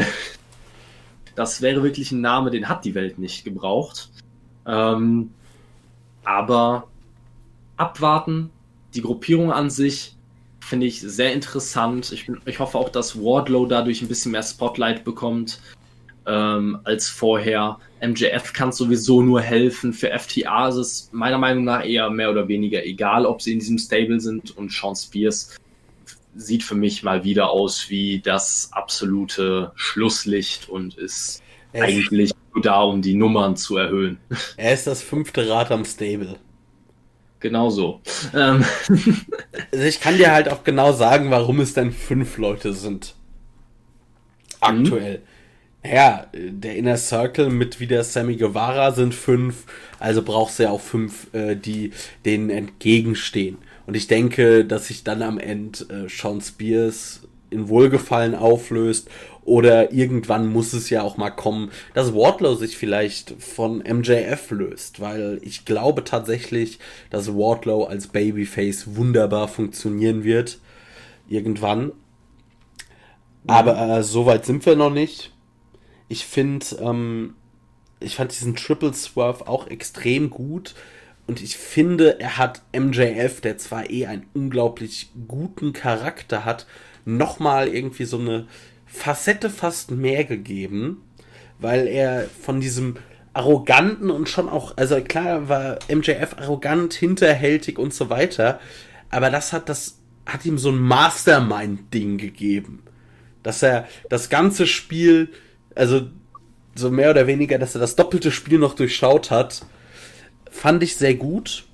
das 1.34 1.62
wäre 1.62 1.82
wirklich 1.82 2.12
ein 2.12 2.20
Name, 2.20 2.50
den 2.50 2.68
hat 2.68 2.84
die 2.84 2.94
Welt 2.94 3.18
nicht 3.18 3.44
gebraucht. 3.44 4.10
Ähm, 4.66 5.30
aber 6.24 6.86
abwarten, 7.76 8.50
die 8.94 9.02
Gruppierung 9.02 9.52
an 9.52 9.70
sich 9.70 10.16
finde 10.60 10.86
ich 10.86 11.00
sehr 11.00 11.32
interessant. 11.32 12.12
Ich, 12.12 12.30
ich 12.46 12.58
hoffe 12.58 12.78
auch, 12.78 12.88
dass 12.88 13.16
Wardlow 13.16 13.66
dadurch 13.66 14.00
ein 14.02 14.08
bisschen 14.08 14.32
mehr 14.32 14.42
Spotlight 14.42 15.04
bekommt 15.04 15.60
ähm, 16.26 16.78
als 16.84 17.08
vorher. 17.08 17.78
MJF 18.00 18.52
kann 18.52 18.72
sowieso 18.72 19.22
nur 19.22 19.40
helfen. 19.40 19.92
Für 19.92 20.16
FTA 20.18 20.68
ist 20.68 20.76
es 20.76 21.08
meiner 21.12 21.38
Meinung 21.38 21.64
nach 21.64 21.84
eher 21.84 22.10
mehr 22.10 22.30
oder 22.30 22.48
weniger 22.48 22.84
egal, 22.84 23.26
ob 23.26 23.42
sie 23.42 23.52
in 23.52 23.58
diesem 23.58 23.78
Stable 23.78 24.20
sind. 24.20 24.56
Und 24.56 24.72
Sean 24.72 24.94
Spears 24.94 25.56
sieht 26.34 26.62
für 26.62 26.74
mich 26.74 27.02
mal 27.02 27.24
wieder 27.24 27.50
aus 27.50 27.90
wie 27.90 28.20
das 28.20 28.70
absolute 28.72 29.72
Schlusslicht 29.74 30.68
und 30.68 30.96
ist 30.96 31.42
er 31.72 31.84
eigentlich 31.84 32.32
nur 32.54 32.62
da, 32.62 32.82
um 32.82 33.02
die 33.02 33.14
Nummern 33.14 33.56
zu 33.56 33.76
erhöhen. 33.76 34.18
Er 34.56 34.74
ist 34.74 34.86
das 34.86 35.02
fünfte 35.02 35.48
Rad 35.48 35.70
am 35.70 35.84
Stable. 35.84 36.36
Genau 37.42 37.68
so. 37.68 38.00
Ähm. 38.34 38.64
Also 39.70 39.84
ich 39.84 40.00
kann 40.00 40.16
dir 40.16 40.32
halt 40.32 40.50
auch 40.50 40.64
genau 40.64 40.92
sagen, 40.92 41.30
warum 41.30 41.60
es 41.60 41.72
denn 41.72 41.92
fünf 41.92 42.36
Leute 42.36 42.72
sind. 42.72 43.14
Aktuell. 44.60 45.18
Mhm. 45.18 45.22
Naja, 45.82 46.26
der 46.34 46.76
Inner 46.76 46.96
Circle 46.96 47.48
mit 47.50 47.80
wieder 47.80 48.04
Sammy 48.04 48.36
Guevara 48.36 48.92
sind 48.92 49.14
fünf, 49.14 49.64
also 49.98 50.22
brauchst 50.22 50.58
du 50.58 50.64
ja 50.64 50.70
auch 50.70 50.80
fünf, 50.80 51.32
äh, 51.34 51.54
die 51.54 51.92
denen 52.24 52.50
entgegenstehen. 52.50 53.58
Und 53.86 53.94
ich 53.94 54.08
denke, 54.08 54.64
dass 54.64 54.88
sich 54.88 55.04
dann 55.04 55.22
am 55.22 55.38
Ende 55.38 55.84
äh, 55.84 56.08
Sean 56.08 56.40
Spears 56.40 57.22
in 57.52 57.68
Wohlgefallen 57.68 58.34
auflöst 58.34 59.08
oder 59.44 59.92
irgendwann 59.92 60.46
muss 60.46 60.72
es 60.72 60.88
ja 60.88 61.02
auch 61.02 61.16
mal 61.16 61.30
kommen, 61.30 61.70
dass 61.94 62.14
Wardlow 62.14 62.54
sich 62.54 62.76
vielleicht 62.76 63.34
von 63.42 63.78
MJF 63.78 64.50
löst, 64.52 65.00
weil 65.00 65.40
ich 65.42 65.64
glaube 65.64 66.04
tatsächlich, 66.04 66.78
dass 67.10 67.34
Wardlow 67.34 67.84
als 67.84 68.06
Babyface 68.08 68.94
wunderbar 68.96 69.48
funktionieren 69.48 70.22
wird. 70.22 70.60
Irgendwann. 71.28 71.92
Aber 73.46 73.98
äh, 73.98 74.02
so 74.02 74.26
weit 74.26 74.46
sind 74.46 74.64
wir 74.64 74.76
noch 74.76 74.92
nicht. 74.92 75.32
Ich 76.08 76.24
finde, 76.24 76.66
ähm, 76.80 77.34
ich 77.98 78.16
fand 78.16 78.32
diesen 78.32 78.54
Triple 78.54 78.94
Swerve 78.94 79.48
auch 79.48 79.66
extrem 79.66 80.30
gut. 80.30 80.74
Und 81.26 81.42
ich 81.42 81.56
finde, 81.56 82.20
er 82.20 82.38
hat 82.38 82.62
MJF, 82.76 83.40
der 83.40 83.56
zwar 83.58 83.90
eh 83.90 84.06
einen 84.06 84.26
unglaublich 84.34 85.10
guten 85.26 85.72
Charakter 85.72 86.44
hat, 86.44 86.66
nochmal 87.04 87.68
irgendwie 87.68 88.04
so 88.04 88.18
eine 88.18 88.46
Facette 88.86 89.50
fast 89.50 89.90
mehr 89.90 90.24
gegeben, 90.24 91.02
weil 91.58 91.86
er 91.86 92.28
von 92.42 92.60
diesem 92.60 92.96
arroganten 93.34 94.10
und 94.10 94.28
schon 94.28 94.48
auch, 94.48 94.76
also 94.76 95.00
klar 95.00 95.48
war 95.48 95.78
MJF 95.88 96.36
arrogant, 96.36 96.92
hinterhältig 96.92 97.78
und 97.78 97.94
so 97.94 98.10
weiter, 98.10 98.60
aber 99.10 99.30
das 99.30 99.52
hat 99.52 99.68
das 99.68 99.98
hat 100.24 100.44
ihm 100.44 100.58
so 100.58 100.70
ein 100.70 100.78
Mastermind-Ding 100.78 102.18
gegeben, 102.18 102.84
dass 103.42 103.62
er 103.62 103.88
das 104.08 104.28
ganze 104.28 104.66
Spiel, 104.66 105.30
also 105.74 106.02
so 106.74 106.90
mehr 106.90 107.10
oder 107.10 107.26
weniger, 107.26 107.58
dass 107.58 107.74
er 107.74 107.80
das 107.80 107.96
doppelte 107.96 108.30
Spiel 108.30 108.58
noch 108.58 108.74
durchschaut 108.74 109.30
hat, 109.30 109.66
fand 110.50 110.82
ich 110.82 110.96
sehr 110.96 111.14
gut, 111.14 111.64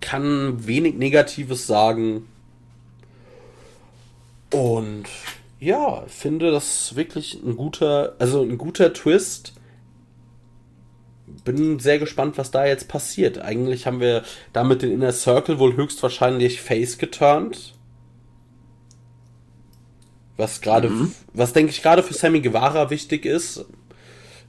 kann 0.00 0.66
wenig 0.66 0.94
Negatives 0.94 1.66
sagen 1.66 2.26
und 4.52 5.04
ja, 5.60 6.04
finde 6.06 6.50
das 6.50 6.94
wirklich 6.94 7.34
ein 7.42 7.56
guter, 7.56 8.14
also 8.18 8.42
ein 8.42 8.58
guter 8.58 8.92
Twist. 8.92 9.54
Bin 11.44 11.78
sehr 11.78 11.98
gespannt, 11.98 12.38
was 12.38 12.50
da 12.50 12.64
jetzt 12.64 12.88
passiert. 12.88 13.38
Eigentlich 13.38 13.86
haben 13.86 14.00
wir 14.00 14.22
damit 14.52 14.82
den 14.82 14.92
Inner 14.92 15.12
Circle 15.12 15.58
wohl 15.58 15.76
höchstwahrscheinlich 15.76 16.60
face 16.60 16.98
geturnt. 16.98 17.74
Was 20.36 20.60
gerade, 20.60 20.88
mhm. 20.88 21.12
was 21.32 21.52
denke 21.52 21.72
ich 21.72 21.82
gerade 21.82 22.02
für 22.02 22.14
Sammy 22.14 22.40
Guevara 22.40 22.90
wichtig 22.90 23.26
ist, 23.26 23.66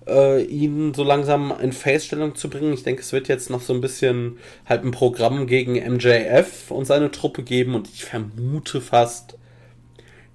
äh, 0.07 0.43
ihn 0.43 0.93
so 0.93 1.03
langsam 1.03 1.51
in 1.59 1.73
Face-Stellung 1.73 2.35
zu 2.35 2.47
bringen. 2.47 2.73
Ich 2.73 2.83
denke, 2.83 3.01
es 3.01 3.11
wird 3.11 3.27
jetzt 3.27 3.49
noch 3.49 3.61
so 3.61 3.73
ein 3.73 3.81
bisschen 3.81 4.37
halt 4.67 4.83
ein 4.83 4.91
Programm 4.91 5.47
gegen 5.47 5.73
MJF 5.73 6.69
und 6.69 6.85
seine 6.85 7.09
Truppe 7.09 7.41
geben 7.41 7.73
und 7.73 7.89
ich 7.89 8.05
vermute 8.05 8.81
fast, 8.81 9.38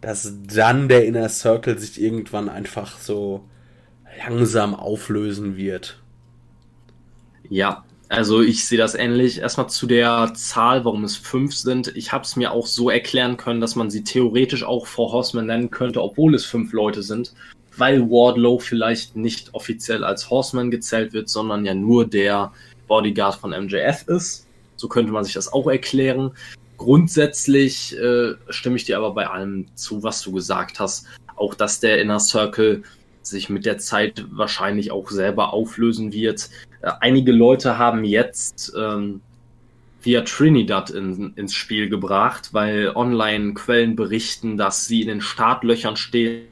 dass 0.05 0.35
dann 0.55 0.89
der 0.89 1.07
Inner 1.07 1.31
Circle 1.31 1.79
sich 1.79 1.99
irgendwann 1.99 2.51
einfach 2.51 2.99
so 2.99 3.43
langsam 4.19 4.75
auflösen 4.75 5.57
wird. 5.57 5.99
Ja, 7.49 7.85
also 8.11 8.43
ich 8.43 8.67
sehe 8.67 8.77
das 8.77 8.95
ähnlich. 8.95 9.39
Erstmal 9.39 9.71
zu 9.71 9.87
der 9.87 10.33
Zahl, 10.35 10.85
warum 10.85 11.05
es 11.05 11.17
fünf 11.17 11.55
sind. 11.57 11.97
Ich 11.97 12.13
habe 12.13 12.25
es 12.25 12.37
mir 12.37 12.53
auch 12.53 12.67
so 12.67 12.91
erklären 12.91 13.39
können, 13.39 13.63
dass 13.63 13.77
man 13.77 13.91
sie 13.91 14.05
theoretisch 14.05 14.63
auch 14.63 14.87
vor 14.87 15.11
Horseman 15.11 15.47
nennen 15.47 15.71
könnte, 15.71 16.03
obwohl 16.03 16.35
es 16.35 16.45
fünf 16.45 16.75
Leute 16.75 17.03
sind, 17.03 17.33
weil 17.79 18.03
Wardlow 18.03 18.59
vielleicht 18.59 19.17
nicht 19.17 19.55
offiziell 19.55 20.05
als 20.05 20.29
Horseman 20.29 20.71
gezählt 20.71 21.15
wird, 21.15 21.31
sondern 21.31 21.65
ja 21.65 21.73
nur 21.73 22.07
der 22.07 22.53
Bodyguard 22.89 23.37
von 23.37 23.53
MJF 23.53 24.07
ist. 24.09 24.47
So 24.77 24.87
könnte 24.87 25.13
man 25.13 25.25
sich 25.25 25.33
das 25.33 25.51
auch 25.51 25.67
erklären. 25.67 26.33
Grundsätzlich 26.77 27.97
äh, 27.99 28.35
stimme 28.49 28.77
ich 28.77 28.85
dir 28.85 28.99
aber 28.99 29.15
bei 29.15 29.29
allem 29.29 29.67
zu, 29.75 30.03
was 30.03 30.23
du 30.23 30.33
gesagt 30.33 30.81
hast. 30.81 31.07
Auch 31.37 31.55
dass 31.55 31.81
der 31.81 32.01
Inner 32.01 32.21
Circle 32.21 32.83
sich 33.23 33.49
mit 33.49 33.65
der 33.65 33.79
Zeit 33.79 34.25
wahrscheinlich 34.31 34.91
auch 34.91 35.11
selber 35.11 35.53
auflösen 35.53 36.13
wird. 36.13 36.51
Äh, 36.83 36.91
einige 37.01 37.33
Leute 37.33 37.79
haben 37.79 38.05
jetzt 38.05 38.73
ähm, 38.77 39.21
via 40.03 40.23
Trinidad 40.23 40.91
in, 40.91 41.33
ins 41.37 41.55
Spiel 41.55 41.89
gebracht, 41.89 42.51
weil 42.53 42.93
Online-Quellen 42.95 43.97
berichten, 43.97 44.57
dass 44.57 44.87
sie 44.87 45.03
in 45.03 45.09
den 45.09 45.21
Startlöchern 45.21 45.97
stehen 45.97 46.47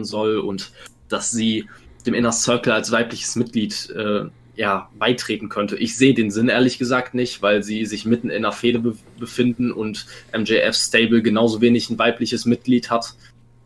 soll 0.00 0.38
und 0.38 0.72
dass 1.08 1.30
sie 1.30 1.68
dem 2.06 2.14
Inner 2.14 2.32
Circle 2.32 2.72
als 2.72 2.90
weibliches 2.90 3.36
Mitglied 3.36 3.90
äh, 3.90 4.24
ja, 4.62 4.88
beitreten 4.96 5.48
könnte. 5.48 5.76
Ich 5.76 5.96
sehe 5.96 6.14
den 6.14 6.30
Sinn 6.30 6.48
ehrlich 6.48 6.78
gesagt 6.78 7.14
nicht, 7.14 7.42
weil 7.42 7.64
sie 7.64 7.84
sich 7.84 8.04
mitten 8.04 8.30
in 8.30 8.44
einer 8.44 8.52
Fehde 8.52 8.78
be 8.78 8.94
befinden 9.18 9.72
und 9.72 10.06
MJF 10.32 10.76
Stable 10.76 11.20
genauso 11.20 11.60
wenig 11.60 11.90
ein 11.90 11.98
weibliches 11.98 12.44
Mitglied 12.44 12.88
hat. 12.88 13.16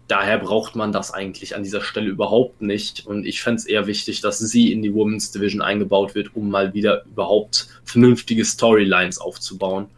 Daher 0.09 0.39
braucht 0.39 0.74
man 0.74 0.93
das 0.93 1.10
eigentlich 1.10 1.55
an 1.55 1.62
dieser 1.62 1.82
Stelle 1.82 2.09
überhaupt 2.09 2.62
nicht. 2.62 3.06
Und 3.06 3.27
ich 3.27 3.43
fände 3.43 3.59
es 3.59 3.66
eher 3.66 3.86
wichtig, 3.86 4.23
dass 4.23 4.39
sie 4.39 4.73
in 4.73 4.81
die 4.81 4.94
Women's 4.94 5.32
Division 5.32 5.60
eingebaut 5.60 6.14
wird, 6.14 6.35
um 6.35 6.48
mal 6.48 6.73
wieder 6.73 7.05
überhaupt 7.05 7.68
vernünftige 7.85 8.47
Storylines 8.47 9.18
aufzubauen. 9.18 9.89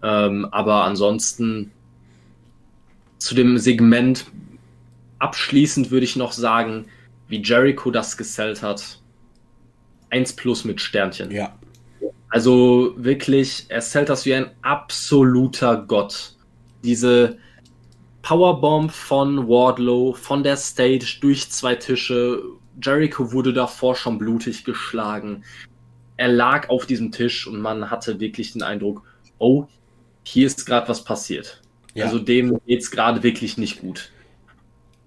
Ähm, 0.00 0.44
aber 0.52 0.84
ansonsten 0.84 1.72
zu 3.18 3.34
dem 3.34 3.58
Segment 3.58 4.26
abschließend 5.18 5.90
würde 5.90 6.04
ich 6.04 6.14
noch 6.14 6.30
sagen, 6.30 6.84
wie 7.26 7.42
Jericho 7.42 7.90
das 7.90 8.16
gesellt 8.16 8.62
hat 8.62 8.99
1 10.10 10.34
plus 10.34 10.64
mit 10.64 10.80
Sternchen. 10.80 11.30
Ja. 11.30 11.58
Also 12.28 12.94
wirklich, 12.96 13.66
er 13.68 13.80
zählt 13.80 14.08
das 14.08 14.24
wie 14.24 14.34
ein 14.34 14.50
absoluter 14.62 15.84
Gott. 15.86 16.34
Diese 16.84 17.38
Powerbomb 18.22 18.92
von 18.92 19.48
Wardlow 19.48 20.14
von 20.14 20.42
der 20.42 20.56
Stage 20.56 21.18
durch 21.20 21.50
zwei 21.50 21.74
Tische. 21.74 22.42
Jericho 22.82 23.32
wurde 23.32 23.52
davor 23.52 23.96
schon 23.96 24.18
blutig 24.18 24.64
geschlagen. 24.64 25.44
Er 26.16 26.28
lag 26.28 26.68
auf 26.68 26.86
diesem 26.86 27.12
Tisch 27.12 27.46
und 27.46 27.60
man 27.60 27.90
hatte 27.90 28.20
wirklich 28.20 28.52
den 28.52 28.62
Eindruck, 28.62 29.02
oh, 29.38 29.66
hier 30.22 30.46
ist 30.46 30.66
gerade 30.66 30.88
was 30.88 31.02
passiert. 31.02 31.62
Ja. 31.94 32.04
Also 32.04 32.18
dem 32.18 32.60
geht 32.66 32.82
es 32.82 32.90
gerade 32.90 33.22
wirklich 33.22 33.58
nicht 33.58 33.80
gut. 33.80 34.10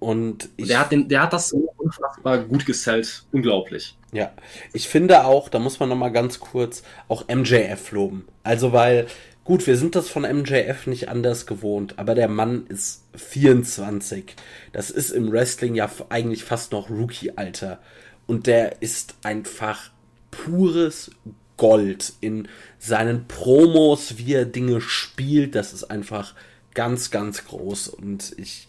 Und 0.04 0.50
ich, 0.58 0.68
der, 0.68 0.80
hat 0.82 0.92
den, 0.92 1.08
der 1.08 1.22
hat 1.22 1.32
das 1.32 1.48
so 1.48 1.74
unfassbar 1.78 2.40
gut 2.40 2.66
gesellt. 2.66 3.24
Unglaublich. 3.32 3.96
Ja, 4.12 4.34
ich 4.74 4.90
finde 4.90 5.24
auch, 5.24 5.48
da 5.48 5.60
muss 5.60 5.80
man 5.80 5.88
nochmal 5.88 6.12
ganz 6.12 6.42
kurz 6.42 6.84
auch 7.08 7.30
MJF 7.30 7.90
loben. 7.94 8.28
Also, 8.44 8.74
weil, 8.74 9.08
gut, 9.46 9.66
wir 9.66 9.78
sind 9.78 9.96
das 9.96 10.10
von 10.10 10.24
MJF 10.24 10.88
nicht 10.88 11.08
anders 11.08 11.46
gewohnt, 11.46 12.00
aber 12.00 12.16
der 12.16 12.28
Mann 12.28 12.68
ist 12.68 13.06
24. 13.16 14.36
Das 14.74 14.90
ist 14.90 15.12
im 15.12 15.32
Wrestling 15.32 15.74
ja 15.74 15.90
eigentlich 16.10 16.44
fast 16.44 16.74
noch 16.74 16.90
Rookie-Alter. 16.90 17.80
Und 18.28 18.46
der 18.46 18.82
ist 18.82 19.16
einfach 19.24 19.90
pures 20.32 21.12
Gold 21.56 22.12
in 22.20 22.50
seinen 22.78 23.30
Promos, 23.30 24.18
wie 24.18 24.34
er 24.34 24.44
Dinge 24.46 24.82
spielt. 24.82 25.56
Das 25.56 25.72
ist 25.72 25.86
einfach 25.86 26.36
ganz, 26.74 27.10
ganz 27.10 27.46
groß. 27.46 27.88
Und 27.88 28.34
ich 28.36 28.68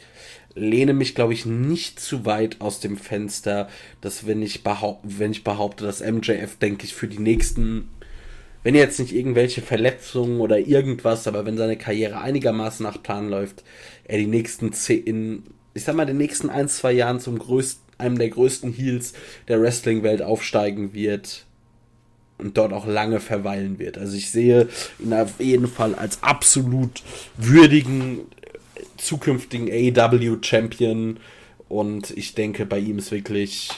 lehne 0.54 0.92
mich, 0.92 1.14
glaube 1.14 1.32
ich, 1.32 1.46
nicht 1.46 1.98
zu 1.98 2.24
weit 2.24 2.60
aus 2.60 2.80
dem 2.80 2.96
Fenster, 2.96 3.68
dass 4.00 4.26
wenn 4.26 4.42
ich, 4.42 4.62
wenn 5.02 5.32
ich 5.32 5.44
behaupte, 5.44 5.84
dass 5.84 6.00
MJF, 6.00 6.56
denke 6.58 6.84
ich, 6.84 6.94
für 6.94 7.08
die 7.08 7.18
nächsten, 7.18 7.88
wenn 8.62 8.74
jetzt 8.74 9.00
nicht 9.00 9.12
irgendwelche 9.12 9.62
Verletzungen 9.62 10.40
oder 10.40 10.58
irgendwas, 10.58 11.26
aber 11.26 11.44
wenn 11.44 11.56
seine 11.56 11.76
Karriere 11.76 12.20
einigermaßen 12.20 12.84
nach 12.84 13.02
Plan 13.02 13.28
läuft, 13.28 13.64
er 14.04 14.18
die 14.18 14.26
nächsten 14.26 14.72
zehn, 14.72 15.44
ich 15.74 15.84
sag 15.84 15.96
mal, 15.96 16.06
den 16.06 16.18
nächsten 16.18 16.50
ein, 16.50 16.68
zwei 16.68 16.92
Jahren 16.92 17.20
zum 17.20 17.38
größten, 17.38 17.82
einem 17.98 18.18
der 18.18 18.28
größten 18.28 18.72
Heels 18.72 19.12
der 19.48 19.60
Wrestling-Welt 19.60 20.22
aufsteigen 20.22 20.94
wird 20.94 21.46
und 22.38 22.56
dort 22.56 22.72
auch 22.72 22.86
lange 22.86 23.20
verweilen 23.20 23.78
wird. 23.78 23.98
Also 23.98 24.16
ich 24.16 24.30
sehe 24.30 24.68
ihn 24.98 25.12
auf 25.12 25.38
jeden 25.38 25.68
Fall 25.68 25.94
als 25.94 26.22
absolut 26.22 27.02
würdigen 27.36 28.22
zukünftigen 29.04 29.68
AEW-Champion. 29.70 31.18
Und 31.68 32.10
ich 32.10 32.34
denke, 32.34 32.66
bei 32.66 32.78
ihm 32.78 32.98
ist 32.98 33.10
wirklich 33.10 33.70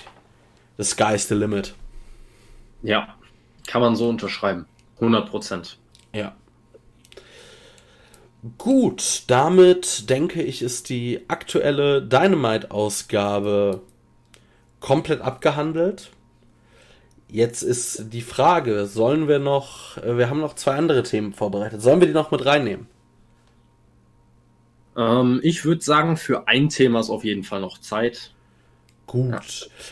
the 0.79 0.85
sky's 0.85 1.29
the 1.29 1.35
limit. 1.35 1.75
Ja, 2.83 3.15
kann 3.67 3.81
man 3.81 3.97
so 3.97 4.09
unterschreiben. 4.09 4.67
100 4.97 5.29
Prozent. 5.31 5.79
Ja. 6.13 6.35
Gut, 8.59 9.25
damit 9.27 10.09
denke 10.09 10.43
ich, 10.43 10.63
ist 10.63 10.89
die 10.89 11.25
aktuelle 11.29 12.01
Dynamite-Ausgabe 12.03 13.83
komplett 14.81 15.21
abgehandelt. 15.21 16.11
Jetzt 17.29 17.63
ist 17.63 18.13
die 18.13 18.21
Frage, 18.21 18.87
sollen 18.87 19.27
wir 19.27 19.41
noch, 19.41 19.97
äh, 19.99 20.17
wir 20.17 20.31
haben 20.31 20.41
noch 20.41 20.55
zwei 20.55 20.77
andere 20.77 21.03
Themen 21.03 21.33
vorbereitet, 21.33 21.83
sollen 21.83 22.01
wir 22.01 22.07
die 22.07 22.15
noch 22.15 22.31
mit 22.31 22.47
reinnehmen? 22.47 22.87
Ähm, 24.97 25.41
ich 25.43 25.65
würde 25.65 25.83
sagen, 25.83 26.17
für 26.17 26.49
ein 26.49 26.69
Thema 26.69 27.01
ist 27.01 27.11
auf 27.11 27.25
jeden 27.25 27.45
Fall 27.45 27.61
noch 27.61 27.79
Zeit. 27.79 28.33
Gut. 29.07 29.31
Ja. 29.31 29.41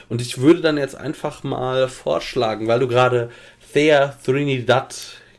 Und 0.09 0.21
ich 0.21 0.39
würde 0.39 0.61
dann 0.61 0.77
jetzt 0.77 0.97
einfach 0.97 1.45
mal 1.45 1.89
vorschlagen, 1.89 2.67
weil 2.67 2.81
du 2.81 2.89
gerade 2.89 3.31
Thea 3.73 4.17
Trinidad 4.25 4.95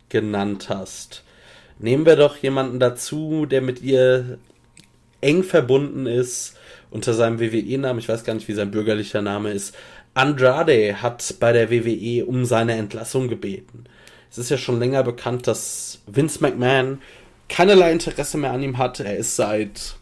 genannt 0.09 0.69
hast. 0.69 1.23
Nehmen 1.79 2.05
wir 2.05 2.15
doch 2.15 2.37
jemanden 2.37 2.79
dazu, 2.79 3.45
der 3.45 3.61
mit 3.61 3.81
ihr 3.81 4.37
eng 5.19 5.43
verbunden 5.43 6.05
ist 6.05 6.57
unter 6.89 7.13
seinem 7.13 7.39
WWE-Namen. 7.39 7.99
Ich 7.99 8.07
weiß 8.07 8.23
gar 8.23 8.33
nicht, 8.33 8.47
wie 8.47 8.53
sein 8.53 8.71
bürgerlicher 8.71 9.21
Name 9.21 9.51
ist. 9.51 9.75
Andrade 10.13 11.01
hat 11.01 11.35
bei 11.41 11.51
der 11.51 11.69
WWE 11.69 12.25
um 12.25 12.45
seine 12.45 12.73
Entlassung 12.73 13.27
gebeten. 13.27 13.85
Es 14.31 14.37
ist 14.37 14.49
ja 14.49 14.57
schon 14.57 14.79
länger 14.79 15.03
bekannt, 15.03 15.47
dass 15.47 16.01
Vince 16.07 16.41
McMahon 16.41 17.01
keinerlei 17.49 17.91
Interesse 17.91 18.37
mehr 18.37 18.51
an 18.51 18.63
ihm 18.63 18.77
hat. 18.77 18.99
Er 18.99 19.17
ist 19.17 19.35
seit, 19.35 19.95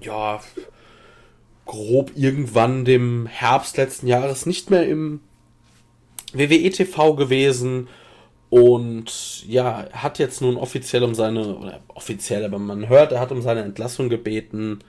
ja, 0.00 0.40
grob 1.66 2.12
irgendwann 2.16 2.84
dem 2.84 3.26
Herbst 3.26 3.76
letzten 3.76 4.06
Jahres 4.06 4.46
nicht 4.46 4.70
mehr 4.70 4.88
im 4.88 5.20
WWE 6.32 6.70
TV 6.70 7.14
gewesen 7.14 7.88
und 8.50 9.46
ja, 9.46 9.88
hat 9.92 10.18
jetzt 10.18 10.40
nun 10.42 10.56
offiziell 10.56 11.04
um 11.04 11.14
seine, 11.14 11.56
oder 11.56 11.80
offiziell, 11.86 12.44
aber 12.44 12.58
man 12.58 12.88
hört, 12.88 13.12
er 13.12 13.20
hat 13.20 13.30
um 13.30 13.42
seine 13.42 13.62
Entlassung 13.62 14.08
gebeten. 14.08 14.80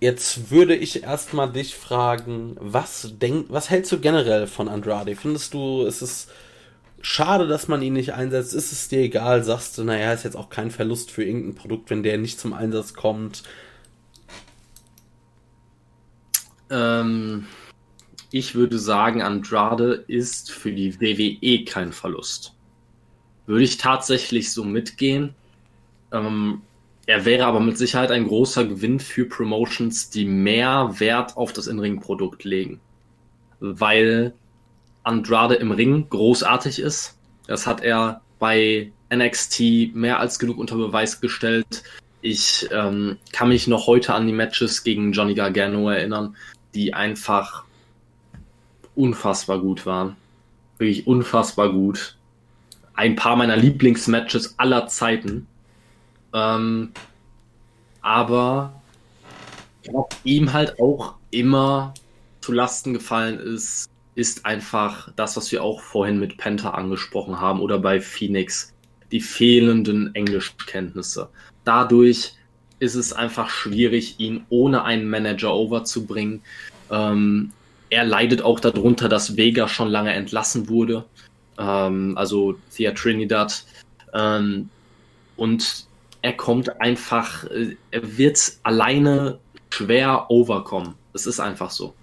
Jetzt 0.00 0.50
würde 0.50 0.74
ich 0.74 1.02
erstmal 1.02 1.52
dich 1.52 1.74
fragen, 1.74 2.56
was 2.58 3.12
denk, 3.20 3.46
was 3.50 3.68
hältst 3.68 3.92
du 3.92 4.00
generell 4.00 4.46
von 4.46 4.68
Andrade? 4.68 5.14
Findest 5.16 5.52
du, 5.52 5.82
ist 5.82 6.00
es 6.00 6.28
schade, 7.04 7.46
dass 7.46 7.68
man 7.68 7.82
ihn 7.82 7.92
nicht 7.92 8.14
einsetzt. 8.14 8.54
Ist 8.54 8.72
es 8.72 8.88
dir 8.88 9.00
egal? 9.00 9.44
Sagst 9.44 9.76
du, 9.76 9.84
naja, 9.84 10.12
ist 10.12 10.24
jetzt 10.24 10.36
auch 10.36 10.48
kein 10.48 10.70
Verlust 10.70 11.10
für 11.10 11.22
irgendein 11.22 11.54
Produkt, 11.54 11.90
wenn 11.90 12.02
der 12.02 12.18
nicht 12.18 12.40
zum 12.40 12.52
Einsatz 12.52 12.94
kommt? 12.94 13.42
Ähm, 16.70 17.46
ich 18.30 18.54
würde 18.54 18.78
sagen, 18.78 19.22
Andrade 19.22 20.04
ist 20.08 20.50
für 20.50 20.72
die 20.72 20.98
WWE 21.00 21.64
kein 21.64 21.92
Verlust. 21.92 22.54
Würde 23.46 23.64
ich 23.64 23.76
tatsächlich 23.76 24.50
so 24.52 24.64
mitgehen. 24.64 25.34
Ähm, 26.10 26.62
er 27.06 27.26
wäre 27.26 27.44
aber 27.44 27.60
mit 27.60 27.76
Sicherheit 27.76 28.10
ein 28.10 28.26
großer 28.26 28.64
Gewinn 28.64 28.98
für 28.98 29.26
Promotions, 29.26 30.08
die 30.08 30.24
mehr 30.24 30.94
Wert 30.98 31.36
auf 31.36 31.52
das 31.52 31.66
In-Ring-Produkt 31.66 32.44
legen. 32.44 32.80
Weil 33.60 34.32
Andrade 35.04 35.54
im 35.54 35.70
Ring 35.70 36.08
großartig 36.08 36.80
ist. 36.80 37.16
Das 37.46 37.66
hat 37.66 37.82
er 37.82 38.22
bei 38.38 38.90
NXT 39.12 39.94
mehr 39.94 40.18
als 40.18 40.38
genug 40.38 40.58
unter 40.58 40.76
Beweis 40.76 41.20
gestellt. 41.20 41.84
Ich 42.20 42.68
ähm, 42.72 43.18
kann 43.32 43.48
mich 43.48 43.66
noch 43.66 43.86
heute 43.86 44.14
an 44.14 44.26
die 44.26 44.32
Matches 44.32 44.82
gegen 44.82 45.12
Johnny 45.12 45.34
Gargano 45.34 45.90
erinnern, 45.90 46.36
die 46.74 46.94
einfach 46.94 47.64
unfassbar 48.94 49.60
gut 49.60 49.86
waren. 49.86 50.16
Wirklich 50.78 51.06
unfassbar 51.06 51.70
gut. 51.70 52.16
Ein 52.94 53.16
paar 53.16 53.36
meiner 53.36 53.56
Lieblingsmatches 53.56 54.58
aller 54.58 54.86
Zeiten. 54.86 55.46
Ähm, 56.32 56.92
aber 58.00 58.82
was 59.86 60.06
ihm 60.24 60.52
halt 60.52 60.80
auch 60.80 61.14
immer 61.30 61.94
zu 62.40 62.52
Lasten 62.52 62.94
gefallen 62.94 63.38
ist, 63.38 63.88
ist 64.14 64.46
einfach 64.46 65.10
das, 65.16 65.36
was 65.36 65.50
wir 65.50 65.62
auch 65.62 65.80
vorhin 65.80 66.18
mit 66.20 66.36
Penta 66.36 66.70
angesprochen 66.70 67.40
haben 67.40 67.60
oder 67.60 67.78
bei 67.78 68.00
Phoenix, 68.00 68.72
die 69.10 69.20
fehlenden 69.20 70.14
Englischkenntnisse. 70.14 71.28
Dadurch 71.64 72.34
ist 72.78 72.94
es 72.94 73.12
einfach 73.12 73.50
schwierig, 73.50 74.16
ihn 74.18 74.44
ohne 74.50 74.84
einen 74.84 75.08
Manager 75.08 75.54
overzubringen. 75.54 76.42
Ähm, 76.90 77.52
er 77.90 78.04
leidet 78.04 78.42
auch 78.42 78.60
darunter, 78.60 79.08
dass 79.08 79.36
Vega 79.36 79.68
schon 79.68 79.88
lange 79.88 80.12
entlassen 80.12 80.68
wurde, 80.68 81.04
ähm, 81.58 82.16
also 82.16 82.56
Thea 82.74 82.92
Trinidad. 82.92 83.64
Ähm, 84.12 84.68
und 85.36 85.86
er 86.22 86.32
kommt 86.32 86.80
einfach, 86.80 87.44
äh, 87.44 87.76
er 87.90 88.16
wird 88.16 88.52
alleine 88.62 89.38
schwer 89.70 90.30
overkommen. 90.30 90.94
Es 91.12 91.26
ist 91.26 91.40
einfach 91.40 91.70
so. 91.70 91.94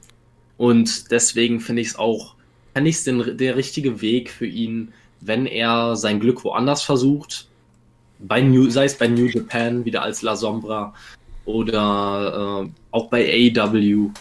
Und 0.62 1.10
deswegen 1.10 1.60
finde 1.60 1.82
ich 1.82 1.88
es 1.88 1.96
auch, 1.96 2.36
fände 2.76 2.92
ich 2.92 2.98
es 2.98 3.04
der 3.04 3.56
richtige 3.56 4.00
Weg 4.00 4.30
für 4.30 4.46
ihn, 4.46 4.94
wenn 5.20 5.48
er 5.48 5.96
sein 5.96 6.20
Glück 6.20 6.44
woanders 6.44 6.84
versucht, 6.84 7.48
bei 8.20 8.42
New, 8.42 8.70
sei 8.70 8.86
es 8.86 8.96
bei 8.96 9.08
New 9.08 9.26
Japan 9.26 9.86
wieder 9.86 10.04
als 10.04 10.22
La 10.22 10.36
Sombra 10.36 10.94
oder 11.46 12.64
äh, 12.64 12.70
auch 12.92 13.10
bei 13.10 13.52
AEW. 13.58 14.12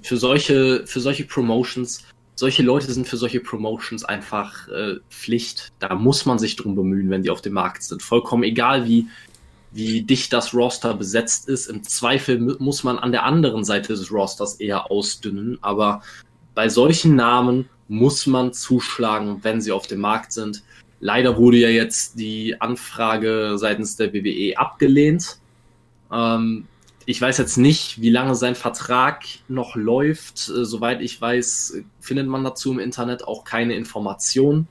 Für 0.00 0.16
solche, 0.16 0.86
für 0.86 1.00
solche 1.00 1.24
Promotions, 1.26 2.06
solche 2.36 2.62
Leute 2.62 2.90
sind 2.90 3.06
für 3.06 3.18
solche 3.18 3.40
Promotions 3.40 4.02
einfach 4.02 4.68
äh, 4.68 4.94
Pflicht. 5.10 5.74
Da 5.78 5.94
muss 5.94 6.24
man 6.24 6.38
sich 6.38 6.56
drum 6.56 6.74
bemühen, 6.74 7.10
wenn 7.10 7.22
die 7.22 7.28
auf 7.28 7.42
dem 7.42 7.52
Markt 7.52 7.82
sind. 7.82 8.02
Vollkommen 8.02 8.44
egal, 8.44 8.88
wie 8.88 9.08
wie 9.72 10.02
dicht 10.02 10.32
das 10.32 10.54
Roster 10.54 10.94
besetzt 10.94 11.48
ist. 11.48 11.66
Im 11.66 11.82
Zweifel 11.82 12.38
muss 12.58 12.84
man 12.84 12.98
an 12.98 13.12
der 13.12 13.24
anderen 13.24 13.64
Seite 13.64 13.94
des 13.94 14.10
Rosters 14.10 14.54
eher 14.54 14.90
ausdünnen, 14.90 15.58
aber 15.60 16.02
bei 16.54 16.68
solchen 16.68 17.16
Namen 17.16 17.68
muss 17.88 18.26
man 18.26 18.52
zuschlagen, 18.52 19.40
wenn 19.42 19.60
sie 19.60 19.72
auf 19.72 19.86
dem 19.86 20.00
Markt 20.00 20.32
sind. 20.32 20.62
Leider 21.00 21.36
wurde 21.36 21.58
ja 21.58 21.68
jetzt 21.68 22.18
die 22.18 22.60
Anfrage 22.60 23.54
seitens 23.58 23.96
der 23.96 24.12
WWE 24.12 24.56
abgelehnt. 24.56 25.38
Ähm, 26.10 26.66
ich 27.04 27.20
weiß 27.20 27.38
jetzt 27.38 27.56
nicht, 27.56 28.00
wie 28.00 28.10
lange 28.10 28.34
sein 28.34 28.54
Vertrag 28.54 29.24
noch 29.46 29.76
läuft. 29.76 30.48
Äh, 30.48 30.64
soweit 30.64 31.00
ich 31.00 31.20
weiß, 31.20 31.82
findet 32.00 32.26
man 32.26 32.42
dazu 32.42 32.72
im 32.72 32.78
Internet 32.78 33.24
auch 33.24 33.44
keine 33.44 33.76
Informationen. 33.76 34.66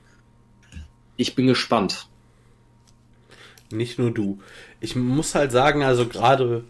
Ich 1.16 1.34
bin 1.34 1.46
gespannt. 1.46 2.08
Nicht 3.70 3.98
nur 3.98 4.10
du 4.10 4.38
ich 4.80 4.96
muss 4.96 5.34
halt 5.34 5.52
sagen, 5.52 5.82
also 5.82 6.06
gerade, 6.06 6.64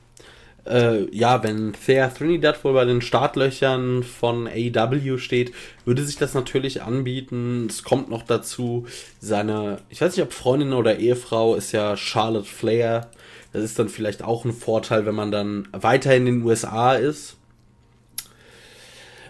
äh, 0.66 1.08
ja, 1.14 1.42
wenn 1.42 1.72
Thea 1.72 2.08
Trinidad 2.08 2.62
wohl 2.64 2.74
bei 2.74 2.84
den 2.84 3.00
Startlöchern 3.00 4.02
von 4.02 4.46
AEW 4.46 5.18
steht, 5.18 5.52
würde 5.84 6.04
sich 6.04 6.16
das 6.16 6.34
natürlich 6.34 6.82
anbieten. 6.82 7.66
Es 7.68 7.82
kommt 7.82 8.10
noch 8.10 8.22
dazu, 8.22 8.86
seine, 9.20 9.78
ich 9.88 10.00
weiß 10.00 10.16
nicht, 10.16 10.24
ob 10.24 10.32
Freundin 10.32 10.72
oder 10.72 10.98
Ehefrau 10.98 11.54
ist 11.54 11.72
ja 11.72 11.96
Charlotte 11.96 12.48
Flair. 12.48 13.10
Das 13.52 13.62
ist 13.62 13.78
dann 13.78 13.88
vielleicht 13.88 14.22
auch 14.22 14.44
ein 14.44 14.52
Vorteil, 14.52 15.06
wenn 15.06 15.14
man 15.14 15.30
dann 15.30 15.68
weiter 15.72 16.14
in 16.14 16.26
den 16.26 16.42
USA 16.42 16.94
ist. 16.94 17.36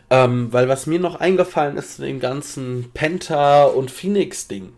Ähm, 0.09 0.53
weil 0.53 0.69
was 0.69 0.86
mir 0.86 1.01
noch 1.01 1.16
eingefallen 1.16 1.77
ist 1.77 1.97
zu 1.97 2.03
dem 2.03 2.20
ganzen 2.20 2.90
Penta 2.94 3.65
und 3.65 3.90
Phoenix-Ding, 3.90 4.73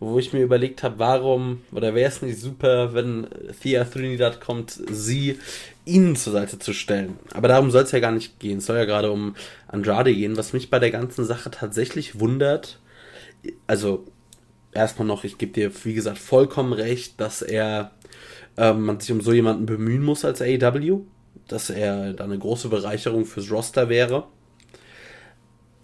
wo 0.00 0.18
ich 0.18 0.32
mir 0.32 0.42
überlegt 0.42 0.82
habe, 0.82 0.98
warum 0.98 1.62
oder 1.72 1.94
wäre 1.94 2.08
es 2.08 2.22
nicht 2.22 2.38
super, 2.38 2.94
wenn 2.94 3.26
Thea 3.60 3.84
Trinidad 3.84 4.40
kommt, 4.40 4.78
sie 4.90 5.38
ihnen 5.84 6.16
zur 6.16 6.32
Seite 6.32 6.58
zu 6.58 6.72
stellen. 6.72 7.18
Aber 7.34 7.48
darum 7.48 7.70
soll 7.70 7.82
es 7.82 7.92
ja 7.92 8.00
gar 8.00 8.12
nicht 8.12 8.38
gehen. 8.38 8.58
Es 8.58 8.66
soll 8.66 8.76
ja 8.76 8.84
gerade 8.84 9.10
um 9.10 9.34
Andrade 9.66 10.14
gehen. 10.14 10.36
Was 10.36 10.52
mich 10.52 10.70
bei 10.70 10.78
der 10.78 10.90
ganzen 10.90 11.24
Sache 11.24 11.50
tatsächlich 11.50 12.20
wundert, 12.20 12.78
also 13.66 14.06
erstmal 14.72 15.08
noch, 15.08 15.24
ich 15.24 15.38
gebe 15.38 15.52
dir, 15.52 15.72
wie 15.84 15.94
gesagt, 15.94 16.18
vollkommen 16.18 16.72
recht, 16.72 17.20
dass 17.20 17.42
er 17.42 17.92
ähm, 18.56 18.84
man 18.84 19.00
sich 19.00 19.10
um 19.12 19.20
so 19.20 19.32
jemanden 19.32 19.66
bemühen 19.66 20.04
muss 20.04 20.24
als 20.24 20.42
AEW, 20.42 21.00
dass 21.48 21.70
er 21.70 22.12
da 22.12 22.24
eine 22.24 22.38
große 22.38 22.68
Bereicherung 22.68 23.24
fürs 23.24 23.50
Roster 23.50 23.88
wäre. 23.88 24.24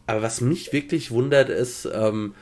Aber 0.06 0.22
was 0.22 0.40
mich 0.40 0.72
wirklich 0.72 1.10
wundert, 1.10 1.48
ist, 1.48 1.88
ähm, 1.92 2.34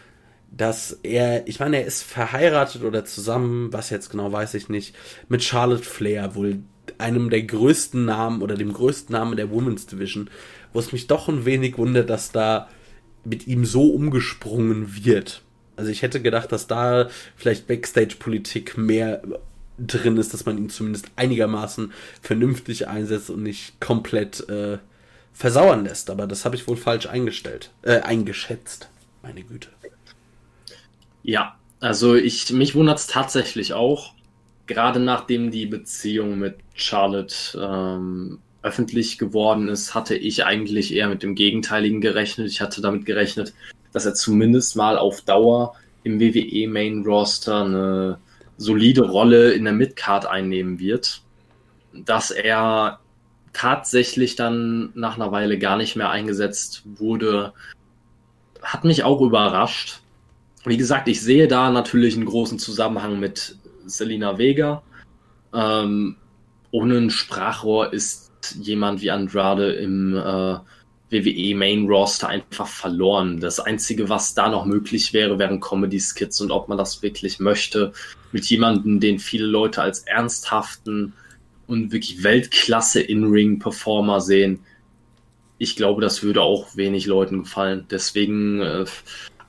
dass 0.54 0.98
er, 1.02 1.48
ich 1.48 1.60
meine, 1.60 1.78
er 1.78 1.86
ist 1.86 2.02
verheiratet 2.02 2.84
oder 2.84 3.04
zusammen, 3.04 3.72
was 3.72 3.90
jetzt 3.90 4.10
genau 4.10 4.30
weiß 4.30 4.54
ich 4.54 4.68
nicht, 4.68 4.94
mit 5.28 5.42
Charlotte 5.42 5.82
Flair, 5.82 6.34
wohl 6.34 6.60
einem 6.98 7.30
der 7.30 7.42
größten 7.42 8.04
Namen 8.04 8.42
oder 8.42 8.54
dem 8.54 8.72
größten 8.72 9.12
Namen 9.12 9.36
der 9.36 9.50
Women's 9.50 9.86
Division, 9.86 10.28
wo 10.72 10.78
es 10.78 10.92
mich 10.92 11.06
doch 11.06 11.28
ein 11.28 11.46
wenig 11.46 11.78
wundert, 11.78 12.10
dass 12.10 12.32
da 12.32 12.68
mit 13.24 13.46
ihm 13.46 13.64
so 13.64 13.92
umgesprungen 13.94 15.04
wird. 15.04 15.42
Also 15.76 15.90
ich 15.90 16.02
hätte 16.02 16.20
gedacht, 16.20 16.52
dass 16.52 16.66
da 16.66 17.08
vielleicht 17.36 17.66
Backstage-Politik 17.66 18.76
mehr 18.76 19.22
drin 19.78 20.18
ist, 20.18 20.34
dass 20.34 20.44
man 20.44 20.58
ihn 20.58 20.68
zumindest 20.68 21.06
einigermaßen 21.16 21.92
vernünftig 22.20 22.88
einsetzt 22.88 23.30
und 23.30 23.42
nicht 23.42 23.80
komplett 23.80 24.48
äh, 24.50 24.78
versauern 25.32 25.84
lässt. 25.84 26.10
Aber 26.10 26.26
das 26.26 26.44
habe 26.44 26.56
ich 26.56 26.68
wohl 26.68 26.76
falsch 26.76 27.06
eingestellt, 27.06 27.70
äh, 27.82 28.00
eingeschätzt. 28.00 28.90
Meine 29.22 29.42
Güte. 29.42 29.68
Ja, 31.22 31.56
also 31.80 32.14
ich 32.14 32.50
mich 32.52 32.74
wundert 32.74 32.98
es 32.98 33.06
tatsächlich 33.06 33.74
auch, 33.74 34.14
gerade 34.66 35.00
nachdem 35.00 35.50
die 35.50 35.66
Beziehung 35.66 36.38
mit 36.38 36.56
Charlotte 36.74 37.34
ähm, 37.60 38.38
öffentlich 38.62 39.18
geworden 39.18 39.68
ist, 39.68 39.94
hatte 39.94 40.14
ich 40.14 40.44
eigentlich 40.44 40.94
eher 40.94 41.08
mit 41.08 41.22
dem 41.22 41.34
Gegenteiligen 41.34 42.00
gerechnet. 42.00 42.48
Ich 42.48 42.60
hatte 42.60 42.80
damit 42.80 43.04
gerechnet, 43.04 43.52
dass 43.92 44.06
er 44.06 44.14
zumindest 44.14 44.76
mal 44.76 44.96
auf 44.96 45.20
Dauer 45.22 45.74
im 46.04 46.20
WWE 46.20 46.68
Main 46.68 47.04
Roster 47.04 47.64
eine 47.64 48.18
solide 48.56 49.02
Rolle 49.02 49.52
in 49.52 49.64
der 49.64 49.72
Midcard 49.72 50.26
einnehmen 50.26 50.78
wird. 50.78 51.22
Dass 51.92 52.30
er 52.30 53.00
tatsächlich 53.52 54.36
dann 54.36 54.92
nach 54.94 55.16
einer 55.16 55.32
Weile 55.32 55.58
gar 55.58 55.76
nicht 55.76 55.96
mehr 55.96 56.10
eingesetzt 56.10 56.82
wurde, 56.84 57.52
hat 58.62 58.84
mich 58.84 59.04
auch 59.04 59.20
überrascht. 59.20 60.01
Wie 60.64 60.76
gesagt, 60.76 61.08
ich 61.08 61.20
sehe 61.20 61.48
da 61.48 61.70
natürlich 61.70 62.14
einen 62.14 62.26
großen 62.26 62.58
Zusammenhang 62.58 63.18
mit 63.18 63.56
Selina 63.84 64.38
Vega. 64.38 64.82
Ähm, 65.52 66.16
ohne 66.70 66.98
ein 66.98 67.10
Sprachrohr 67.10 67.92
ist 67.92 68.30
jemand 68.60 69.02
wie 69.02 69.10
Andrade 69.10 69.72
im 69.72 70.16
äh, 70.16 70.58
WWE 71.12 71.54
Main 71.54 71.86
Roster 71.86 72.28
einfach 72.28 72.66
verloren. 72.66 73.38
Das 73.40 73.60
Einzige, 73.60 74.08
was 74.08 74.34
da 74.34 74.48
noch 74.48 74.64
möglich 74.64 75.12
wäre, 75.12 75.38
wären 75.38 75.60
Comedy-Skits 75.60 76.40
und 76.40 76.50
ob 76.50 76.68
man 76.68 76.78
das 76.78 77.02
wirklich 77.02 77.38
möchte, 77.38 77.92
mit 78.32 78.46
jemandem, 78.46 78.98
den 78.98 79.18
viele 79.18 79.46
Leute 79.46 79.82
als 79.82 80.00
ernsthaften 80.00 81.12
und 81.66 81.92
wirklich 81.92 82.22
Weltklasse 82.22 83.02
In-Ring-Performer 83.02 84.20
sehen. 84.20 84.60
Ich 85.58 85.76
glaube, 85.76 86.00
das 86.00 86.22
würde 86.22 86.40
auch 86.40 86.76
wenig 86.76 87.06
Leuten 87.06 87.44
gefallen. 87.44 87.86
Deswegen, 87.90 88.60
äh, 88.62 88.84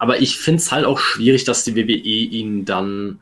aber 0.03 0.19
ich 0.19 0.37
finde 0.37 0.59
es 0.59 0.69
halt 0.69 0.83
auch 0.83 0.99
schwierig, 0.99 1.45
dass 1.45 1.63
die 1.63 1.77
WWE 1.77 1.87
ihn 1.87 2.65
dann 2.65 3.21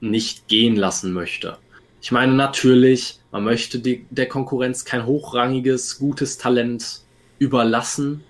nicht 0.00 0.48
gehen 0.48 0.74
lassen 0.74 1.12
möchte. 1.12 1.58
Ich 2.00 2.10
meine, 2.10 2.32
natürlich, 2.32 3.20
man 3.30 3.44
möchte 3.44 3.78
die, 3.78 4.06
der 4.08 4.26
Konkurrenz 4.26 4.86
kein 4.86 5.04
hochrangiges, 5.04 5.98
gutes 5.98 6.38
Talent 6.38 7.02
überlassen, 7.38 8.24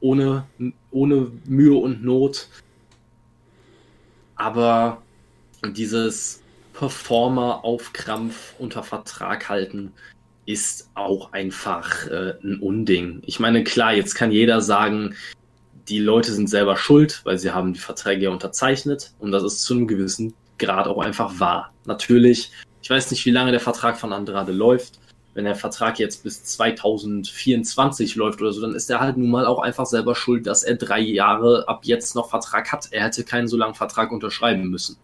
ohne, 0.00 0.46
ohne 0.90 1.30
Mühe 1.44 1.76
und 1.76 2.02
Not. 2.02 2.48
Aber 4.36 5.02
dieses 5.76 6.42
Performer 6.72 7.62
auf 7.62 7.92
Krampf 7.92 8.54
unter 8.58 8.82
Vertrag 8.82 9.50
halten 9.50 9.92
ist 10.46 10.88
auch 10.94 11.34
einfach 11.34 12.06
äh, 12.06 12.36
ein 12.42 12.58
Unding. 12.58 13.20
Ich 13.26 13.38
meine, 13.38 13.64
klar, 13.64 13.92
jetzt 13.92 14.14
kann 14.14 14.32
jeder 14.32 14.62
sagen, 14.62 15.14
die 15.88 15.98
Leute 15.98 16.32
sind 16.32 16.48
selber 16.48 16.76
schuld, 16.76 17.20
weil 17.24 17.38
sie 17.38 17.50
haben 17.50 17.72
die 17.72 17.80
Verträge 17.80 18.24
ja 18.24 18.30
unterzeichnet 18.30 19.12
und 19.18 19.32
das 19.32 19.42
ist 19.42 19.62
zu 19.62 19.74
einem 19.74 19.86
gewissen 19.86 20.34
Grad 20.58 20.86
auch 20.86 20.98
einfach 20.98 21.40
wahr. 21.40 21.72
Natürlich, 21.86 22.52
ich 22.82 22.90
weiß 22.90 23.10
nicht, 23.10 23.24
wie 23.26 23.30
lange 23.30 23.50
der 23.50 23.60
Vertrag 23.60 23.98
von 23.98 24.12
Andrade 24.12 24.52
läuft. 24.52 25.00
Wenn 25.34 25.44
der 25.44 25.54
Vertrag 25.54 25.98
jetzt 25.98 26.24
bis 26.24 26.44
2024 26.44 28.16
läuft 28.16 28.42
oder 28.42 28.52
so, 28.52 28.60
dann 28.60 28.74
ist 28.74 28.90
er 28.90 29.00
halt 29.00 29.16
nun 29.16 29.30
mal 29.30 29.46
auch 29.46 29.60
einfach 29.60 29.86
selber 29.86 30.14
schuld, 30.14 30.46
dass 30.46 30.62
er 30.62 30.76
drei 30.76 31.00
Jahre 31.00 31.64
ab 31.68 31.80
jetzt 31.84 32.14
noch 32.14 32.28
Vertrag 32.28 32.70
hat. 32.70 32.88
Er 32.90 33.04
hätte 33.04 33.24
keinen 33.24 33.48
so 33.48 33.56
langen 33.56 33.74
Vertrag 33.74 34.12
unterschreiben 34.12 34.68
müssen 34.68 34.98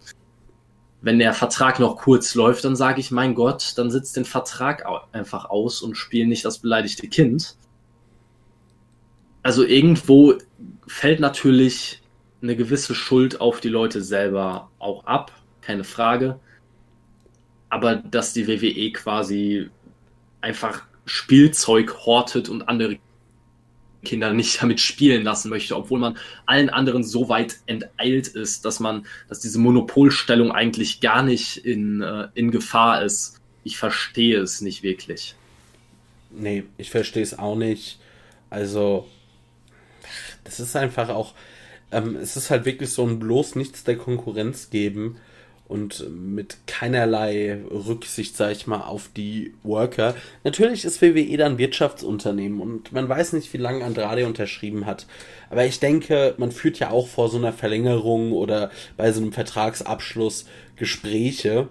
wenn 1.00 1.18
der 1.18 1.32
Vertrag 1.32 1.78
noch 1.78 1.96
kurz 1.96 2.34
läuft, 2.34 2.64
dann 2.64 2.76
sage 2.76 3.00
ich, 3.00 3.10
mein 3.10 3.34
Gott, 3.34 3.74
dann 3.76 3.90
sitzt 3.90 4.16
den 4.16 4.24
Vertrag 4.24 4.84
einfach 5.12 5.48
aus 5.48 5.80
und 5.80 5.96
spiel 5.96 6.26
nicht 6.26 6.44
das 6.44 6.58
beleidigte 6.58 7.08
Kind. 7.08 7.56
Also 9.42 9.64
irgendwo 9.64 10.34
fällt 10.88 11.20
natürlich 11.20 12.02
eine 12.42 12.56
gewisse 12.56 12.94
Schuld 12.94 13.40
auf 13.40 13.60
die 13.60 13.68
Leute 13.68 14.02
selber 14.02 14.70
auch 14.78 15.04
ab, 15.04 15.32
keine 15.60 15.84
Frage. 15.84 16.38
Aber 17.68 17.96
dass 17.96 18.32
die 18.32 18.48
WWE 18.48 18.92
quasi 18.92 19.68
einfach 20.40 20.84
Spielzeug 21.04 22.06
hortet 22.06 22.48
und 22.48 22.68
andere 22.68 22.98
Kinder 24.04 24.32
nicht 24.32 24.62
damit 24.62 24.80
spielen 24.80 25.24
lassen 25.24 25.50
möchte, 25.50 25.76
obwohl 25.76 25.98
man 25.98 26.18
allen 26.46 26.70
anderen 26.70 27.02
so 27.02 27.28
weit 27.28 27.56
enteilt 27.66 28.28
ist, 28.28 28.64
dass 28.64 28.80
man, 28.80 29.06
dass 29.28 29.40
diese 29.40 29.58
Monopolstellung 29.58 30.52
eigentlich 30.52 31.00
gar 31.00 31.22
nicht 31.22 31.58
in, 31.58 32.00
äh, 32.00 32.28
in 32.34 32.50
Gefahr 32.50 33.02
ist. 33.02 33.40
Ich 33.64 33.76
verstehe 33.76 34.40
es 34.40 34.60
nicht 34.60 34.82
wirklich. 34.82 35.34
Nee, 36.30 36.64
ich 36.76 36.90
verstehe 36.90 37.22
es 37.22 37.38
auch 37.38 37.56
nicht. 37.56 37.98
Also, 38.50 39.06
das 40.48 40.60
ist 40.60 40.76
einfach 40.76 41.10
auch, 41.10 41.34
ähm, 41.92 42.16
es 42.16 42.36
ist 42.36 42.50
halt 42.50 42.64
wirklich 42.64 42.90
so 42.90 43.06
ein 43.06 43.18
bloß 43.18 43.54
nichts 43.54 43.84
der 43.84 43.96
Konkurrenz 43.96 44.70
geben 44.70 45.18
und 45.68 46.08
mit 46.10 46.56
keinerlei 46.66 47.58
Rücksicht, 47.70 48.36
sag 48.36 48.52
ich 48.52 48.66
mal, 48.66 48.80
auf 48.80 49.10
die 49.14 49.52
Worker. 49.62 50.14
Natürlich 50.42 50.86
ist 50.86 51.02
WWE 51.02 51.36
dann 51.36 51.58
Wirtschaftsunternehmen 51.58 52.60
und 52.60 52.90
man 52.92 53.08
weiß 53.08 53.34
nicht, 53.34 53.52
wie 53.52 53.58
lange 53.58 53.84
Andrade 53.84 54.26
unterschrieben 54.26 54.86
hat. 54.86 55.06
Aber 55.50 55.66
ich 55.66 55.78
denke, 55.78 56.34
man 56.38 56.52
führt 56.52 56.78
ja 56.78 56.90
auch 56.90 57.06
vor 57.06 57.28
so 57.28 57.36
einer 57.36 57.52
Verlängerung 57.52 58.32
oder 58.32 58.70
bei 58.96 59.12
so 59.12 59.20
einem 59.20 59.32
Vertragsabschluss 59.32 60.46
Gespräche. 60.76 61.68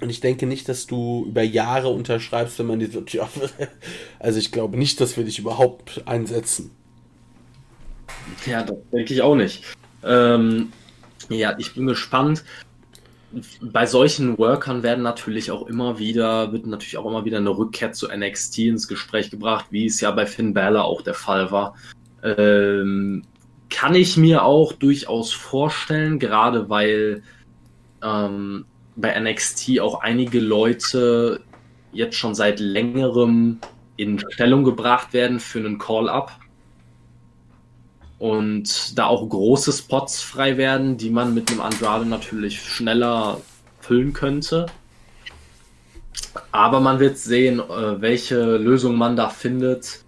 Und 0.00 0.10
ich 0.10 0.20
denke 0.20 0.46
nicht, 0.46 0.68
dass 0.68 0.86
du 0.86 1.24
über 1.28 1.42
Jahre 1.42 1.88
unterschreibst, 1.88 2.58
wenn 2.58 2.66
man 2.66 2.80
die 2.80 2.90
ja, 3.10 3.28
also 4.18 4.38
ich 4.40 4.50
glaube 4.50 4.76
nicht, 4.76 5.00
dass 5.00 5.16
wir 5.16 5.24
dich 5.24 5.38
überhaupt 5.38 6.02
einsetzen. 6.06 6.72
Ja, 8.46 8.62
das 8.62 8.76
denke 8.92 9.14
ich 9.14 9.22
auch 9.22 9.34
nicht. 9.34 9.64
Ähm, 10.02 10.72
ja, 11.28 11.54
ich 11.58 11.74
bin 11.74 11.86
gespannt 11.86 12.44
bei 13.60 13.84
solchen 13.84 14.38
Workern 14.38 14.82
werden 14.82 15.02
natürlich 15.02 15.50
auch 15.50 15.66
immer 15.66 15.98
wieder, 15.98 16.52
wird 16.52 16.66
natürlich 16.66 16.96
auch 16.96 17.06
immer 17.06 17.24
wieder 17.24 17.38
eine 17.38 17.50
Rückkehr 17.50 17.92
zu 17.92 18.08
NXT 18.08 18.58
ins 18.60 18.88
Gespräch 18.88 19.30
gebracht, 19.30 19.66
wie 19.70 19.86
es 19.86 20.00
ja 20.00 20.10
bei 20.10 20.24
Finn 20.24 20.54
Balor 20.54 20.84
auch 20.84 21.02
der 21.02 21.14
Fall 21.14 21.50
war. 21.50 21.74
Ähm, 22.22 23.24
kann 23.68 23.94
ich 23.94 24.16
mir 24.16 24.44
auch 24.44 24.72
durchaus 24.72 25.32
vorstellen, 25.32 26.18
gerade 26.18 26.70
weil 26.70 27.22
ähm, 28.02 28.64
bei 28.96 29.18
NXT 29.20 29.80
auch 29.80 30.00
einige 30.00 30.40
Leute 30.40 31.42
jetzt 31.92 32.16
schon 32.16 32.34
seit 32.34 32.60
längerem 32.60 33.58
in 33.96 34.18
Stellung 34.30 34.64
gebracht 34.64 35.12
werden 35.12 35.38
für 35.38 35.58
einen 35.58 35.78
Call-up 35.78 36.32
und 38.18 38.98
da 38.98 39.06
auch 39.06 39.28
große 39.28 39.72
Spots 39.72 40.20
frei 40.22 40.56
werden, 40.56 40.96
die 40.96 41.10
man 41.10 41.34
mit 41.34 41.50
einem 41.50 41.60
Andrade 41.60 42.06
natürlich 42.06 42.60
schneller 42.60 43.40
füllen 43.80 44.12
könnte. 44.12 44.66
Aber 46.50 46.80
man 46.80 46.98
wird 46.98 47.18
sehen, 47.18 47.60
äh, 47.60 48.00
welche 48.00 48.56
Lösung 48.56 48.96
man 48.96 49.16
da 49.16 49.28
findet. 49.28 50.04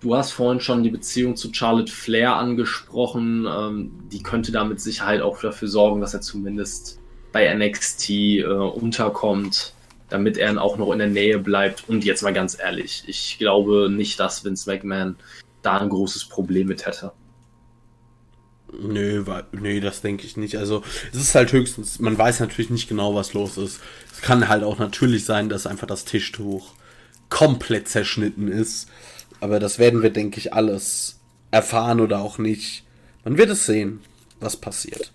Du 0.00 0.14
hast 0.14 0.30
vorhin 0.30 0.60
schon 0.60 0.84
die 0.84 0.90
Beziehung 0.90 1.34
zu 1.34 1.52
Charlotte 1.52 1.92
Flair 1.92 2.36
angesprochen. 2.36 3.46
Ähm, 3.48 3.90
die 4.12 4.22
könnte 4.22 4.52
da 4.52 4.64
mit 4.64 4.80
Sicherheit 4.80 5.20
auch 5.20 5.40
dafür 5.40 5.68
sorgen, 5.68 6.00
dass 6.00 6.14
er 6.14 6.20
zumindest 6.20 7.00
bei 7.32 7.52
NXT 7.52 8.10
äh, 8.10 8.44
unterkommt, 8.44 9.74
damit 10.08 10.36
er 10.38 10.62
auch 10.62 10.78
noch 10.78 10.92
in 10.92 11.00
der 11.00 11.08
Nähe 11.08 11.38
bleibt. 11.38 11.88
Und 11.88 12.04
jetzt 12.04 12.22
mal 12.22 12.32
ganz 12.32 12.56
ehrlich, 12.58 13.02
ich 13.08 13.38
glaube 13.38 13.90
nicht, 13.90 14.20
dass 14.20 14.44
Vince 14.44 14.70
McMahon 14.70 15.16
da 15.62 15.78
ein 15.78 15.88
großes 15.88 16.26
Problem 16.26 16.68
mit 16.68 16.86
hätte. 16.86 17.12
Nö, 18.72 19.24
nee, 19.52 19.80
das 19.80 20.02
denke 20.02 20.26
ich 20.26 20.36
nicht. 20.36 20.56
Also 20.56 20.82
es 21.12 21.20
ist 21.20 21.34
halt 21.34 21.52
höchstens, 21.52 22.00
man 22.00 22.18
weiß 22.18 22.40
natürlich 22.40 22.70
nicht 22.70 22.88
genau, 22.88 23.14
was 23.14 23.32
los 23.32 23.56
ist. 23.56 23.80
Es 24.12 24.20
kann 24.20 24.48
halt 24.48 24.62
auch 24.62 24.78
natürlich 24.78 25.24
sein, 25.24 25.48
dass 25.48 25.66
einfach 25.66 25.86
das 25.86 26.04
Tischtuch 26.04 26.72
komplett 27.30 27.88
zerschnitten 27.88 28.48
ist. 28.48 28.88
Aber 29.40 29.58
das 29.58 29.78
werden 29.78 30.02
wir, 30.02 30.10
denke 30.10 30.38
ich, 30.38 30.52
alles 30.52 31.18
erfahren 31.50 32.00
oder 32.00 32.20
auch 32.20 32.38
nicht. 32.38 32.84
Man 33.24 33.38
wird 33.38 33.50
es 33.50 33.66
sehen, 33.66 34.00
was 34.40 34.56
passiert. 34.56 35.12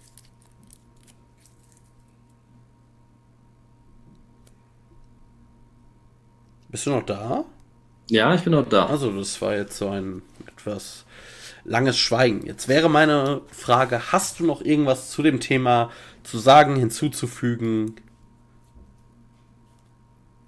Bist 6.70 6.88
du 6.88 6.90
noch 6.90 7.06
da? 7.06 7.46
Ja, 8.10 8.34
ich 8.34 8.42
bin 8.42 8.54
noch 8.54 8.68
da. 8.68 8.88
Also, 8.88 9.12
das 9.12 9.40
war 9.42 9.56
jetzt 9.56 9.78
so 9.78 9.90
ein 9.90 10.24
etwas 10.48 11.06
langes 11.66 11.98
Schweigen. 11.98 12.46
Jetzt 12.46 12.68
wäre 12.68 12.90
meine 12.90 13.42
Frage, 13.52 14.12
hast 14.12 14.40
du 14.40 14.46
noch 14.46 14.62
irgendwas 14.62 15.12
zu 15.12 15.22
dem 15.24 15.40
Thema 15.40 15.92
zu 16.24 16.38
sagen, 16.38 16.76
hinzuzufügen? 16.76 17.96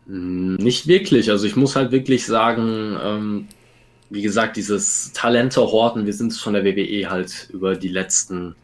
Nicht 0.07 0.87
wirklich. 0.87 1.31
Also 1.31 1.47
ich 1.47 1.55
muss 1.55 1.75
halt 1.75 1.91
wirklich 1.91 2.25
sagen, 2.25 2.97
ähm, 3.01 3.47
wie 4.09 4.21
gesagt, 4.21 4.55
dieses 4.55 5.11
Talente 5.13 5.61
horten, 5.61 6.05
wir 6.05 6.13
sind 6.13 6.31
es 6.31 6.39
von 6.39 6.53
der 6.53 6.63
WWE 6.63 7.09
halt 7.09 7.49
über 7.51 7.75
die 7.75 7.87
letzten 7.87 8.55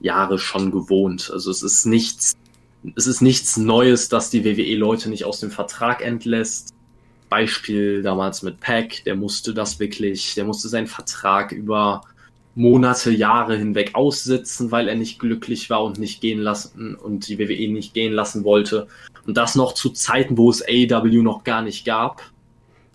Jahre 0.00 0.38
schon 0.38 0.70
gewohnt. 0.70 1.30
Also 1.32 1.50
es 1.50 1.62
ist 1.62 1.84
nichts, 1.86 2.36
es 2.96 3.06
ist 3.06 3.20
nichts 3.20 3.56
Neues, 3.56 4.08
dass 4.08 4.30
die 4.30 4.44
WWE 4.44 4.76
Leute 4.76 5.08
nicht 5.08 5.24
aus 5.24 5.40
dem 5.40 5.50
Vertrag 5.50 6.04
entlässt. 6.04 6.74
Beispiel 7.28 8.02
damals 8.02 8.42
mit 8.42 8.60
Pack, 8.60 9.04
der 9.04 9.16
musste 9.16 9.54
das 9.54 9.78
wirklich, 9.80 10.34
der 10.34 10.44
musste 10.44 10.68
seinen 10.68 10.86
Vertrag 10.86 11.52
über 11.52 12.02
Monate, 12.54 13.10
Jahre 13.12 13.56
hinweg 13.56 13.94
aussitzen, 13.94 14.72
weil 14.72 14.88
er 14.88 14.96
nicht 14.96 15.20
glücklich 15.20 15.70
war 15.70 15.84
und 15.84 15.98
nicht 15.98 16.20
gehen 16.20 16.40
lassen 16.40 16.96
und 16.96 17.28
die 17.28 17.38
WWE 17.38 17.72
nicht 17.72 17.94
gehen 17.94 18.12
lassen 18.12 18.42
wollte. 18.42 18.88
Und 19.26 19.36
das 19.36 19.54
noch 19.54 19.74
zu 19.74 19.90
Zeiten, 19.90 20.36
wo 20.36 20.50
es 20.50 20.62
AEW 20.62 21.22
noch 21.22 21.44
gar 21.44 21.62
nicht 21.62 21.84
gab. 21.84 22.22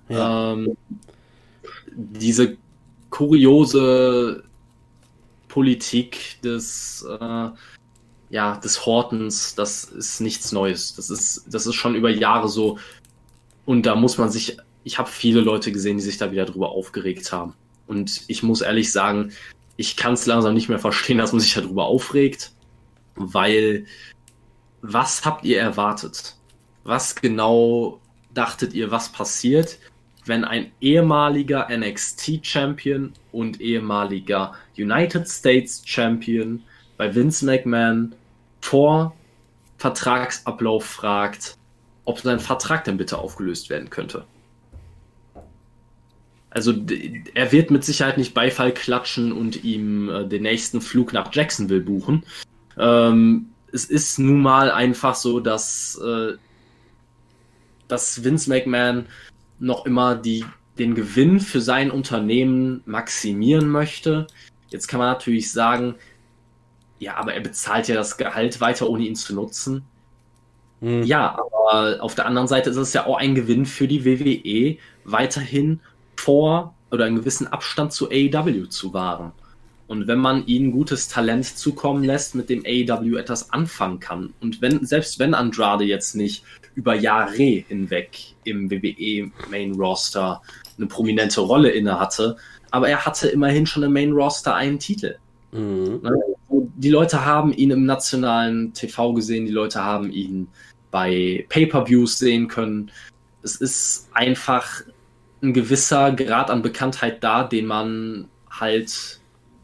Ja. 0.10 0.52
Ähm, 0.52 0.76
diese 1.96 2.58
kuriose 3.10 4.44
Politik 5.48 6.42
des, 6.44 7.06
äh, 7.08 7.50
ja, 8.32 8.58
des 8.58 8.86
Hortens, 8.86 9.56
das 9.56 9.84
ist 9.86 10.20
nichts 10.20 10.52
Neues. 10.52 10.96
Das 10.96 11.10
ist, 11.10 11.46
das 11.48 11.68
ist 11.68 11.76
schon 11.76 11.96
über 11.96 12.10
Jahre 12.10 12.50
so. 12.50 12.80
Und 13.66 13.86
da 13.86 13.96
muss 13.96 14.18
man 14.18 14.30
sich, 14.30 14.58
ich 14.84 14.98
habe 14.98 15.10
viele 15.10 15.42
Leute 15.42 15.72
gesehen, 15.72 15.98
die 15.98 16.04
sich 16.04 16.18
da 16.18 16.32
wieder 16.32 16.46
drüber 16.46 16.70
aufgeregt 16.70 17.32
haben. 17.32 17.54
Und 17.88 18.24
ich 18.28 18.44
muss 18.44 18.62
ehrlich 18.62 18.92
sagen, 18.92 19.32
ich 19.78 19.98
kann 19.98 20.14
es 20.14 20.26
langsam 20.26 20.54
nicht 20.54 20.70
mehr 20.70 20.80
verstehen, 20.80 21.18
dass 21.20 21.32
man 21.32 21.42
sich 21.42 21.54
darüber 21.54 21.86
aufregt, 21.86 22.52
weil 23.16 23.86
was 24.82 25.24
habt 25.26 25.46
ihr 25.46 25.60
erwartet? 25.60 26.36
Was 26.84 27.16
genau 27.16 28.02
dachtet 28.34 28.74
ihr, 28.74 28.92
was 28.92 29.12
passiert, 29.12 29.80
wenn 30.26 30.44
ein 30.44 30.72
ehemaliger 30.82 31.68
NXT-Champion 31.70 33.14
und 33.32 33.62
ehemaliger 33.62 34.54
United 34.78 35.28
States 35.28 35.82
Champion 35.86 36.64
bei 36.98 37.14
Vince 37.14 37.46
McMahon 37.46 38.16
vor 38.62 39.16
Vertragsablauf 39.78 40.86
fragt, 40.86 41.58
ob 42.06 42.20
sein 42.20 42.40
Vertrag 42.40 42.84
denn 42.84 42.98
bitte 42.98 43.18
aufgelöst 43.18 43.70
werden 43.70 43.90
könnte? 43.90 44.26
Also 46.50 46.74
er 47.34 47.52
wird 47.52 47.72
mit 47.72 47.84
Sicherheit 47.84 48.18
nicht 48.18 48.36
Beifall 48.36 48.74
klatschen 48.74 49.32
und 49.32 49.64
ihm 49.64 50.10
äh, 50.10 50.28
den 50.28 50.44
nächsten 50.44 50.82
Flug 50.82 51.12
nach 51.12 51.34
Jacksonville 51.34 51.82
buchen. 51.82 52.24
Ähm, 52.78 53.48
es 53.72 53.86
ist 53.86 54.20
nun 54.20 54.42
mal 54.42 54.70
einfach 54.70 55.16
so, 55.16 55.40
dass, 55.40 56.00
äh, 56.04 56.34
dass 57.88 58.24
Vince 58.24 58.50
McMahon 58.50 59.08
noch 59.58 59.88
immer 59.88 60.16
die, 60.16 60.46
den 60.78 60.94
Gewinn 60.94 61.40
für 61.40 61.60
sein 61.60 61.90
Unternehmen 61.90 62.84
maximieren 62.86 63.70
möchte. 63.70 64.28
Jetzt 64.70 64.88
kann 64.88 65.00
man 65.00 65.08
natürlich 65.08 65.52
sagen, 65.52 65.96
ja, 67.00 67.16
aber 67.16 67.34
er 67.34 67.42
bezahlt 67.42 67.88
ja 67.88 67.96
das 67.96 68.18
Gehalt 68.18 68.62
weiter, 68.62 68.88
ohne 68.90 69.06
ihn 69.06 69.16
zu 69.16 69.34
nutzen. 69.34 69.84
Hm. 70.84 71.04
Ja, 71.04 71.40
aber 71.40 72.04
auf 72.04 72.14
der 72.14 72.26
anderen 72.26 72.50
Seite 72.50 72.70
ist 72.70 72.76
es 72.76 72.92
ja 72.92 73.06
auch 73.06 73.18
ein 73.18 73.36
Gewinn 73.36 73.66
für 73.66 73.88
die 73.88 74.04
WWE, 74.04 74.78
weiterhin 75.06 75.80
vor 76.18 76.76
oder 76.92 77.06
einen 77.06 77.16
gewissen 77.16 77.48
Abstand 77.48 77.94
zu 77.94 78.10
AEW 78.12 78.68
zu 78.68 78.94
wahren. 78.94 79.32
Und 79.88 80.08
wenn 80.08 80.20
man 80.20 80.46
ihnen 80.46 80.72
gutes 80.72 81.08
Talent 81.08 81.46
zukommen 81.46 82.04
lässt, 82.04 82.36
mit 82.36 82.50
dem 82.50 82.66
AEW 82.66 83.18
etwas 83.18 83.52
anfangen 83.52 84.02
kann. 84.02 84.34
Und 84.42 84.62
wenn, 84.62 84.86
selbst 84.86 85.20
wenn 85.20 85.34
Andrade 85.34 85.86
jetzt 85.86 86.16
nicht 86.16 86.44
über 86.76 86.96
Jahre 86.96 87.64
hinweg 87.68 88.18
im 88.44 88.70
WWE 88.70 89.32
Main 89.50 89.76
Roster 89.76 90.42
eine 90.78 90.88
prominente 90.88 91.40
Rolle 91.42 91.70
inne 91.70 91.98
hatte, 91.98 92.36
aber 92.72 92.90
er 92.90 93.06
hatte 93.06 93.30
immerhin 93.30 93.66
schon 93.66 93.84
im 93.84 93.94
Main 93.94 94.12
Roster 94.12 94.54
einen 94.56 94.80
Titel. 94.80 95.16
Mhm. 95.54 96.02
Ne? 96.02 96.12
Die 96.76 96.90
Leute 96.90 97.26
haben 97.26 97.54
ihn 97.54 97.72
im 97.72 97.86
nationalen 97.86 98.74
TV 98.74 99.14
gesehen, 99.14 99.46
die 99.46 99.52
Leute 99.52 99.84
haben 99.84 100.12
ihn 100.12 100.48
bei 100.94 101.44
Pay-per-Views 101.50 102.20
sehen 102.20 102.48
können. 102.48 102.92
Es 103.42 103.56
ist 103.56 104.10
einfach 104.14 104.84
ein 105.42 105.52
gewisser 105.52 106.12
Grad 106.12 106.52
an 106.52 106.62
Bekanntheit 106.62 107.24
da, 107.24 107.44
den 107.44 107.66
man 107.66 108.30
halt 108.48 109.20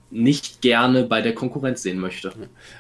nicht 0.10 0.62
gerne 0.62 1.04
bei 1.04 1.22
der 1.22 1.36
Konkurrenz 1.36 1.84
sehen 1.84 2.00
möchte. 2.00 2.34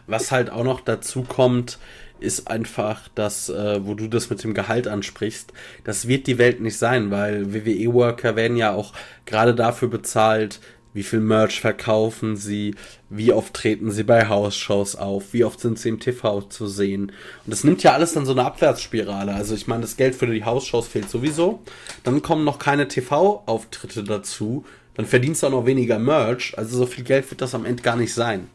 Was 0.07 0.31
halt 0.31 0.49
auch 0.49 0.63
noch 0.63 0.81
dazu 0.81 1.21
kommt, 1.21 1.77
ist 2.19 2.49
einfach, 2.49 3.07
dass, 3.13 3.49
äh, 3.49 3.85
wo 3.85 3.93
du 3.93 4.07
das 4.07 4.31
mit 4.31 4.43
dem 4.43 4.55
Gehalt 4.55 4.88
ansprichst, 4.88 5.53
das 5.84 6.07
wird 6.07 6.26
die 6.26 6.39
Welt 6.39 6.59
nicht 6.59 6.77
sein, 6.77 7.11
weil 7.11 7.53
WWE-Worker 7.53 8.35
werden 8.35 8.57
ja 8.57 8.73
auch 8.73 8.93
gerade 9.27 9.53
dafür 9.53 9.89
bezahlt, 9.89 10.59
wie 10.93 11.03
viel 11.03 11.19
Merch 11.19 11.61
verkaufen 11.61 12.35
sie, 12.35 12.75
wie 13.09 13.31
oft 13.31 13.53
treten 13.53 13.91
sie 13.91 14.03
bei 14.03 14.27
Hausshows 14.27 14.95
auf, 14.95 15.33
wie 15.33 15.43
oft 15.43 15.59
sind 15.59 15.77
sie 15.77 15.89
im 15.89 15.99
TV 15.99 16.41
zu 16.41 16.67
sehen. 16.67 17.11
Und 17.45 17.51
das 17.51 17.63
nimmt 17.63 17.83
ja 17.83 17.93
alles 17.93 18.13
dann 18.13 18.25
so 18.25 18.31
eine 18.31 18.45
Abwärtsspirale. 18.45 19.33
Also 19.33 19.53
ich 19.53 19.67
meine, 19.67 19.81
das 19.81 19.97
Geld 19.97 20.15
für 20.15 20.27
die 20.27 20.43
Hausshows 20.43 20.87
fehlt 20.87 21.09
sowieso. 21.09 21.59
Dann 22.03 22.21
kommen 22.21 22.43
noch 22.43 22.57
keine 22.57 22.87
TV-Auftritte 22.87 24.03
dazu. 24.03 24.65
Dann 24.95 25.05
verdienst 25.05 25.43
du 25.43 25.47
auch 25.47 25.51
noch 25.51 25.65
weniger 25.65 25.99
Merch. 25.99 26.57
Also 26.57 26.77
so 26.77 26.85
viel 26.87 27.03
Geld 27.03 27.29
wird 27.29 27.41
das 27.41 27.55
am 27.55 27.65
Ende 27.65 27.83
gar 27.83 27.95
nicht 27.95 28.13
sein. 28.13 28.47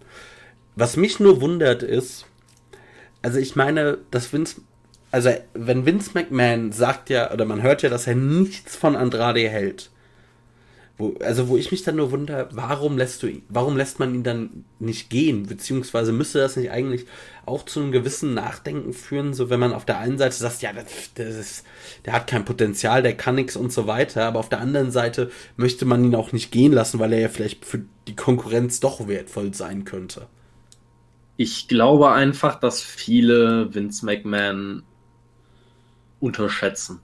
Was 0.74 0.96
mich 0.96 1.20
nur 1.20 1.40
wundert 1.40 1.84
ist, 1.84 2.26
also 3.22 3.38
ich 3.38 3.54
meine, 3.54 3.98
dass 4.10 4.32
Vince, 4.32 4.60
also 5.12 5.30
wenn 5.54 5.86
Vince 5.86 6.10
McMahon 6.14 6.72
sagt 6.72 7.10
ja, 7.10 7.32
oder 7.32 7.44
man 7.44 7.62
hört 7.62 7.82
ja, 7.82 7.88
dass 7.88 8.08
er 8.08 8.16
nichts 8.16 8.74
von 8.74 8.96
Andrade 8.96 9.48
hält 9.48 9.90
wo, 10.96 11.14
also 11.20 11.48
wo 11.48 11.56
ich 11.56 11.72
mich 11.72 11.82
dann 11.82 11.96
nur 11.96 12.12
wundere, 12.12 12.48
warum 12.52 12.96
lässt 12.96 13.22
du 13.22 13.28
warum 13.48 13.76
lässt 13.76 13.98
man 13.98 14.14
ihn 14.14 14.22
dann 14.22 14.64
nicht 14.78 15.10
gehen? 15.10 15.46
Beziehungsweise 15.46 16.12
müsste 16.12 16.38
das 16.38 16.56
nicht 16.56 16.70
eigentlich 16.70 17.06
auch 17.46 17.64
zu 17.64 17.80
einem 17.80 17.90
gewissen 17.90 18.32
Nachdenken 18.32 18.92
führen, 18.92 19.34
so 19.34 19.50
wenn 19.50 19.58
man 19.58 19.72
auf 19.72 19.84
der 19.84 19.98
einen 19.98 20.18
Seite 20.18 20.36
sagt, 20.36 20.62
ja, 20.62 20.72
das, 20.72 21.12
das 21.14 21.34
ist, 21.34 21.64
der 22.04 22.12
hat 22.12 22.28
kein 22.28 22.44
Potenzial, 22.44 23.02
der 23.02 23.16
kann 23.16 23.34
nichts 23.34 23.56
und 23.56 23.72
so 23.72 23.88
weiter, 23.88 24.24
aber 24.24 24.38
auf 24.38 24.48
der 24.48 24.60
anderen 24.60 24.92
Seite 24.92 25.30
möchte 25.56 25.84
man 25.84 26.04
ihn 26.04 26.14
auch 26.14 26.32
nicht 26.32 26.52
gehen 26.52 26.72
lassen, 26.72 27.00
weil 27.00 27.12
er 27.12 27.20
ja 27.20 27.28
vielleicht 27.28 27.64
für 27.64 27.84
die 28.06 28.16
Konkurrenz 28.16 28.78
doch 28.78 29.08
wertvoll 29.08 29.52
sein 29.52 29.84
könnte. 29.84 30.28
Ich 31.36 31.66
glaube 31.66 32.12
einfach, 32.12 32.60
dass 32.60 32.80
viele 32.80 33.74
Vince 33.74 34.06
McMahon 34.06 34.84
unterschätzen. 36.20 37.00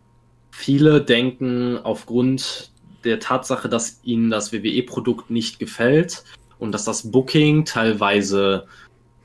Viele 0.52 1.02
denken 1.02 1.78
aufgrund 1.78 2.70
der 3.04 3.20
Tatsache, 3.20 3.68
dass 3.68 4.00
ihnen 4.02 4.30
das 4.30 4.52
WWE-Produkt 4.52 5.30
nicht 5.30 5.58
gefällt 5.58 6.24
und 6.58 6.72
dass 6.72 6.84
das 6.84 7.10
Booking 7.10 7.64
teilweise 7.64 8.66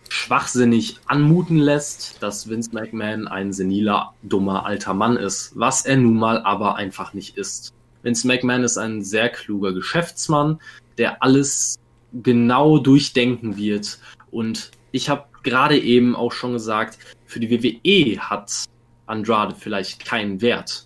schwachsinnig 0.10 1.00
anmuten 1.08 1.58
lässt, 1.58 2.22
dass 2.22 2.50
Vince 2.50 2.72
McMahon 2.74 3.28
ein 3.28 3.52
seniler, 3.52 4.14
dummer 4.24 4.66
alter 4.66 4.94
Mann 4.94 5.18
ist, 5.18 5.52
was 5.56 5.86
er 5.86 5.98
nun 5.98 6.16
mal 6.16 6.42
aber 6.44 6.76
einfach 6.76 7.14
nicht 7.14 7.38
ist. 7.38 7.74
Vince 8.04 8.28
McMahon 8.28 8.64
ist 8.64 8.78
ein 8.78 9.04
sehr 9.04 9.30
kluger 9.30 9.74
Geschäftsmann, 9.74 10.60
der 10.98 11.24
alles 11.24 11.78
genau 12.14 12.78
durchdenken 12.78 13.58
wird. 13.58 14.00
Und 14.32 14.72
ich 14.92 15.10
habe 15.10 15.26
gerade 15.44 15.78
eben 15.78 16.16
auch 16.16 16.32
schon 16.32 16.54
gesagt, 16.54 17.00
für 17.26 17.40
die 17.40 17.50
WWE 17.50 18.20
hat 18.20 18.66
Andrade 19.08 19.56
vielleicht 19.56 20.06
keinen 20.06 20.42
Wert 20.42 20.85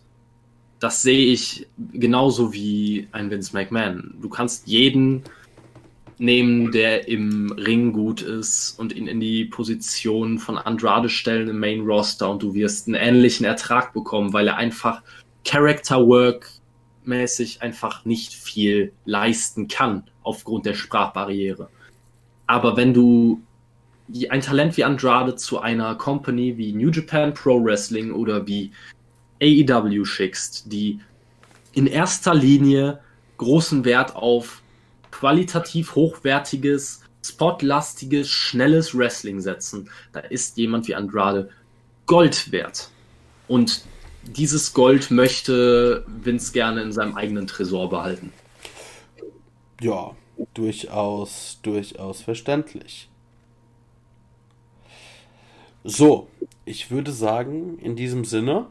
das 0.80 1.02
sehe 1.02 1.32
ich 1.32 1.68
genauso 1.94 2.54
wie 2.54 3.08
ein 3.12 3.30
Vince 3.30 3.54
McMahon. 3.54 4.16
Du 4.22 4.30
kannst 4.30 4.68
jeden 4.68 5.24
nehmen, 6.18 6.72
der 6.72 7.08
im 7.08 7.52
Ring 7.52 7.94
gut 7.94 8.22
ist 8.22 8.78
und 8.78 8.94
ihn 8.94 9.08
in 9.08 9.20
die 9.20 9.46
Position 9.46 10.38
von 10.38 10.58
Andrade 10.58 11.10
stellen 11.10 11.50
im 11.50 11.60
Main 11.60 11.82
Roster 11.82 12.30
und 12.30 12.44
du 12.44 12.54
wirst 12.54 12.88
einen 12.88 12.96
ähnlichen 12.96 13.46
Ertrag 13.46 13.94
bekommen, 13.94 14.34
weil 14.34 14.48
er 14.48 14.58
einfach 14.58 15.02
Character 15.46 16.06
Work 16.06 16.50
mäßig 17.06 17.62
einfach 17.62 18.06
nicht 18.06 18.34
viel 18.34 18.92
leisten 19.06 19.68
kann 19.68 20.04
aufgrund 20.24 20.66
der 20.66 20.74
Sprachbarriere. 20.74 21.70
Aber 22.48 22.76
wenn 22.76 22.94
du 22.94 23.42
ein 24.30 24.42
Talent 24.42 24.76
wie 24.76 24.84
Andrade 24.84 25.36
zu 25.36 25.60
einer 25.60 25.96
Company 25.96 26.58
wie 26.58 26.74
New 26.74 26.90
Japan 26.90 27.34
Pro 27.34 27.64
Wrestling 27.64 28.12
oder 28.12 28.46
wie 28.48 28.72
AEW 29.42 30.06
schickst, 30.06 30.72
die 30.72 31.00
in 31.74 31.88
erster 31.88 32.34
Linie 32.34 33.00
großen 33.38 33.86
Wert 33.86 34.16
auf 34.16 34.62
qualitativ 35.12 35.96
hochwertiges, 35.96 37.02
spotlastiges, 37.26 38.30
schnelles 38.30 38.98
Wrestling 38.98 39.42
setzen, 39.42 39.90
da 40.12 40.20
ist 40.20 40.58
jemand 40.58 40.88
wie 40.88 40.96
Andrade 40.96 41.50
Gold 42.06 42.52
wert. 42.52 42.90
Und 43.48 43.84
dieses 44.24 44.74
Gold 44.74 45.12
möchte 45.12 46.06
Vince 46.08 46.52
gerne 46.54 46.82
in 46.82 46.92
seinem 46.92 47.16
eigenen 47.16 47.48
Tresor 47.48 47.90
behalten. 47.90 48.32
Ja, 49.82 50.16
durchaus, 50.54 51.60
durchaus 51.62 52.22
verständlich. 52.22 53.10
So, 55.84 56.28
ich 56.66 56.92
würde 56.92 57.12
sagen, 57.12 57.80
in 57.80 57.96
diesem 57.96 58.26
Sinne, 58.26 58.68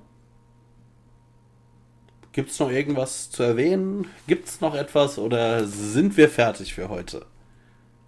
gibt 2.38 2.50
es 2.50 2.60
noch 2.60 2.70
irgendwas 2.70 3.32
zu 3.32 3.42
erwähnen? 3.42 4.06
Gibt 4.28 4.46
es 4.46 4.60
noch 4.60 4.76
etwas 4.76 5.18
oder 5.18 5.64
sind 5.64 6.16
wir 6.16 6.28
fertig 6.28 6.72
für 6.72 6.88
heute? 6.88 7.26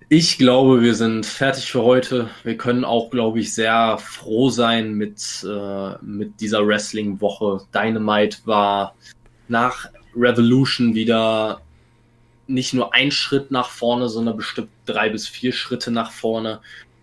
Ich 0.09 0.39
glaube, 0.39 0.82
wir 0.82 0.94
sind 0.94 1.27
fertig 1.27 1.73
für 1.73 1.82
heute. 1.82 2.31
Wir 2.44 2.57
können 2.57 2.85
auch, 2.85 3.11
glaube 3.11 3.40
ich, 3.40 3.52
sehr 3.52 3.98
froh 3.98 4.48
sein 4.48 4.94
mit, 4.94 5.44
äh, 5.44 5.94
mit 6.01 6.40
dieser 6.40 6.65
Wrestling-Woche. 6.65 7.62
Dynamite 7.74 8.39
war 8.44 8.94
nach 9.48 9.90
Revolution 10.15 10.94
wieder 10.94 11.61
nicht 12.47 12.73
nur 12.73 12.94
ein 12.94 13.11
Schritt 13.11 13.51
nach 13.51 13.69
vorne, 13.69 14.09
sondern 14.09 14.36
bestimmt 14.36 14.70
drei 14.86 15.09
bis 15.09 15.27
vier 15.27 15.52
Schritte 15.52 15.90
nach 15.90 16.12
vorne. 16.12 16.61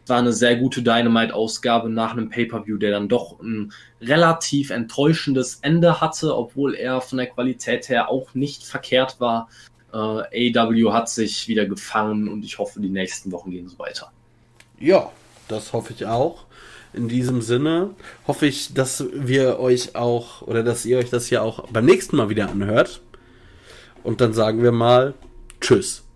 War 0.10 0.20
eine 0.20 0.34
sehr 0.34 0.56
gute 0.56 0.82
Dynamite-Ausgabe 0.82 1.90
nach 1.90 2.12
einem 2.12 2.30
Pay-Per-View, 2.30 2.78
der 2.78 2.92
dann 2.92 3.10
doch 3.10 3.40
ein 3.40 3.74
relativ 4.02 4.70
enttäuschendes 4.70 5.60
Ende 5.62 6.02
hatte, 6.02 6.36
obwohl 6.36 6.76
er 6.76 7.02
von 7.02 7.18
der 7.18 7.28
Qualität 7.28 7.90
her 7.90 8.10
auch 8.10 8.34
nicht 8.34 8.64
verkehrt 8.64 9.20
war. 9.20 9.50
Äh, 9.94 10.58
AW 10.58 10.92
hat 10.92 11.10
sich 11.10 11.48
wieder 11.48 11.66
gefangen 11.66 12.28
und 12.28 12.44
ich 12.44 12.60
hoffe, 12.60 12.80
die 12.80 12.90
nächsten 12.90 13.32
Wochen 13.32 13.52
gehen 13.52 13.68
so 13.68 13.80
weiter. 13.80 14.12
Ja, 14.80 15.12
das 15.48 15.74
hoffe 15.74 15.94
ich 15.94 16.06
auch. 16.06 16.46
In 16.94 17.08
diesem 17.10 17.42
Sinne 17.42 17.92
hoffe 18.28 18.48
ich, 18.48 18.74
dass 18.74 19.06
wir 19.14 19.60
euch 19.60 19.96
auch 19.96 20.42
oder 20.42 20.64
dass 20.64 20.86
ihr 20.86 20.98
euch 20.98 21.10
das 21.10 21.30
ja 21.30 21.42
auch 21.42 21.68
beim 21.70 21.86
nächsten 21.86 22.16
Mal 22.16 22.30
wieder 22.30 22.50
anhört. 22.50 23.02
Und 24.04 24.22
dann 24.22 24.34
sagen 24.34 24.64
wir 24.64 24.72
mal 24.72 25.14
Tschüss. 25.60 26.07